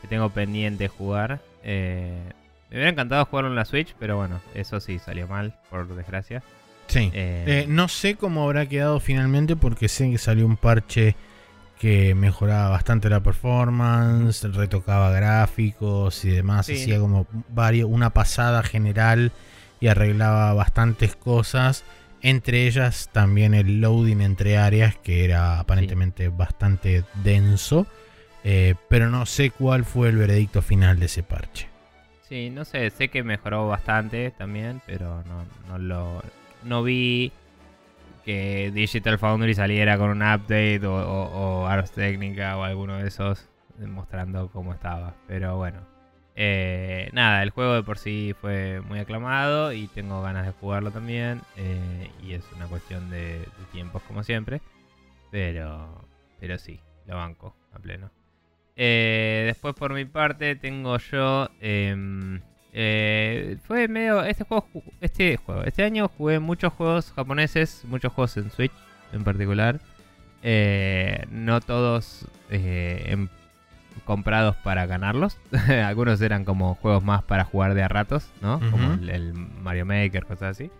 que 0.00 0.06
tengo 0.06 0.30
pendiente 0.30 0.86
jugar. 0.86 1.40
Eh, 1.64 2.32
me 2.70 2.76
hubiera 2.76 2.90
encantado 2.90 3.24
jugarlo 3.26 3.50
en 3.50 3.56
la 3.56 3.64
Switch, 3.64 3.94
pero 3.98 4.16
bueno, 4.16 4.40
eso 4.54 4.80
sí 4.80 4.98
salió 4.98 5.26
mal, 5.28 5.54
por 5.70 5.86
desgracia. 5.94 6.42
Sí. 6.86 7.10
Eh, 7.12 7.44
Eh, 7.46 7.66
no 7.68 7.88
sé 7.88 8.16
cómo 8.16 8.44
habrá 8.44 8.66
quedado 8.66 8.98
finalmente 9.00 9.54
porque 9.56 9.88
sé 9.88 10.10
que 10.10 10.18
salió 10.18 10.46
un 10.46 10.56
parche 10.56 11.14
que 11.78 12.14
mejoraba 12.14 12.68
bastante 12.68 13.08
la 13.08 13.20
performance, 13.20 14.42
retocaba 14.52 15.10
gráficos 15.10 16.24
y 16.24 16.30
demás, 16.30 16.66
Sí. 16.66 16.74
hacía 16.74 16.98
como 16.98 17.26
varios, 17.48 17.88
una 17.90 18.10
pasada 18.10 18.62
general 18.62 19.32
y 19.80 19.86
arreglaba 19.86 20.52
bastantes 20.52 21.16
cosas, 21.16 21.84
entre 22.22 22.66
ellas 22.66 23.08
también 23.12 23.54
el 23.54 23.80
loading 23.80 24.20
entre 24.20 24.58
áreas 24.58 24.94
que 24.96 25.24
era 25.24 25.58
aparentemente 25.58 26.28
bastante 26.28 27.02
denso, 27.24 27.86
eh, 28.44 28.74
pero 28.90 29.08
no 29.08 29.24
sé 29.24 29.50
cuál 29.50 29.86
fue 29.86 30.10
el 30.10 30.16
veredicto 30.18 30.60
final 30.60 30.98
de 31.00 31.06
ese 31.06 31.22
parche. 31.22 31.69
Sí, 32.30 32.48
no 32.48 32.64
sé, 32.64 32.90
sé 32.90 33.08
que 33.08 33.24
mejoró 33.24 33.66
bastante 33.68 34.30
también, 34.30 34.80
pero 34.86 35.22
no, 35.24 35.44
no 35.68 35.78
lo. 35.78 36.22
No 36.62 36.82
vi 36.84 37.32
que 38.24 38.70
Digital 38.72 39.18
Foundry 39.18 39.54
saliera 39.54 39.98
con 39.98 40.10
un 40.10 40.22
update 40.22 40.86
o, 40.86 40.94
o, 40.94 41.62
o 41.64 41.66
Ars 41.66 41.90
Technica 41.92 42.56
o 42.56 42.62
alguno 42.64 42.98
de 42.98 43.08
esos 43.08 43.48
mostrando 43.78 44.48
cómo 44.50 44.72
estaba. 44.74 45.14
Pero 45.26 45.56
bueno. 45.56 45.80
Eh, 46.36 47.10
nada, 47.12 47.42
el 47.42 47.50
juego 47.50 47.74
de 47.74 47.82
por 47.82 47.98
sí 47.98 48.34
fue 48.40 48.80
muy 48.82 49.00
aclamado 49.00 49.72
y 49.72 49.88
tengo 49.88 50.22
ganas 50.22 50.46
de 50.46 50.52
jugarlo 50.52 50.92
también. 50.92 51.42
eh, 51.56 52.10
y 52.22 52.34
es 52.34 52.44
una 52.56 52.68
cuestión 52.68 53.10
de, 53.10 53.40
de 53.40 53.64
tiempos 53.72 54.02
como 54.04 54.22
siempre. 54.22 54.62
Pero, 55.32 56.04
pero 56.40 56.58
sí, 56.58 56.80
lo 57.06 57.16
banco 57.16 57.56
a 57.72 57.78
pleno. 57.80 58.10
Eh, 58.82 59.42
después 59.46 59.74
por 59.74 59.92
mi 59.92 60.06
parte 60.06 60.56
tengo 60.56 60.96
yo... 60.96 61.50
em, 61.60 62.40
eh, 62.72 63.58
fue 63.66 63.88
medio... 63.88 64.22
Este 64.24 64.44
juego, 64.44 64.66
ju- 64.72 64.82
este 65.02 65.36
juego, 65.36 65.64
este 65.64 65.84
año 65.84 66.08
jugué 66.08 66.38
muchos 66.38 66.72
juegos 66.72 67.12
japoneses, 67.12 67.82
muchos 67.84 68.10
juegos 68.12 68.38
en 68.38 68.50
Switch 68.50 68.72
en 69.12 69.22
particular. 69.22 69.80
Eh, 70.42 71.26
no 71.30 71.60
todos 71.60 72.26
eh, 72.48 73.04
em- 73.08 73.28
comprados 74.06 74.56
para 74.56 74.86
ganarlos. 74.86 75.36
Algunos 75.84 76.20
eran 76.22 76.46
como 76.46 76.74
juegos 76.76 77.04
más 77.04 77.22
para 77.22 77.44
jugar 77.44 77.74
de 77.74 77.82
a 77.82 77.88
ratos, 77.88 78.30
¿no? 78.40 78.60
Como 78.70 78.94
el, 78.94 79.10
el 79.10 79.34
Mario 79.34 79.84
Maker, 79.84 80.24
cosas 80.24 80.56
así. 80.56 80.70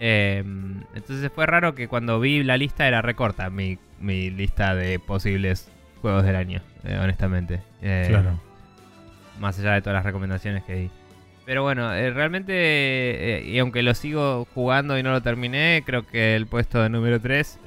Em, 0.00 0.82
entonces 0.94 1.30
fue 1.34 1.46
raro 1.46 1.74
que 1.74 1.88
cuando 1.88 2.20
vi 2.20 2.42
la 2.42 2.56
lista 2.58 2.86
era 2.88 3.00
recorta 3.00 3.48
mi, 3.48 3.78
mi 4.00 4.30
lista 4.30 4.74
de 4.74 4.98
posibles 4.98 5.70
juegos 6.02 6.24
del 6.24 6.36
año, 6.36 6.60
eh, 6.84 6.98
honestamente. 7.00 7.60
Eh, 7.80 8.06
Claro. 8.08 8.38
Más 9.40 9.58
allá 9.58 9.72
de 9.72 9.80
todas 9.80 9.94
las 9.94 10.04
recomendaciones 10.04 10.62
que 10.64 10.74
di. 10.74 10.90
Pero 11.46 11.62
bueno, 11.62 11.92
eh, 11.94 12.10
realmente, 12.10 13.42
y 13.44 13.58
aunque 13.58 13.82
lo 13.82 13.94
sigo 13.94 14.46
jugando 14.54 14.98
y 14.98 15.02
no 15.02 15.10
lo 15.10 15.22
terminé, 15.22 15.82
creo 15.84 16.06
que 16.06 16.36
el 16.36 16.46
puesto 16.46 16.82
de 16.82 16.88
número 16.88 17.20
3, 17.20 17.58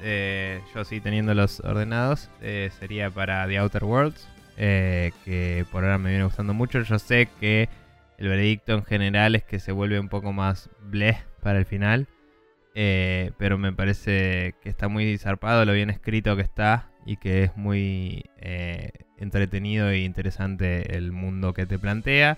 yo 0.74 0.84
sí 0.84 1.00
teniendo 1.00 1.34
los 1.34 1.60
ordenados, 1.60 2.30
sería 2.78 3.10
para 3.10 3.46
The 3.46 3.58
Outer 3.58 3.84
Worlds, 3.84 4.28
que 4.56 5.66
por 5.70 5.84
ahora 5.84 5.98
me 5.98 6.08
viene 6.08 6.24
gustando 6.24 6.54
mucho. 6.54 6.80
Yo 6.80 6.98
sé 6.98 7.28
que 7.38 7.68
el 8.16 8.28
veredicto 8.28 8.72
en 8.72 8.84
general 8.84 9.34
es 9.34 9.44
que 9.44 9.58
se 9.58 9.72
vuelve 9.72 10.00
un 10.00 10.08
poco 10.08 10.32
más 10.32 10.70
bleh 10.80 11.18
para 11.42 11.58
el 11.58 11.66
final. 11.66 12.06
Eh, 12.78 13.32
pero 13.38 13.56
me 13.56 13.72
parece 13.72 14.54
que 14.62 14.68
está 14.68 14.88
muy 14.88 15.16
zarpado 15.16 15.64
lo 15.64 15.72
bien 15.72 15.88
escrito 15.88 16.36
que 16.36 16.42
está 16.42 16.90
y 17.06 17.16
que 17.16 17.44
es 17.44 17.56
muy 17.56 18.24
eh, 18.38 18.90
entretenido 19.16 19.88
e 19.88 20.00
interesante 20.00 20.96
el 20.96 21.12
mundo 21.12 21.54
que 21.54 21.64
te 21.64 21.78
plantea 21.78 22.36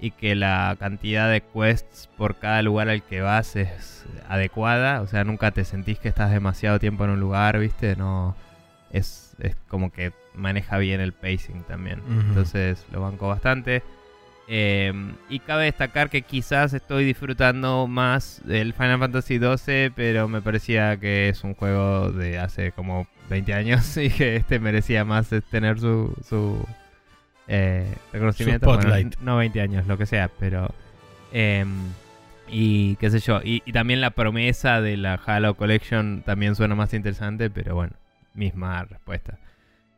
y 0.00 0.12
que 0.12 0.34
la 0.34 0.76
cantidad 0.78 1.30
de 1.30 1.42
quests 1.42 2.08
por 2.16 2.36
cada 2.36 2.62
lugar 2.62 2.88
al 2.88 3.02
que 3.02 3.20
vas 3.20 3.56
es 3.56 4.06
adecuada, 4.28 5.00
o 5.02 5.06
sea, 5.06 5.24
nunca 5.24 5.50
te 5.50 5.64
sentís 5.64 5.98
que 5.98 6.08
estás 6.08 6.30
demasiado 6.30 6.78
tiempo 6.78 7.04
en 7.04 7.10
un 7.10 7.20
lugar, 7.20 7.58
¿viste? 7.58 7.96
No 7.96 8.36
es, 8.90 9.34
es 9.40 9.56
como 9.68 9.92
que 9.92 10.12
maneja 10.34 10.78
bien 10.78 11.00
el 11.00 11.12
pacing 11.12 11.64
también. 11.64 12.00
Entonces 12.08 12.86
lo 12.92 13.00
banco 13.00 13.28
bastante. 13.28 13.82
Eh, 14.46 14.92
y 15.30 15.38
cabe 15.38 15.64
destacar 15.64 16.10
que 16.10 16.22
quizás 16.22 16.74
estoy 16.74 17.04
disfrutando 17.04 17.86
más 17.86 18.42
del 18.44 18.74
Final 18.74 18.98
Fantasy 18.98 19.38
XII, 19.38 19.90
pero 19.90 20.28
me 20.28 20.42
parecía 20.42 20.98
que 20.98 21.30
es 21.30 21.44
un 21.44 21.54
juego 21.54 22.12
de 22.12 22.38
hace 22.38 22.72
como 22.72 23.06
20 23.28 23.54
años 23.54 23.96
y 23.96 24.10
que 24.10 24.36
este 24.36 24.58
merecía 24.58 25.04
más 25.04 25.32
eh, 25.32 25.40
tener 25.40 25.78
su, 25.78 26.14
su 26.26 26.66
eh, 27.48 27.94
reconocimiento. 28.12 28.66
Su 28.72 28.78
Bueno, 28.78 29.10
no 29.20 29.36
20 29.36 29.60
años, 29.60 29.86
lo 29.86 29.98
que 29.98 30.06
sea, 30.06 30.30
pero... 30.38 30.74
em, 31.32 31.68
y 32.46 32.96
qué 32.96 33.10
sé 33.10 33.20
yo, 33.20 33.40
y, 33.42 33.62
y 33.64 33.72
también 33.72 34.00
la 34.02 34.10
promesa 34.10 34.82
de 34.82 34.98
la 34.98 35.14
Halo 35.14 35.54
Collection 35.54 36.22
también 36.22 36.54
suena 36.54 36.74
más 36.74 36.92
interesante, 36.92 37.48
pero 37.48 37.74
bueno, 37.74 37.94
misma 38.34 38.84
respuesta. 38.84 39.38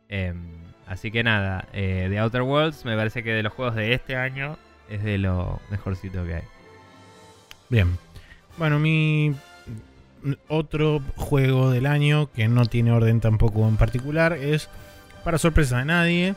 Em, 0.09 0.63
así 0.87 1.11
que 1.11 1.23
nada, 1.23 1.67
eh, 1.73 2.07
The 2.09 2.19
Outer 2.19 2.43
Worlds 2.43 2.85
me 2.85 2.95
parece 2.95 3.23
que 3.23 3.33
de 3.33 3.43
los 3.43 3.53
juegos 3.53 3.75
de 3.75 3.93
este 3.93 4.15
año 4.15 4.57
es 4.89 5.03
de 5.03 5.17
lo 5.17 5.59
mejorcito 5.69 6.25
que 6.25 6.35
hay. 6.35 6.43
Bien. 7.69 7.97
Bueno, 8.57 8.79
mi 8.79 9.35
otro 10.47 11.01
juego 11.15 11.71
del 11.71 11.85
año 11.85 12.31
que 12.31 12.47
no 12.47 12.65
tiene 12.65 12.91
orden 12.91 13.19
tampoco 13.21 13.67
en 13.67 13.77
particular 13.77 14.33
es, 14.33 14.69
para 15.23 15.37
sorpresa 15.37 15.79
de 15.79 15.85
nadie, 15.85 16.35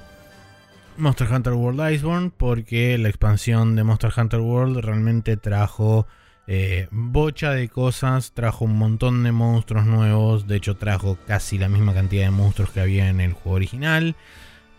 Monster 0.97 1.33
Hunter 1.33 1.55
World 1.55 1.93
Iceborne, 1.93 2.31
porque 2.37 2.99
la 2.99 3.09
expansión 3.09 3.77
de 3.77 3.85
Monster 3.85 4.12
Hunter 4.17 4.41
World 4.41 4.79
realmente 4.79 5.37
trajo 5.37 6.07
eh, 6.47 6.89
bocha 6.91 7.53
de 7.53 7.69
cosas, 7.69 8.33
trajo 8.33 8.65
un 8.65 8.77
montón 8.77 9.23
de 9.23 9.33
monstruos 9.33 9.87
nuevos, 9.87 10.47
de 10.47 10.57
hecho 10.57 10.77
trajo 10.77 11.17
casi 11.27 11.59
la 11.59 11.69
misma 11.69 11.95
cantidad 11.95 12.25
de 12.25 12.31
monstruos 12.31 12.71
que 12.71 12.81
había 12.81 13.09
en 13.09 13.21
el 13.21 13.33
juego 13.33 13.57
original. 13.57 14.17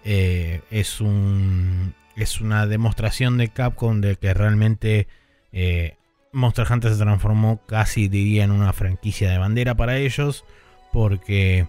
Eh, 0.04 0.62
es 0.72 1.00
un 1.00 1.94
es 2.16 2.42
una 2.42 2.68
demostración 2.68 3.38
de 3.38 3.50
Capcom 3.50 4.02
de 4.02 4.16
que 4.16 4.34
realmente 4.34 5.08
eh, 5.52 5.96
Monster 6.34 6.66
Hunter 6.70 6.94
se 6.94 7.04
transformó 7.04 7.62
casi 7.66 8.08
diría 8.08 8.44
en 8.44 8.52
una 8.52 8.74
franquicia 8.74 9.30
de 9.30 9.38
bandera 9.38 9.76
para 9.76 9.98
ellos 9.98 10.46
porque 10.92 11.68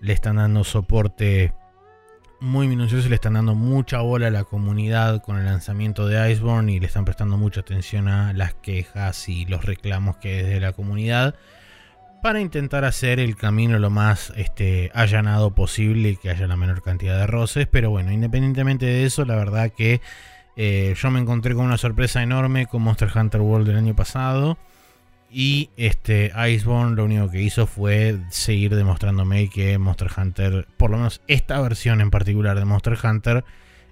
le 0.00 0.12
están 0.12 0.36
dando 0.36 0.64
soporte 0.64 1.52
muy 2.40 2.68
minucioso 2.68 3.06
y 3.06 3.10
le 3.10 3.16
están 3.16 3.34
dando 3.34 3.54
mucha 3.54 4.00
bola 4.00 4.28
a 4.28 4.30
la 4.30 4.44
comunidad 4.44 5.22
con 5.22 5.38
el 5.38 5.44
lanzamiento 5.44 6.06
de 6.06 6.30
Iceborne 6.30 6.72
y 6.72 6.80
le 6.80 6.86
están 6.86 7.04
prestando 7.04 7.36
mucha 7.36 7.60
atención 7.60 8.06
a 8.06 8.32
las 8.32 8.54
quejas 8.54 9.28
y 9.28 9.44
los 9.46 9.64
reclamos 9.64 10.16
que 10.18 10.28
hay 10.28 10.42
desde 10.44 10.60
la 10.60 10.72
comunidad 10.72 11.34
para 12.22 12.40
intentar 12.40 12.84
hacer 12.84 13.20
el 13.20 13.36
camino 13.36 13.78
lo 13.78 13.90
más 13.90 14.32
este, 14.36 14.90
allanado 14.94 15.54
posible 15.54 16.10
y 16.10 16.16
que 16.16 16.30
haya 16.30 16.46
la 16.46 16.56
menor 16.56 16.82
cantidad 16.82 17.18
de 17.18 17.26
roces. 17.26 17.66
Pero 17.70 17.90
bueno, 17.90 18.12
independientemente 18.12 18.86
de 18.86 19.04
eso, 19.04 19.24
la 19.24 19.36
verdad 19.36 19.70
que 19.70 20.00
eh, 20.60 20.96
yo 21.00 21.10
me 21.12 21.20
encontré 21.20 21.54
con 21.54 21.66
una 21.66 21.76
sorpresa 21.76 22.20
enorme 22.20 22.66
con 22.66 22.82
Monster 22.82 23.08
Hunter 23.14 23.40
World 23.40 23.68
del 23.68 23.76
año 23.76 23.94
pasado. 23.94 24.58
Y 25.30 25.70
este 25.76 26.32
Iceborne 26.50 26.96
lo 26.96 27.04
único 27.04 27.30
que 27.30 27.40
hizo 27.40 27.68
fue 27.68 28.18
seguir 28.30 28.74
demostrándome 28.74 29.50
que 29.50 29.78
Monster 29.78 30.10
Hunter, 30.16 30.66
por 30.76 30.90
lo 30.90 30.96
menos 30.96 31.20
esta 31.28 31.60
versión 31.60 32.00
en 32.00 32.10
particular 32.10 32.58
de 32.58 32.64
Monster 32.64 32.98
Hunter, 33.00 33.44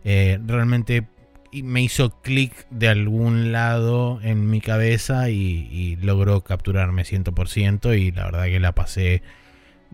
eh, 0.02 0.40
realmente 0.44 1.06
me 1.52 1.82
hizo 1.82 2.20
clic 2.20 2.66
de 2.70 2.88
algún 2.88 3.52
lado 3.52 4.18
en 4.22 4.51
mi 4.51 4.60
cabeza 4.60 5.30
y, 5.30 5.68
y 5.70 5.97
logró 5.97 6.40
capturarme 6.40 7.05
100% 7.05 7.97
y 7.97 8.10
la 8.10 8.24
verdad 8.24 8.47
que 8.47 8.59
la 8.59 8.72
pasé 8.72 9.22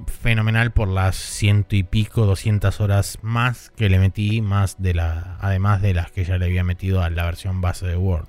fenomenal 0.07 0.73
por 0.73 0.89
las 0.89 1.17
ciento 1.17 1.77
y 1.77 1.83
pico, 1.83 2.27
200 2.27 2.81
horas 2.81 3.19
más 3.23 3.71
que 3.71 3.89
le 3.89 3.99
metí, 3.99 4.41
más 4.43 4.81
de 4.83 4.95
la, 4.95 5.37
además 5.41 5.83
de 5.83 5.95
las 5.95 6.11
que 6.11 6.25
ya 6.25 6.39
le 6.39 6.47
había 6.47 6.65
metido 6.65 7.03
a 7.03 7.11
la 7.11 7.25
versión 7.25 7.61
base 7.61 7.87
de 7.87 7.97
Word. 7.97 8.29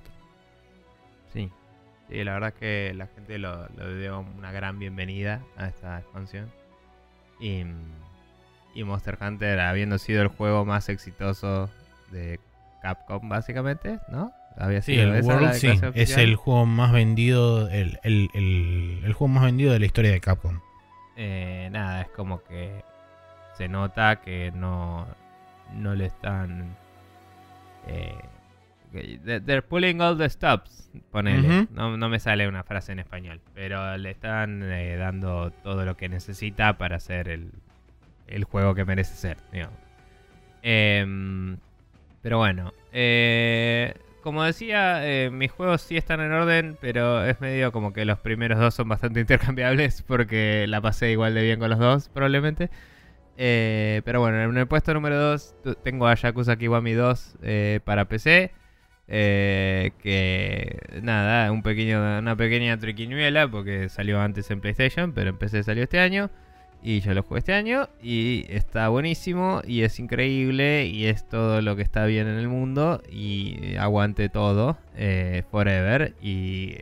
Sí, 1.34 1.50
sí 2.10 2.24
la 2.24 2.34
verdad 2.34 2.50
es 2.50 2.56
que 2.60 2.94
la 2.96 3.08
gente 3.08 3.38
lo, 3.38 3.68
lo 3.70 3.96
dio 3.98 4.20
una 4.38 4.52
gran 4.52 4.80
bienvenida 4.80 5.42
a 5.58 5.68
esta 5.68 6.00
expansión. 6.00 6.52
Y, 7.40 7.64
y 8.76 8.84
Monster 8.84 9.18
Hunter, 9.22 9.60
habiendo 9.60 9.98
sido 9.98 10.22
el 10.22 10.28
juego 10.30 10.66
más 10.66 10.90
exitoso 10.90 11.70
de 12.12 12.40
Capcom, 12.82 13.28
básicamente, 13.30 14.00
¿no? 14.10 14.32
Había 14.58 14.82
Sí, 14.82 14.94
sido 14.94 15.04
el 15.14 15.16
esa 15.16 15.28
la 15.30 15.36
World 15.42 15.54
sí, 15.56 15.68
es 15.96 16.18
el 16.18 16.36
juego 16.36 16.66
más 16.68 16.92
vendido, 16.92 17.70
el, 17.70 18.00
el- 18.04 18.30
el- 18.36 19.02
el 19.04 19.14
juego 19.14 19.34
más 19.34 19.44
vendido 19.46 19.74
de 19.74 19.80
la 19.80 19.86
historia 19.88 20.12
de 20.12 20.20
Capcom. 20.22 20.60
Eh, 21.16 21.70
nada, 21.72 22.02
es 22.02 22.10
como 22.10 22.44
que 22.44 22.84
se 23.58 23.68
nota 23.68 24.22
que 24.22 24.52
no, 24.54 25.08
no 25.74 25.96
le 25.96 26.06
están. 26.08 26.76
Eh, 27.88 28.18
they're 29.24 29.62
pulling 29.62 30.02
all 30.02 30.18
the 30.18 30.30
stops. 30.30 30.90
Ponele. 31.12 31.68
No, 31.72 31.98
no 31.98 32.10
me 32.10 32.20
sale 32.20 32.48
una 32.48 32.64
frase 32.64 32.92
en 32.92 33.00
español. 33.00 33.42
Pero 33.54 33.98
le 33.98 34.12
están 34.12 34.62
eh, 34.64 34.96
dando 34.98 35.52
todo 35.52 35.86
lo 35.86 35.98
que 35.98 36.10
necesita 36.10 36.78
para 36.78 36.98
hacer 36.98 37.28
el, 37.30 37.52
el 38.28 38.44
juego 38.44 38.76
que 38.76 38.86
merece 38.86 39.16
ser. 39.16 39.38
digamos. 39.52 39.78
Em, 40.62 41.58
Pero 42.22 42.38
bueno, 42.38 42.74
eh, 42.92 43.94
como 44.24 44.44
decía, 44.44 45.08
eh, 45.08 45.30
mis 45.30 45.52
juegos 45.52 45.82
sí 45.82 45.98
están 45.98 46.22
en 46.22 46.32
orden, 46.32 46.78
pero 46.82 47.24
es 47.26 47.40
medio 47.42 47.72
como 47.72 47.94
que 47.94 48.06
los 48.06 48.20
primeros 48.20 48.60
dos 48.60 48.74
son 48.74 48.88
bastante 48.90 49.20
intercambiables 49.22 50.02
porque 50.04 50.66
la 50.68 50.82
pasé 50.82 51.12
igual 51.12 51.36
de 51.36 51.44
bien 51.44 51.60
con 51.60 51.70
los 51.70 51.80
dos, 51.80 52.10
probablemente. 52.10 52.70
Eh, 53.38 54.02
pero 54.06 54.20
bueno, 54.20 54.42
en 54.42 54.58
el 54.58 54.68
puesto 54.68 54.94
número 54.94 55.18
2 55.20 55.56
tengo 55.84 56.08
a 56.08 56.16
Yakuza 56.16 56.56
Kiwami 56.56 56.94
2 56.94 57.36
eh, 57.44 57.80
para 57.84 58.06
PC. 58.06 58.52
Eh, 59.08 59.92
que 60.02 61.00
nada, 61.02 61.52
un 61.52 61.62
pequeño, 61.62 62.20
una 62.20 62.36
pequeña 62.38 62.78
triquiñuela 62.80 63.50
porque 63.50 63.90
salió 63.90 64.22
antes 64.22 64.50
en 64.50 64.62
PlayStation, 64.62 65.12
pero 65.14 65.32
en 65.32 65.38
PC 65.38 65.64
salió 65.64 65.84
este 65.84 66.00
año. 66.00 66.30
Y 66.84 67.00
yo 67.00 67.14
lo 67.14 67.24
jugué 67.24 67.40
este 67.40 67.54
año 67.54 67.88
y 68.02 68.46
está 68.50 68.90
buenísimo 68.90 69.62
y 69.66 69.84
es 69.84 70.00
increíble 70.00 70.86
y 70.86 71.06
es 71.06 71.28
todo 71.28 71.62
lo 71.62 71.78
que 71.78 71.82
está 71.82 72.06
bien 72.06 72.28
en 72.28 72.38
el 72.38 72.50
mundo 72.50 73.02
y 73.10 73.76
aguante 73.78 74.28
todo 74.28 74.78
forever 75.50 76.14
y 76.22 76.76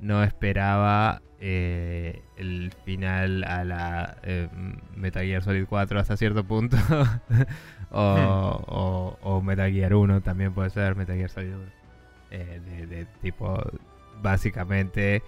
no 0.00 0.22
esperaba 0.24 1.20
eh, 1.44 2.22
el 2.36 2.72
final 2.84 3.42
a 3.42 3.64
la 3.64 4.16
eh, 4.22 4.48
Metal 4.94 5.24
Gear 5.24 5.42
Solid 5.42 5.66
4 5.68 5.98
hasta 5.98 6.16
cierto 6.16 6.44
punto. 6.44 6.76
o, 7.90 9.18
o, 9.20 9.42
Metal 9.42 9.72
Gear 9.72 9.92
1 9.92 10.20
también 10.20 10.54
puede 10.54 10.70
ser, 10.70 10.94
Metal 10.94 11.16
Gear 11.16 11.30
Solid 11.30 11.54
1. 11.54 11.64
Eh, 12.30 12.86
de, 12.88 13.06
tipo, 13.20 13.60
básicamente, 14.22 15.24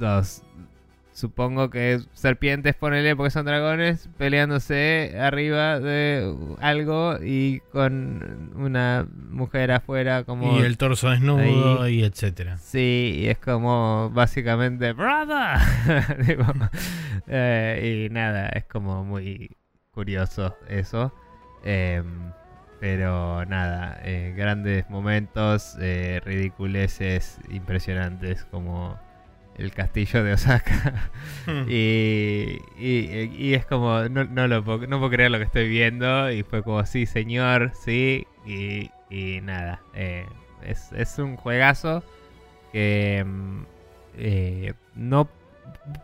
dos, 0.00 0.42
Supongo 1.16 1.70
que 1.70 2.00
serpientes, 2.12 2.74
ponele, 2.74 3.16
porque 3.16 3.30
son 3.30 3.46
dragones, 3.46 4.06
peleándose 4.18 5.16
arriba 5.18 5.80
de 5.80 6.36
algo 6.60 7.16
y 7.24 7.60
con 7.72 8.52
una 8.54 9.08
mujer 9.30 9.72
afuera 9.72 10.24
como... 10.24 10.58
Y 10.58 10.60
el 10.60 10.76
torso 10.76 11.08
desnudo 11.08 11.88
y 11.88 12.04
etcétera. 12.04 12.58
Sí, 12.58 13.14
y 13.16 13.28
es 13.28 13.38
como 13.38 14.10
básicamente... 14.10 14.92
¡Brother! 14.92 15.56
Eh, 17.28 18.06
y 18.08 18.12
nada, 18.12 18.48
es 18.50 18.64
como 18.66 19.02
muy 19.02 19.56
curioso 19.92 20.54
eso. 20.68 21.12
Em, 21.64 22.30
pero 22.78 23.44
nada, 23.46 23.98
eh, 24.04 24.34
grandes 24.36 24.88
momentos, 24.90 25.76
eh, 25.80 26.20
ridiculeces 26.24 27.38
impresionantes 27.48 28.44
como 28.44 29.00
el 29.58 29.72
castillo 29.72 30.22
de 30.22 30.32
Osaka. 30.34 31.10
Hmm. 31.46 31.66
y, 31.68 32.60
y, 32.76 33.54
es 33.54 33.64
como, 33.66 34.08
no, 34.08 34.24
no, 34.24 34.48
lo 34.48 34.64
puedo, 34.64 34.86
no 34.86 34.98
puedo 34.98 35.10
creer 35.10 35.30
lo 35.30 35.38
que 35.38 35.44
estoy 35.44 35.68
viendo. 35.68 36.30
Y 36.30 36.42
fue 36.42 36.62
como, 36.62 36.84
sí, 36.86 37.06
señor, 37.06 37.72
sí. 37.74 38.26
Y, 38.44 38.90
y 39.10 39.40
nada, 39.42 39.80
eh, 39.94 40.26
es, 40.62 40.92
es, 40.92 41.18
un 41.18 41.36
juegazo 41.36 42.02
que 42.72 43.24
mm, 43.24 43.62
eh, 44.18 44.74
no, 44.94 45.28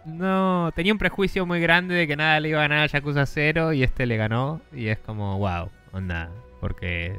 no 0.04 0.70
tenía 0.74 0.92
un 0.92 0.98
prejuicio 0.98 1.44
muy 1.46 1.60
grande 1.60 1.94
de 1.94 2.06
que 2.06 2.16
nada 2.16 2.40
le 2.40 2.50
iba 2.50 2.60
a 2.60 2.68
ganar 2.68 2.84
a 2.84 2.86
Yakuza 2.86 3.26
0 3.26 3.72
y 3.72 3.82
este 3.82 4.06
le 4.06 4.16
ganó. 4.16 4.60
Y 4.72 4.88
es 4.88 4.98
como, 4.98 5.38
wow, 5.38 5.70
onda, 5.92 6.30
porque, 6.60 7.16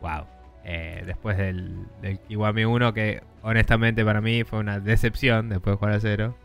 wow. 0.00 0.26
Eh, 0.64 1.02
después 1.06 1.36
del, 1.38 1.86
del 2.00 2.20
Kiwami 2.20 2.64
1, 2.64 2.94
que 2.94 3.22
honestamente 3.42 4.04
para 4.04 4.20
mí 4.20 4.44
fue 4.44 4.58
una 4.58 4.80
decepción 4.80 5.48
después 5.48 5.74
de 5.74 5.78
jugar 5.78 5.94
a 5.94 6.00
0. 6.00 6.36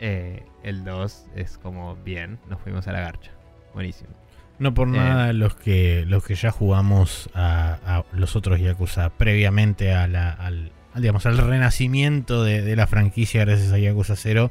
Eh, 0.00 0.44
el 0.62 0.84
2 0.84 1.26
es 1.34 1.58
como 1.58 1.96
bien, 1.96 2.38
nos 2.48 2.60
fuimos 2.60 2.86
a 2.86 2.92
la 2.92 3.00
garcha. 3.00 3.32
Buenísimo. 3.74 4.10
No 4.58 4.74
por 4.74 4.88
eh, 4.88 4.92
nada 4.92 5.32
los 5.32 5.54
que 5.54 6.04
los 6.06 6.24
que 6.24 6.34
ya 6.34 6.50
jugamos 6.50 7.30
a, 7.34 8.04
los 8.12 8.36
otros 8.36 8.60
Yakuza 8.60 9.10
previamente 9.10 9.94
a 9.94 10.08
la, 10.08 10.30
al, 10.30 10.72
digamos, 10.94 11.26
al 11.26 11.38
renacimiento 11.38 12.44
de, 12.44 12.62
de, 12.62 12.76
la 12.76 12.86
franquicia 12.86 13.44
gracias 13.44 13.72
a 13.72 13.78
Yakuza 13.78 14.16
0, 14.16 14.50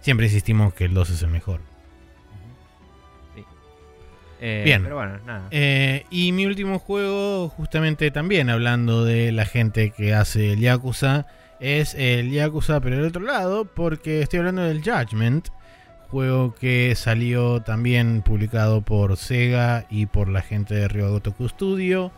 siempre 0.00 0.26
insistimos 0.26 0.74
que 0.74 0.84
el 0.84 0.94
2 0.94 1.10
es 1.10 1.22
el 1.22 1.30
mejor. 1.30 1.71
Eh, 4.44 4.62
Bien. 4.64 4.82
Pero 4.82 4.96
bueno, 4.96 5.20
nada. 5.24 5.46
Eh, 5.52 6.04
y 6.10 6.32
mi 6.32 6.46
último 6.46 6.80
juego, 6.80 7.48
justamente 7.48 8.10
también 8.10 8.50
hablando 8.50 9.04
de 9.04 9.30
la 9.30 9.46
gente 9.46 9.90
que 9.90 10.14
hace 10.14 10.54
el 10.54 10.58
Yakuza, 10.58 11.26
es 11.60 11.94
el 11.94 12.32
Yakuza, 12.32 12.80
pero 12.80 12.96
del 12.96 13.06
otro 13.06 13.22
lado, 13.22 13.66
porque 13.66 14.20
estoy 14.20 14.40
hablando 14.40 14.62
del 14.62 14.82
Judgment. 14.82 15.50
Juego 16.08 16.56
que 16.56 16.94
salió 16.96 17.62
también 17.62 18.22
publicado 18.22 18.82
por 18.82 19.16
Sega 19.16 19.86
y 19.88 20.06
por 20.06 20.28
la 20.28 20.42
gente 20.42 20.74
de 20.74 20.88
Ryogotoku 20.88 21.48
Studio. 21.48 22.10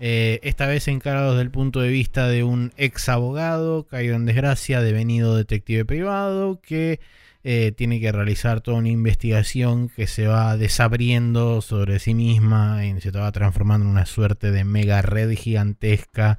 Eh, 0.00 0.40
esta 0.42 0.66
vez 0.66 0.88
encarado 0.88 1.30
desde 1.30 1.42
el 1.42 1.50
punto 1.52 1.80
de 1.80 1.90
vista 1.90 2.26
de 2.26 2.42
un 2.42 2.72
ex 2.76 3.08
abogado 3.08 3.86
caído 3.86 4.16
en 4.16 4.26
desgracia, 4.26 4.80
devenido 4.80 5.36
detective 5.36 5.84
privado, 5.84 6.60
que 6.60 6.98
eh, 7.44 7.72
tiene 7.76 8.00
que 8.00 8.12
realizar 8.12 8.60
toda 8.60 8.78
una 8.78 8.88
investigación 8.88 9.88
que 9.88 10.06
se 10.06 10.26
va 10.26 10.56
desabriendo 10.56 11.62
sobre 11.62 11.98
sí 12.00 12.14
misma 12.14 12.84
y 12.84 13.00
se 13.00 13.10
va 13.12 13.30
transformando 13.32 13.86
en 13.86 13.92
una 13.92 14.06
suerte 14.06 14.50
de 14.50 14.64
mega 14.64 15.02
red 15.02 15.30
gigantesca 15.36 16.38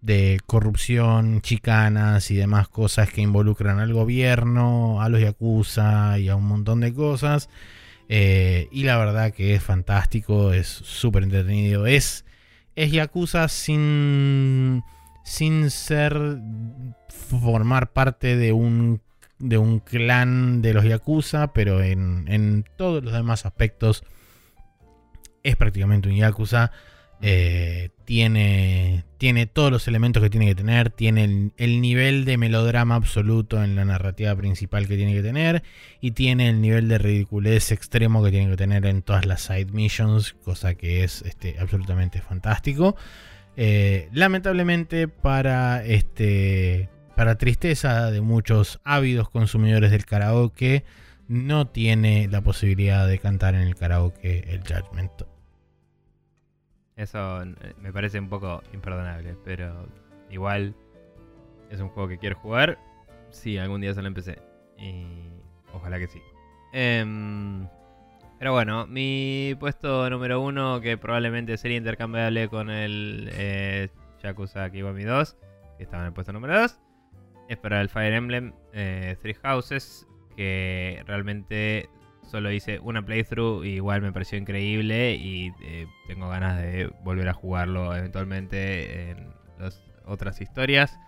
de 0.00 0.40
corrupción, 0.46 1.40
chicanas 1.42 2.30
y 2.32 2.36
demás 2.36 2.68
cosas 2.68 3.10
que 3.10 3.22
involucran 3.22 3.78
al 3.78 3.92
gobierno, 3.92 5.00
a 5.00 5.08
los 5.08 5.20
yakuza 5.20 6.18
y 6.18 6.28
a 6.28 6.36
un 6.36 6.44
montón 6.44 6.80
de 6.80 6.92
cosas. 6.92 7.48
Eh, 8.08 8.68
y 8.72 8.82
la 8.82 8.98
verdad 8.98 9.32
que 9.32 9.54
es 9.54 9.62
fantástico, 9.62 10.52
es 10.52 10.66
súper 10.66 11.22
entretenido. 11.22 11.86
Es, 11.86 12.24
es 12.74 12.90
yakuza 12.90 13.48
sin, 13.48 14.82
sin 15.24 15.70
ser 15.70 16.40
formar 17.30 17.92
parte 17.92 18.36
de 18.36 18.52
un 18.52 19.00
de 19.42 19.58
un 19.58 19.80
clan 19.80 20.62
de 20.62 20.72
los 20.72 20.84
Yakuza, 20.84 21.52
pero 21.52 21.82
en, 21.82 22.64
todos 22.76 23.02
los 23.02 23.12
demás 23.12 23.44
aspectos 23.44 24.04
es 25.42 25.56
prácticamente 25.56 26.08
un 26.08 26.14
Yakuza. 26.14 26.70
Eh, 27.24 27.90
tiene, 28.04 29.04
tiene 29.18 29.46
todos 29.46 29.70
los 29.70 29.86
elementos 29.86 30.22
que 30.22 30.30
tiene 30.30 30.46
que 30.46 30.54
tener, 30.54 30.90
tiene 30.90 31.52
el, 31.56 31.80
nivel 31.80 32.24
de 32.24 32.36
melodrama 32.36 32.96
absoluto 32.96 33.62
en 33.62 33.76
la 33.76 33.84
narrativa 33.84 34.34
principal 34.34 34.88
que 34.88 34.96
tiene 34.96 35.14
que 35.14 35.22
tener 35.22 35.62
y 36.00 36.12
tiene 36.12 36.48
el 36.48 36.60
nivel 36.60 36.88
de 36.88 36.98
ridiculez 36.98 37.70
extremo 37.70 38.24
que 38.24 38.30
tiene 38.30 38.50
que 38.50 38.56
tener 38.56 38.86
en 38.86 39.02
todas 39.02 39.24
las 39.24 39.42
side 39.42 39.66
missions, 39.72 40.34
cosa 40.44 40.74
que 40.74 41.04
es 41.04 41.22
este, 41.22 41.56
absolutamente 41.60 42.20
fantástico. 42.20 42.96
Eh, 43.56 44.08
lamentablemente 44.12 45.08
para 45.08 45.84
este 45.84 46.88
para 47.16 47.36
tristeza 47.36 48.10
de 48.10 48.20
muchos 48.20 48.80
ávidos 48.84 49.28
consumidores 49.28 49.90
del 49.90 50.06
karaoke, 50.06 50.84
no 51.28 51.66
tiene 51.66 52.28
la 52.28 52.40
posibilidad 52.42 53.06
de 53.06 53.18
cantar 53.18 53.54
en 53.54 53.62
el 53.62 53.74
karaoke 53.74 54.44
el 54.48 54.60
Judgment. 54.60 55.12
Eso 56.96 57.42
eh, 57.42 57.74
me 57.80 57.92
parece 57.92 58.18
un 58.18 58.28
poco 58.28 58.62
imperdonable, 58.72 59.36
pero 59.44 59.88
igual 60.30 60.74
es 61.70 61.80
un 61.80 61.88
juego 61.88 62.08
que 62.08 62.18
quiero 62.18 62.36
jugar. 62.36 62.78
Sí, 63.30 63.56
algún 63.58 63.80
día 63.80 63.94
se 63.94 64.02
lo 64.02 64.08
empecé. 64.08 64.38
Y 64.78 65.06
ojalá 65.72 65.98
que 65.98 66.06
sí. 66.06 66.20
Em, 66.72 67.66
pero 68.38 68.52
bueno, 68.52 68.86
mi 68.86 69.56
puesto 69.58 70.08
número 70.10 70.40
uno, 70.40 70.80
que 70.80 70.98
probablemente 70.98 71.56
sería 71.56 71.78
intercambiable 71.78 72.48
con 72.48 72.70
el 72.70 73.30
eh, 73.32 73.88
Yakuza 74.22 74.70
Kiwami 74.70 75.04
2, 75.04 75.36
que 75.78 75.84
estaba 75.84 76.02
en 76.02 76.08
el 76.08 76.12
puesto 76.12 76.32
número 76.32 76.60
2 76.60 76.78
es 77.48 77.58
para 77.58 77.80
el 77.80 77.88
Fire 77.88 78.12
Emblem 78.12 78.52
eh, 78.72 79.16
Three 79.20 79.34
Houses, 79.34 80.06
que 80.36 81.02
realmente 81.06 81.88
solo 82.30 82.50
hice 82.50 82.78
una 82.78 83.04
playthrough 83.04 83.64
y 83.64 83.74
igual 83.74 84.00
me 84.00 84.12
pareció 84.12 84.38
increíble 84.38 85.14
y 85.14 85.52
eh, 85.62 85.86
tengo 86.06 86.28
ganas 86.28 86.56
de 86.58 86.90
volver 87.02 87.28
a 87.28 87.34
jugarlo 87.34 87.94
eventualmente 87.94 89.10
en 89.10 89.28
las 89.58 89.82
otras 90.04 90.40
historias. 90.40 90.98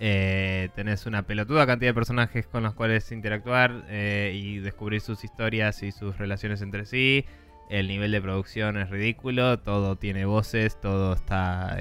Eh, 0.00 0.70
tenés 0.74 1.06
una 1.06 1.22
pelotuda 1.22 1.66
cantidad 1.66 1.90
de 1.90 1.94
personajes 1.94 2.46
con 2.46 2.64
los 2.64 2.74
cuales 2.74 3.12
interactuar 3.12 3.84
y 3.90 4.58
descubrir 4.58 5.00
sus 5.00 5.22
historias 5.22 5.82
y 5.82 5.92
sus 5.92 6.18
relaciones 6.18 6.62
entre 6.62 6.86
sí. 6.86 7.24
El 7.70 7.88
nivel 7.88 8.10
de 8.10 8.20
producción 8.20 8.76
es 8.76 8.90
ridículo, 8.90 9.60
todo 9.60 9.96
tiene 9.96 10.24
voces, 10.26 10.78
todo 10.80 11.14
está 11.14 11.76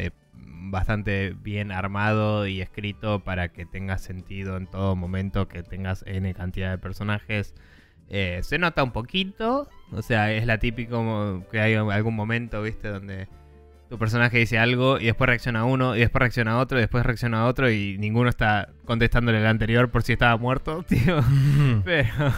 bastante 0.71 1.35
bien 1.41 1.71
armado 1.71 2.47
y 2.47 2.61
escrito 2.61 3.19
para 3.19 3.49
que 3.49 3.65
tenga 3.65 3.97
sentido 3.97 4.57
en 4.57 4.67
todo 4.67 4.95
momento, 4.95 5.47
que 5.47 5.63
tengas 5.63 6.03
N 6.07 6.33
cantidad 6.33 6.71
de 6.71 6.77
personajes. 6.77 7.53
Eh, 8.09 8.39
se 8.43 8.57
nota 8.59 8.83
un 8.83 8.91
poquito, 8.91 9.69
o 9.91 10.01
sea, 10.01 10.31
es 10.31 10.45
la 10.45 10.59
típico 10.59 11.45
que 11.51 11.59
hay 11.59 11.75
algún 11.75 12.15
momento, 12.15 12.61
viste, 12.61 12.89
donde 12.89 13.27
tu 13.89 13.97
personaje 13.97 14.39
dice 14.39 14.57
algo 14.57 14.99
y 14.99 15.05
después 15.05 15.27
reacciona 15.27 15.61
a 15.61 15.65
uno 15.65 15.95
y 15.95 15.99
después 15.99 16.19
reacciona 16.19 16.53
a 16.53 16.57
otro 16.57 16.79
y 16.79 16.81
después 16.81 17.05
reacciona 17.05 17.41
a 17.41 17.45
otro 17.45 17.69
y 17.69 17.97
ninguno 17.99 18.29
está 18.29 18.69
contestándole 18.85 19.37
el 19.39 19.45
anterior 19.45 19.91
por 19.91 20.03
si 20.03 20.13
estaba 20.13 20.35
muerto, 20.37 20.83
tío. 20.87 21.21
pero, 21.85 22.33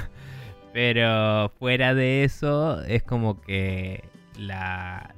pero 0.74 1.54
fuera 1.58 1.94
de 1.94 2.24
eso, 2.26 2.84
es 2.84 3.04
como 3.04 3.42
que 3.42 4.04
la, 4.38 5.15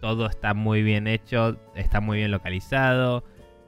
todo 0.00 0.26
está 0.26 0.54
muy 0.54 0.82
bien 0.82 1.06
hecho, 1.06 1.58
está 1.74 2.00
muy 2.00 2.18
bien 2.18 2.30
localizado, 2.30 3.24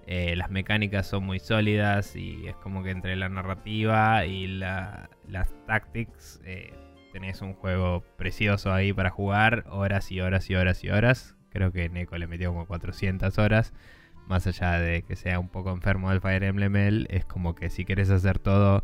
eh, 0.07 0.35
las 0.35 0.51
mecánicas 0.51 1.07
son 1.07 1.25
muy 1.25 1.39
sólidas 1.39 2.17
y 2.17 2.49
es 2.49 2.57
como 2.57 2.83
que 2.83 2.91
entre 2.91 3.15
la 3.15 3.29
narrativa 3.29 4.27
y 4.27 4.49
las 4.49 5.55
tactics 5.67 6.41
eh, 6.45 6.75
tenés 7.13 7.43
un 7.43 7.55
juego 7.55 8.03
precioso 8.17 8.73
ahí 8.73 8.93
para 8.93 9.11
jugar 9.11 9.65
horas 9.69 10.11
y 10.11 10.21
horas 10.21 10.51
y 10.51 10.57
horas 10.57 10.83
y 10.83 10.91
horas. 10.91 11.37
Creo 11.51 11.71
que 11.71 11.89
Neko 11.89 12.19
le 12.19 12.27
metió 12.27 12.51
como 12.51 12.67
400 12.67 13.39
horas. 13.39 13.73
Más 14.27 14.49
allá 14.49 14.81
de 14.81 15.03
que 15.03 15.15
sea 15.15 15.39
un 15.39 15.49
poco 15.49 15.71
enfermo 15.71 16.11
del 16.11 16.21
Fire 16.21 16.43
Emblem, 16.43 17.07
es 17.09 17.25
como 17.25 17.55
que 17.55 17.71
si 17.71 17.85
quieres 17.85 18.11
hacer 18.11 18.41
todo, 18.41 18.83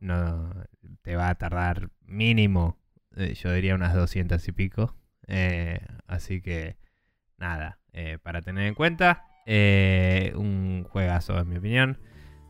no 0.00 0.54
te 1.02 1.16
va 1.16 1.28
a 1.28 1.34
tardar 1.34 1.90
mínimo, 2.06 2.78
eh, 3.16 3.34
yo 3.34 3.52
diría 3.52 3.74
unas 3.74 3.94
200 3.94 4.46
y 4.48 4.52
pico. 4.52 4.94
Así 6.06 6.40
que 6.40 6.76
nada, 7.38 7.78
para 8.22 8.42
tener 8.42 8.66
en 8.66 8.74
cuenta. 8.74 9.24
Eh, 9.46 10.32
un 10.36 10.84
juegazo, 10.88 11.38
en 11.38 11.48
mi 11.48 11.56
opinión. 11.56 11.98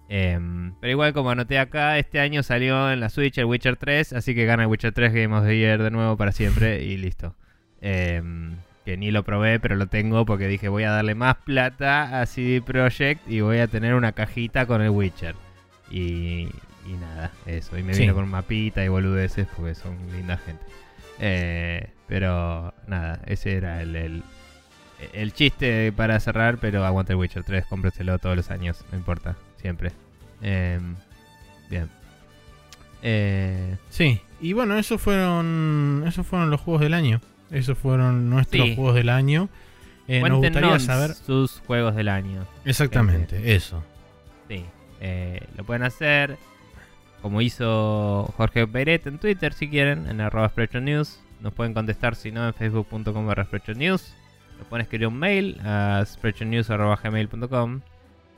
Em, 0.09 0.75
pero 0.81 0.91
igual, 0.91 1.13
como 1.13 1.31
anoté 1.31 1.59
acá, 1.59 1.99
este 1.99 2.21
año 2.21 2.43
salió 2.43 2.91
en 2.93 3.01
la 3.01 3.09
Switch 3.09 3.39
el 3.39 3.47
Witcher 3.47 3.77
3, 3.77 4.13
así 4.13 4.35
que 4.35 4.45
gana 4.45 4.65
el 4.65 4.69
Witcher 4.69 4.93
3 4.93 5.13
Game 5.13 5.35
of 5.35 5.47
the 5.47 5.57
Year 5.57 5.83
de 5.83 5.91
nuevo 5.91 6.17
para 6.17 6.33
siempre 6.33 6.83
y 6.85 6.99
listo. 6.99 7.35
Em, 7.81 8.57
que 8.85 8.97
ni 8.97 9.11
lo 9.11 9.23
probé, 9.25 9.59
pero 9.59 9.77
lo 9.77 9.87
tengo 9.87 10.27
porque 10.27 10.49
dije 10.49 10.69
voy 10.69 10.83
a 10.85 10.91
darle 10.91 11.15
más 11.15 11.37
plata 11.37 12.21
a 12.21 12.27
CD 12.27 12.61
Projekt 12.61 13.27
y 13.29 13.41
voy 13.41 13.59
a 13.59 13.69
tener 13.69 13.95
una 13.95 14.13
cajita 14.13 14.67
con 14.67 14.83
el 14.83 14.91
Witcher. 14.91 15.35
Y, 15.91 16.49
nada, 17.01 17.31
eso. 17.47 17.79
Y 17.79 17.83
me 17.83 17.95
vino 17.95 18.15
con 18.15 18.29
mapita 18.29 18.85
y 18.85 18.89
boludeces 18.89 19.47
porque 19.57 19.75
son 19.75 19.97
linda 20.13 20.37
gente. 20.37 20.65
Eh, 21.19 21.91
pero 22.09 22.75
nada, 22.87 23.21
ese 23.27 23.57
era 23.57 23.83
el 23.83 24.23
el 25.13 25.33
chiste 25.33 25.93
para 25.93 26.19
cerrar, 26.21 26.59
pero 26.59 26.85
aguante 26.85 27.13
el 27.13 27.19
Witcher 27.19 27.43
3, 27.45 27.67
cómpreselo 27.67 28.19
todos 28.19 28.37
los 28.37 28.51
años, 28.51 28.85
no 28.91 28.99
importa, 28.99 29.37
siempre. 29.61 29.93
Em, 30.41 30.95
bien. 31.69 31.89
Eh, 33.03 33.77
sí, 33.91 34.21
y 34.41 34.53
bueno, 34.53 34.79
esos 34.79 35.01
fueron, 35.01 36.05
esos 36.07 36.27
fueron 36.27 36.51
los 36.51 36.61
juegos 36.61 36.83
del 36.83 36.95
año. 36.95 37.21
Esos 37.51 37.77
fueron 37.77 38.31
nuestros 38.31 38.75
juegos 38.75 38.95
del 38.95 39.09
año. 39.09 39.49
Eh, 40.09 40.21
nos 40.21 40.39
gustaría 40.39 40.79
saber 40.79 41.15
sus 41.15 41.61
juegos 41.67 41.95
del 41.95 42.09
año. 42.09 42.47
Exactamente, 42.65 43.37
eh, 43.39 43.57
eso. 43.57 43.83
Sí, 44.49 44.65
lo 45.57 45.65
pueden 45.65 45.83
hacer 45.83 46.39
como 47.23 47.41
hizo 47.41 48.33
Jorge 48.37 48.67
Peret 48.67 49.07
en 49.07 49.19
Twitter 49.19 49.53
si 49.55 49.69
quieren, 49.69 50.07
en 50.09 50.21
arroba 50.21 50.53
News. 50.81 51.21
Nos 51.41 51.55
pueden 51.55 51.75
contestar 51.75 52.15
si 52.15 52.31
no 52.31 52.47
en 52.47 52.55
facebook.com 52.55 53.27
barra 53.27 53.49
News 53.75 54.15
pueden 54.65 54.83
escribir 54.83 55.09
un 55.09 55.19
mail 55.19 55.61
a 55.65 56.05
spreadshotnews.gmail.com 56.07 57.81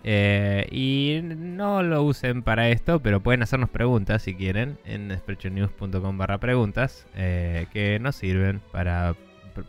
eh, 0.06 0.66
y 0.70 1.20
no 1.23 1.82
lo 1.82 2.02
usen 2.02 2.43
para 2.43 2.69
esto, 2.69 3.01
pero 3.01 3.20
pueden 3.20 3.43
hacernos 3.43 3.70
preguntas 3.70 4.23
si 4.23 4.35
quieren 4.35 4.78
en 4.85 5.16
spreadshotnews.com 5.16 6.19
barra 6.19 6.39
preguntas 6.39 7.06
eh, 7.15 7.66
que 7.73 7.98
nos 8.01 8.16
sirven 8.16 8.61
para, 8.73 9.15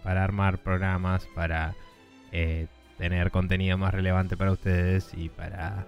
para 0.04 0.24
armar 0.24 0.58
programas, 0.58 1.28
para 1.34 1.76
eh, 2.32 2.68
tener 2.98 3.32
contenido 3.32 3.78
más 3.78 3.94
relevante 3.94 4.36
para 4.36 4.52
ustedes 4.52 5.14
y 5.16 5.30
para 5.30 5.88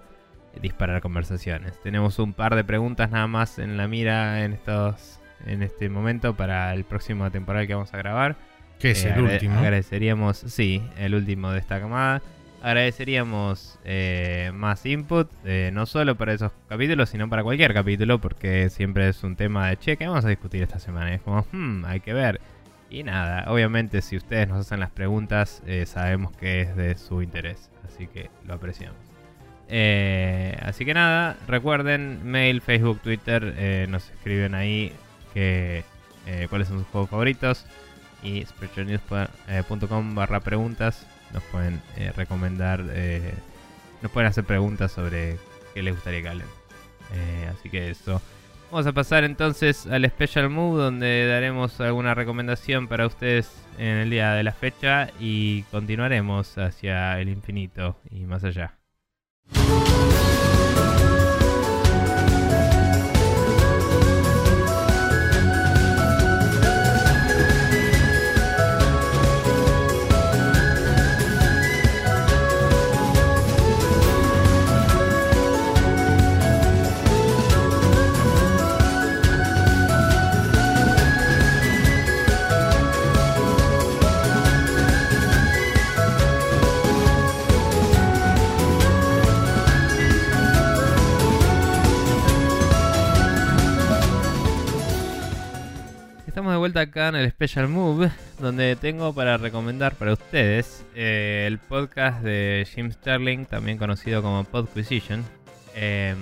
disparar 0.60 1.00
conversaciones. 1.00 1.80
Tenemos 1.82 2.18
un 2.18 2.32
par 2.32 2.54
de 2.54 2.64
preguntas 2.64 3.10
nada 3.10 3.26
más 3.26 3.58
en 3.58 3.76
la 3.76 3.88
mira 3.88 4.44
en 4.44 4.52
estos 4.52 5.18
en 5.46 5.62
este 5.62 5.88
momento 5.88 6.34
para 6.34 6.72
el 6.74 6.84
próximo 6.84 7.30
temporal 7.30 7.66
que 7.66 7.74
vamos 7.74 7.92
a 7.94 7.98
grabar. 7.98 8.36
Que 8.78 8.92
es 8.92 9.04
eh, 9.04 9.12
el 9.14 9.22
último. 9.22 9.58
Agradeceríamos, 9.58 10.38
sí, 10.38 10.82
el 10.96 11.14
último 11.14 11.50
de 11.50 11.58
esta 11.58 11.80
camada. 11.80 12.22
Agradeceríamos 12.60 13.78
eh, 13.84 14.50
más 14.52 14.84
input, 14.84 15.30
eh, 15.44 15.70
no 15.72 15.86
solo 15.86 16.16
para 16.16 16.32
esos 16.32 16.50
capítulos, 16.68 17.08
sino 17.08 17.28
para 17.28 17.44
cualquier 17.44 17.72
capítulo, 17.72 18.20
porque 18.20 18.68
siempre 18.68 19.08
es 19.08 19.22
un 19.22 19.36
tema 19.36 19.68
de 19.68 19.76
che, 19.76 19.96
¿qué 19.96 20.08
vamos 20.08 20.24
a 20.24 20.28
discutir 20.28 20.62
esta 20.62 20.80
semana? 20.80 21.14
Es 21.14 21.22
como, 21.22 21.46
hmm, 21.52 21.84
hay 21.84 22.00
que 22.00 22.12
ver. 22.12 22.40
Y 22.90 23.04
nada, 23.04 23.50
obviamente 23.52 24.00
si 24.02 24.16
ustedes 24.16 24.48
nos 24.48 24.60
hacen 24.60 24.80
las 24.80 24.90
preguntas, 24.90 25.62
sabemos 25.84 26.32
que 26.32 26.62
es 26.62 26.74
de 26.74 26.96
su 26.96 27.20
interés, 27.20 27.70
así 27.86 28.06
que 28.06 28.30
lo 28.46 28.54
apreciamos. 28.54 29.07
Así 29.68 30.84
que 30.84 30.94
nada, 30.94 31.36
recuerden, 31.46 32.20
mail, 32.24 32.62
Facebook, 32.62 33.00
Twitter, 33.00 33.88
nos 33.88 34.08
escriben 34.10 34.54
ahí 34.54 34.92
que, 35.34 35.84
cuáles 36.48 36.68
son 36.68 36.78
sus 36.78 36.88
juegos 36.88 37.10
favoritos 37.10 37.66
y 38.22 38.44
spreadshotnews.com 38.44 40.14
barra 40.14 40.40
preguntas 40.40 41.06
nos 41.32 41.42
pueden 41.44 41.80
eh, 41.96 42.12
recomendar, 42.16 42.84
eh, 42.90 43.34
nos 44.02 44.10
pueden 44.12 44.28
hacer 44.28 44.44
preguntas 44.44 44.92
sobre 44.92 45.36
qué 45.74 45.82
les 45.82 45.94
gustaría 45.94 46.22
que 46.22 46.28
hablen. 46.28 46.46
Eh, 47.14 47.50
así 47.52 47.70
que 47.70 47.90
eso. 47.90 48.20
Vamos 48.70 48.86
a 48.86 48.92
pasar 48.92 49.24
entonces 49.24 49.86
al 49.86 50.04
Special 50.10 50.50
Move 50.50 50.82
donde 50.82 51.26
daremos 51.26 51.80
alguna 51.80 52.14
recomendación 52.14 52.86
para 52.86 53.06
ustedes 53.06 53.50
en 53.78 53.96
el 53.96 54.10
día 54.10 54.32
de 54.32 54.42
la 54.42 54.52
fecha 54.52 55.10
y 55.18 55.62
continuaremos 55.70 56.58
hacia 56.58 57.18
el 57.18 57.30
infinito 57.30 57.96
y 58.10 58.26
más 58.26 58.44
allá. 58.44 58.74
Música 59.54 60.17
vuelta 96.68 96.80
acá 96.82 97.08
en 97.08 97.14
el 97.14 97.30
Special 97.30 97.66
Move, 97.66 98.10
donde 98.40 98.76
tengo 98.76 99.14
para 99.14 99.38
recomendar 99.38 99.94
para 99.94 100.12
ustedes 100.12 100.84
eh, 100.94 101.44
el 101.46 101.56
podcast 101.56 102.22
de 102.22 102.68
Jim 102.74 102.92
Sterling, 102.92 103.46
también 103.46 103.78
conocido 103.78 104.20
como 104.20 104.44
Podquisition. 104.44 105.24
Em, 105.74 106.18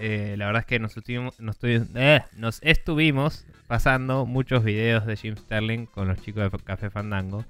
eh, 0.00 0.34
la 0.36 0.44
verdad 0.44 0.60
es 0.60 0.66
que 0.66 0.78
nos 0.78 0.94
estuvimos, 0.94 1.40
nos, 1.40 1.56
eh, 1.62 2.20
nos, 2.36 2.60
estuvimos 2.62 3.46
pasando 3.68 4.26
muchos 4.26 4.64
videos 4.64 5.06
de 5.06 5.16
Jim 5.16 5.34
Sterling 5.34 5.86
con 5.86 6.08
los 6.08 6.20
chicos 6.20 6.52
de 6.52 6.58
Café 6.58 6.90
Fandango, 6.90 7.46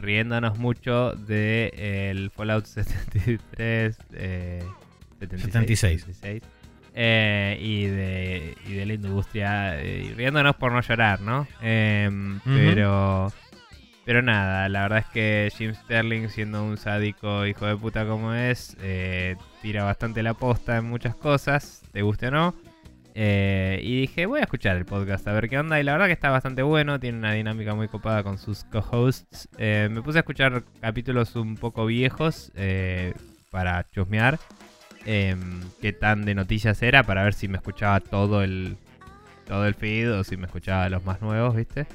riéndonos 0.00 0.58
mucho 0.58 1.10
de 1.10 1.72
el 2.12 2.30
Fallout 2.30 2.66
73, 2.66 3.96
76. 5.18 6.04
76 6.04 6.61
eh, 6.94 7.56
y, 7.60 7.86
de, 7.86 8.56
y 8.66 8.74
de 8.74 8.86
la 8.86 8.94
industria, 8.94 9.80
eh, 9.80 10.12
riéndonos 10.14 10.56
por 10.56 10.72
no 10.72 10.80
llorar, 10.82 11.20
¿no? 11.20 11.46
Em, 11.62 12.38
pero, 12.44 13.32
pero 14.04 14.20
nada, 14.20 14.68
la 14.68 14.82
verdad 14.82 14.98
es 14.98 15.06
que 15.06 15.52
Jim 15.56 15.74
Sterling, 15.74 16.28
siendo 16.28 16.62
un 16.62 16.76
sádico 16.76 17.46
hijo 17.46 17.66
de 17.66 17.76
puta 17.76 18.06
como 18.06 18.34
es, 18.34 18.76
eh, 18.82 19.36
tira 19.62 19.84
bastante 19.84 20.22
la 20.22 20.34
posta 20.34 20.76
en 20.76 20.84
muchas 20.84 21.14
cosas, 21.14 21.82
te 21.92 22.02
guste 22.02 22.28
o 22.28 22.30
no. 22.30 22.54
y 23.14 24.00
dije, 24.00 24.26
voy 24.26 24.40
a 24.40 24.44
escuchar 24.44 24.76
el 24.76 24.84
podcast 24.84 25.26
a 25.28 25.32
ver 25.32 25.48
qué 25.48 25.58
onda. 25.58 25.80
Y 25.80 25.84
la 25.84 25.92
verdad 25.92 26.06
que 26.06 26.12
está 26.12 26.30
bastante 26.30 26.62
bueno, 26.62 27.00
tiene 27.00 27.18
una 27.18 27.32
dinámica 27.32 27.74
muy 27.74 27.88
copada 27.88 28.22
con 28.22 28.36
sus 28.36 28.64
co-hosts. 28.64 29.48
me 29.58 30.02
puse 30.02 30.18
a 30.18 30.20
escuchar 30.20 30.62
capítulos 30.80 31.36
un 31.36 31.56
poco 31.56 31.86
viejos 31.86 32.52
para 33.50 33.86
chusmear 33.90 34.38
eh, 35.06 35.36
qué 35.80 35.92
tan 35.92 36.24
de 36.24 36.34
noticias 36.34 36.82
era 36.82 37.02
para 37.02 37.24
ver 37.24 37.34
si 37.34 37.48
me 37.48 37.56
escuchaba 37.56 38.00
todo 38.00 38.42
el 38.42 38.76
todo 39.46 39.66
el 39.66 39.74
feed 39.74 40.10
o 40.12 40.24
si 40.24 40.36
me 40.36 40.46
escuchaba 40.46 40.88
los 40.88 41.04
más 41.04 41.20
nuevos, 41.20 41.54
¿viste? 41.54 41.86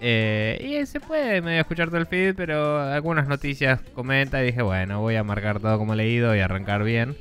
Eh, 0.00 0.80
y 0.80 0.86
se 0.86 1.00
puede 1.00 1.40
medio 1.40 1.60
escuchar 1.60 1.88
todo 1.88 1.98
el 1.98 2.06
feed, 2.06 2.34
pero 2.36 2.80
algunas 2.80 3.26
noticias 3.26 3.80
comenta 3.94 4.42
y 4.42 4.46
dije, 4.46 4.62
bueno, 4.62 5.00
voy 5.00 5.16
a 5.16 5.24
marcar 5.24 5.58
todo 5.58 5.78
como 5.78 5.94
leído 5.94 6.36
y 6.36 6.40
arrancar 6.40 6.84
bien. 6.84 7.16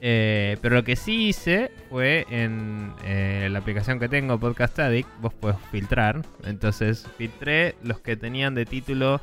Eh, 0.00 0.58
pero 0.60 0.76
lo 0.76 0.84
que 0.84 0.94
sí 0.94 1.28
hice 1.28 1.70
fue 1.88 2.26
en 2.30 2.92
eh, 3.04 3.48
la 3.50 3.58
aplicación 3.60 3.98
que 3.98 4.08
tengo, 4.08 4.38
Podcast 4.38 4.78
Addict, 4.78 5.08
vos 5.20 5.34
puedes 5.34 5.58
filtrar. 5.72 6.22
Entonces 6.44 7.08
filtré 7.16 7.74
los 7.82 8.00
que 8.00 8.16
tenían 8.16 8.54
de 8.54 8.66
título 8.66 9.20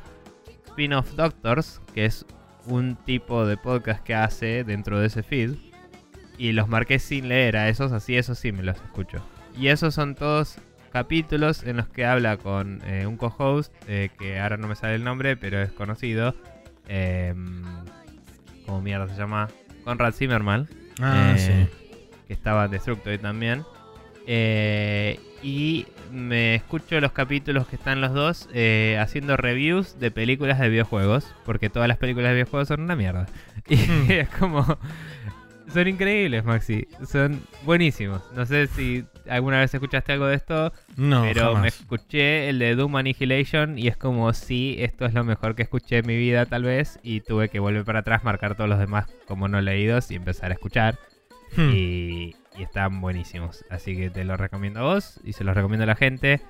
Spin-off 0.66 1.14
Doctors, 1.14 1.80
que 1.94 2.06
es 2.06 2.26
un 2.66 2.96
tipo 2.96 3.46
de 3.46 3.56
podcast 3.56 4.02
que 4.02 4.14
hace 4.14 4.64
dentro 4.64 4.98
de 4.98 5.06
ese 5.06 5.22
feed. 5.22 5.52
Y 6.36 6.52
los 6.52 6.68
marqué 6.68 6.98
sin 6.98 7.28
leer 7.28 7.56
a 7.56 7.68
esos, 7.68 7.92
así 7.92 8.16
esos 8.16 8.38
sí 8.38 8.50
me 8.52 8.62
los 8.62 8.76
escucho. 8.76 9.24
Y 9.56 9.68
esos 9.68 9.94
son 9.94 10.14
todos 10.14 10.58
capítulos 10.92 11.62
en 11.64 11.76
los 11.76 11.88
que 11.88 12.04
habla 12.06 12.36
con 12.36 12.80
eh, 12.86 13.06
un 13.06 13.16
co-host, 13.16 13.72
eh, 13.88 14.10
que 14.18 14.40
ahora 14.40 14.56
no 14.56 14.66
me 14.68 14.74
sale 14.74 14.96
el 14.96 15.04
nombre, 15.04 15.36
pero 15.36 15.60
es 15.60 15.72
conocido. 15.72 16.34
em, 16.88 17.62
¿Cómo 18.66 18.80
mierda 18.80 19.08
se 19.08 19.16
llama? 19.16 19.48
Conrad 19.84 20.12
Zimmerman. 20.14 20.68
Ah, 21.00 21.34
eh, 21.36 21.68
sí. 21.70 22.08
Que 22.26 22.32
estaba 22.32 22.64
en 22.64 22.70
Destructoid 22.70 23.20
también. 23.20 23.64
Eh, 24.26 25.20
y 25.42 25.86
me 26.14 26.54
escucho 26.54 27.00
los 27.00 27.12
capítulos 27.12 27.66
que 27.66 27.76
están 27.76 28.00
los 28.00 28.12
dos 28.14 28.48
eh, 28.54 28.96
haciendo 29.00 29.36
reviews 29.36 29.98
de 29.98 30.10
películas 30.10 30.58
de 30.60 30.68
videojuegos. 30.68 31.34
Porque 31.44 31.68
todas 31.68 31.88
las 31.88 31.98
películas 31.98 32.30
de 32.30 32.34
videojuegos 32.34 32.68
son 32.68 32.80
una 32.80 32.96
mierda. 32.96 33.26
Y 33.68 33.76
Hmm. 33.76 34.10
es 34.10 34.28
como. 34.30 34.78
Son 35.72 35.88
increíbles, 35.88 36.44
Maxi. 36.44 36.86
Son 37.10 37.40
buenísimos. 37.64 38.22
No 38.36 38.44
sé 38.46 38.66
si 38.68 39.04
alguna 39.28 39.58
vez 39.60 39.72
escuchaste 39.74 40.12
algo 40.12 40.26
de 40.26 40.36
esto. 40.36 40.72
No, 40.96 41.22
pero 41.22 41.56
me 41.56 41.68
escuché 41.68 42.48
el 42.50 42.58
de 42.58 42.76
Doom 42.76 42.96
Annihilation. 42.96 43.78
Y 43.78 43.88
es 43.88 43.96
como 43.96 44.32
si 44.34 44.76
esto 44.78 45.06
es 45.06 45.14
lo 45.14 45.24
mejor 45.24 45.54
que 45.56 45.62
escuché 45.62 45.98
en 45.98 46.06
mi 46.06 46.16
vida, 46.16 46.46
tal 46.46 46.62
vez. 46.64 47.00
Y 47.02 47.22
tuve 47.22 47.48
que 47.48 47.58
volver 47.58 47.84
para 47.84 48.00
atrás, 48.00 48.22
marcar 48.22 48.54
todos 48.54 48.68
los 48.70 48.78
demás 48.78 49.06
como 49.26 49.48
no 49.48 49.60
leídos 49.60 50.10
y 50.10 50.14
empezar 50.16 50.50
a 50.50 50.54
escuchar. 50.54 50.98
Hmm. 51.56 51.70
Y, 51.72 52.36
y 52.56 52.62
están 52.62 53.00
buenísimos. 53.00 53.64
Así 53.70 53.96
que 53.96 54.10
te 54.10 54.24
lo 54.24 54.36
recomiendo 54.36 54.80
a 54.80 54.94
vos 54.94 55.20
y 55.24 55.32
se 55.32 55.44
los 55.44 55.54
recomiendo 55.54 55.84
a 55.84 55.86
la 55.86 55.96
gente. 55.96 56.40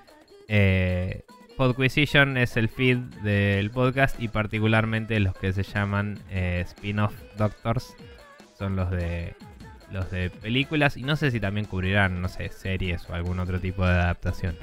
Eh, 0.49 1.25
Podquisition 1.57 2.37
es 2.37 2.57
el 2.57 2.69
feed 2.69 2.99
del 3.23 3.71
podcast 3.71 4.21
y 4.21 4.29
particularmente 4.29 5.21
los 5.21 5.37
que 5.37 5.53
se 5.53 5.63
llaman 5.63 6.19
eh, 6.31 6.63
spin-off 6.67 7.15
doctors 7.37 7.95
son 8.59 8.77
los 8.77 8.91
de 8.91 9.37
los 9.93 10.11
de 10.11 10.31
películas 10.31 10.97
y 10.97 11.03
no 11.03 11.15
sé 11.15 11.31
si 11.31 11.39
también 11.39 11.67
cubrirán, 11.67 12.21
no 12.21 12.29
sé, 12.29 12.49
series 12.49 13.09
o 13.09 13.15
algún 13.15 13.39
otro 13.39 13.61
tipo 13.61 13.87
de 13.87 13.93
adaptación. 13.93 14.57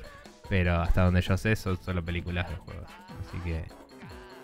Pero 0.50 0.82
hasta 0.82 1.06
donde 1.06 1.22
yo 1.22 1.38
sé 1.38 1.56
son 1.56 1.82
solo 1.82 2.04
películas 2.04 2.50
de 2.50 2.58
juegos. 2.58 2.90
Así 3.22 3.38
que 3.46 3.64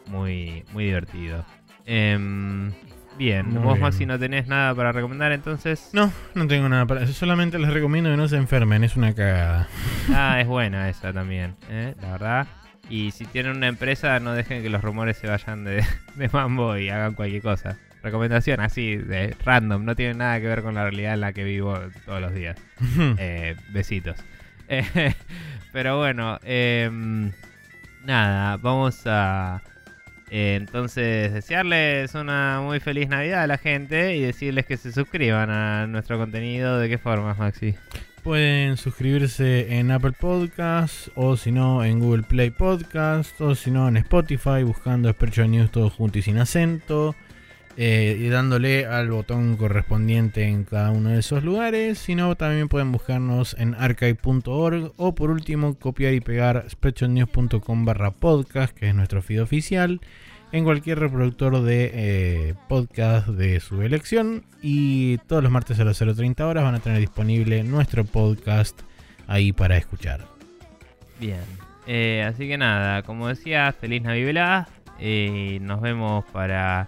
muy, 0.09 0.63
muy 0.71 0.85
divertido. 0.85 1.45
Em, 1.85 2.71
bien, 3.17 3.49
Muy 3.49 3.63
vos 3.63 3.73
bien. 3.73 3.81
Maxi 3.81 4.05
no 4.05 4.19
tenés 4.19 4.47
nada 4.47 4.73
para 4.75 4.91
recomendar 4.91 5.31
entonces. 5.31 5.89
No, 5.93 6.11
no 6.35 6.47
tengo 6.47 6.69
nada 6.69 6.85
para. 6.85 7.07
Solamente 7.07 7.59
les 7.59 7.73
recomiendo 7.73 8.09
que 8.09 8.17
no 8.17 8.27
se 8.27 8.37
enfermen. 8.37 8.83
Es 8.83 8.95
una 8.95 9.13
cagada. 9.13 9.67
Ah, 10.13 10.39
es 10.39 10.47
buena 10.47 10.89
esa 10.89 11.13
también, 11.13 11.55
¿eh? 11.69 11.95
la 12.01 12.11
verdad. 12.11 12.47
Y 12.89 13.11
si 13.11 13.25
tienen 13.25 13.57
una 13.57 13.67
empresa, 13.67 14.19
no 14.19 14.33
dejen 14.33 14.63
que 14.63 14.69
los 14.69 14.81
rumores 14.81 15.17
se 15.17 15.27
vayan 15.27 15.65
de, 15.65 15.83
de 16.15 16.29
mambo 16.29 16.77
y 16.77 16.89
hagan 16.89 17.13
cualquier 17.13 17.41
cosa. 17.41 17.77
Recomendación 18.03 18.61
así, 18.61 18.95
de 18.95 19.35
random, 19.43 19.83
no 19.83 19.95
tiene 19.95 20.13
nada 20.13 20.39
que 20.39 20.47
ver 20.47 20.61
con 20.61 20.75
la 20.75 20.83
realidad 20.83 21.15
en 21.15 21.21
la 21.21 21.33
que 21.33 21.43
vivo 21.43 21.77
todos 22.05 22.21
los 22.21 22.33
días. 22.33 22.57
Eh, 23.17 23.55
besitos. 23.69 24.23
Eh, 24.69 25.13
pero 25.73 25.97
bueno, 25.97 26.39
em, 26.43 27.31
nada, 28.05 28.57
vamos 28.57 29.01
a 29.05 29.61
entonces 30.29 31.33
desearles 31.33 32.13
una 32.15 32.61
muy 32.61 32.79
feliz 32.79 33.07
Navidad 33.07 33.43
a 33.43 33.47
la 33.47 33.57
gente 33.57 34.15
y 34.15 34.21
decirles 34.21 34.65
que 34.65 34.77
se 34.77 34.91
suscriban 34.91 35.49
a 35.49 35.87
nuestro 35.87 36.17
contenido. 36.17 36.79
¿De 36.79 36.89
qué 36.89 36.97
formas, 36.97 37.37
Maxi? 37.37 37.75
Pueden 38.23 38.75
suscribirse 38.75 39.77
en 39.77 39.89
Apple 39.89 40.11
Podcasts 40.11 41.09
o 41.15 41.37
si 41.37 41.51
no 41.51 41.83
en 41.85 41.99
Google 41.99 42.23
Play 42.23 42.49
Podcast 42.49 43.39
o 43.39 43.55
si 43.55 43.71
no 43.71 43.87
en 43.87 43.97
Spotify 43.97 44.63
buscando 44.63 45.09
Sprecho 45.11 45.47
News 45.47 45.71
todo 45.71 45.89
junto 45.89 46.19
y 46.19 46.21
sin 46.21 46.37
acento 46.37 47.15
eh, 47.79 48.17
y 48.19 48.27
dándole 48.29 48.87
al 48.87 49.11
botón 49.11 49.55
correspondiente 49.55 50.47
en 50.47 50.63
cada 50.63 50.89
uno 50.89 51.09
de 51.09 51.19
esos 51.19 51.43
lugares. 51.43 51.99
Si 51.99 52.15
no, 52.15 52.35
también 52.35 52.69
pueden 52.69 52.91
buscarnos 52.91 53.55
en 53.59 53.75
archive.org 53.75 54.93
o 54.97 55.13
por 55.13 55.29
último 55.29 55.75
copiar 55.75 56.13
y 56.13 56.19
pegar 56.19 56.65
sprechonews.com 56.67 57.85
barra 57.85 58.09
podcast 58.09 58.75
que 58.75 58.89
es 58.89 58.95
nuestro 58.95 59.21
feed 59.21 59.43
oficial 59.43 60.01
en 60.51 60.63
cualquier 60.63 60.97
reproductor 60.97 61.61
de 61.61 61.91
eh, 61.93 62.55
podcast 62.67 63.27
de 63.27 63.59
su 63.59 63.83
elección. 63.83 64.43
Y 64.61 65.19
todos 65.19 65.43
los 65.43 65.51
martes 65.51 65.79
a 65.79 65.83
las 65.83 66.01
0.30 66.01 66.41
horas 66.41 66.63
van 66.63 66.75
a 66.75 66.79
tener 66.79 66.99
disponible 66.99 67.63
nuestro 67.63 68.05
podcast 68.05 68.81
ahí 69.27 69.51
para 69.51 69.77
escuchar. 69.77 70.21
Bien. 71.19 71.41
Eh, 71.85 72.25
así 72.27 72.47
que 72.47 72.57
nada, 72.57 73.03
como 73.03 73.27
decía, 73.27 73.71
feliz 73.71 74.01
Navidad. 74.01 74.67
Y 74.99 75.59
nos 75.61 75.79
vemos 75.79 76.25
para 76.33 76.87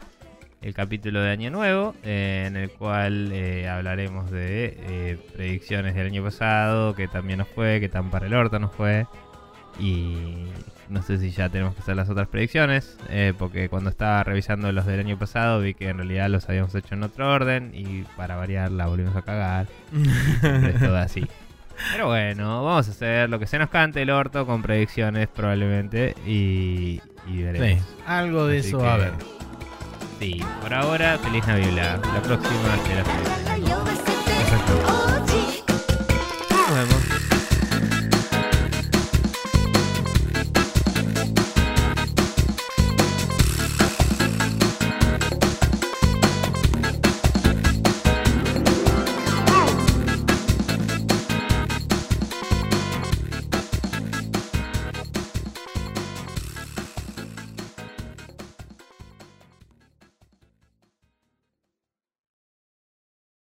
el 0.61 0.73
capítulo 0.73 1.21
de 1.21 1.31
Año 1.31 1.51
Nuevo, 1.51 1.95
eh, 2.03 2.45
en 2.47 2.57
el 2.57 2.69
cual 2.71 3.31
eh, 3.31 3.69
hablaremos 3.69 4.29
de 4.29 4.77
eh, 4.77 5.17
predicciones 5.33 5.95
del 5.95 6.07
año 6.07 6.23
pasado, 6.23 6.95
que 6.95 7.07
también 7.07 7.39
nos 7.39 7.47
fue, 7.47 7.79
que 7.79 7.89
tan 7.89 8.09
para 8.09 8.27
el 8.27 8.33
orto 8.33 8.59
nos 8.59 8.73
fue. 8.73 9.07
Y 9.79 10.47
no 10.89 11.01
sé 11.01 11.17
si 11.19 11.31
ya 11.31 11.47
tenemos 11.47 11.73
que 11.75 11.81
hacer 11.81 11.95
las 11.95 12.09
otras 12.09 12.27
predicciones, 12.27 12.97
porque 13.37 13.69
cuando 13.69 13.89
estaba 13.89 14.21
revisando 14.23 14.69
los 14.73 14.85
del 14.85 14.99
año 14.99 15.17
pasado 15.17 15.61
vi 15.61 15.73
que 15.73 15.87
en 15.87 15.97
realidad 15.97 16.29
los 16.29 16.49
habíamos 16.49 16.75
hecho 16.75 16.95
en 16.95 17.03
otro 17.03 17.31
orden 17.31 17.71
y 17.73 18.03
para 18.17 18.35
variar 18.35 18.71
la 18.71 18.87
volvimos 18.87 19.15
a 19.15 19.21
cagar. 19.21 19.67
Es 19.93 20.79
todo 20.79 20.97
así. 20.97 21.25
Pero 21.93 22.07
bueno, 22.07 22.65
vamos 22.65 22.89
a 22.89 22.91
hacer 22.91 23.29
lo 23.29 23.39
que 23.39 23.47
se 23.47 23.57
nos 23.57 23.69
cante 23.69 24.01
el 24.01 24.09
orto 24.09 24.45
con 24.45 24.61
predicciones 24.61 25.29
probablemente 25.29 26.13
y, 26.25 27.01
y 27.25 27.41
veremos. 27.41 27.81
Sí, 27.81 27.93
algo 28.05 28.47
de 28.47 28.59
Así 28.59 28.67
eso 28.67 28.79
va 28.79 28.91
a 28.91 28.93
haber. 28.95 29.13
Sí, 30.19 30.43
por 30.61 30.73
ahora, 30.73 31.17
feliz 31.17 31.47
Navidad. 31.47 32.03
La 32.13 32.21
próxima 32.21 32.77
será 32.85 33.05
feliz. 33.05 35.08